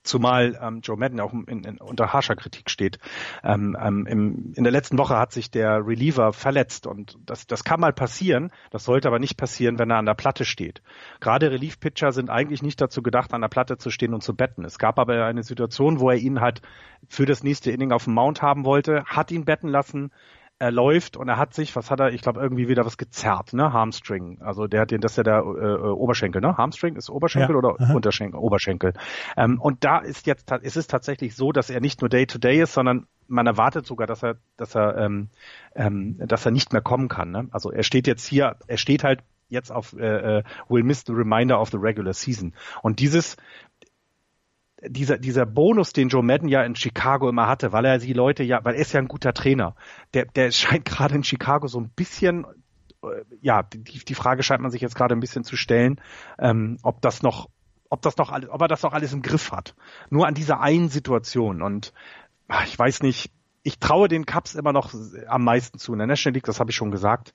Zumal 0.04 0.58
ähm, 0.62 0.80
Joe 0.82 0.96
Madden 0.96 1.20
auch 1.20 1.32
in, 1.32 1.64
in, 1.64 1.78
unter 1.78 2.12
harscher 2.12 2.36
Kritik 2.36 2.70
steht. 2.70 2.98
Ähm, 3.42 3.76
ähm, 3.78 4.06
im, 4.06 4.52
in 4.54 4.64
der 4.64 4.72
letzten 4.72 4.96
Woche 4.96 5.18
hat 5.18 5.32
sich 5.32 5.50
der 5.50 5.86
Reliever 5.86 6.32
verletzt 6.32 6.86
und 6.86 7.18
das, 7.26 7.46
das 7.46 7.64
kann 7.64 7.80
mal 7.80 7.92
passieren. 7.92 8.50
Das 8.70 8.84
sollte 8.84 9.08
aber 9.08 9.18
nicht 9.18 9.36
passieren, 9.36 9.78
wenn 9.78 9.90
er 9.90 9.98
an 9.98 10.06
der 10.06 10.14
Platte 10.14 10.46
steht. 10.46 10.80
Gerade 11.20 11.50
Relief-Pitcher 11.50 12.12
sind 12.12 12.30
eigentlich 12.30 12.62
nicht 12.62 12.80
dazu 12.80 13.02
gedacht, 13.02 13.34
an 13.34 13.42
der 13.42 13.48
Platte 13.48 13.76
zu 13.76 13.90
stehen 13.90 14.14
und 14.14 14.22
zu 14.22 14.34
betten. 14.34 14.64
Es 14.64 14.78
gab 14.78 14.98
aber 14.98 15.26
eine 15.26 15.42
Situation, 15.42 16.00
wo 16.00 16.08
er 16.08 16.16
ihn 16.16 16.40
halt 16.40 16.62
für 17.08 17.26
das 17.26 17.42
nächste 17.42 17.70
Inning 17.70 17.92
auf 17.92 18.04
dem 18.04 18.14
Mount 18.14 18.40
haben 18.40 18.64
wollte, 18.64 19.04
hat 19.04 19.30
ihn 19.30 19.44
betten 19.44 19.68
lassen, 19.68 20.10
er 20.61 20.72
läuft 20.72 21.16
und 21.16 21.28
er 21.28 21.36
hat 21.36 21.54
sich, 21.54 21.76
was 21.76 21.90
hat 21.90 22.00
er, 22.00 22.12
ich 22.12 22.20
glaube 22.20 22.40
irgendwie 22.40 22.68
wieder 22.68 22.84
was 22.84 22.98
gezerrt, 22.98 23.52
ne, 23.52 23.72
Harmstring. 23.72 24.40
Also 24.40 24.66
der 24.66 24.80
hat 24.80 24.90
den, 24.90 25.00
das 25.00 25.12
ist 25.12 25.16
ja 25.18 25.22
der 25.22 25.38
äh, 25.38 25.88
Oberschenkel, 25.90 26.40
ne? 26.40 26.56
Harmstring 26.56 26.96
ist 26.96 27.11
Oberschenkel 27.11 27.54
ja. 27.54 27.59
oder 27.59 27.76
Aha. 27.80 27.94
Unterschenkel? 27.94 28.40
Oberschenkel. 28.40 28.92
Ähm, 29.36 29.61
und 29.61 29.84
da 29.84 29.98
ist 29.98 30.26
jetzt, 30.26 30.50
ist 30.50 30.76
es 30.76 30.86
tatsächlich 30.88 31.36
so, 31.36 31.52
dass 31.52 31.70
er 31.70 31.80
nicht 31.80 32.00
nur 32.00 32.09
Day 32.09 32.26
to 32.26 32.38
Day 32.38 32.61
ist, 32.61 32.72
sondern 32.72 33.06
man 33.28 33.46
erwartet 33.46 33.86
sogar, 33.86 34.06
dass 34.06 34.24
er, 34.24 34.36
dass 34.56 34.74
er, 34.74 34.96
ähm, 34.98 35.28
ähm, 35.76 36.16
dass 36.18 36.44
er 36.44 36.50
nicht 36.50 36.72
mehr 36.72 36.82
kommen 36.82 37.09
kann. 37.09 37.30
Ne? 37.30 37.48
Also 37.52 37.70
er 37.70 37.84
steht 37.84 38.06
jetzt 38.06 38.26
hier, 38.26 38.56
er 38.66 38.78
steht 38.78 39.04
halt 39.04 39.22
jetzt 39.48 39.70
auf 39.70 39.94
äh, 39.94 40.38
äh 40.38 40.42
will 40.68 40.82
miss 40.82 41.04
the 41.06 41.12
reminder 41.12 41.61
of 41.61 41.70
the 41.70 41.78
regular 41.78 42.12
season. 42.12 42.52
Und 42.82 43.00
dieses 43.00 43.36
dieser, 44.83 45.18
dieser 45.18 45.47
Bonus, 45.47 45.93
den 45.93 46.09
Joe 46.09 46.22
Madden 46.22 46.49
ja 46.49 46.62
in 46.62 46.76
Chicago 46.76 47.29
immer 47.29 47.47
hatte, 47.47 47.72
weil 47.72 47.85
er 47.85 47.99
die 47.99 48.12
Leute 48.12 48.43
ja, 48.45 48.64
weil 48.64 48.74
er 48.74 48.81
ist 48.81 48.93
ja 48.93 49.01
ein 49.01 49.09
guter 49.09 49.33
Trainer, 49.33 49.74
der, 50.14 50.26
der 50.26 50.51
scheint 50.53 50.85
gerade 50.85 51.14
in 51.14 51.24
Chicago 51.24 51.66
so 51.66 51.81
ein 51.81 51.91
bisschen, 51.91 52.45
äh, 53.03 53.24
ja, 53.41 53.62
die, 53.62 53.83
die 53.83 54.14
Frage 54.14 54.43
scheint 54.43 54.62
man 54.62 54.70
sich 54.70 54.81
jetzt 54.81 54.95
gerade 54.95 55.14
ein 55.14 55.20
bisschen 55.20 55.45
zu 55.45 55.57
stellen, 55.57 56.01
ähm, 56.39 56.79
ob 56.83 57.01
das 57.03 57.22
noch, 57.22 57.49
ob 57.91 58.03
das 58.03 58.16
noch 58.16 58.31
alles, 58.31 58.51
ob 58.51 58.61
er 58.61 58.68
das 58.68 58.83
noch 58.83 58.93
alles 58.93 59.12
im 59.12 59.22
Griff 59.22 59.51
hat. 59.51 59.74
Nur 60.11 60.26
an 60.26 60.35
dieser 60.35 60.61
einen 60.61 60.89
Situation 60.89 61.62
und 61.62 61.93
ach, 62.47 62.64
ich 62.66 62.79
weiß 62.79 63.03
nicht, 63.03 63.33
ich 63.62 63.79
traue 63.79 64.09
den 64.09 64.26
Cups 64.26 64.55
immer 64.55 64.72
noch 64.72 64.95
am 65.26 65.45
meisten 65.45 65.79
zu. 65.79 65.93
In 65.93 65.99
der 65.99 66.07
National 66.07 66.35
League, 66.35 66.47
das 66.47 66.61
habe 66.61 66.70
ich 66.70 66.76
schon 66.76 66.91
gesagt. 66.91 67.35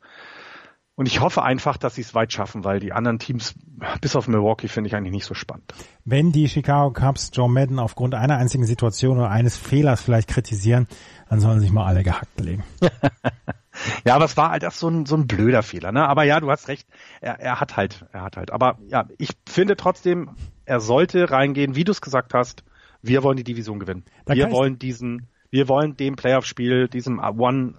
Und 0.96 1.08
ich 1.08 1.22
hoffe 1.22 1.42
einfach, 1.42 1.78
dass 1.78 1.96
sie 1.96 2.02
es 2.02 2.14
weit 2.14 2.32
schaffen, 2.32 2.64
weil 2.64 2.80
die 2.80 2.94
anderen 2.94 3.18
Teams, 3.18 3.56
bis 4.00 4.16
auf 4.16 4.28
Milwaukee, 4.28 4.68
finde 4.68 4.90
ich 4.90 4.96
eigentlich 4.96 5.12
nicht 5.12 5.26
so 5.26 5.34
spannend. 5.34 5.74
Wenn 6.06 6.32
die 6.32 6.48
Chicago 6.48 6.92
Cubs 6.92 7.32
Joe 7.34 7.50
Madden 7.50 7.80
aufgrund 7.80 8.14
einer 8.14 8.38
einzigen 8.38 8.66
Situation 8.66 9.18
oder 9.18 9.32
eines 9.32 9.58
Fehlers 9.58 10.04
vielleicht 10.04 10.30
kritisieren, 10.30 10.88
dann 11.30 11.40
sollen 11.40 11.60
sich 11.60 11.72
mal 11.72 11.88
alle 11.88 12.04
gehackt 12.04 12.40
legen. 12.40 12.64
ja, 14.06 14.14
aber 14.14 14.26
es 14.26 14.38
war 14.38 14.52
halt 14.52 14.62
das 14.62 14.80
so 14.80 14.88
ein, 14.88 15.08
so 15.08 15.16
ein 15.16 15.26
blöder 15.26 15.64
Fehler, 15.64 15.92
ne? 15.92 16.08
Aber 16.08 16.26
ja, 16.26 16.40
du 16.40 16.52
hast 16.52 16.68
recht. 16.68 16.88
Er, 17.22 17.40
er 17.40 17.60
hat 17.60 17.76
halt, 17.76 18.06
er 18.12 18.22
hat 18.22 18.38
halt. 18.38 18.52
Aber 18.52 18.78
ja, 18.88 19.06
ich 19.18 19.32
finde 19.50 19.76
trotzdem, 19.76 20.30
er 20.66 20.80
sollte 20.80 21.32
reingehen, 21.32 21.76
wie 21.76 21.86
du 21.86 21.92
es 21.92 22.02
gesagt 22.02 22.36
hast. 22.36 22.64
Wir 23.02 23.24
wollen 23.24 23.38
die 23.38 23.44
Division 23.44 23.80
gewinnen. 23.80 24.06
Da 24.26 24.36
wir 24.36 24.52
wollen 24.52 24.78
diesen, 24.78 25.28
wir 25.50 25.68
wollen 25.68 25.98
dem 25.98 26.16
Playoff-Spiel, 26.16 26.88
diesem 26.88 27.20
One, 27.20 27.74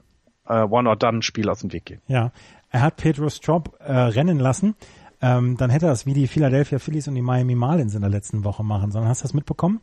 uh, 0.48 0.66
One 0.68 0.88
or 0.88 0.96
Done 0.96 1.22
Spiel 1.22 1.48
aus 1.48 1.60
dem 1.60 1.72
Weg 1.72 1.86
gehen. 1.86 2.02
Ja, 2.08 2.32
er 2.74 2.80
hat 2.80 2.96
Pedro 2.96 3.30
Strop 3.30 3.78
äh, 3.78 3.92
rennen 3.92 4.40
lassen, 4.40 4.74
ähm, 5.22 5.56
dann 5.56 5.70
hätte 5.70 5.86
er 5.86 5.90
das 5.90 6.06
wie 6.06 6.12
die 6.12 6.26
Philadelphia 6.26 6.80
Phillies 6.80 7.06
und 7.06 7.14
die 7.14 7.22
Miami 7.22 7.54
Marlins 7.54 7.94
in 7.94 8.00
der 8.00 8.10
letzten 8.10 8.42
Woche 8.42 8.64
machen 8.64 8.90
sollen. 8.90 9.06
Hast 9.06 9.22
du 9.22 9.26
das 9.26 9.32
mitbekommen? 9.32 9.80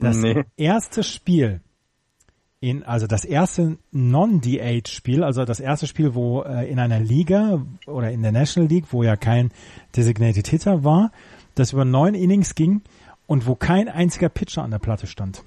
Das 0.00 0.16
nee. 0.16 0.42
erste 0.56 1.04
Spiel 1.04 1.60
in, 2.58 2.82
also 2.82 3.06
das 3.06 3.24
erste 3.24 3.78
Non-DH-Spiel, 3.92 5.22
also 5.22 5.44
das 5.44 5.60
erste 5.60 5.86
Spiel, 5.86 6.16
wo 6.16 6.42
äh, 6.42 6.68
in 6.68 6.80
einer 6.80 6.98
Liga 6.98 7.64
oder 7.86 8.10
in 8.10 8.22
der 8.22 8.32
National 8.32 8.68
League, 8.68 8.86
wo 8.90 9.04
ja 9.04 9.14
kein 9.14 9.52
Designated 9.96 10.48
Hitter 10.48 10.82
war, 10.82 11.12
das 11.54 11.72
über 11.72 11.84
neun 11.84 12.16
Innings 12.16 12.56
ging 12.56 12.82
und 13.28 13.46
wo 13.46 13.54
kein 13.54 13.88
einziger 13.88 14.28
Pitcher 14.28 14.64
an 14.64 14.72
der 14.72 14.80
Platte 14.80 15.06
stand. 15.06 15.44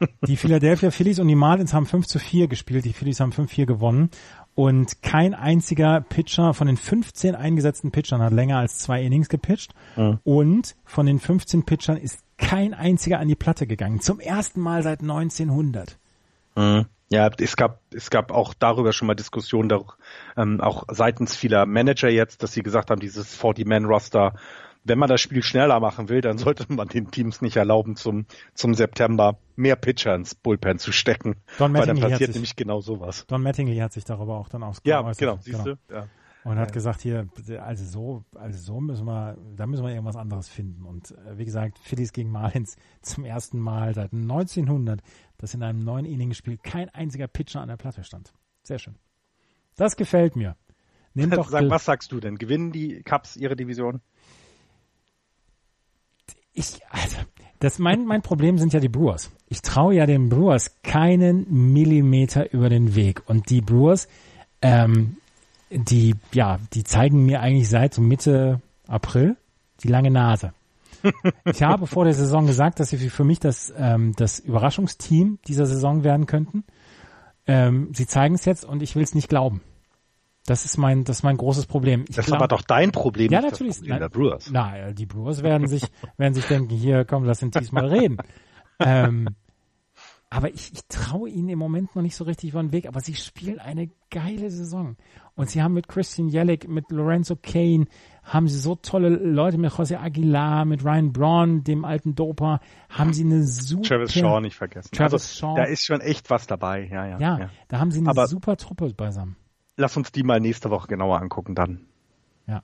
Die 0.26 0.36
Philadelphia 0.36 0.90
Phillies 0.90 1.18
und 1.18 1.28
die 1.28 1.34
Marlins 1.34 1.72
haben 1.72 1.86
5 1.86 2.06
zu 2.06 2.18
4 2.18 2.48
gespielt, 2.48 2.84
die 2.84 2.92
Phillies 2.92 3.20
haben 3.20 3.30
5-4 3.30 3.64
gewonnen 3.64 4.10
und 4.54 5.02
kein 5.02 5.34
einziger 5.34 6.00
Pitcher 6.00 6.54
von 6.54 6.66
den 6.66 6.76
15 6.76 7.34
eingesetzten 7.34 7.90
Pitchern 7.90 8.22
hat 8.22 8.32
länger 8.32 8.58
als 8.58 8.78
zwei 8.78 9.02
Innings 9.02 9.28
gepitcht. 9.28 9.74
Mhm. 9.96 10.18
Und 10.22 10.76
von 10.84 11.06
den 11.06 11.18
15 11.18 11.64
Pitchern 11.64 11.96
ist 11.96 12.20
kein 12.38 12.74
einziger 12.74 13.18
an 13.18 13.28
die 13.28 13.34
Platte 13.34 13.66
gegangen. 13.66 14.00
Zum 14.00 14.20
ersten 14.20 14.60
Mal 14.60 14.82
seit 14.82 15.00
1900. 15.00 15.98
Mhm. 16.56 16.86
Ja, 17.10 17.30
es 17.38 17.56
gab, 17.56 17.80
es 17.92 18.10
gab 18.10 18.32
auch 18.32 18.54
darüber 18.54 18.92
schon 18.92 19.06
mal 19.06 19.14
Diskussionen, 19.14 19.70
ähm, 20.36 20.60
auch 20.60 20.84
seitens 20.88 21.36
vieler 21.36 21.66
Manager 21.66 22.08
jetzt, 22.08 22.42
dass 22.42 22.52
sie 22.52 22.62
gesagt 22.62 22.90
haben, 22.90 23.00
dieses 23.00 23.38
40-Man-Roster 23.40 24.34
wenn 24.84 24.98
man 24.98 25.08
das 25.08 25.20
Spiel 25.20 25.42
schneller 25.42 25.80
machen 25.80 26.08
will, 26.08 26.20
dann 26.20 26.38
sollte 26.38 26.70
man 26.72 26.88
den 26.88 27.10
Teams 27.10 27.40
nicht 27.40 27.56
erlauben, 27.56 27.96
zum, 27.96 28.26
zum 28.54 28.74
September 28.74 29.38
mehr 29.56 29.76
Pitcher 29.76 30.14
ins 30.14 30.34
Bullpen 30.34 30.78
zu 30.78 30.92
stecken. 30.92 31.36
Don 31.58 31.72
weil 31.72 31.86
dann 31.86 31.98
passiert 31.98 32.28
sich, 32.28 32.34
nämlich 32.34 32.56
genau 32.56 32.80
sowas. 32.80 33.26
Don 33.26 33.42
Mattingly 33.42 33.78
hat 33.78 33.92
sich 33.92 34.04
darüber 34.04 34.36
auch 34.36 34.48
dann 34.48 34.62
ausgeäußert. 34.62 35.20
Ja, 35.20 35.26
genau, 35.30 35.42
siehst 35.42 35.64
genau. 35.64 35.76
du? 35.88 35.94
Ja. 35.94 36.08
Und 36.44 36.58
hat 36.58 36.74
gesagt, 36.74 37.00
hier, 37.00 37.26
also 37.62 37.84
so, 37.86 38.24
also 38.34 38.58
so 38.58 38.78
müssen 38.78 39.06
wir, 39.06 39.38
da 39.56 39.66
müssen 39.66 39.82
wir 39.82 39.92
irgendwas 39.92 40.16
anderes 40.16 40.50
finden. 40.50 40.84
Und 40.84 41.12
äh, 41.12 41.38
wie 41.38 41.46
gesagt, 41.46 41.78
Phillies 41.78 42.12
gegen 42.12 42.30
Marlins 42.30 42.76
zum 43.00 43.24
ersten 43.24 43.58
Mal 43.58 43.94
seit 43.94 44.12
1900, 44.12 45.00
dass 45.38 45.54
in 45.54 45.62
einem 45.62 45.78
neuen 45.78 46.04
Inning-Spiel 46.04 46.58
kein 46.58 46.90
einziger 46.90 47.28
Pitcher 47.28 47.62
an 47.62 47.68
der 47.68 47.78
Platte 47.78 48.04
stand. 48.04 48.34
Sehr 48.62 48.78
schön. 48.78 48.96
Das 49.76 49.96
gefällt 49.96 50.36
mir. 50.36 50.56
Nimm 51.14 51.30
doch 51.30 51.48
Sag, 51.48 51.70
was 51.70 51.86
sagst 51.86 52.12
du 52.12 52.20
denn? 52.20 52.36
Gewinnen 52.36 52.72
die 52.72 53.02
Cubs 53.02 53.36
ihre 53.36 53.56
Division? 53.56 54.02
Ich, 56.54 56.80
also, 56.90 57.16
das 57.58 57.78
mein, 57.78 58.06
mein 58.06 58.22
Problem 58.22 58.58
sind 58.58 58.72
ja 58.72 58.80
die 58.80 58.88
Brewers. 58.88 59.30
Ich 59.48 59.62
traue 59.62 59.94
ja 59.94 60.06
den 60.06 60.28
Brewers 60.28 60.76
keinen 60.82 61.72
Millimeter 61.72 62.52
über 62.52 62.68
den 62.68 62.94
Weg. 62.94 63.22
Und 63.26 63.50
die 63.50 63.60
Brewers, 63.60 64.08
ähm, 64.62 65.16
die, 65.70 66.14
ja, 66.32 66.58
die 66.72 66.84
zeigen 66.84 67.26
mir 67.26 67.40
eigentlich 67.40 67.68
seit 67.68 67.98
Mitte 67.98 68.60
April 68.86 69.36
die 69.82 69.88
lange 69.88 70.10
Nase. 70.10 70.52
Ich 71.44 71.62
habe 71.62 71.86
vor 71.86 72.04
der 72.04 72.14
Saison 72.14 72.46
gesagt, 72.46 72.80
dass 72.80 72.88
sie 72.88 72.96
für 72.96 73.24
mich 73.24 73.38
das, 73.38 73.72
ähm, 73.76 74.14
das 74.16 74.38
Überraschungsteam 74.38 75.38
dieser 75.46 75.66
Saison 75.66 76.02
werden 76.02 76.24
könnten. 76.24 76.64
Ähm, 77.46 77.90
sie 77.92 78.06
zeigen 78.06 78.34
es 78.34 78.46
jetzt 78.46 78.64
und 78.64 78.82
ich 78.82 78.96
will 78.96 79.02
es 79.02 79.14
nicht 79.14 79.28
glauben. 79.28 79.60
Das 80.46 80.66
ist 80.66 80.76
mein, 80.76 81.04
das 81.04 81.18
ist 81.18 81.22
mein 81.22 81.38
großes 81.38 81.66
Problem. 81.66 82.04
Ich 82.08 82.16
das 82.16 82.26
glaub, 82.26 82.36
ist 82.36 82.42
aber 82.42 82.48
doch 82.48 82.62
dein 82.62 82.92
Problem. 82.92 83.32
Ja, 83.32 83.40
natürlich. 83.40 83.78
Problem 83.78 83.98
der 83.98 84.08
Brewers. 84.10 84.50
Na, 84.52 84.92
die 84.92 85.06
Brewers 85.06 85.42
werden 85.42 85.68
sich, 85.68 85.84
werden 86.18 86.34
sich 86.34 86.44
denken, 86.44 86.74
hier, 86.74 87.04
komm, 87.04 87.24
lass 87.24 87.42
uns 87.42 87.56
diesmal 87.56 87.86
reden. 87.86 88.18
ähm, 88.78 89.28
aber 90.28 90.52
ich, 90.52 90.72
ich 90.74 90.84
traue 90.88 91.30
ihnen 91.30 91.48
im 91.48 91.58
Moment 91.58 91.94
noch 91.96 92.02
nicht 92.02 92.16
so 92.16 92.24
richtig 92.24 92.50
über 92.50 92.60
den 92.60 92.72
Weg. 92.72 92.86
Aber 92.86 93.00
sie 93.00 93.14
spielen 93.14 93.58
eine 93.58 93.88
geile 94.10 94.50
Saison. 94.50 94.96
Und 95.34 95.48
sie 95.48 95.62
haben 95.62 95.72
mit 95.72 95.88
Christian 95.88 96.28
Jellick, 96.28 96.68
mit 96.68 96.90
Lorenzo 96.90 97.36
Kane, 97.40 97.86
haben 98.22 98.46
sie 98.46 98.58
so 98.58 98.74
tolle 98.74 99.08
Leute, 99.08 99.56
mit 99.56 99.72
José 99.72 99.96
Aguilar, 99.96 100.66
mit 100.66 100.84
Ryan 100.84 101.12
Braun, 101.12 101.64
dem 101.64 101.86
alten 101.86 102.14
Doper, 102.16 102.60
haben 102.90 103.14
sie 103.14 103.24
eine 103.24 103.44
super... 103.44 103.82
Travis 103.82 104.12
Shaw 104.12 104.40
nicht 104.40 104.56
vergessen. 104.56 104.90
Travis 104.92 105.12
also, 105.12 105.46
Shaw. 105.46 105.56
Da 105.56 105.64
ist 105.64 105.84
schon 105.84 106.00
echt 106.00 106.28
was 106.30 106.46
dabei, 106.46 106.86
ja, 106.92 107.06
ja. 107.06 107.18
Ja, 107.18 107.38
ja. 107.38 107.50
da 107.68 107.78
haben 107.78 107.90
sie 107.90 108.00
eine 108.00 108.10
aber, 108.10 108.26
super 108.26 108.56
Truppe 108.56 108.92
beisammen 108.92 109.36
lass 109.76 109.96
uns 109.96 110.12
die 110.12 110.22
mal 110.22 110.40
nächste 110.40 110.70
Woche 110.70 110.88
genauer 110.88 111.20
angucken 111.20 111.54
dann. 111.54 111.86
Ja. 112.46 112.62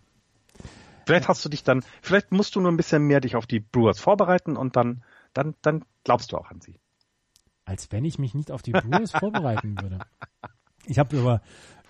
Vielleicht 1.07 1.28
hast 1.28 1.45
du 1.45 1.49
dich 1.49 1.65
dann, 1.65 1.82
vielleicht 2.03 2.32
musst 2.32 2.55
du 2.55 2.61
nur 2.61 2.70
ein 2.70 2.77
bisschen 2.77 3.03
mehr 3.03 3.20
dich 3.20 3.37
auf 3.37 3.47
die 3.47 3.61
Brewers 3.61 4.01
vorbereiten 4.01 4.57
und 4.57 4.77
dann, 4.77 5.03
dann, 5.32 5.55
dann 5.62 5.85
glaubst 6.05 6.32
du 6.32 6.37
auch 6.37 6.51
an 6.51 6.61
sie. 6.61 6.78
Als 7.65 7.93
wenn 7.93 8.05
ich 8.05 8.19
mich 8.19 8.35
nicht 8.35 8.51
auf 8.51 8.62
die 8.62 8.73
Brewers 8.73 9.12
vorbereiten 9.12 9.77
würde. 9.81 9.99
Ich 10.87 10.99
habe 10.99 11.16
über 11.16 11.41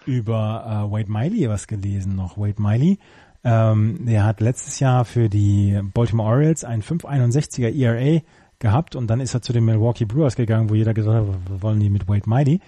über 0.07 0.87
äh, 0.89 0.93
Wade 0.93 1.11
Miley 1.11 1.49
was 1.49 1.67
gelesen 1.67 2.15
noch. 2.17 2.39
Wade 2.39 2.61
Miley, 2.61 2.99
ähm, 3.45 4.07
der 4.07 4.25
hat 4.25 4.41
letztes 4.41 4.81
Jahr 4.81 5.05
für 5.05 5.29
die 5.29 5.81
Baltimore 5.95 6.29
Orioles 6.29 6.65
ein 6.65 6.83
561er 6.83 7.75
ERA 7.75 8.21
gehabt 8.59 8.95
und 8.95 9.07
dann 9.09 9.21
ist 9.21 9.35
er 9.35 9.43
zu 9.43 9.53
den 9.53 9.65
Milwaukee 9.65 10.05
Brewers 10.05 10.37
gegangen, 10.37 10.69
wo 10.69 10.75
jeder 10.75 10.93
gesagt 10.95 11.27
hat, 11.27 11.51
wir 11.51 11.63
wollen 11.63 11.81
die 11.81 11.91
mit 11.91 12.09
Wade 12.09 12.29
Miley 12.29 12.61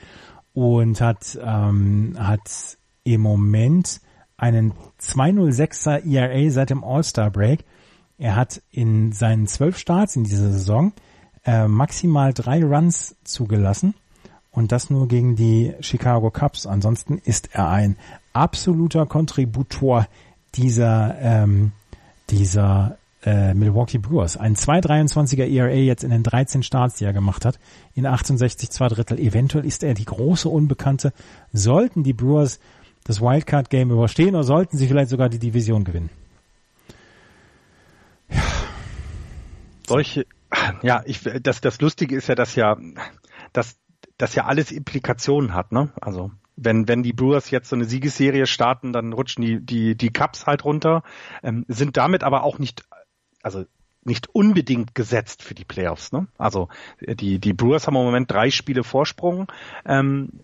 und 0.55 1.01
hat 1.01 1.39
ähm, 1.43 2.17
hat 2.19 2.79
im 3.05 3.21
Moment 3.21 4.01
einen 4.37 4.73
206er 5.01 6.05
ERA 6.05 6.51
seit 6.51 6.71
dem 6.71 6.85
All-Star 6.85 7.31
Break. 7.31 7.65
Er 8.19 8.37
hat 8.37 8.63
in 8.71 9.13
seinen 9.13 9.47
zwölf 9.47 9.79
Starts 9.79 10.17
in 10.17 10.25
dieser 10.25 10.51
Saison 10.51 10.93
äh, 11.45 11.67
maximal 11.67 12.33
drei 12.33 12.65
Runs 12.65 13.17
zugelassen 13.25 13.95
und 14.51 14.71
das 14.71 14.91
nur 14.91 15.09
gegen 15.09 15.35
die 15.35 15.75
Chicago 15.81 16.31
Cubs. 16.31 16.67
Ansonsten 16.67 17.19
ist 17.19 17.55
er 17.55 17.69
ein 17.69 17.97
absoluter 18.33 19.07
Kontributor 19.07 20.07
dieser, 20.55 21.17
ähm, 21.21 21.73
dieser 22.31 22.99
äh, 23.23 23.55
Milwaukee 23.55 23.99
Brewers. 23.99 24.37
Ein 24.37 24.57
2,23er 24.57 25.45
ERA 25.45 25.75
jetzt 25.75 26.05
in 26.05 26.11
den 26.11 26.23
13 26.23 26.63
Starts, 26.63 26.97
die 26.97 27.05
er 27.05 27.13
gemacht 27.13 27.45
hat, 27.45 27.59
in 27.95 28.07
68 28.07 28.71
zwei 28.71 28.89
Drittel. 28.89 29.19
Eventuell 29.19 29.65
ist 29.65 29.83
er 29.83 29.95
die 29.95 30.05
große 30.05 30.49
Unbekannte. 30.49 31.13
Sollten 31.53 32.03
die 32.03 32.13
Brewers 32.13 32.59
das 33.05 33.21
Wildcard-Game 33.21 33.91
überstehen 33.91 34.35
oder 34.35 34.45
sollten 34.45 34.77
sie 34.77 34.87
vielleicht 34.87 35.11
sogar 35.11 35.29
die 35.29 35.39
Division 35.39 35.85
gewinnen? 35.85 36.11
Ja. 38.29 38.43
Solche, 39.87 40.27
ja, 40.83 41.03
ich, 41.05 41.21
das, 41.43 41.61
das 41.61 41.81
Lustige 41.81 42.17
ist 42.17 42.29
ja, 42.29 42.35
dass 42.35 42.55
ja, 42.55 42.77
dass 43.53 43.77
das 44.17 44.35
ja 44.35 44.45
alles 44.45 44.71
Implikationen 44.71 45.55
hat, 45.55 45.73
ne? 45.73 45.93
Also 46.01 46.31
wenn, 46.57 46.87
wenn 46.87 47.03
die 47.03 47.13
Brewers 47.13 47.51
jetzt 47.51 47.69
so 47.69 47.77
eine 47.77 47.85
Siegesserie 47.85 48.47
starten, 48.47 48.93
dann 48.93 49.13
rutschen 49.13 49.43
die, 49.45 49.61
die, 49.61 49.97
die 49.97 50.13
Cups 50.13 50.47
halt 50.47 50.65
runter, 50.65 51.03
ähm, 51.43 51.65
sind 51.69 51.97
damit 51.97 52.23
aber 52.23 52.45
auch 52.45 52.59
nicht, 52.59 52.85
also 53.43 53.65
nicht 54.05 54.35
unbedingt 54.35 54.95
gesetzt 54.95 55.43
für 55.43 55.55
die 55.55 55.65
Playoffs. 55.65 56.13
Ne? 56.13 56.27
Also 56.39 56.69
die, 57.01 57.39
die 57.39 57.53
Brewers 57.53 57.87
haben 57.87 57.97
im 57.97 58.03
Moment 58.03 58.31
drei 58.31 58.51
Spiele 58.51 58.83
Vorsprung. 58.83 59.51
Ähm, 59.85 60.41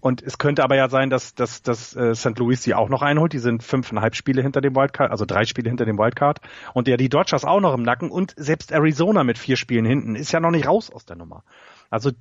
und 0.00 0.22
es 0.22 0.38
könnte 0.38 0.64
aber 0.64 0.76
ja 0.76 0.88
sein, 0.88 1.10
dass, 1.10 1.34
dass, 1.34 1.62
dass 1.62 1.94
äh, 1.94 2.14
St. 2.14 2.38
Louis 2.38 2.62
sie 2.62 2.74
auch 2.74 2.88
noch 2.88 3.02
einholt. 3.02 3.34
Die 3.34 3.38
sind 3.38 3.62
fünfeinhalb 3.62 4.14
Spiele 4.14 4.42
hinter 4.42 4.62
dem 4.62 4.74
Wildcard, 4.74 5.10
also 5.10 5.26
drei 5.26 5.44
Spiele 5.44 5.68
hinter 5.68 5.84
dem 5.84 5.98
Wildcard. 5.98 6.40
Und 6.72 6.88
ja, 6.88 6.96
die 6.96 7.10
Dodgers 7.10 7.44
auch 7.44 7.60
noch 7.60 7.74
im 7.74 7.82
Nacken 7.82 8.10
und 8.10 8.34
selbst 8.36 8.72
Arizona 8.72 9.24
mit 9.24 9.36
vier 9.36 9.56
Spielen 9.56 9.84
hinten 9.84 10.14
ist 10.14 10.32
ja 10.32 10.40
noch 10.40 10.52
nicht 10.52 10.66
raus 10.66 10.90
aus 10.90 11.04
der 11.04 11.16
Nummer. 11.16 11.44
Also 11.90 12.12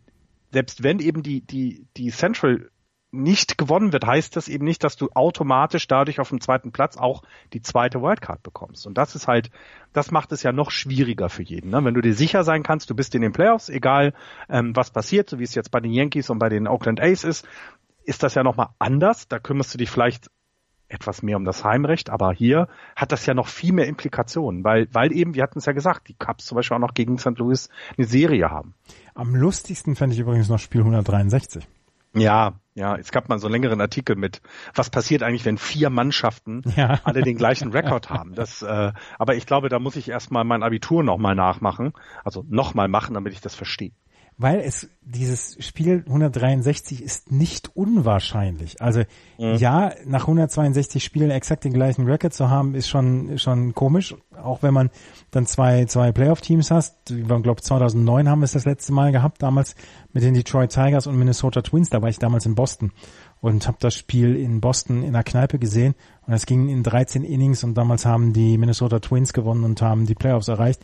selbst 0.52 0.84
wenn 0.84 1.00
eben 1.00 1.24
die, 1.24 1.42
die, 1.42 1.86
die 1.96 2.10
Central 2.10 2.70
nicht 3.12 3.58
gewonnen 3.58 3.92
wird, 3.92 4.06
heißt 4.06 4.36
das 4.36 4.48
eben 4.48 4.66
nicht, 4.66 4.84
dass 4.84 4.96
du 4.96 5.10
automatisch 5.14 5.88
dadurch 5.88 6.20
auf 6.20 6.30
dem 6.30 6.42
zweiten 6.42 6.72
Platz 6.72 6.98
auch 6.98 7.24
die 7.54 7.62
zweite 7.62 8.02
Wildcard 8.02 8.44
bekommst. 8.44 8.86
Und 8.86 8.98
das 8.98 9.16
ist 9.16 9.28
halt, 9.28 9.50
das 9.94 10.12
macht 10.12 10.32
es 10.32 10.44
ja 10.44 10.52
noch 10.52 10.70
schwieriger 10.70 11.30
für 11.30 11.44
jeden. 11.44 11.72
Ne? 11.72 11.84
Wenn 11.84 11.96
du 11.96 12.02
dir 12.02 12.14
sicher 12.14 12.44
sein 12.44 12.62
kannst, 12.62 12.90
du 12.90 12.96
bist 12.96 13.16
in 13.16 13.22
den 13.22 13.32
Playoffs, 13.32 13.70
egal 13.70 14.14
ähm, 14.48 14.76
was 14.76 14.92
passiert, 14.92 15.30
so 15.30 15.40
wie 15.40 15.44
es 15.44 15.56
jetzt 15.56 15.72
bei 15.72 15.80
den 15.80 15.92
Yankees 15.92 16.30
und 16.30 16.40
bei 16.40 16.50
den 16.50 16.68
Oakland 16.68 17.02
A's 17.02 17.24
ist, 17.24 17.48
ist 18.04 18.22
das 18.22 18.36
ja 18.36 18.44
nochmal 18.44 18.70
anders. 18.78 19.28
Da 19.28 19.40
kümmerst 19.40 19.74
du 19.74 19.80
dich 19.80 19.90
vielleicht 19.90 20.30
etwas 20.88 21.22
mehr 21.22 21.38
um 21.38 21.46
das 21.46 21.64
Heimrecht, 21.64 22.10
aber 22.10 22.34
hier 22.34 22.68
hat 22.96 23.12
das 23.12 23.26
ja 23.26 23.34
noch 23.34 23.48
viel 23.48 23.74
mehr 23.74 23.88
Implikationen, 23.88 24.64
weil, 24.64 24.88
weil 24.92 25.12
eben, 25.12 25.36
wir 25.36 25.44
hatten 25.44 25.60
es 25.60 25.66
ja 25.66 25.74
gesagt, 25.74 26.08
die 26.08 26.16
Cubs 26.16 26.46
zum 26.46 26.56
Beispiel 26.56 26.76
auch 26.76 26.82
noch 26.82 26.96
gegen 26.96 27.20
St. 27.20 27.38
Louis 27.38 27.70
eine 27.96 28.08
Serie 28.08 28.50
haben. 28.50 28.74
Am 29.14 29.36
lustigsten 29.36 29.96
fände 29.96 30.16
ich 30.16 30.20
übrigens 30.20 30.50
noch 30.50 30.60
Spiel 30.60 30.82
163. 30.82 31.68
Ja, 32.14 32.60
ja, 32.74 32.96
es 32.96 33.12
gab 33.12 33.30
mal 33.30 33.40
so 33.40 33.48
einen 33.48 33.54
längeren 33.54 33.82
Artikel 33.82 34.16
mit, 34.16 34.42
was 34.74 34.90
passiert 34.90 35.22
eigentlich, 35.22 35.46
wenn 35.46 35.58
vier 35.58 35.90
Mannschaften 35.90 36.64
ja. 36.76 37.00
alle 37.04 37.22
den 37.22 37.38
gleichen 37.38 37.72
Rekord 37.72 38.10
haben. 38.10 38.34
Das, 38.36 38.62
äh, 38.62 38.94
aber 39.18 39.36
ich 39.36 39.46
glaube, 39.46 39.70
da 39.70 39.80
muss 39.80 39.96
ich 39.96 40.10
erstmal 40.10 40.44
mein 40.44 40.64
Abitur 40.64 41.04
nochmal 41.04 41.36
nachmachen, 41.36 41.94
also 42.24 42.46
nochmal 42.48 42.88
machen, 42.88 43.14
damit 43.14 43.34
ich 43.34 43.42
das 43.42 43.54
verstehe 43.54 43.92
weil 44.42 44.62
es 44.62 44.90
dieses 45.02 45.58
Spiel 45.60 46.06
163 46.08 47.04
ist 47.04 47.30
nicht 47.30 47.76
unwahrscheinlich. 47.76 48.82
Also 48.82 49.02
mhm. 49.38 49.56
ja, 49.56 49.92
nach 50.06 50.22
162 50.22 51.04
Spielen 51.04 51.30
exakt 51.30 51.66
den 51.66 51.74
gleichen 51.74 52.06
Record 52.06 52.34
zu 52.34 52.50
haben, 52.50 52.74
ist 52.74 52.88
schon 52.88 53.38
schon 53.38 53.76
komisch. 53.76 54.16
Auch 54.42 54.64
wenn 54.64 54.74
man 54.74 54.92
dann 55.32 55.46
zwei 55.46 55.84
zwei 55.86 56.14
Playoff-Teams 56.14 56.72
hast. 56.72 57.12
Ich 57.12 57.28
glaube 57.28 57.62
2009 57.62 58.30
haben 58.30 58.40
wir 58.40 58.46
es 58.46 58.54
das 58.54 58.64
letzte 58.64 58.94
Mal 58.94 59.12
gehabt, 59.12 59.44
damals 59.44 59.76
mit 60.14 60.24
den 60.24 60.34
Detroit 60.34 60.72
Tigers 60.72 61.06
und 61.06 61.20
Minnesota 61.20 61.62
Twins. 61.62 61.90
Da 61.90 62.02
war 62.02 62.08
ich 62.08 62.20
damals 62.20 62.46
in 62.46 62.56
Boston 62.56 62.94
und 63.42 63.68
habe 63.68 63.78
das 63.82 63.94
Spiel 63.94 64.38
in 64.38 64.62
Boston 64.62 65.04
in 65.04 65.12
der 65.12 65.24
Kneipe 65.24 65.60
gesehen 65.60 65.96
und 66.26 66.34
es 66.34 66.46
ging 66.46 66.70
in 66.70 66.82
13 66.84 67.26
Innings 67.26 67.66
und 67.66 67.74
damals 67.74 68.06
haben 68.06 68.32
die 68.32 68.58
Minnesota 68.58 69.00
Twins 69.00 69.34
gewonnen 69.34 69.66
und 69.66 69.82
haben 69.82 70.06
die 70.06 70.16
Playoffs 70.16 70.48
erreicht. 70.48 70.82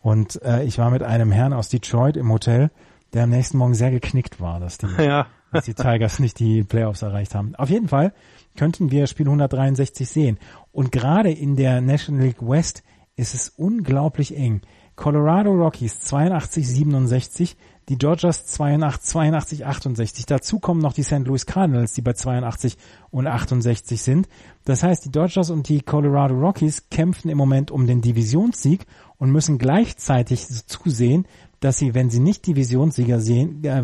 Und 0.00 0.40
äh, 0.42 0.64
ich 0.64 0.78
war 0.78 0.90
mit 0.90 1.02
einem 1.02 1.32
Herrn 1.32 1.52
aus 1.52 1.68
Detroit 1.68 2.16
im 2.16 2.30
Hotel 2.30 2.70
der 3.14 3.24
am 3.24 3.30
nächsten 3.30 3.58
Morgen 3.58 3.74
sehr 3.74 3.90
geknickt 3.90 4.40
war, 4.40 4.60
dass 4.60 4.78
die, 4.78 4.88
ja. 4.98 5.26
dass 5.52 5.64
die 5.64 5.74
Tigers 5.74 6.18
nicht 6.18 6.38
die 6.38 6.64
Playoffs 6.64 7.02
erreicht 7.02 7.34
haben. 7.34 7.54
Auf 7.54 7.70
jeden 7.70 7.88
Fall 7.88 8.12
könnten 8.56 8.90
wir 8.90 9.06
Spiel 9.06 9.26
163 9.26 10.08
sehen. 10.08 10.38
Und 10.72 10.92
gerade 10.92 11.30
in 11.30 11.56
der 11.56 11.80
National 11.80 12.26
League 12.26 12.46
West 12.46 12.82
ist 13.16 13.34
es 13.34 13.48
unglaublich 13.48 14.36
eng. 14.36 14.60
Colorado 14.96 15.50
Rockies 15.50 16.00
82, 16.00 16.68
67, 16.68 17.56
die 17.88 17.98
Dodgers 17.98 18.46
82, 18.46 19.02
82, 19.02 19.66
68. 19.66 20.26
Dazu 20.26 20.60
kommen 20.60 20.80
noch 20.80 20.92
die 20.92 21.02
St. 21.02 21.26
Louis 21.26 21.46
Cardinals, 21.46 21.92
die 21.92 22.00
bei 22.00 22.12
82 22.12 22.76
und 23.10 23.26
68 23.26 24.00
sind. 24.00 24.28
Das 24.64 24.82
heißt, 24.82 25.04
die 25.04 25.10
Dodgers 25.10 25.50
und 25.50 25.68
die 25.68 25.80
Colorado 25.80 26.34
Rockies 26.34 26.88
kämpfen 26.90 27.28
im 27.28 27.36
Moment 27.36 27.70
um 27.70 27.86
den 27.86 28.00
Divisionssieg 28.00 28.86
und 29.18 29.30
müssen 29.30 29.58
gleichzeitig 29.58 30.46
zusehen, 30.46 31.26
dass 31.64 31.78
sie, 31.78 31.94
wenn 31.94 32.10
sie 32.10 32.20
nicht 32.20 32.46
Divisionssieger 32.46 33.20
sehen, 33.20 33.64
äh, 33.64 33.82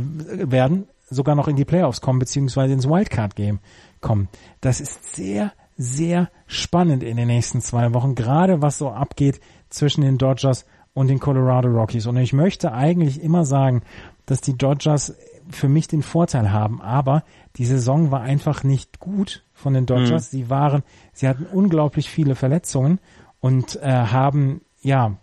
werden, 0.51 0.87
sogar 1.09 1.35
noch 1.35 1.49
in 1.49 1.57
die 1.57 1.65
Playoffs 1.65 2.03
kommen, 2.03 2.19
beziehungsweise 2.19 2.75
ins 2.75 2.87
Wildcard-Game 2.87 3.59
kommen. 4.03 4.29
Das 4.61 4.83
ist 4.83 5.17
sehr, 5.17 5.53
sehr 5.79 6.29
spannend 6.47 7.03
in 7.03 7.17
den 7.17 7.29
nächsten 7.29 7.63
zwei 7.63 7.95
Wochen, 7.95 8.15
gerade 8.15 8.61
was 8.61 8.77
so 8.77 8.91
abgeht 8.91 9.41
zwischen 9.71 10.03
den 10.03 10.19
Dodgers 10.19 10.67
und 10.93 11.09
den 11.09 11.21
Colorado 11.21 11.69
Rockies. 11.69 12.07
Und 12.07 12.19
ich 12.19 12.35
möchte 12.35 12.73
eigentlich 12.73 13.23
immer 13.23 13.47
sagen, 13.47 13.81
dass 14.27 14.43
die 14.43 14.59
Dodgers 14.59 15.15
für 15.49 15.71
mich 15.71 15.89
den 15.89 16.03
Vorteil 16.03 16.53
haben, 16.53 16.83
aber 16.83 17.25
die 17.57 17.65
Saison 17.65 18.11
war 18.11 18.21
einfach 18.21 18.63
nicht 18.63 19.01
gut 19.01 19.43
von 19.55 19.73
den 19.73 19.87
Dodgers. 19.87 20.31
Mhm. 20.35 20.37
Sie 20.37 20.51
waren, 20.51 20.83
sie 21.15 21.27
hatten 21.27 21.47
unglaublich 21.47 22.11
viele 22.11 22.35
Verletzungen 22.35 23.01
und 23.41 23.77
äh, 23.77 23.89
haben 23.89 24.61
ja 24.83 25.17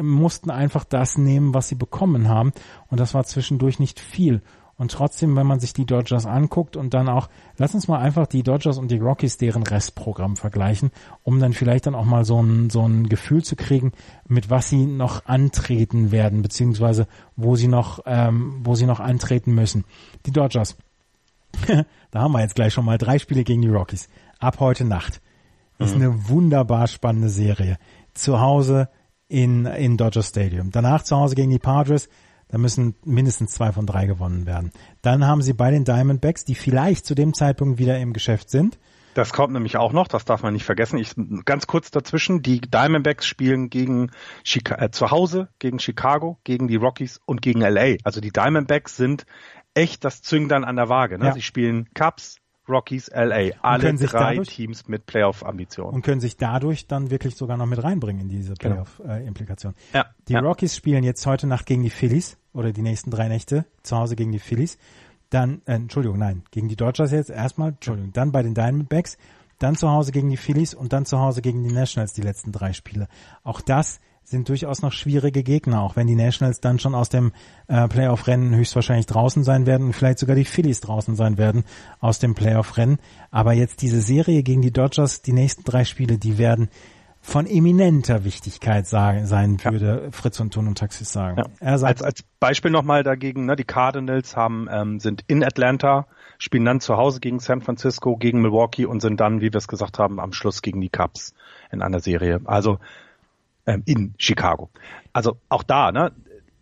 mussten 0.00 0.50
einfach 0.50 0.84
das 0.84 1.18
nehmen, 1.18 1.54
was 1.54 1.68
sie 1.68 1.74
bekommen 1.74 2.28
haben. 2.28 2.52
Und 2.88 3.00
das 3.00 3.14
war 3.14 3.24
zwischendurch 3.24 3.78
nicht 3.78 4.00
viel. 4.00 4.42
Und 4.82 4.90
trotzdem, 4.90 5.36
wenn 5.36 5.46
man 5.46 5.60
sich 5.60 5.74
die 5.74 5.84
Dodgers 5.84 6.26
anguckt 6.26 6.76
und 6.76 6.92
dann 6.92 7.08
auch, 7.08 7.28
lass 7.56 7.74
uns 7.74 7.88
mal 7.88 8.00
einfach 8.00 8.26
die 8.26 8.42
Dodgers 8.42 8.78
und 8.78 8.90
die 8.90 8.98
Rockies 8.98 9.36
deren 9.36 9.62
Restprogramm 9.62 10.36
vergleichen, 10.36 10.90
um 11.22 11.38
dann 11.38 11.52
vielleicht 11.52 11.86
dann 11.86 11.94
auch 11.94 12.04
mal 12.04 12.24
so 12.24 12.42
ein, 12.42 12.70
so 12.70 12.86
ein 12.88 13.08
Gefühl 13.08 13.44
zu 13.44 13.54
kriegen, 13.54 13.92
mit 14.26 14.50
was 14.50 14.70
sie 14.70 14.86
noch 14.86 15.26
antreten 15.26 16.10
werden, 16.10 16.42
beziehungsweise 16.42 17.06
wo 17.36 17.54
sie 17.54 17.68
noch, 17.68 18.00
ähm, 18.06 18.60
wo 18.64 18.74
sie 18.74 18.86
noch 18.86 18.98
antreten 18.98 19.54
müssen. 19.54 19.84
Die 20.26 20.32
Dodgers. 20.32 20.76
da 22.10 22.20
haben 22.20 22.32
wir 22.32 22.40
jetzt 22.40 22.54
gleich 22.54 22.72
schon 22.72 22.86
mal 22.86 22.98
drei 22.98 23.18
Spiele 23.18 23.44
gegen 23.44 23.62
die 23.62 23.68
Rockies. 23.68 24.08
Ab 24.38 24.58
heute 24.58 24.84
Nacht. 24.84 25.20
Ist 25.78 25.94
mhm. 25.94 26.02
eine 26.02 26.28
wunderbar 26.28 26.88
spannende 26.88 27.28
Serie. 27.28 27.78
Zu 28.14 28.40
Hause 28.40 28.88
in, 29.32 29.64
in 29.64 29.96
Dodger 29.96 30.22
Stadium. 30.22 30.70
Danach 30.70 31.02
zu 31.02 31.16
Hause 31.16 31.34
gegen 31.34 31.50
die 31.50 31.58
Padres. 31.58 32.10
Da 32.48 32.58
müssen 32.58 32.94
mindestens 33.02 33.52
zwei 33.52 33.72
von 33.72 33.86
drei 33.86 34.04
gewonnen 34.04 34.44
werden. 34.44 34.72
Dann 35.00 35.26
haben 35.26 35.40
sie 35.40 35.54
bei 35.54 35.70
den 35.70 35.84
Diamondbacks, 35.84 36.44
die 36.44 36.54
vielleicht 36.54 37.06
zu 37.06 37.14
dem 37.14 37.32
Zeitpunkt 37.32 37.78
wieder 37.78 37.98
im 37.98 38.12
Geschäft 38.12 38.50
sind. 38.50 38.78
Das 39.14 39.32
kommt 39.32 39.54
nämlich 39.54 39.78
auch 39.78 39.92
noch, 39.92 40.06
das 40.06 40.26
darf 40.26 40.42
man 40.42 40.52
nicht 40.52 40.64
vergessen. 40.64 40.98
Ich 40.98 41.14
ganz 41.46 41.66
kurz 41.66 41.90
dazwischen, 41.90 42.42
die 42.42 42.60
Diamondbacks 42.60 43.26
spielen 43.26 43.70
gegen 43.70 44.10
Chica 44.44 44.74
äh, 44.82 44.90
zu 44.90 45.10
Hause 45.10 45.48
gegen 45.58 45.78
Chicago, 45.78 46.38
gegen 46.44 46.68
die 46.68 46.76
Rockies 46.76 47.18
und 47.24 47.40
gegen 47.40 47.60
LA. 47.62 47.96
Also 48.04 48.20
die 48.20 48.32
Diamondbacks 48.32 48.96
sind 48.96 49.24
echt 49.72 50.04
das 50.04 50.20
Zünglein 50.20 50.64
an 50.64 50.76
der 50.76 50.90
Waage. 50.90 51.18
Ne? 51.18 51.26
Ja. 51.26 51.32
Sie 51.32 51.42
spielen 51.42 51.88
Cubs, 51.94 52.36
Rockies 52.68 53.10
LA. 53.12 53.50
Alle 53.60 53.94
drei 53.94 54.30
dadurch, 54.30 54.48
Teams 54.48 54.88
mit 54.88 55.06
Playoff-Ambitionen. 55.06 55.94
Und 55.94 56.02
können 56.02 56.20
sich 56.20 56.36
dadurch 56.36 56.86
dann 56.86 57.10
wirklich 57.10 57.36
sogar 57.36 57.56
noch 57.56 57.66
mit 57.66 57.82
reinbringen 57.82 58.22
in 58.22 58.28
diese 58.28 58.54
genau. 58.54 58.84
Playoff-Implikation. 58.96 59.74
ja, 59.92 60.06
die 60.28 60.34
ja. 60.34 60.40
Rockies 60.40 60.76
spielen 60.76 61.04
jetzt 61.04 61.26
heute 61.26 61.46
Nacht 61.46 61.66
gegen 61.66 61.82
die 61.82 61.90
Phillies 61.90 62.38
oder 62.52 62.72
die 62.72 62.82
nächsten 62.82 63.10
drei 63.10 63.28
Nächte 63.28 63.64
zu 63.82 63.96
Hause 63.96 64.16
gegen 64.16 64.32
die 64.32 64.38
Phillies. 64.38 64.78
Dann, 65.30 65.62
äh, 65.64 65.74
Entschuldigung, 65.74 66.18
nein, 66.18 66.42
gegen 66.50 66.68
die 66.68 66.76
Dodgers 66.76 67.10
jetzt 67.10 67.30
erstmal, 67.30 67.70
Entschuldigung, 67.70 68.12
dann 68.12 68.32
bei 68.32 68.42
den 68.42 68.54
Diamondbacks, 68.54 69.16
dann 69.58 69.76
zu 69.76 69.90
Hause 69.90 70.12
gegen 70.12 70.28
die 70.28 70.36
Phillies 70.36 70.74
und 70.74 70.92
dann 70.92 71.06
zu 71.06 71.18
Hause 71.18 71.40
gegen 71.40 71.62
die 71.62 71.72
Nationals 71.72 72.12
die 72.12 72.22
letzten 72.22 72.52
drei 72.52 72.72
Spiele. 72.72 73.08
Auch 73.42 73.60
das 73.60 74.00
sind 74.24 74.48
durchaus 74.48 74.82
noch 74.82 74.92
schwierige 74.92 75.42
Gegner, 75.42 75.82
auch 75.82 75.96
wenn 75.96 76.06
die 76.06 76.14
Nationals 76.14 76.60
dann 76.60 76.78
schon 76.78 76.94
aus 76.94 77.08
dem 77.08 77.32
äh, 77.68 77.86
Playoff-Rennen 77.88 78.54
höchstwahrscheinlich 78.54 79.06
draußen 79.06 79.44
sein 79.44 79.66
werden 79.66 79.86
und 79.88 79.92
vielleicht 79.92 80.18
sogar 80.18 80.36
die 80.36 80.44
Phillies 80.44 80.80
draußen 80.80 81.16
sein 81.16 81.38
werden 81.38 81.64
aus 82.00 82.18
dem 82.18 82.34
Playoff-Rennen. 82.34 82.98
Aber 83.30 83.52
jetzt 83.52 83.82
diese 83.82 84.00
Serie 84.00 84.42
gegen 84.42 84.62
die 84.62 84.72
Dodgers, 84.72 85.22
die 85.22 85.32
nächsten 85.32 85.64
drei 85.64 85.84
Spiele, 85.84 86.18
die 86.18 86.38
werden 86.38 86.68
von 87.24 87.46
eminenter 87.46 88.24
Wichtigkeit 88.24 88.86
sagen, 88.86 89.26
sein 89.26 89.62
würde 89.64 90.02
ja. 90.06 90.10
Fritz 90.10 90.40
und 90.40 90.52
Tun 90.52 90.66
und 90.66 90.76
Taxis 90.76 91.12
sagen. 91.12 91.38
Ja. 91.38 91.44
Er 91.60 91.78
sagt, 91.78 92.02
als, 92.02 92.02
als 92.02 92.24
Beispiel 92.40 92.72
nochmal 92.72 93.04
dagegen, 93.04 93.46
ne, 93.46 93.54
die 93.54 93.64
Cardinals 93.64 94.36
haben, 94.36 94.66
ähm, 94.68 94.98
sind 94.98 95.22
in 95.28 95.44
Atlanta, 95.44 96.08
spielen 96.38 96.64
dann 96.64 96.80
zu 96.80 96.96
Hause 96.96 97.20
gegen 97.20 97.38
San 97.38 97.60
Francisco, 97.60 98.16
gegen 98.16 98.42
Milwaukee 98.42 98.86
und 98.86 99.00
sind 99.00 99.20
dann, 99.20 99.40
wie 99.40 99.52
wir 99.52 99.58
es 99.58 99.68
gesagt 99.68 100.00
haben, 100.00 100.18
am 100.18 100.32
Schluss 100.32 100.62
gegen 100.62 100.80
die 100.80 100.88
Cubs 100.88 101.32
in 101.70 101.80
einer 101.80 102.00
Serie. 102.00 102.40
Also 102.44 102.80
ähm, 103.66 103.82
in 103.86 104.14
Chicago. 104.18 104.70
Also 105.12 105.38
auch 105.48 105.62
da, 105.62 105.92
ne, 105.92 106.12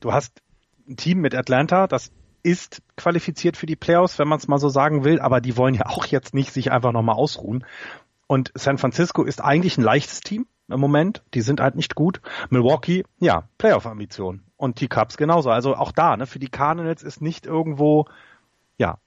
du 0.00 0.12
hast 0.12 0.42
ein 0.88 0.96
Team 0.96 1.20
mit 1.20 1.34
Atlanta, 1.34 1.86
das 1.86 2.12
ist 2.42 2.82
qualifiziert 2.96 3.56
für 3.56 3.66
die 3.66 3.76
Playoffs, 3.76 4.18
wenn 4.18 4.28
man 4.28 4.38
es 4.38 4.48
mal 4.48 4.58
so 4.58 4.68
sagen 4.68 5.04
will, 5.04 5.20
aber 5.20 5.40
die 5.40 5.56
wollen 5.56 5.74
ja 5.74 5.86
auch 5.86 6.06
jetzt 6.06 6.34
nicht 6.34 6.52
sich 6.52 6.72
einfach 6.72 6.92
nochmal 6.92 7.16
ausruhen. 7.16 7.64
Und 8.26 8.52
San 8.54 8.78
Francisco 8.78 9.24
ist 9.24 9.42
eigentlich 9.42 9.76
ein 9.76 9.82
leichtes 9.82 10.20
Team 10.20 10.46
im 10.68 10.80
Moment. 10.80 11.22
Die 11.34 11.40
sind 11.40 11.60
halt 11.60 11.74
nicht 11.74 11.94
gut. 11.94 12.20
Milwaukee, 12.48 13.04
ja, 13.18 13.48
Playoff-Ambition. 13.58 14.42
Und 14.56 14.80
die 14.80 14.88
Cubs 14.88 15.16
genauso. 15.16 15.50
Also 15.50 15.74
auch 15.74 15.92
da, 15.92 16.16
ne, 16.16 16.26
für 16.26 16.38
die 16.38 16.48
Cardinals 16.48 17.02
ist 17.02 17.20
nicht 17.20 17.44
irgendwo, 17.44 18.06
ja, 18.78 18.98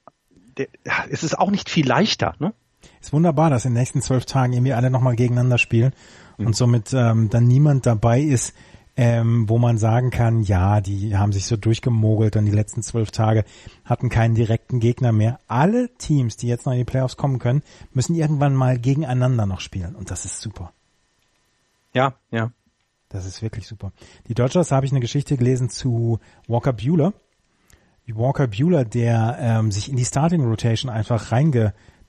der, 0.57 0.67
es 1.09 1.23
ist 1.23 1.37
auch 1.37 1.51
nicht 1.51 1.69
viel 1.69 1.87
leichter, 1.87 2.35
ne? 2.39 2.53
Ist 3.01 3.13
wunderbar, 3.13 3.49
dass 3.49 3.65
in 3.65 3.71
den 3.71 3.79
nächsten 3.79 4.01
zwölf 4.01 4.25
Tagen 4.25 4.53
irgendwie 4.53 4.73
alle 4.73 4.89
nochmal 4.89 5.15
gegeneinander 5.15 5.57
spielen 5.57 5.93
mhm. 6.37 6.47
und 6.47 6.55
somit 6.55 6.93
ähm, 6.93 7.29
dann 7.29 7.45
niemand 7.45 7.85
dabei 7.85 8.21
ist, 8.21 8.53
ähm, 8.95 9.49
wo 9.49 9.57
man 9.57 9.77
sagen 9.77 10.11
kann, 10.11 10.43
ja, 10.43 10.79
die 10.79 11.17
haben 11.17 11.33
sich 11.33 11.45
so 11.45 11.57
durchgemogelt 11.57 12.35
dann 12.35 12.45
die 12.45 12.51
letzten 12.51 12.83
zwölf 12.83 13.11
Tage, 13.11 13.43
hatten 13.85 14.09
keinen 14.09 14.35
direkten 14.35 14.79
Gegner 14.79 15.11
mehr. 15.11 15.39
Alle 15.47 15.89
Teams, 15.97 16.37
die 16.37 16.47
jetzt 16.47 16.65
noch 16.65 16.73
in 16.73 16.79
die 16.79 16.85
Playoffs 16.85 17.17
kommen 17.17 17.39
können, 17.39 17.63
müssen 17.93 18.15
irgendwann 18.15 18.53
mal 18.53 18.77
gegeneinander 18.77 19.45
noch 19.45 19.61
spielen 19.61 19.95
und 19.95 20.11
das 20.11 20.25
ist 20.25 20.41
super. 20.41 20.71
Ja, 21.93 22.15
ja. 22.31 22.51
Das 23.09 23.27
ist 23.27 23.43
wirklich 23.43 23.67
super. 23.67 23.91
Die 24.27 24.33
Dodgers 24.33 24.71
habe 24.71 24.87
ich 24.87 24.91
eine 24.91 24.99
Geschichte 24.99 25.37
gelesen 25.37 25.69
zu 25.69 26.19
Walker 26.47 26.73
Bueller. 26.73 27.13
Walker 28.07 28.47
Bueller, 28.47 28.85
der 28.85 29.37
ähm, 29.39 29.71
sich 29.71 29.87
in 29.87 29.95
die 29.95 30.05
Starting 30.05 30.43
Rotation 30.43 30.91
einfach 30.91 31.31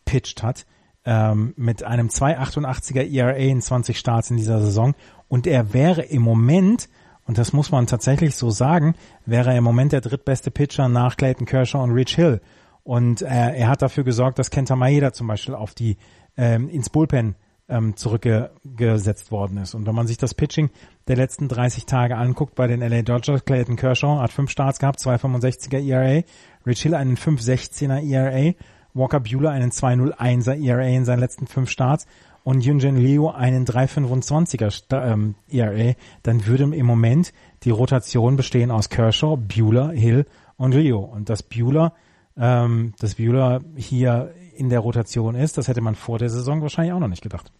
reingepitcht 0.05 0.43
hat 0.43 0.67
ähm, 1.05 1.55
mit 1.57 1.83
einem 1.83 2.09
2,88er 2.09 3.11
ERA 3.11 3.33
in 3.33 3.61
20 3.61 3.99
Starts 3.99 4.31
in 4.31 4.37
dieser 4.37 4.61
Saison 4.61 4.95
und 5.29 5.47
er 5.47 5.73
wäre 5.75 6.03
im 6.03 6.23
Moment, 6.23 6.89
und 7.27 7.39
das 7.39 7.53
muss 7.53 7.71
man 7.71 7.87
tatsächlich 7.87 8.37
so 8.37 8.51
sagen, 8.51 8.95
wäre 9.27 9.51
er 9.51 9.59
im 9.59 9.65
Moment 9.65 9.93
der 9.93 10.01
drittbeste 10.01 10.51
Pitcher 10.51 10.89
nach 10.89 11.17
Clayton 11.17 11.47
Kershaw 11.47 11.83
und 11.83 11.93
Rich 11.93 12.15
Hill. 12.15 12.41
Und 12.83 13.23
äh, 13.23 13.27
er 13.27 13.69
hat 13.69 13.81
dafür 13.81 14.05
gesorgt, 14.05 14.39
dass 14.39 14.51
Kenta 14.51 14.77
Maeda 14.77 15.13
zum 15.15 15.27
Beispiel 15.27 15.55
auf 15.55 15.75
die 15.75 15.97
ähm, 16.37 16.69
ins 16.69 16.91
Bullpen 16.91 17.35
ähm, 17.67 17.97
zurückgesetzt 17.97 19.31
worden 19.31 19.57
ist. 19.57 19.75
Und 19.75 19.87
wenn 19.87 19.95
man 19.95 20.07
sich 20.07 20.19
das 20.19 20.35
Pitching 20.35 20.69
der 21.09 21.17
letzten 21.17 21.49
30 21.49 21.87
Tage 21.87 22.17
anguckt 22.17 22.55
bei 22.55 22.67
den 22.67 22.81
LA 22.81 23.01
Dodgers, 23.01 23.47
Clayton 23.47 23.77
Kershaw 23.77 24.21
hat 24.21 24.33
fünf 24.33 24.51
Starts 24.51 24.79
gehabt, 24.79 25.01
2,65er 25.01 25.83
ERA, 25.83 26.23
Rich 26.67 26.83
Hill 26.83 26.95
einen 26.95 27.17
5,16er 27.17 28.07
ERA, 28.07 28.55
Walker 28.95 29.21
Bueller 29.21 29.51
einen 29.51 29.71
2,01er 29.71 30.65
ERA 30.65 30.85
in 30.85 31.05
seinen 31.05 31.21
letzten 31.21 31.47
fünf 31.47 31.71
Starts 31.71 32.07
und 32.45 32.65
Yunjin 32.65 32.97
Liu 32.97 33.29
einen 33.29 33.67
3,25er 33.67 35.13
ähm, 35.13 35.35
ERA, 35.49 35.95
dann 36.23 36.47
würde 36.47 36.65
im 36.65 36.87
Moment 36.87 37.33
die 37.65 37.71
Rotation 37.71 38.37
bestehen 38.37 38.71
aus 38.71 38.91
Kershaw, 38.91 39.37
Bueller, 39.37 39.91
Hill 39.91 40.27
und 40.57 40.75
Liu. 40.75 40.99
Und 40.99 41.31
dass 41.31 41.43
Bueller, 41.43 41.95
ähm, 42.37 42.93
dass 43.01 43.17
Bueller 43.17 43.63
hier 43.77 44.35
in 44.57 44.69
der 44.69 44.81
Rotation 44.81 45.35
ist, 45.35 45.59
das 45.59 45.69
hätte 45.69 45.81
man 45.81 45.95
vor 45.95 46.19
der 46.19 46.29
Saison 46.29 46.63
wahrscheinlich 46.63 46.93
auch 46.93 47.01
noch 47.01 47.09
nicht 47.09 47.23
gedacht. 47.23 47.51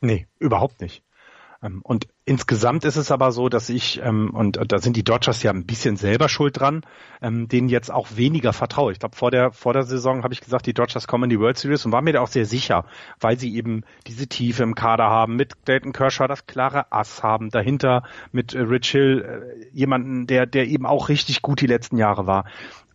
Nee, 0.00 0.26
überhaupt 0.38 0.80
nicht. 0.80 1.02
Ähm, 1.62 1.80
und 1.82 2.06
insgesamt 2.28 2.84
ist 2.84 2.96
es 2.96 3.10
aber 3.10 3.32
so, 3.32 3.48
dass 3.48 3.70
ich, 3.70 4.00
ähm, 4.04 4.30
und 4.30 4.58
da 4.70 4.78
sind 4.78 4.96
die 4.96 5.02
Dodgers 5.02 5.42
ja 5.42 5.50
ein 5.50 5.64
bisschen 5.64 5.96
selber 5.96 6.28
schuld 6.28 6.60
dran, 6.60 6.82
ähm, 7.22 7.48
denen 7.48 7.68
jetzt 7.68 7.90
auch 7.90 8.08
weniger 8.16 8.52
vertraue. 8.52 8.92
Ich 8.92 8.98
glaube, 8.98 9.16
vor 9.16 9.30
der, 9.30 9.50
vor 9.50 9.72
der 9.72 9.84
Saison 9.84 10.22
habe 10.22 10.34
ich 10.34 10.40
gesagt, 10.42 10.66
die 10.66 10.74
Dodgers 10.74 11.06
kommen 11.06 11.24
in 11.24 11.30
die 11.30 11.40
World 11.40 11.56
Series 11.56 11.86
und 11.86 11.92
war 11.92 12.02
mir 12.02 12.12
da 12.12 12.20
auch 12.20 12.28
sehr 12.28 12.44
sicher, 12.44 12.84
weil 13.18 13.38
sie 13.38 13.56
eben 13.56 13.82
diese 14.06 14.26
Tiefe 14.26 14.62
im 14.62 14.74
Kader 14.74 15.04
haben, 15.04 15.36
mit 15.36 15.54
Dayton 15.64 15.92
Kershaw 15.92 16.28
das 16.28 16.46
klare 16.46 16.92
Ass 16.92 17.22
haben, 17.22 17.48
dahinter 17.48 18.02
mit 18.30 18.54
äh, 18.54 18.60
Rich 18.60 18.90
Hill 18.90 19.24
äh, 19.24 19.76
jemanden, 19.76 20.26
der, 20.26 20.44
der 20.44 20.66
eben 20.66 20.84
auch 20.84 21.08
richtig 21.08 21.40
gut 21.40 21.62
die 21.62 21.66
letzten 21.66 21.96
Jahre 21.96 22.26
war. 22.26 22.44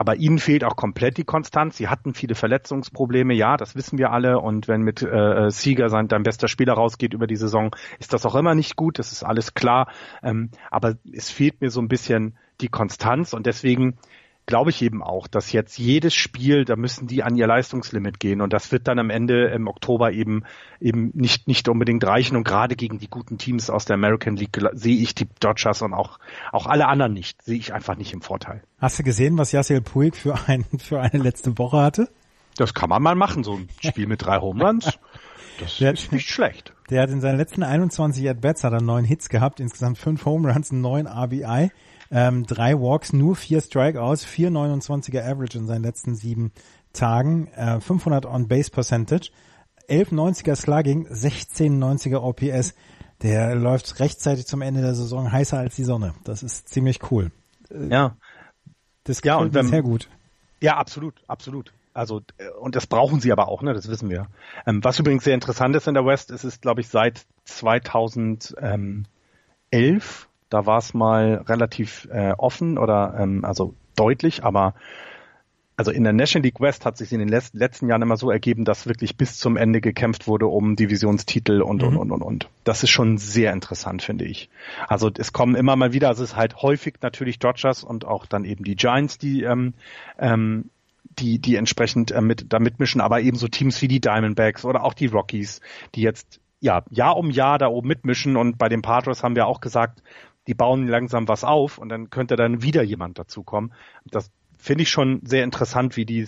Aber 0.04 0.16
ihnen 0.16 0.40
fehlt 0.40 0.66
auch 0.66 0.76
komplett 0.76 1.18
die 1.18 1.24
Konstanz. 1.24 1.78
Sie 1.78 1.88
hatten 1.88 2.14
viele 2.14 2.36
Verletzungsprobleme, 2.36 3.34
ja, 3.34 3.58
das 3.58 3.76
wissen 3.76 3.98
wir 3.98 4.12
alle. 4.12 4.40
Und 4.40 4.68
wenn 4.68 4.82
mit 4.82 5.02
äh, 5.02 5.50
Sieger 5.50 5.88
sein 5.90 6.10
dein 6.10 6.24
bester 6.24 6.48
Spieler 6.50 6.74
rausgeht 6.74 7.14
über 7.14 7.26
die 7.26 7.36
Saison, 7.36 7.74
ist 8.00 8.12
das 8.12 8.26
auch 8.26 8.36
immer 8.36 8.54
nicht 8.54 8.76
gut. 8.76 9.00
Das 9.00 9.12
ist 9.14 9.23
alles 9.24 9.54
klar. 9.54 9.92
Ähm, 10.22 10.50
aber 10.72 10.96
es 11.12 11.30
fehlt 11.30 11.62
mir 11.62 11.70
so 11.70 11.82
ein 11.82 11.88
bisschen 11.88 12.38
die 12.62 12.70
Konstanz 12.70 13.34
und 13.34 13.46
deswegen 13.46 13.98
glaube 14.46 14.72
ich 14.72 14.82
eben 14.82 15.02
auch, 15.02 15.28
dass 15.28 15.52
jetzt 15.52 15.78
jedes 15.78 16.14
Spiel, 16.14 16.66
da 16.66 16.76
müssen 16.76 17.08
die 17.08 17.24
an 17.24 17.36
ihr 17.36 17.48
Leistungslimit 17.48 18.20
gehen 18.20 18.42
und 18.42 18.52
das 18.52 18.72
wird 18.72 18.88
dann 18.88 19.00
am 19.00 19.10
Ende 19.10 19.48
im 19.48 19.68
Oktober 19.68 20.12
eben 20.12 20.44
eben 20.80 21.12
nicht 21.14 21.48
nicht 21.48 21.70
unbedingt 21.70 22.04
reichen 22.06 22.36
und 22.36 22.44
gerade 22.44 22.76
gegen 22.76 23.00
die 23.00 23.08
guten 23.08 23.38
Teams 23.38 23.70
aus 23.70 23.86
der 23.86 23.96
American 23.96 24.36
League 24.36 24.60
sehe 24.74 24.98
ich 24.98 25.16
die 25.16 25.28
Dodgers 25.40 25.82
und 25.82 25.94
auch 25.94 26.20
auch 26.52 26.68
alle 26.68 26.88
anderen 26.88 27.14
nicht, 27.14 27.42
sehe 27.42 27.58
ich 27.58 27.74
einfach 27.74 27.96
nicht 27.96 28.14
im 28.14 28.22
Vorteil. 28.22 28.64
Hast 28.80 29.00
du 29.00 29.04
gesehen, 29.04 29.38
was 29.38 29.52
Yasiel 29.52 29.82
Puig 29.82 30.16
für 30.16 30.38
ein 30.48 30.66
für 30.78 31.00
eine 31.00 31.24
letzte 31.24 31.58
Woche 31.58 31.78
hatte? 31.78 32.10
Das 32.58 32.74
kann 32.74 32.90
man 32.90 33.02
mal 33.02 33.16
machen, 33.16 33.44
so 33.44 33.56
ein 33.56 33.70
Spiel 33.82 34.08
mit 34.08 34.24
drei 34.24 34.40
Home 34.40 34.64
Runs. 34.64 35.00
Das 35.60 35.80
ist 35.80 36.12
nicht 36.12 36.30
schlecht. 36.30 36.73
Der 36.94 37.02
hat 37.02 37.10
in 37.10 37.22
seinen 37.22 37.38
letzten 37.38 37.64
21 37.64 38.30
At-Bats 38.30 38.64
hat 38.64 38.72
er 38.72 38.80
neun 38.80 39.04
Hits 39.04 39.28
gehabt, 39.28 39.60
insgesamt 39.60 39.98
fünf 39.98 40.26
Home 40.26 40.54
Runs, 40.54 40.72
neun 40.72 41.08
RBI. 41.08 41.72
Ähm, 42.12 42.46
drei 42.46 42.80
Walks, 42.80 43.14
nur 43.14 43.36
vier 43.36 43.62
Strikeouts, 43.62 44.28
4,29er 44.28 45.24
Average 45.24 45.58
in 45.58 45.66
seinen 45.66 45.82
letzten 45.82 46.14
sieben 46.14 46.52
Tagen, 46.94 47.48
äh, 47.48 47.82
500 47.82 48.28
On-Base 48.28 48.70
Percentage, 48.70 49.32
11,90er 49.90 50.56
Slugging, 50.56 51.08
16,90er 51.08 52.22
OPS. 52.22 52.76
Der 53.24 53.56
läuft 53.56 54.00
rechtzeitig 54.00 54.46
zum 54.46 54.62
Ende 54.62 54.82
der 54.82 54.94
Saison 54.94 55.32
heißer 55.32 55.58
als 55.58 55.76
die 55.76 55.86
Sonne. 55.86 56.14
Das 56.24 56.44
ist 56.44 56.70
ziemlich 56.70 57.12
cool. 57.12 57.32
Ja. 57.90 58.18
Das 59.04 59.20
ja, 59.24 59.38
und 59.38 59.56
wenn, 59.56 59.66
sehr 59.66 59.82
gut. 59.82 60.10
Ja, 60.62 60.78
absolut, 60.78 61.24
absolut. 61.28 61.74
Also 61.94 62.22
äh, 62.38 62.50
und 62.60 62.76
das 62.76 62.88
brauchen 62.88 63.20
sie 63.20 63.32
aber 63.32 63.48
auch, 63.48 63.62
ne? 63.62 63.74
Das 63.74 63.88
wissen 63.88 64.10
wir. 64.10 64.28
Ähm, 64.66 64.84
was 64.84 65.00
übrigens 65.00 65.24
sehr 65.24 65.36
interessant 65.36 65.76
ist 65.76 65.88
in 65.88 65.94
der 65.94 66.06
West, 66.06 66.32
ist 66.32 66.44
es, 66.44 66.62
glaube 66.62 66.82
ich, 66.82 66.88
seit 66.88 67.26
2011 67.46 69.08
da 70.54 70.68
war 70.68 70.78
es 70.78 70.94
mal 70.94 71.44
relativ 71.48 72.08
äh, 72.12 72.34
offen 72.38 72.78
oder 72.78 73.16
ähm, 73.18 73.44
also 73.44 73.74
deutlich, 73.96 74.44
aber 74.44 74.76
also 75.76 75.90
in 75.90 76.04
der 76.04 76.14
National 76.14 76.44
League 76.44 76.62
West 76.62 76.86
hat 76.86 76.96
sich 76.96 77.12
in 77.12 77.18
den 77.18 77.28
letzten 77.28 77.90
Jahren 77.90 78.04
immer 78.04 78.18
so 78.18 78.30
ergeben, 78.30 78.64
dass 78.64 78.86
wirklich 78.86 79.18
bis 79.18 79.40
zum 79.40 79.58
Ende 79.58 79.82
gekämpft 79.82 80.28
wurde 80.28 80.46
um 80.46 80.76
Divisionstitel 80.76 81.64
und, 81.64 81.82
mhm. 81.82 81.88
und, 81.88 81.98
und, 81.98 82.12
und, 82.12 82.22
und. 82.22 82.50
Das 82.64 82.84
ist 82.84 82.92
schon 82.92 83.18
sehr 83.18 83.52
interessant, 83.52 84.04
finde 84.04 84.26
ich. 84.26 84.52
Also 84.88 85.10
es 85.18 85.34
kommen 85.34 85.56
immer 85.56 85.76
mal 85.76 85.92
wieder, 85.92 86.10
also 86.10 86.24
es 86.24 86.32
ist 86.32 86.36
halt 86.36 86.62
häufig 86.62 86.98
natürlich 87.02 87.40
Dodgers 87.40 87.84
und 87.84 88.06
auch 88.06 88.28
dann 88.28 88.46
eben 88.46 88.64
die 88.64 88.76
Giants, 88.76 89.18
die, 89.18 89.42
ähm, 89.42 89.74
ähm, 90.20 90.70
die, 91.04 91.40
die 91.40 91.56
entsprechend 91.56 92.12
äh, 92.12 92.22
mit, 92.22 92.52
da 92.52 92.60
mitmischen, 92.60 93.02
aber 93.02 93.22
eben 93.22 93.38
so 93.38 93.48
Teams 93.48 93.82
wie 93.82 93.88
die 93.88 94.02
Diamondbacks 94.02 94.66
oder 94.66 94.84
auch 94.84 94.94
die 94.94 95.08
Rockies, 95.08 95.62
die 95.96 96.02
jetzt 96.02 96.40
ja 96.60 96.84
Jahr 96.90 97.18
um 97.18 97.30
Jahr 97.30 97.58
da 97.58 97.68
oben 97.68 97.88
mitmischen 97.88 98.38
und 98.38 98.58
bei 98.58 98.70
den 98.70 98.82
Padres 98.82 99.24
haben 99.24 99.36
wir 99.36 99.48
auch 99.48 99.62
gesagt, 99.62 100.02
die 100.48 100.54
bauen 100.54 100.88
langsam 100.88 101.28
was 101.28 101.44
auf 101.44 101.78
und 101.78 101.90
dann 101.90 102.10
könnte 102.10 102.36
dann 102.36 102.62
wieder 102.62 102.84
jemand 102.84 103.20
dazukommen. 103.20 103.74
Das 104.06 104.32
finde 104.58 104.84
ich 104.84 104.90
schon 104.90 105.22
sehr 105.24 105.44
interessant, 105.44 105.98
wie 105.98 106.06
die 106.06 106.28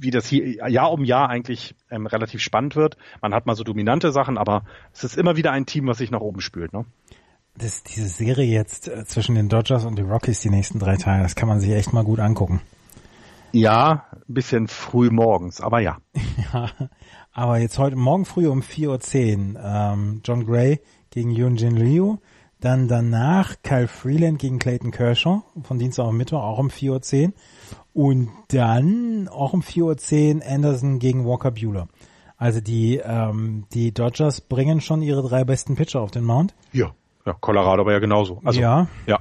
wie 0.00 0.10
das 0.10 0.26
hier 0.26 0.68
Jahr 0.68 0.92
um 0.92 1.04
Jahr 1.04 1.28
eigentlich 1.28 1.74
ähm, 1.90 2.06
relativ 2.06 2.40
spannend 2.40 2.76
wird. 2.76 2.96
Man 3.20 3.34
hat 3.34 3.46
mal 3.46 3.56
so 3.56 3.64
dominante 3.64 4.12
Sachen, 4.12 4.38
aber 4.38 4.64
es 4.92 5.04
ist 5.04 5.16
immer 5.16 5.36
wieder 5.36 5.52
ein 5.52 5.66
Team, 5.66 5.86
was 5.86 5.98
sich 5.98 6.10
nach 6.10 6.20
oben 6.20 6.40
spült. 6.40 6.72
Ne? 6.72 6.84
Das, 7.56 7.82
diese 7.82 8.06
Serie 8.06 8.46
jetzt 8.46 8.88
äh, 8.88 9.04
zwischen 9.04 9.34
den 9.34 9.48
Dodgers 9.48 9.84
und 9.84 9.98
den 9.98 10.08
Rockies 10.08 10.40
die 10.40 10.50
nächsten 10.50 10.78
drei 10.78 10.96
Tage, 10.96 11.22
das 11.22 11.34
kann 11.34 11.48
man 11.48 11.60
sich 11.60 11.70
echt 11.72 11.92
mal 11.92 12.04
gut 12.04 12.20
angucken. 12.20 12.60
Ja, 13.52 14.04
ein 14.12 14.34
bisschen 14.34 14.68
früh 14.68 15.10
morgens, 15.10 15.60
aber 15.60 15.80
ja. 15.80 15.98
ja, 16.52 16.70
aber 17.32 17.58
jetzt 17.58 17.78
heute 17.78 17.96
Morgen 17.96 18.24
früh 18.24 18.46
um 18.46 18.60
4.10 18.60 19.54
Uhr 19.54 19.60
ähm, 19.62 20.20
John 20.24 20.44
Gray 20.44 20.80
gegen 21.10 21.30
Yunjin 21.30 21.76
Liu. 21.76 22.16
Dann 22.60 22.88
danach 22.88 23.54
Kyle 23.62 23.86
Freeland 23.86 24.40
gegen 24.40 24.58
Clayton 24.58 24.90
Kershaw 24.90 25.42
von 25.62 25.78
Dienstag 25.78 26.04
auf 26.06 26.12
Mittwoch, 26.12 26.42
auch 26.42 26.58
um 26.58 26.68
4.10 26.68 27.26
Uhr. 27.26 27.32
Und 27.94 28.30
dann 28.48 29.28
auch 29.28 29.52
um 29.52 29.60
4.10 29.62 30.36
Uhr 30.36 30.46
Anderson 30.46 30.98
gegen 30.98 31.24
Walker 31.24 31.52
Bueller. 31.52 31.88
Also 32.36 32.60
die, 32.60 32.96
ähm, 32.96 33.64
die 33.72 33.92
Dodgers 33.92 34.40
bringen 34.40 34.80
schon 34.80 35.02
ihre 35.02 35.22
drei 35.22 35.44
besten 35.44 35.74
Pitcher 35.76 36.00
auf 36.00 36.10
den 36.10 36.24
Mount. 36.24 36.54
Ja, 36.72 36.92
Ja, 37.24 37.32
Colorado 37.34 37.82
aber 37.82 37.92
ja 37.92 37.98
genauso. 37.98 38.40
Also, 38.44 38.60
ja. 38.60 38.88
Ja. 39.06 39.20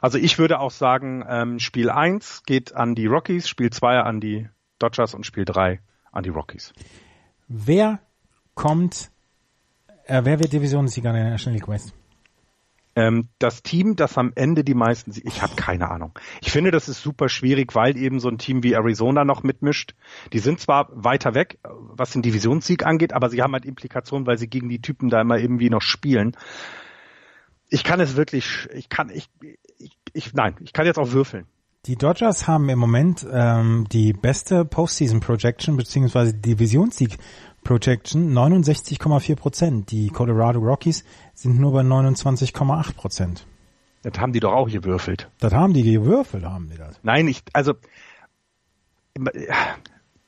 Also 0.00 0.18
ich 0.18 0.38
würde 0.38 0.60
auch 0.60 0.70
sagen, 0.70 1.24
ähm, 1.28 1.58
Spiel 1.58 1.90
1 1.90 2.42
geht 2.44 2.74
an 2.74 2.94
die 2.94 3.06
Rockies, 3.06 3.48
Spiel 3.48 3.70
2 3.70 4.00
an 4.00 4.20
die 4.20 4.48
Dodgers 4.78 5.14
und 5.14 5.24
Spiel 5.24 5.44
3 5.44 5.80
an 6.12 6.22
die 6.22 6.30
Rockies. 6.30 6.72
Wer 7.48 8.00
kommt, 8.54 9.10
äh, 10.04 10.22
wer 10.24 10.40
wird 10.40 10.52
Divisionssieger 10.52 11.10
in 11.10 11.16
der 11.16 11.30
National 11.30 11.58
League 11.58 11.68
West? 11.68 11.94
Ähm, 12.96 13.28
das 13.38 13.62
Team, 13.62 13.94
das 13.94 14.16
am 14.16 14.32
Ende 14.34 14.64
die 14.64 14.74
meisten, 14.74 15.12
ich 15.22 15.42
habe 15.42 15.54
keine 15.54 15.90
Ahnung. 15.90 16.18
Ich 16.40 16.50
finde, 16.50 16.70
das 16.70 16.88
ist 16.88 17.02
super 17.02 17.28
schwierig, 17.28 17.74
weil 17.74 17.96
eben 17.98 18.20
so 18.20 18.28
ein 18.28 18.38
Team 18.38 18.62
wie 18.62 18.72
Arizona 18.72 19.24
noch 19.24 19.42
mitmischt. 19.42 19.94
Die 20.32 20.38
sind 20.38 20.60
zwar 20.60 20.88
weiter 20.92 21.34
weg, 21.34 21.58
was 21.62 22.12
den 22.12 22.22
Divisionssieg 22.22 22.86
angeht, 22.86 23.12
aber 23.12 23.28
sie 23.28 23.42
haben 23.42 23.52
halt 23.52 23.66
Implikationen, 23.66 24.26
weil 24.26 24.38
sie 24.38 24.48
gegen 24.48 24.70
die 24.70 24.80
Typen 24.80 25.10
da 25.10 25.20
immer 25.20 25.38
irgendwie 25.38 25.68
noch 25.68 25.82
spielen. 25.82 26.34
Ich 27.68 27.84
kann 27.84 28.00
es 28.00 28.16
wirklich, 28.16 28.68
ich 28.72 28.88
kann, 28.88 29.10
ich, 29.10 29.28
ich, 29.78 29.96
ich 30.12 30.34
nein, 30.34 30.56
ich 30.60 30.72
kann 30.72 30.86
jetzt 30.86 30.98
auch 30.98 31.12
würfeln. 31.12 31.46
Die 31.86 31.96
Dodgers 31.96 32.48
haben 32.48 32.68
im 32.68 32.78
Moment 32.78 33.26
ähm, 33.30 33.86
die 33.92 34.12
beste 34.12 34.64
Postseason 34.64 35.20
Projection 35.20 35.76
beziehungsweise 35.76 36.34
Divisionssieg 36.34 37.16
Projection 37.62 38.32
69,4 38.32 39.36
Prozent. 39.36 39.90
Die 39.90 40.08
Colorado 40.08 40.60
Rockies 40.60 41.04
sind 41.34 41.58
nur 41.58 41.72
bei 41.72 41.82
29,8 41.82 42.94
Prozent. 42.94 43.46
Das 44.02 44.20
haben 44.20 44.32
die 44.32 44.40
doch 44.40 44.52
auch 44.52 44.68
gewürfelt. 44.68 45.30
Das 45.40 45.52
haben 45.52 45.74
die 45.74 45.82
gewürfelt, 45.82 46.44
haben 46.44 46.68
die 46.68 46.76
das. 46.76 46.98
Nein, 47.02 47.26
ich, 47.26 47.42
also 47.52 47.74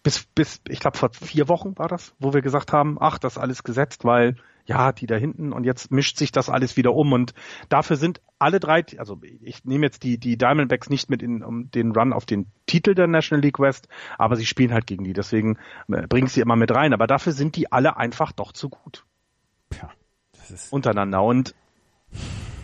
bis, 0.03 0.25
bis, 0.35 0.61
ich 0.69 0.81
glaube 0.81 0.99
vor 0.99 1.11
vier 1.13 1.49
Wochen 1.49 1.77
war 1.79 1.89
das, 1.89 2.15
wo 2.19 2.33
wir 2.33 2.41
gesagt 2.41 2.73
haben, 2.73 2.99
ach, 3.01 3.19
das 3.19 3.35
ist 3.35 3.39
alles 3.39 3.63
gesetzt, 3.63 4.05
weil 4.05 4.37
ja, 4.69 4.93
die 4.93 5.07
da 5.07 5.17
hinten 5.17 5.55
und 5.55 5.65
jetzt 5.65 5.91
mischt 5.91 6.19
sich 6.19 6.31
das 6.31 6.51
alles 6.51 6.77
wieder 6.77 6.93
um 6.93 7.15
und 7.15 7.33
dafür 7.71 7.97
sind 7.97 8.21
alle 8.39 8.61
drei, 8.61 8.85
also 8.99 9.19
ich 9.41 9.65
nehme 9.65 9.87
jetzt 9.87 10.03
die, 10.03 10.19
die 10.19 10.37
Diamondbacks 10.37 10.91
nicht 10.91 11.09
mit 11.09 11.23
in 11.23 11.43
um 11.43 11.71
den 11.71 11.93
Run 11.93 12.13
auf 12.13 12.27
den 12.27 12.47
Titel 12.67 12.95
der 12.95 13.07
National 13.07 13.43
League 13.43 13.59
West, 13.59 13.89
aber 14.19 14.37
sie 14.37 14.45
spielen 14.45 14.75
halt 14.75 14.87
gegen 14.87 15.05
die, 15.05 15.15
deswegen 15.15 15.57
äh, 15.91 16.07
bringe 16.07 16.27
ich 16.27 16.35
sie 16.35 16.43
immer 16.43 16.55
mit 16.55 16.71
rein, 16.71 16.93
aber 16.93 17.07
dafür 17.07 17.33
sind 17.33 17.57
die 17.57 17.73
alle 17.73 17.97
einfach 17.97 18.31
doch 18.31 18.53
zu 18.53 18.69
gut. 18.69 19.07
Ja, 19.81 19.91
das 20.33 20.51
ist 20.51 20.73
untereinander 20.73 21.23
und 21.23 21.55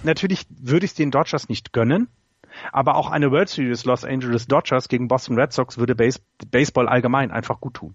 natürlich 0.02 0.46
würde 0.50 0.84
ich 0.84 0.90
es 0.90 0.96
den 0.96 1.10
Dodgers 1.10 1.48
nicht 1.48 1.72
gönnen, 1.72 2.08
aber 2.70 2.96
auch 2.96 3.10
eine 3.10 3.30
World 3.30 3.48
Series 3.48 3.86
Los 3.86 4.04
Angeles 4.04 4.46
Dodgers 4.46 4.88
gegen 4.88 5.08
Boston 5.08 5.38
Red 5.38 5.54
Sox 5.54 5.78
würde 5.78 5.94
Base 5.94 6.20
Baseball 6.50 6.86
allgemein 6.86 7.30
einfach 7.30 7.60
gut 7.60 7.74
tun. 7.74 7.94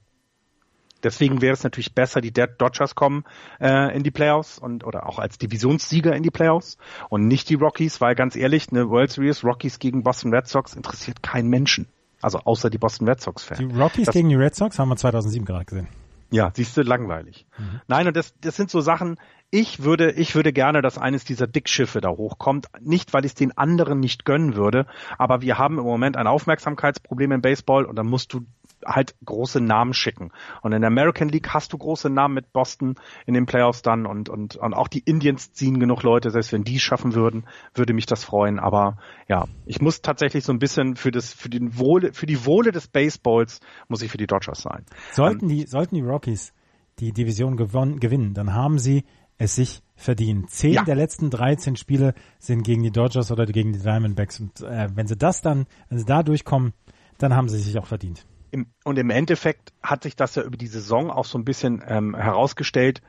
Deswegen 1.03 1.41
wäre 1.41 1.53
es 1.53 1.63
natürlich 1.63 1.93
besser, 1.93 2.21
die 2.21 2.31
Dodgers 2.31 2.95
kommen 2.95 3.23
äh, 3.59 3.95
in 3.95 4.03
die 4.03 4.11
Playoffs 4.11 4.59
und 4.59 4.83
oder 4.85 5.07
auch 5.07 5.19
als 5.19 5.37
Divisionssieger 5.37 6.15
in 6.15 6.23
die 6.23 6.31
Playoffs 6.31 6.77
und 7.09 7.27
nicht 7.27 7.49
die 7.49 7.55
Rockies, 7.55 8.01
weil 8.01 8.15
ganz 8.15 8.35
ehrlich, 8.35 8.67
eine 8.71 8.89
World 8.89 9.11
Series 9.11 9.43
Rockies 9.43 9.79
gegen 9.79 10.03
Boston 10.03 10.33
Red 10.33 10.47
Sox 10.47 10.73
interessiert 10.75 11.23
keinen 11.23 11.49
Menschen. 11.49 11.87
Also 12.21 12.39
außer 12.39 12.69
die 12.69 12.77
Boston 12.77 13.07
Red 13.07 13.21
Sox 13.21 13.43
Fans. 13.43 13.59
Die 13.59 13.65
Rockies 13.79 14.07
Das- 14.07 14.13
gegen 14.13 14.29
die 14.29 14.35
Red 14.35 14.55
Sox 14.55 14.77
haben 14.77 14.89
wir 14.89 14.97
2007 14.97 15.45
gerade 15.45 15.65
gesehen. 15.65 15.87
Ja, 16.31 16.51
siehst 16.53 16.77
du, 16.77 16.83
langweilig. 16.83 17.47
Nein, 17.87 18.07
und 18.07 18.15
das, 18.15 18.35
das 18.41 18.55
sind 18.55 18.69
so 18.69 18.81
Sachen, 18.81 19.17
ich 19.49 19.81
würde, 19.81 20.11
ich 20.11 20.35
würde 20.35 20.53
gerne, 20.53 20.83
dass 20.83 20.99
eines 20.99 21.23
dieser 21.23 21.47
Dickschiffe 21.47 22.01
da 22.01 22.09
hochkommt. 22.09 22.67
Nicht, 22.81 23.13
weil 23.13 23.25
ich 23.25 23.31
es 23.31 23.35
den 23.35 23.57
anderen 23.57 23.99
nicht 23.99 24.25
gönnen 24.25 24.55
würde, 24.55 24.85
aber 25.17 25.41
wir 25.41 25.57
haben 25.57 25.79
im 25.79 25.85
Moment 25.85 26.17
ein 26.17 26.27
Aufmerksamkeitsproblem 26.27 27.31
im 27.31 27.41
Baseball 27.41 27.85
und 27.85 27.95
dann 27.95 28.05
musst 28.05 28.31
du 28.33 28.41
halt 28.85 29.15
große 29.25 29.61
Namen 29.61 29.93
schicken. 29.93 30.31
Und 30.61 30.73
in 30.73 30.81
der 30.81 30.89
American 30.89 31.29
League 31.29 31.49
hast 31.53 31.73
du 31.73 31.77
große 31.77 32.09
Namen 32.09 32.33
mit 32.35 32.53
Boston 32.53 32.95
in 33.25 33.33
den 33.33 33.45
Playoffs 33.45 33.81
dann 33.81 34.05
und, 34.05 34.29
und, 34.29 34.55
und 34.55 34.73
auch 34.73 34.87
die 34.87 34.99
Indians 34.99 35.53
ziehen 35.53 35.79
genug 35.79 36.03
Leute, 36.03 36.31
selbst 36.31 36.51
wenn 36.51 36.63
die 36.63 36.75
es 36.75 36.81
schaffen 36.81 37.13
würden, 37.13 37.45
würde 37.73 37.93
mich 37.93 38.05
das 38.05 38.23
freuen. 38.23 38.59
Aber 38.59 38.97
ja, 39.27 39.45
ich 39.65 39.81
muss 39.81 40.01
tatsächlich 40.01 40.43
so 40.43 40.53
ein 40.53 40.59
bisschen 40.59 40.95
für 40.95 41.11
das, 41.11 41.33
für 41.33 41.49
den 41.49 41.77
Wohle, 41.77 42.13
für 42.13 42.25
die 42.25 42.45
Wohle 42.45 42.71
des 42.71 42.87
Baseballs 42.87 43.59
muss 43.87 44.01
ich 44.01 44.11
für 44.11 44.17
die 44.17 44.27
Dodgers 44.27 44.61
sein. 44.61 44.85
Sollten 45.11 45.47
die, 45.47 45.65
sollten 45.65 45.95
die 45.95 46.01
Rockies 46.01 46.53
die 46.99 47.13
Division 47.13 47.55
gewon, 47.55 47.99
gewinnen, 47.99 48.33
dann 48.33 48.53
haben 48.53 48.77
sie 48.77 49.05
es 49.37 49.55
sich 49.55 49.81
verdient. 49.95 50.49
Zehn 50.49 50.73
Ja. 50.73 50.83
der 50.83 50.95
letzten 50.95 51.29
13 51.29 51.77
Spiele 51.77 52.13
sind 52.39 52.63
gegen 52.63 52.83
die 52.83 52.91
Dodgers 52.91 53.31
oder 53.31 53.45
gegen 53.45 53.73
die 53.73 53.79
Diamondbacks. 53.79 54.39
Und 54.39 54.61
äh, 54.61 54.89
wenn 54.93 55.07
sie 55.07 55.15
das 55.15 55.41
dann, 55.41 55.65
wenn 55.87 55.97
sie 55.97 56.05
da 56.05 56.23
durchkommen, 56.23 56.73
dann 57.17 57.35
haben 57.35 57.49
sie 57.49 57.57
sich 57.57 57.77
auch 57.79 57.87
verdient. 57.87 58.25
Im, 58.51 58.67
und 58.83 58.97
im 58.97 59.09
Endeffekt 59.09 59.73
hat 59.81 60.03
sich 60.03 60.15
das 60.15 60.35
ja 60.35 60.43
über 60.43 60.57
die 60.57 60.67
Saison 60.67 61.11
auch 61.11 61.25
so 61.25 61.37
ein 61.37 61.45
bisschen 61.45 61.83
ähm, 61.87 62.15
herausgestellt. 62.15 63.01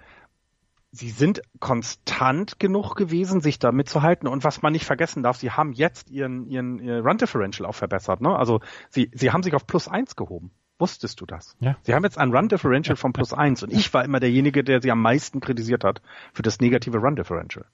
Sie 0.93 1.11
sind 1.11 1.41
konstant 1.61 2.59
genug 2.59 2.97
gewesen, 2.97 3.41
sich 3.41 3.59
da 3.59 3.71
mitzuhalten. 3.71 4.29
Und 4.29 4.43
was 4.43 4.62
man 4.62 4.73
nicht 4.73 4.85
vergessen 4.85 5.23
darf, 5.23 5.37
sie 5.37 5.53
haben 5.53 5.73
jetzt 5.73 6.11
ihren, 6.11 6.47
ihren, 6.47 6.81
ihr 6.81 7.05
Run 7.05 7.19
Differential 7.19 7.69
auch 7.69 7.75
verbessert. 7.75 8.21
Ne? 8.21 8.37
Also 8.37 8.61
sie, 8.89 9.11
sie 9.15 9.31
haben 9.31 9.43
sich 9.43 9.55
auf 9.55 9.67
plus 9.67 9.87
eins 9.87 10.17
gehoben. 10.17 10.51
Wusstest 10.79 11.21
du 11.21 11.27
das? 11.27 11.57
Ja. 11.61 11.77
Sie 11.83 11.95
haben 11.95 12.05
jetzt 12.05 12.19
ein 12.19 12.35
Run 12.35 12.49
Differential 12.49 12.97
von 12.97 13.12
plus 13.12 13.33
eins. 13.33 13.62
Und 13.62 13.73
ich 13.73 13.93
war 13.95 14.05
immer 14.05 14.19
derjenige, 14.19 14.65
der 14.65 14.81
sie 14.81 14.91
am 14.91 15.01
meisten 15.01 15.41
kritisiert 15.41 15.85
hat 15.85 16.03
für 16.33 16.43
das 16.43 16.59
negative 16.59 16.99
Run 16.99 17.17
Differential. 17.17 17.67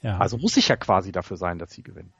Ja. 0.00 0.18
Also 0.18 0.38
muss 0.38 0.56
ich 0.56 0.68
ja 0.68 0.76
quasi 0.76 1.12
dafür 1.12 1.36
sein, 1.36 1.58
dass 1.58 1.72
sie 1.72 1.82
gewinnen. 1.82 2.12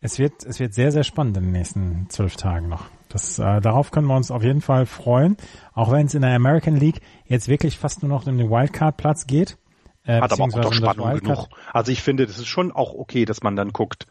Es 0.00 0.18
wird, 0.18 0.44
es 0.44 0.60
wird 0.60 0.74
sehr, 0.74 0.92
sehr 0.92 1.02
spannend 1.02 1.36
in 1.36 1.44
den 1.44 1.52
nächsten 1.52 2.08
zwölf 2.10 2.36
Tagen 2.36 2.68
noch. 2.68 2.86
Das, 3.14 3.38
äh, 3.38 3.60
darauf 3.60 3.92
können 3.92 4.08
wir 4.08 4.16
uns 4.16 4.32
auf 4.32 4.42
jeden 4.42 4.60
Fall 4.60 4.86
freuen. 4.86 5.36
Auch 5.72 5.92
wenn 5.92 6.06
es 6.06 6.14
in 6.14 6.22
der 6.22 6.34
American 6.34 6.74
League 6.74 7.00
jetzt 7.26 7.46
wirklich 7.46 7.78
fast 7.78 8.02
nur 8.02 8.08
noch 8.10 8.26
um 8.26 8.36
den 8.36 8.50
Wildcard-Platz 8.50 9.28
geht. 9.28 9.56
Äh, 10.02 10.20
Hat 10.20 10.32
aber 10.32 10.44
auch 10.44 10.50
doch 10.50 10.72
Spannung 10.72 11.20
genug. 11.20 11.48
Also 11.72 11.92
ich 11.92 12.02
finde, 12.02 12.26
das 12.26 12.38
ist 12.38 12.48
schon 12.48 12.72
auch 12.72 12.92
okay, 12.92 13.24
dass 13.24 13.40
man 13.44 13.54
dann 13.54 13.70
guckt. 13.72 14.06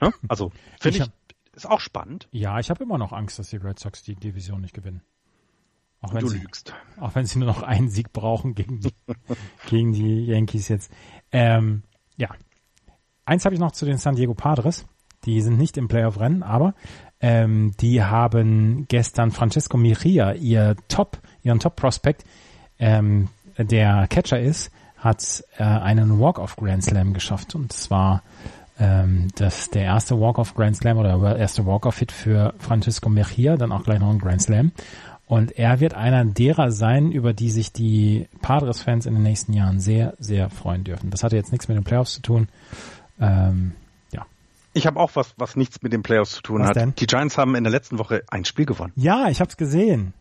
Ne? 0.00 0.12
Also 0.28 0.52
finde 0.80 0.98
Ich 0.98 1.04
ich, 1.04 1.10
ist 1.56 1.68
auch 1.68 1.80
spannend. 1.80 2.28
Ja, 2.30 2.60
ich 2.60 2.70
habe 2.70 2.84
immer 2.84 2.96
noch 2.96 3.12
Angst, 3.12 3.40
dass 3.40 3.50
die 3.50 3.56
Red 3.56 3.80
Sox 3.80 4.04
die 4.04 4.14
Division 4.14 4.60
nicht 4.60 4.72
gewinnen. 4.72 5.02
Auch 6.00 6.14
wenn, 6.14 6.20
Du 6.20 6.28
sie, 6.28 6.38
lügst. 6.38 6.72
auch 7.00 7.14
wenn 7.16 7.26
sie 7.26 7.40
nur 7.40 7.48
noch 7.48 7.62
einen 7.64 7.88
Sieg 7.88 8.12
brauchen 8.12 8.54
gegen 8.54 8.78
die, 8.78 8.92
gegen 9.68 9.92
die 9.92 10.26
Yankees 10.26 10.68
jetzt. 10.68 10.92
Ähm, 11.32 11.82
ja. 12.16 12.28
Eins 13.24 13.44
habe 13.44 13.54
ich 13.56 13.60
noch 13.60 13.72
zu 13.72 13.84
den 13.84 13.98
San 13.98 14.14
Diego 14.14 14.34
Padres. 14.34 14.86
Die 15.24 15.40
sind 15.40 15.58
nicht 15.58 15.76
im 15.76 15.88
Playoff-Rennen, 15.88 16.42
aber 16.44 16.74
ähm, 17.26 17.72
die 17.80 18.02
haben 18.02 18.84
gestern 18.88 19.30
Francesco 19.30 19.78
Mejia, 19.78 20.32
ihr 20.34 20.76
Top, 20.88 21.16
ihren 21.42 21.58
Top-Prospect, 21.58 22.22
ähm, 22.78 23.28
der 23.56 24.06
Catcher 24.08 24.38
ist, 24.40 24.70
hat 24.98 25.42
äh, 25.56 25.62
einen 25.62 26.20
Walk-off 26.20 26.56
Grand 26.56 26.84
Slam 26.84 27.14
geschafft 27.14 27.54
und 27.54 27.72
es 27.72 27.90
war 27.90 28.22
ähm, 28.78 29.28
das 29.36 29.70
der 29.70 29.84
erste 29.84 30.20
Walk-off 30.20 30.54
Grand 30.54 30.76
Slam 30.76 30.98
oder 30.98 31.18
der 31.18 31.36
erste 31.36 31.64
Walk-off 31.64 31.98
Hit 31.98 32.12
für 32.12 32.52
Francisco 32.58 33.08
Mejia, 33.08 33.56
dann 33.56 33.72
auch 33.72 33.84
gleich 33.84 34.00
noch 34.00 34.10
ein 34.10 34.18
Grand 34.18 34.42
Slam. 34.42 34.72
Und 35.26 35.52
er 35.52 35.80
wird 35.80 35.94
einer 35.94 36.26
derer 36.26 36.72
sein, 36.72 37.10
über 37.10 37.32
die 37.32 37.50
sich 37.50 37.72
die 37.72 38.28
Padres-Fans 38.42 39.06
in 39.06 39.14
den 39.14 39.22
nächsten 39.22 39.54
Jahren 39.54 39.80
sehr, 39.80 40.12
sehr 40.18 40.50
freuen 40.50 40.84
dürfen. 40.84 41.08
Das 41.08 41.24
hatte 41.24 41.36
jetzt 41.36 41.52
nichts 41.52 41.68
mit 41.68 41.78
den 41.78 41.84
Playoffs 41.84 42.12
zu 42.12 42.20
tun. 42.20 42.48
Ähm. 43.18 43.72
Ich 44.74 44.86
habe 44.86 45.00
auch 45.00 45.12
was, 45.14 45.34
was 45.38 45.56
nichts 45.56 45.82
mit 45.82 45.92
den 45.92 46.02
Playoffs 46.02 46.32
zu 46.32 46.42
tun 46.42 46.60
Was 46.60 46.70
hat. 46.70 46.76
denn? 46.76 46.94
Die 46.96 47.06
Giants 47.06 47.38
haben 47.38 47.54
in 47.54 47.64
der 47.64 47.70
letzten 47.70 47.98
Woche 47.98 48.24
ein 48.28 48.44
Spiel 48.44 48.66
gewonnen. 48.66 48.92
Ja, 48.96 49.28
ich 49.28 49.40
hab's 49.40 49.56
gesehen. 49.56 50.12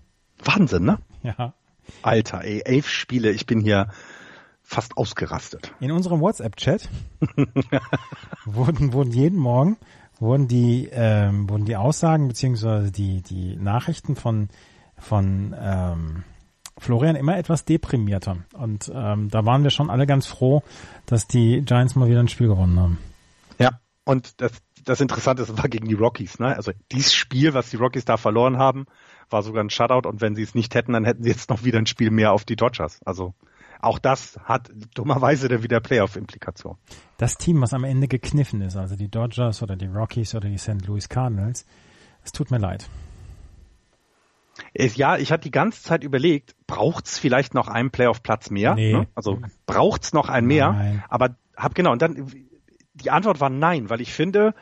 Wahnsinn, 0.43 0.83
ne? 0.83 0.99
Ja. 1.23 1.53
Alter, 2.01 2.43
ey, 2.43 2.61
elf 2.63 2.87
Spiele, 2.87 3.31
ich 3.31 3.45
bin 3.45 3.59
hier 3.59 3.89
fast 4.61 4.97
ausgerastet. 4.97 5.73
In 5.79 5.91
unserem 5.91 6.21
WhatsApp-Chat 6.21 6.87
wurden, 8.45 8.93
wurden 8.93 9.11
jeden 9.11 9.37
Morgen 9.37 9.77
wurden 10.19 10.47
die, 10.47 10.89
ähm, 10.91 11.49
wurden 11.49 11.65
die 11.65 11.75
Aussagen 11.75 12.27
beziehungsweise 12.27 12.91
die, 12.91 13.21
die 13.21 13.55
Nachrichten 13.57 14.15
von, 14.15 14.49
von 14.97 15.55
ähm, 15.59 16.23
Florian 16.77 17.15
immer 17.15 17.37
etwas 17.37 17.65
deprimierter. 17.65 18.37
Und 18.53 18.91
ähm, 18.93 19.29
da 19.29 19.45
waren 19.45 19.63
wir 19.63 19.69
schon 19.69 19.89
alle 19.89 20.07
ganz 20.07 20.25
froh, 20.25 20.63
dass 21.05 21.27
die 21.27 21.61
Giants 21.61 21.95
mal 21.95 22.09
wieder 22.09 22.19
ein 22.19 22.29
Spiel 22.29 22.47
gewonnen 22.47 22.79
haben. 22.79 22.97
Und 24.05 24.41
das, 24.41 24.51
das 24.83 24.99
Interessante 25.01 25.43
ist, 25.43 25.49
es 25.49 25.57
war 25.57 25.69
gegen 25.69 25.87
die 25.87 25.93
Rockies, 25.93 26.39
ne? 26.39 26.55
Also 26.55 26.71
dieses 26.91 27.13
Spiel, 27.13 27.53
was 27.53 27.69
die 27.69 27.77
Rockies 27.77 28.05
da 28.05 28.17
verloren 28.17 28.57
haben, 28.57 28.85
war 29.29 29.41
sogar 29.41 29.63
ein 29.63 29.69
Shutout 29.69 30.07
und 30.07 30.21
wenn 30.21 30.35
sie 30.35 30.43
es 30.43 30.55
nicht 30.55 30.75
hätten, 30.75 30.93
dann 30.93 31.05
hätten 31.05 31.23
sie 31.23 31.29
jetzt 31.29 31.49
noch 31.49 31.63
wieder 31.63 31.79
ein 31.79 31.85
Spiel 31.85 32.11
mehr 32.11 32.33
auf 32.33 32.43
die 32.43 32.55
Dodgers. 32.55 32.99
Also 33.05 33.33
auch 33.79 33.99
das 33.99 34.39
hat 34.43 34.71
dummerweise 34.93 35.47
dann 35.47 35.63
wieder 35.63 35.79
Playoff-Implikationen. 35.79 36.77
Das 37.17 37.37
Team, 37.37 37.61
was 37.61 37.73
am 37.73 37.83
Ende 37.83 38.07
gekniffen 38.07 38.61
ist, 38.61 38.77
also 38.77 38.95
die 38.95 39.09
Dodgers 39.09 39.61
oder 39.61 39.75
die 39.75 39.87
Rockies 39.87 40.35
oder 40.35 40.49
die 40.49 40.57
St. 40.57 40.85
Louis 40.85 41.09
Cardinals, 41.09 41.65
es 42.23 42.31
tut 42.31 42.51
mir 42.51 42.59
leid. 42.59 42.89
Ja, 44.75 45.17
ich 45.17 45.31
hatte 45.31 45.43
die 45.43 45.51
ganze 45.51 45.81
Zeit 45.81 46.03
überlegt, 46.03 46.55
braucht's 46.67 47.17
vielleicht 47.17 47.53
noch 47.53 47.67
einen 47.67 47.91
Playoff-Platz 47.91 48.49
mehr? 48.51 48.75
Nee. 48.75 48.93
Ne? 48.93 49.07
Also 49.15 49.39
braucht's 49.65 50.13
noch 50.13 50.29
einen 50.29 50.47
mehr? 50.47 50.71
Nein. 50.71 51.03
Aber 51.09 51.35
hab 51.57 51.75
genau, 51.75 51.91
und 51.91 52.01
dann 52.01 52.31
die 52.93 53.11
Antwort 53.11 53.39
war 53.39 53.49
nein, 53.49 53.89
weil 53.89 54.01
ich 54.01 54.13
finde, 54.13 54.53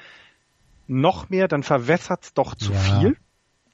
noch 0.87 1.29
mehr, 1.29 1.47
dann 1.47 1.63
verwässert's 1.63 2.33
doch 2.33 2.55
zu 2.55 2.73
Ja. 2.73 2.79
viel. 2.79 3.17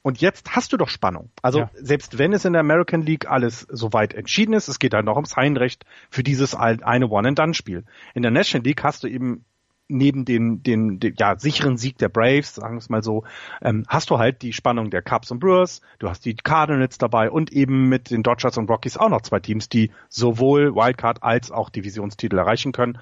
Und 0.02 0.20
jetzt 0.20 0.54
hast 0.54 0.72
du 0.72 0.76
doch 0.76 0.88
Spannung. 0.88 1.30
Also 1.42 1.60
ja. 1.60 1.70
selbst 1.74 2.18
wenn 2.18 2.32
es 2.32 2.44
in 2.44 2.52
der 2.52 2.60
American 2.60 3.02
League 3.02 3.28
alles 3.28 3.66
soweit 3.70 4.14
entschieden 4.14 4.54
ist, 4.54 4.68
es 4.68 4.78
geht 4.78 4.94
halt 4.94 5.04
noch 5.04 5.16
ums 5.16 5.36
Heimrecht 5.36 5.84
für 6.08 6.22
dieses 6.22 6.54
eine 6.54 7.08
One-and-Done-Spiel. 7.08 7.84
In 8.14 8.22
der 8.22 8.30
National 8.30 8.64
League 8.64 8.82
hast 8.84 9.02
du 9.02 9.08
eben 9.08 9.44
neben 9.88 10.24
den, 10.24 10.62
den, 10.62 11.00
den 11.00 11.14
ja, 11.18 11.38
sicheren 11.38 11.78
Sieg 11.78 11.98
der 11.98 12.10
Braves, 12.10 12.54
sagen 12.54 12.74
wir 12.74 12.78
es 12.78 12.90
mal 12.90 13.02
so, 13.02 13.24
ähm, 13.62 13.84
hast 13.88 14.10
du 14.10 14.18
halt 14.18 14.42
die 14.42 14.52
Spannung 14.52 14.90
der 14.90 15.02
Cubs 15.02 15.30
und 15.30 15.40
Brewers, 15.40 15.80
du 15.98 16.08
hast 16.08 16.24
die 16.24 16.34
Cardinals 16.36 16.98
dabei 16.98 17.30
und 17.30 17.52
eben 17.52 17.88
mit 17.88 18.10
den 18.10 18.22
Dodgers 18.22 18.58
und 18.58 18.70
Rockies 18.70 18.98
auch 18.98 19.08
noch 19.08 19.22
zwei 19.22 19.40
Teams, 19.40 19.68
die 19.68 19.90
sowohl 20.08 20.74
Wildcard 20.74 21.22
als 21.22 21.50
auch 21.50 21.70
Divisionstitel 21.70 22.38
erreichen 22.38 22.72
können. 22.72 22.98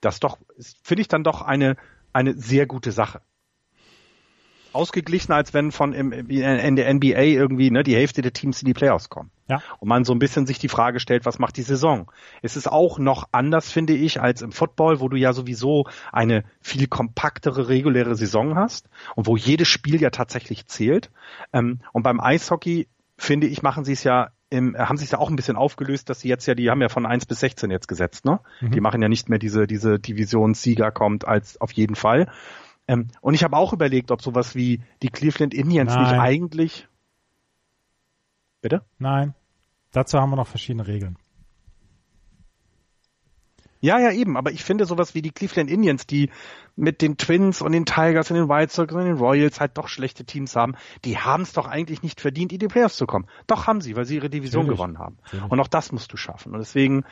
Das 0.00 0.20
doch, 0.20 0.38
finde 0.82 1.02
ich 1.02 1.08
dann 1.08 1.24
doch 1.24 1.42
eine, 1.42 1.76
eine 2.12 2.34
sehr 2.34 2.66
gute 2.66 2.92
Sache 2.92 3.20
ausgeglichener, 4.72 5.36
als 5.36 5.54
wenn 5.54 5.72
von 5.72 5.92
im, 5.92 6.12
in 6.12 6.76
der 6.76 6.92
NBA 6.94 7.22
irgendwie 7.22 7.70
ne, 7.70 7.82
die 7.82 7.94
Hälfte 7.94 8.22
der 8.22 8.32
Teams 8.32 8.62
in 8.62 8.66
die 8.66 8.74
Playoffs 8.74 9.08
kommen. 9.08 9.30
Ja. 9.48 9.62
Und 9.78 9.88
man 9.88 10.04
so 10.04 10.12
ein 10.12 10.18
bisschen 10.18 10.46
sich 10.46 10.58
die 10.58 10.68
Frage 10.68 11.00
stellt, 11.00 11.24
was 11.24 11.38
macht 11.38 11.56
die 11.56 11.62
Saison? 11.62 12.10
Es 12.42 12.56
ist 12.56 12.70
auch 12.70 12.98
noch 12.98 13.28
anders, 13.32 13.70
finde 13.70 13.94
ich, 13.94 14.20
als 14.20 14.42
im 14.42 14.52
Football, 14.52 15.00
wo 15.00 15.08
du 15.08 15.16
ja 15.16 15.32
sowieso 15.32 15.86
eine 16.12 16.44
viel 16.60 16.86
kompaktere, 16.86 17.68
reguläre 17.68 18.14
Saison 18.14 18.54
hast 18.54 18.88
und 19.16 19.26
wo 19.26 19.36
jedes 19.36 19.68
Spiel 19.68 20.00
ja 20.00 20.10
tatsächlich 20.10 20.66
zählt. 20.66 21.10
Ähm, 21.52 21.80
und 21.92 22.02
beim 22.02 22.20
Eishockey, 22.20 22.88
finde 23.16 23.48
ich, 23.48 23.62
machen 23.62 23.84
sie 23.84 23.92
es 23.92 24.04
ja 24.04 24.30
im, 24.50 24.76
haben 24.76 24.96
sich 24.96 25.08
da 25.08 25.18
auch 25.18 25.30
ein 25.30 25.36
bisschen 25.36 25.56
aufgelöst, 25.56 26.10
dass 26.10 26.20
sie 26.20 26.28
jetzt 26.28 26.46
ja, 26.46 26.54
die 26.54 26.70
haben 26.70 26.82
ja 26.82 26.88
von 26.88 27.06
1 27.06 27.26
bis 27.26 27.40
16 27.40 27.70
jetzt 27.70 27.86
gesetzt, 27.86 28.24
ne? 28.24 28.40
Mhm. 28.60 28.72
Die 28.72 28.80
machen 28.80 29.00
ja 29.00 29.08
nicht 29.08 29.28
mehr 29.28 29.38
diese, 29.38 29.66
diese 29.66 29.98
Divisionssieger 29.98 30.90
kommt 30.90 31.26
als 31.26 31.60
auf 31.60 31.72
jeden 31.72 31.94
Fall. 31.94 32.30
Ähm, 32.88 33.08
und 33.20 33.34
ich 33.34 33.44
habe 33.44 33.56
auch 33.56 33.72
überlegt, 33.72 34.10
ob 34.10 34.20
sowas 34.20 34.56
wie 34.56 34.82
die 35.02 35.08
Cleveland 35.08 35.54
Indians 35.54 35.94
Nein. 35.94 36.02
nicht 36.02 36.20
eigentlich. 36.20 36.88
Bitte? 38.60 38.82
Nein. 38.98 39.34
Dazu 39.92 40.18
haben 40.18 40.30
wir 40.30 40.36
noch 40.36 40.48
verschiedene 40.48 40.86
Regeln. 40.86 41.16
Ja, 43.80 43.98
ja, 43.98 44.12
eben. 44.12 44.36
Aber 44.36 44.52
ich 44.52 44.62
finde 44.62 44.84
sowas 44.84 45.14
wie 45.14 45.22
die 45.22 45.30
Cleveland 45.30 45.70
Indians, 45.70 46.06
die 46.06 46.30
mit 46.76 47.02
den 47.02 47.16
Twins 47.16 47.62
und 47.62 47.72
den 47.72 47.86
Tigers 47.86 48.30
und 48.30 48.36
den 48.36 48.48
White 48.48 48.72
Sox 48.72 48.92
und 48.92 49.04
den 49.04 49.16
Royals 49.16 49.60
halt 49.60 49.76
doch 49.76 49.88
schlechte 49.88 50.24
Teams 50.24 50.54
haben, 50.54 50.74
die 51.04 51.18
haben 51.18 51.42
es 51.42 51.52
doch 51.52 51.66
eigentlich 51.66 52.02
nicht 52.02 52.20
verdient, 52.20 52.52
in 52.52 52.58
die 52.58 52.68
Playoffs 52.68 52.96
zu 52.96 53.06
kommen. 53.06 53.26
Doch 53.46 53.66
haben 53.66 53.80
sie, 53.80 53.96
weil 53.96 54.04
sie 54.04 54.16
ihre 54.16 54.30
Division 54.30 54.62
Natürlich. 54.62 54.78
gewonnen 54.78 54.98
haben. 54.98 55.18
Natürlich. 55.24 55.50
Und 55.50 55.60
auch 55.60 55.68
das 55.68 55.92
musst 55.92 56.12
du 56.12 56.16
schaffen. 56.16 56.52
Und 56.52 56.58
deswegen, 56.58 57.04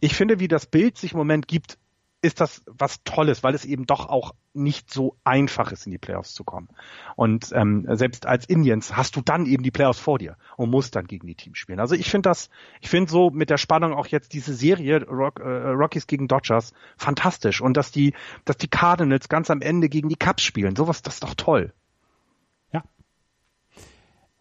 ich 0.00 0.14
finde, 0.14 0.40
wie 0.40 0.48
das 0.48 0.66
Bild 0.66 0.98
sich 0.98 1.12
im 1.12 1.18
Moment 1.18 1.48
gibt, 1.48 1.78
ist 2.22 2.40
das 2.40 2.62
was 2.66 3.02
Tolles, 3.04 3.42
weil 3.42 3.54
es 3.54 3.64
eben 3.64 3.86
doch 3.86 4.08
auch 4.08 4.34
nicht 4.52 4.92
so 4.92 5.16
einfach 5.22 5.70
ist, 5.70 5.86
in 5.86 5.92
die 5.92 5.98
Playoffs 5.98 6.34
zu 6.34 6.44
kommen. 6.44 6.68
Und 7.14 7.52
ähm, 7.54 7.86
selbst 7.90 8.26
als 8.26 8.46
Indians 8.46 8.96
hast 8.96 9.16
du 9.16 9.20
dann 9.20 9.46
eben 9.46 9.62
die 9.62 9.70
Playoffs 9.70 10.00
vor 10.00 10.18
dir 10.18 10.36
und 10.56 10.70
musst 10.70 10.96
dann 10.96 11.06
gegen 11.06 11.26
die 11.26 11.34
Teams 11.34 11.58
spielen. 11.58 11.78
Also 11.78 11.94
ich 11.94 12.10
finde 12.10 12.30
das, 12.30 12.48
ich 12.80 12.88
finde 12.88 13.10
so 13.10 13.30
mit 13.30 13.50
der 13.50 13.58
Spannung 13.58 13.92
auch 13.92 14.06
jetzt 14.06 14.32
diese 14.32 14.54
Serie 14.54 15.06
Rock, 15.06 15.40
äh, 15.40 15.44
Rockies 15.44 16.06
gegen 16.06 16.26
Dodgers 16.26 16.72
fantastisch 16.96 17.60
und 17.60 17.76
dass 17.76 17.90
die, 17.92 18.14
dass 18.44 18.56
die 18.56 18.68
Cardinals 18.68 19.28
ganz 19.28 19.50
am 19.50 19.60
Ende 19.60 19.90
gegen 19.90 20.08
die 20.08 20.16
Cubs 20.16 20.42
spielen, 20.42 20.74
sowas, 20.74 21.02
das 21.02 21.14
ist 21.14 21.22
doch 21.22 21.34
toll. 21.34 21.72
Ja. 22.72 22.82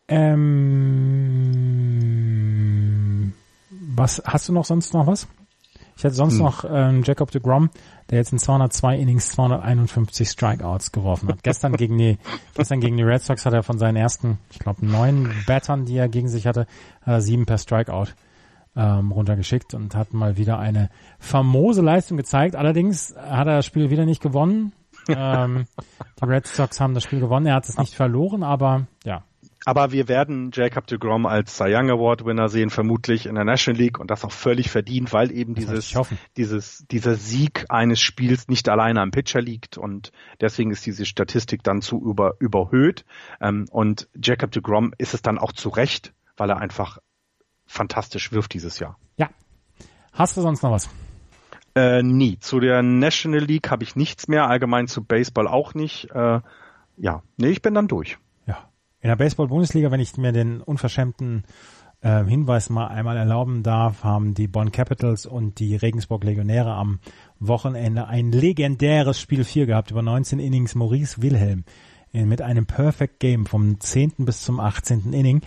Ähm, 0.08 0.94
was 3.70 4.24
hast 4.26 4.48
du 4.50 4.54
noch 4.54 4.66
sonst 4.66 4.94
noch 4.94 5.08
was? 5.08 5.28
Ich 5.98 6.04
hätte 6.04 6.16
sonst 6.16 6.34
hm. 6.34 6.40
noch 6.40 6.66
ähm, 6.70 7.04
Jacob 7.04 7.32
de 7.32 7.42
Grom, 7.42 7.70
der 8.10 8.18
jetzt 8.18 8.34
in 8.34 8.40
202 8.40 8.98
Innings 8.98 9.30
251 9.30 10.30
Strikeouts 10.30 10.92
geworfen 10.92 11.30
hat. 11.30 11.44
gestern 11.44 11.74
gegen 11.78 11.98
die 11.98 12.18
gestern 12.54 12.82
gegen 12.82 12.98
die 12.98 13.04
Red 13.04 13.22
Sox 13.22 13.46
hat 13.46 13.54
er 13.54 13.64
von 13.64 13.78
seinen 13.78 13.96
ersten, 13.96 14.38
ich 14.52 14.60
glaube, 14.60 14.86
neun 14.86 15.32
Battern, 15.48 15.86
die 15.86 15.98
er 15.98 16.10
gegen 16.10 16.28
sich 16.28 16.48
hatte, 16.48 16.68
äh, 17.06 17.22
sieben 17.22 17.46
per 17.46 17.58
Strikeout 17.58 18.10
ähm, 18.76 19.12
runtergeschickt 19.12 19.74
und 19.74 19.96
hat 19.96 20.14
mal 20.14 20.38
wieder 20.38 20.60
eine 20.60 20.90
famose 21.20 21.82
Leistung 21.82 22.18
gezeigt. 22.18 22.56
Allerdings 22.56 23.16
hat 23.16 23.48
er 23.48 23.58
das 23.58 23.66
Spiel 23.66 23.90
wieder 23.90 24.06
nicht 24.06 24.22
gewonnen. 24.22 24.74
ähm, 25.08 25.66
die 26.20 26.26
Red 26.26 26.48
Sox 26.48 26.80
haben 26.80 26.94
das 26.94 27.04
Spiel 27.04 27.20
gewonnen. 27.20 27.46
Er 27.46 27.56
hat 27.56 27.70
es 27.70 27.78
nicht 27.78 27.94
verloren, 27.94 28.44
aber 28.44 28.88
ja, 29.04 29.24
aber 29.66 29.92
wir 29.92 30.08
werden 30.08 30.52
Jacob 30.54 30.86
de 30.86 31.00
Grom 31.00 31.26
als 31.26 31.58
Cy 31.58 31.76
Young 31.76 31.90
Award 31.90 32.24
Winner 32.24 32.50
sehen, 32.50 32.70
vermutlich 32.70 33.26
in 33.26 33.34
der 33.34 33.44
National 33.44 33.82
League 33.82 34.00
und 34.00 34.12
das 34.12 34.24
auch 34.24 34.32
völlig 34.32 34.70
verdient, 34.70 35.12
weil 35.12 35.32
eben 35.32 35.56
dieses, 35.56 35.94
dieses, 36.38 36.86
dieser 36.92 37.16
Sieg 37.16 37.66
eines 37.70 38.00
Spiels 38.00 38.48
nicht 38.48 38.70
alleine 38.70 39.02
am 39.02 39.10
Pitcher 39.10 39.42
liegt 39.42 39.78
und 39.78 40.12
deswegen 40.40 40.70
ist 40.70 40.86
diese 40.86 41.06
Statistik 41.06 41.64
dann 41.64 41.82
zu 41.82 42.00
über, 42.00 42.36
überhöht. 42.40 43.06
Ähm, 43.42 43.66
und 43.72 44.08
Jacob 44.16 44.52
de 44.52 44.62
Grom 44.62 44.94
ist 45.00 45.16
es 45.16 45.24
dann 45.24 45.40
auch 45.40 45.52
zu 45.52 45.70
Recht, 45.70 46.14
weil 46.38 46.52
er 46.52 46.58
einfach 46.58 47.00
fantastisch 47.66 48.32
wirft 48.32 48.54
dieses 48.54 48.78
Jahr. 48.78 49.00
Ja. 49.18 49.30
Hast 50.14 50.38
du 50.38 50.42
sonst 50.42 50.62
noch 50.62 50.72
was? 50.72 50.90
Äh, 51.74 52.04
nie. 52.04 52.38
Zu 52.40 52.60
der 52.60 52.84
National 52.84 53.42
League 53.42 53.72
habe 53.72 53.84
ich 53.84 53.96
nichts 53.96 54.28
mehr, 54.28 54.48
allgemein 54.48 54.88
zu 54.88 55.04
Baseball 55.04 55.48
auch 55.48 55.74
nicht. 55.74 56.10
Äh, 56.12 56.42
ja, 56.98 57.24
nee, 57.38 57.50
ich 57.50 57.62
bin 57.62 57.74
dann 57.74 57.88
durch. 57.88 58.18
In 59.06 59.10
der 59.10 59.18
Baseball-Bundesliga, 59.18 59.91
wenn 59.91 59.99
ich 59.99 60.18
mir 60.18 60.32
den 60.32 60.61
unverschämten 60.61 61.44
äh, 62.02 62.23
Hinweis 62.23 62.72
mal 62.72 62.88
einmal 62.88 63.18
erlauben 63.18 63.61
darf, 63.61 64.03
haben 64.03 64.34
die 64.34 64.48
Bonn 64.48 64.72
Capitals 64.72 65.27
und 65.27 65.60
die 65.60 65.76
Regensburg 65.76 66.23
Legionäre 66.23 66.73
am 66.73 66.98
Wochenende 67.40 68.07
ein 68.07 68.32
legendäres 68.32 69.19
Spiel 69.19 69.44
4 69.44 69.68
gehabt 69.68 69.91
über 69.91 70.02
19 70.02 70.40
Innings 70.40 70.73
Maurice 70.73 71.22
Wilhelm 71.22 71.65
äh, 72.14 72.26
mit 72.26 72.41
einem 72.41 72.65
Perfect 72.65 73.19
Game 73.19 73.45
vom 73.45 73.80
10. 73.80 74.14
bis 74.18 74.41
zum 74.41 74.60
18. 74.60 75.14
Inning. 75.14 75.41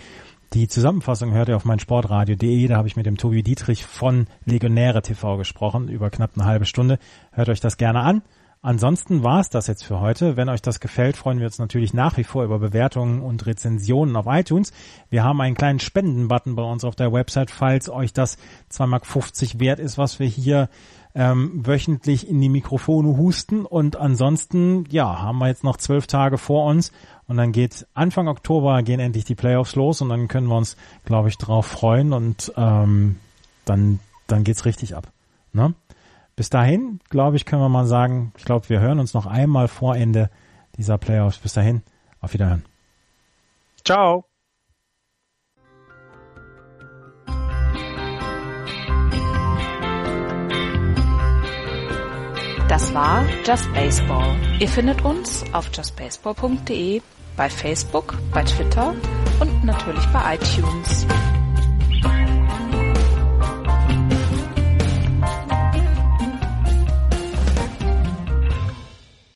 Die 0.52 0.68
Zusammenfassung 0.68 1.32
hört 1.32 1.48
ihr 1.48 1.56
auf 1.56 1.64
mein 1.64 1.80
Sportradio.de. 1.80 2.68
Da 2.68 2.76
habe 2.76 2.86
ich 2.86 2.94
mit 2.94 3.06
dem 3.06 3.16
Tobi 3.16 3.43
Dietrich 3.43 3.85
von 3.85 4.28
Legionäre 4.44 5.02
TV 5.02 5.36
gesprochen 5.36 5.89
über 5.89 6.10
knapp 6.10 6.30
eine 6.36 6.44
halbe 6.44 6.64
Stunde. 6.64 7.01
Hört 7.32 7.48
euch 7.48 7.59
das 7.59 7.76
gerne 7.76 8.02
an. 8.02 8.22
Ansonsten 8.69 9.24
war 9.24 9.40
es 9.40 9.49
das 9.49 9.66
jetzt 9.66 9.82
für 9.82 9.99
heute. 9.99 10.36
Wenn 10.36 10.51
euch 10.51 10.61
das 10.61 10.78
gefällt, 10.78 11.16
freuen 11.16 11.39
wir 11.39 11.47
uns 11.47 11.59
natürlich 11.59 11.95
nach 11.95 12.19
wie 12.19 12.24
vor 12.24 12.45
über 12.45 12.59
Bewertungen 12.59 13.23
und 13.23 13.47
Rezensionen 13.47 14.15
auf 14.15 14.27
iTunes. 14.28 14.74
Wir 15.09 15.24
haben 15.24 15.40
einen 15.40 15.55
kleinen 15.55 15.81
Spendenbutton 15.81 16.55
bei 16.55 16.65
uns 16.65 16.85
auf 16.85 16.95
der 16.95 17.11
Website, 17.11 17.51
falls 17.51 17.89
euch 17.89 18.12
das 18.12 18.36
2,50 18.70 18.86
Mark 18.86 19.61
wert 19.61 19.81
ist, 19.81 19.97
was 19.97 20.19
wir 20.19 20.27
hier 20.27 20.69
ähm, 21.15 21.66
wöchentlich 21.66 22.28
in 22.28 22.43
die 22.43 22.51
Mikrofone 22.51 23.16
husten. 23.16 23.65
Und 23.65 23.97
ansonsten, 23.97 24.85
ja, 24.90 25.19
haben 25.19 25.39
wir 25.39 25.49
jetzt 25.49 25.65
noch 25.65 25.78
zwölf 25.78 26.07
Tage 26.07 26.36
vor 26.36 26.66
uns 26.66 26.93
und 27.27 27.39
dann 27.39 27.53
geht 27.53 27.86
Anfang 27.95 28.28
Oktober 28.28 28.82
gehen 28.82 29.01
endlich 29.01 29.24
die 29.24 29.35
Playoffs 29.35 29.77
los 29.77 30.03
und 30.03 30.11
dann 30.11 30.28
können 30.28 30.49
wir 30.49 30.59
uns, 30.59 30.77
glaube 31.07 31.31
ich, 31.31 31.39
drauf 31.39 31.65
freuen 31.65 32.12
und 32.12 32.53
ähm, 32.59 33.16
dann, 33.65 34.01
dann 34.27 34.45
geht's 34.45 34.66
richtig 34.66 34.95
ab. 34.95 35.11
Ne? 35.55 35.73
Bis 36.39 36.51
dahin, 36.51 37.01
glaube 37.10 37.35
ich, 37.35 37.47
können 37.47 37.62
wir 37.62 37.69
mal 37.69 37.85
sagen, 37.85 38.32
ich 38.39 38.44
glaube, 38.44 38.69
wir 38.69 38.78
hören 38.78 39.01
uns 39.01 39.12
noch 39.12 39.27
einmal 39.27 39.66
vor 39.66 39.97
Ende 39.97 40.31
dieser 40.77 40.97
Playoffs. 40.97 41.39
Bis 41.39 41.55
dahin, 41.55 41.82
auf 42.20 42.32
Wiederhören. 42.32 42.65
Ciao. 43.85 44.24
Das 52.69 52.94
war 52.94 53.24
Just 53.44 53.73
Baseball. 53.74 54.36
Ihr 54.60 54.69
findet 54.69 55.05
uns 55.05 55.44
auf 55.52 55.69
justbaseball.de, 55.74 57.02
bei 57.36 57.51
Facebook, 57.51 58.16
bei 58.32 58.44
Twitter 58.44 58.94
und 59.40 59.65
natürlich 59.65 60.06
bei 60.12 60.36
iTunes. 60.36 61.05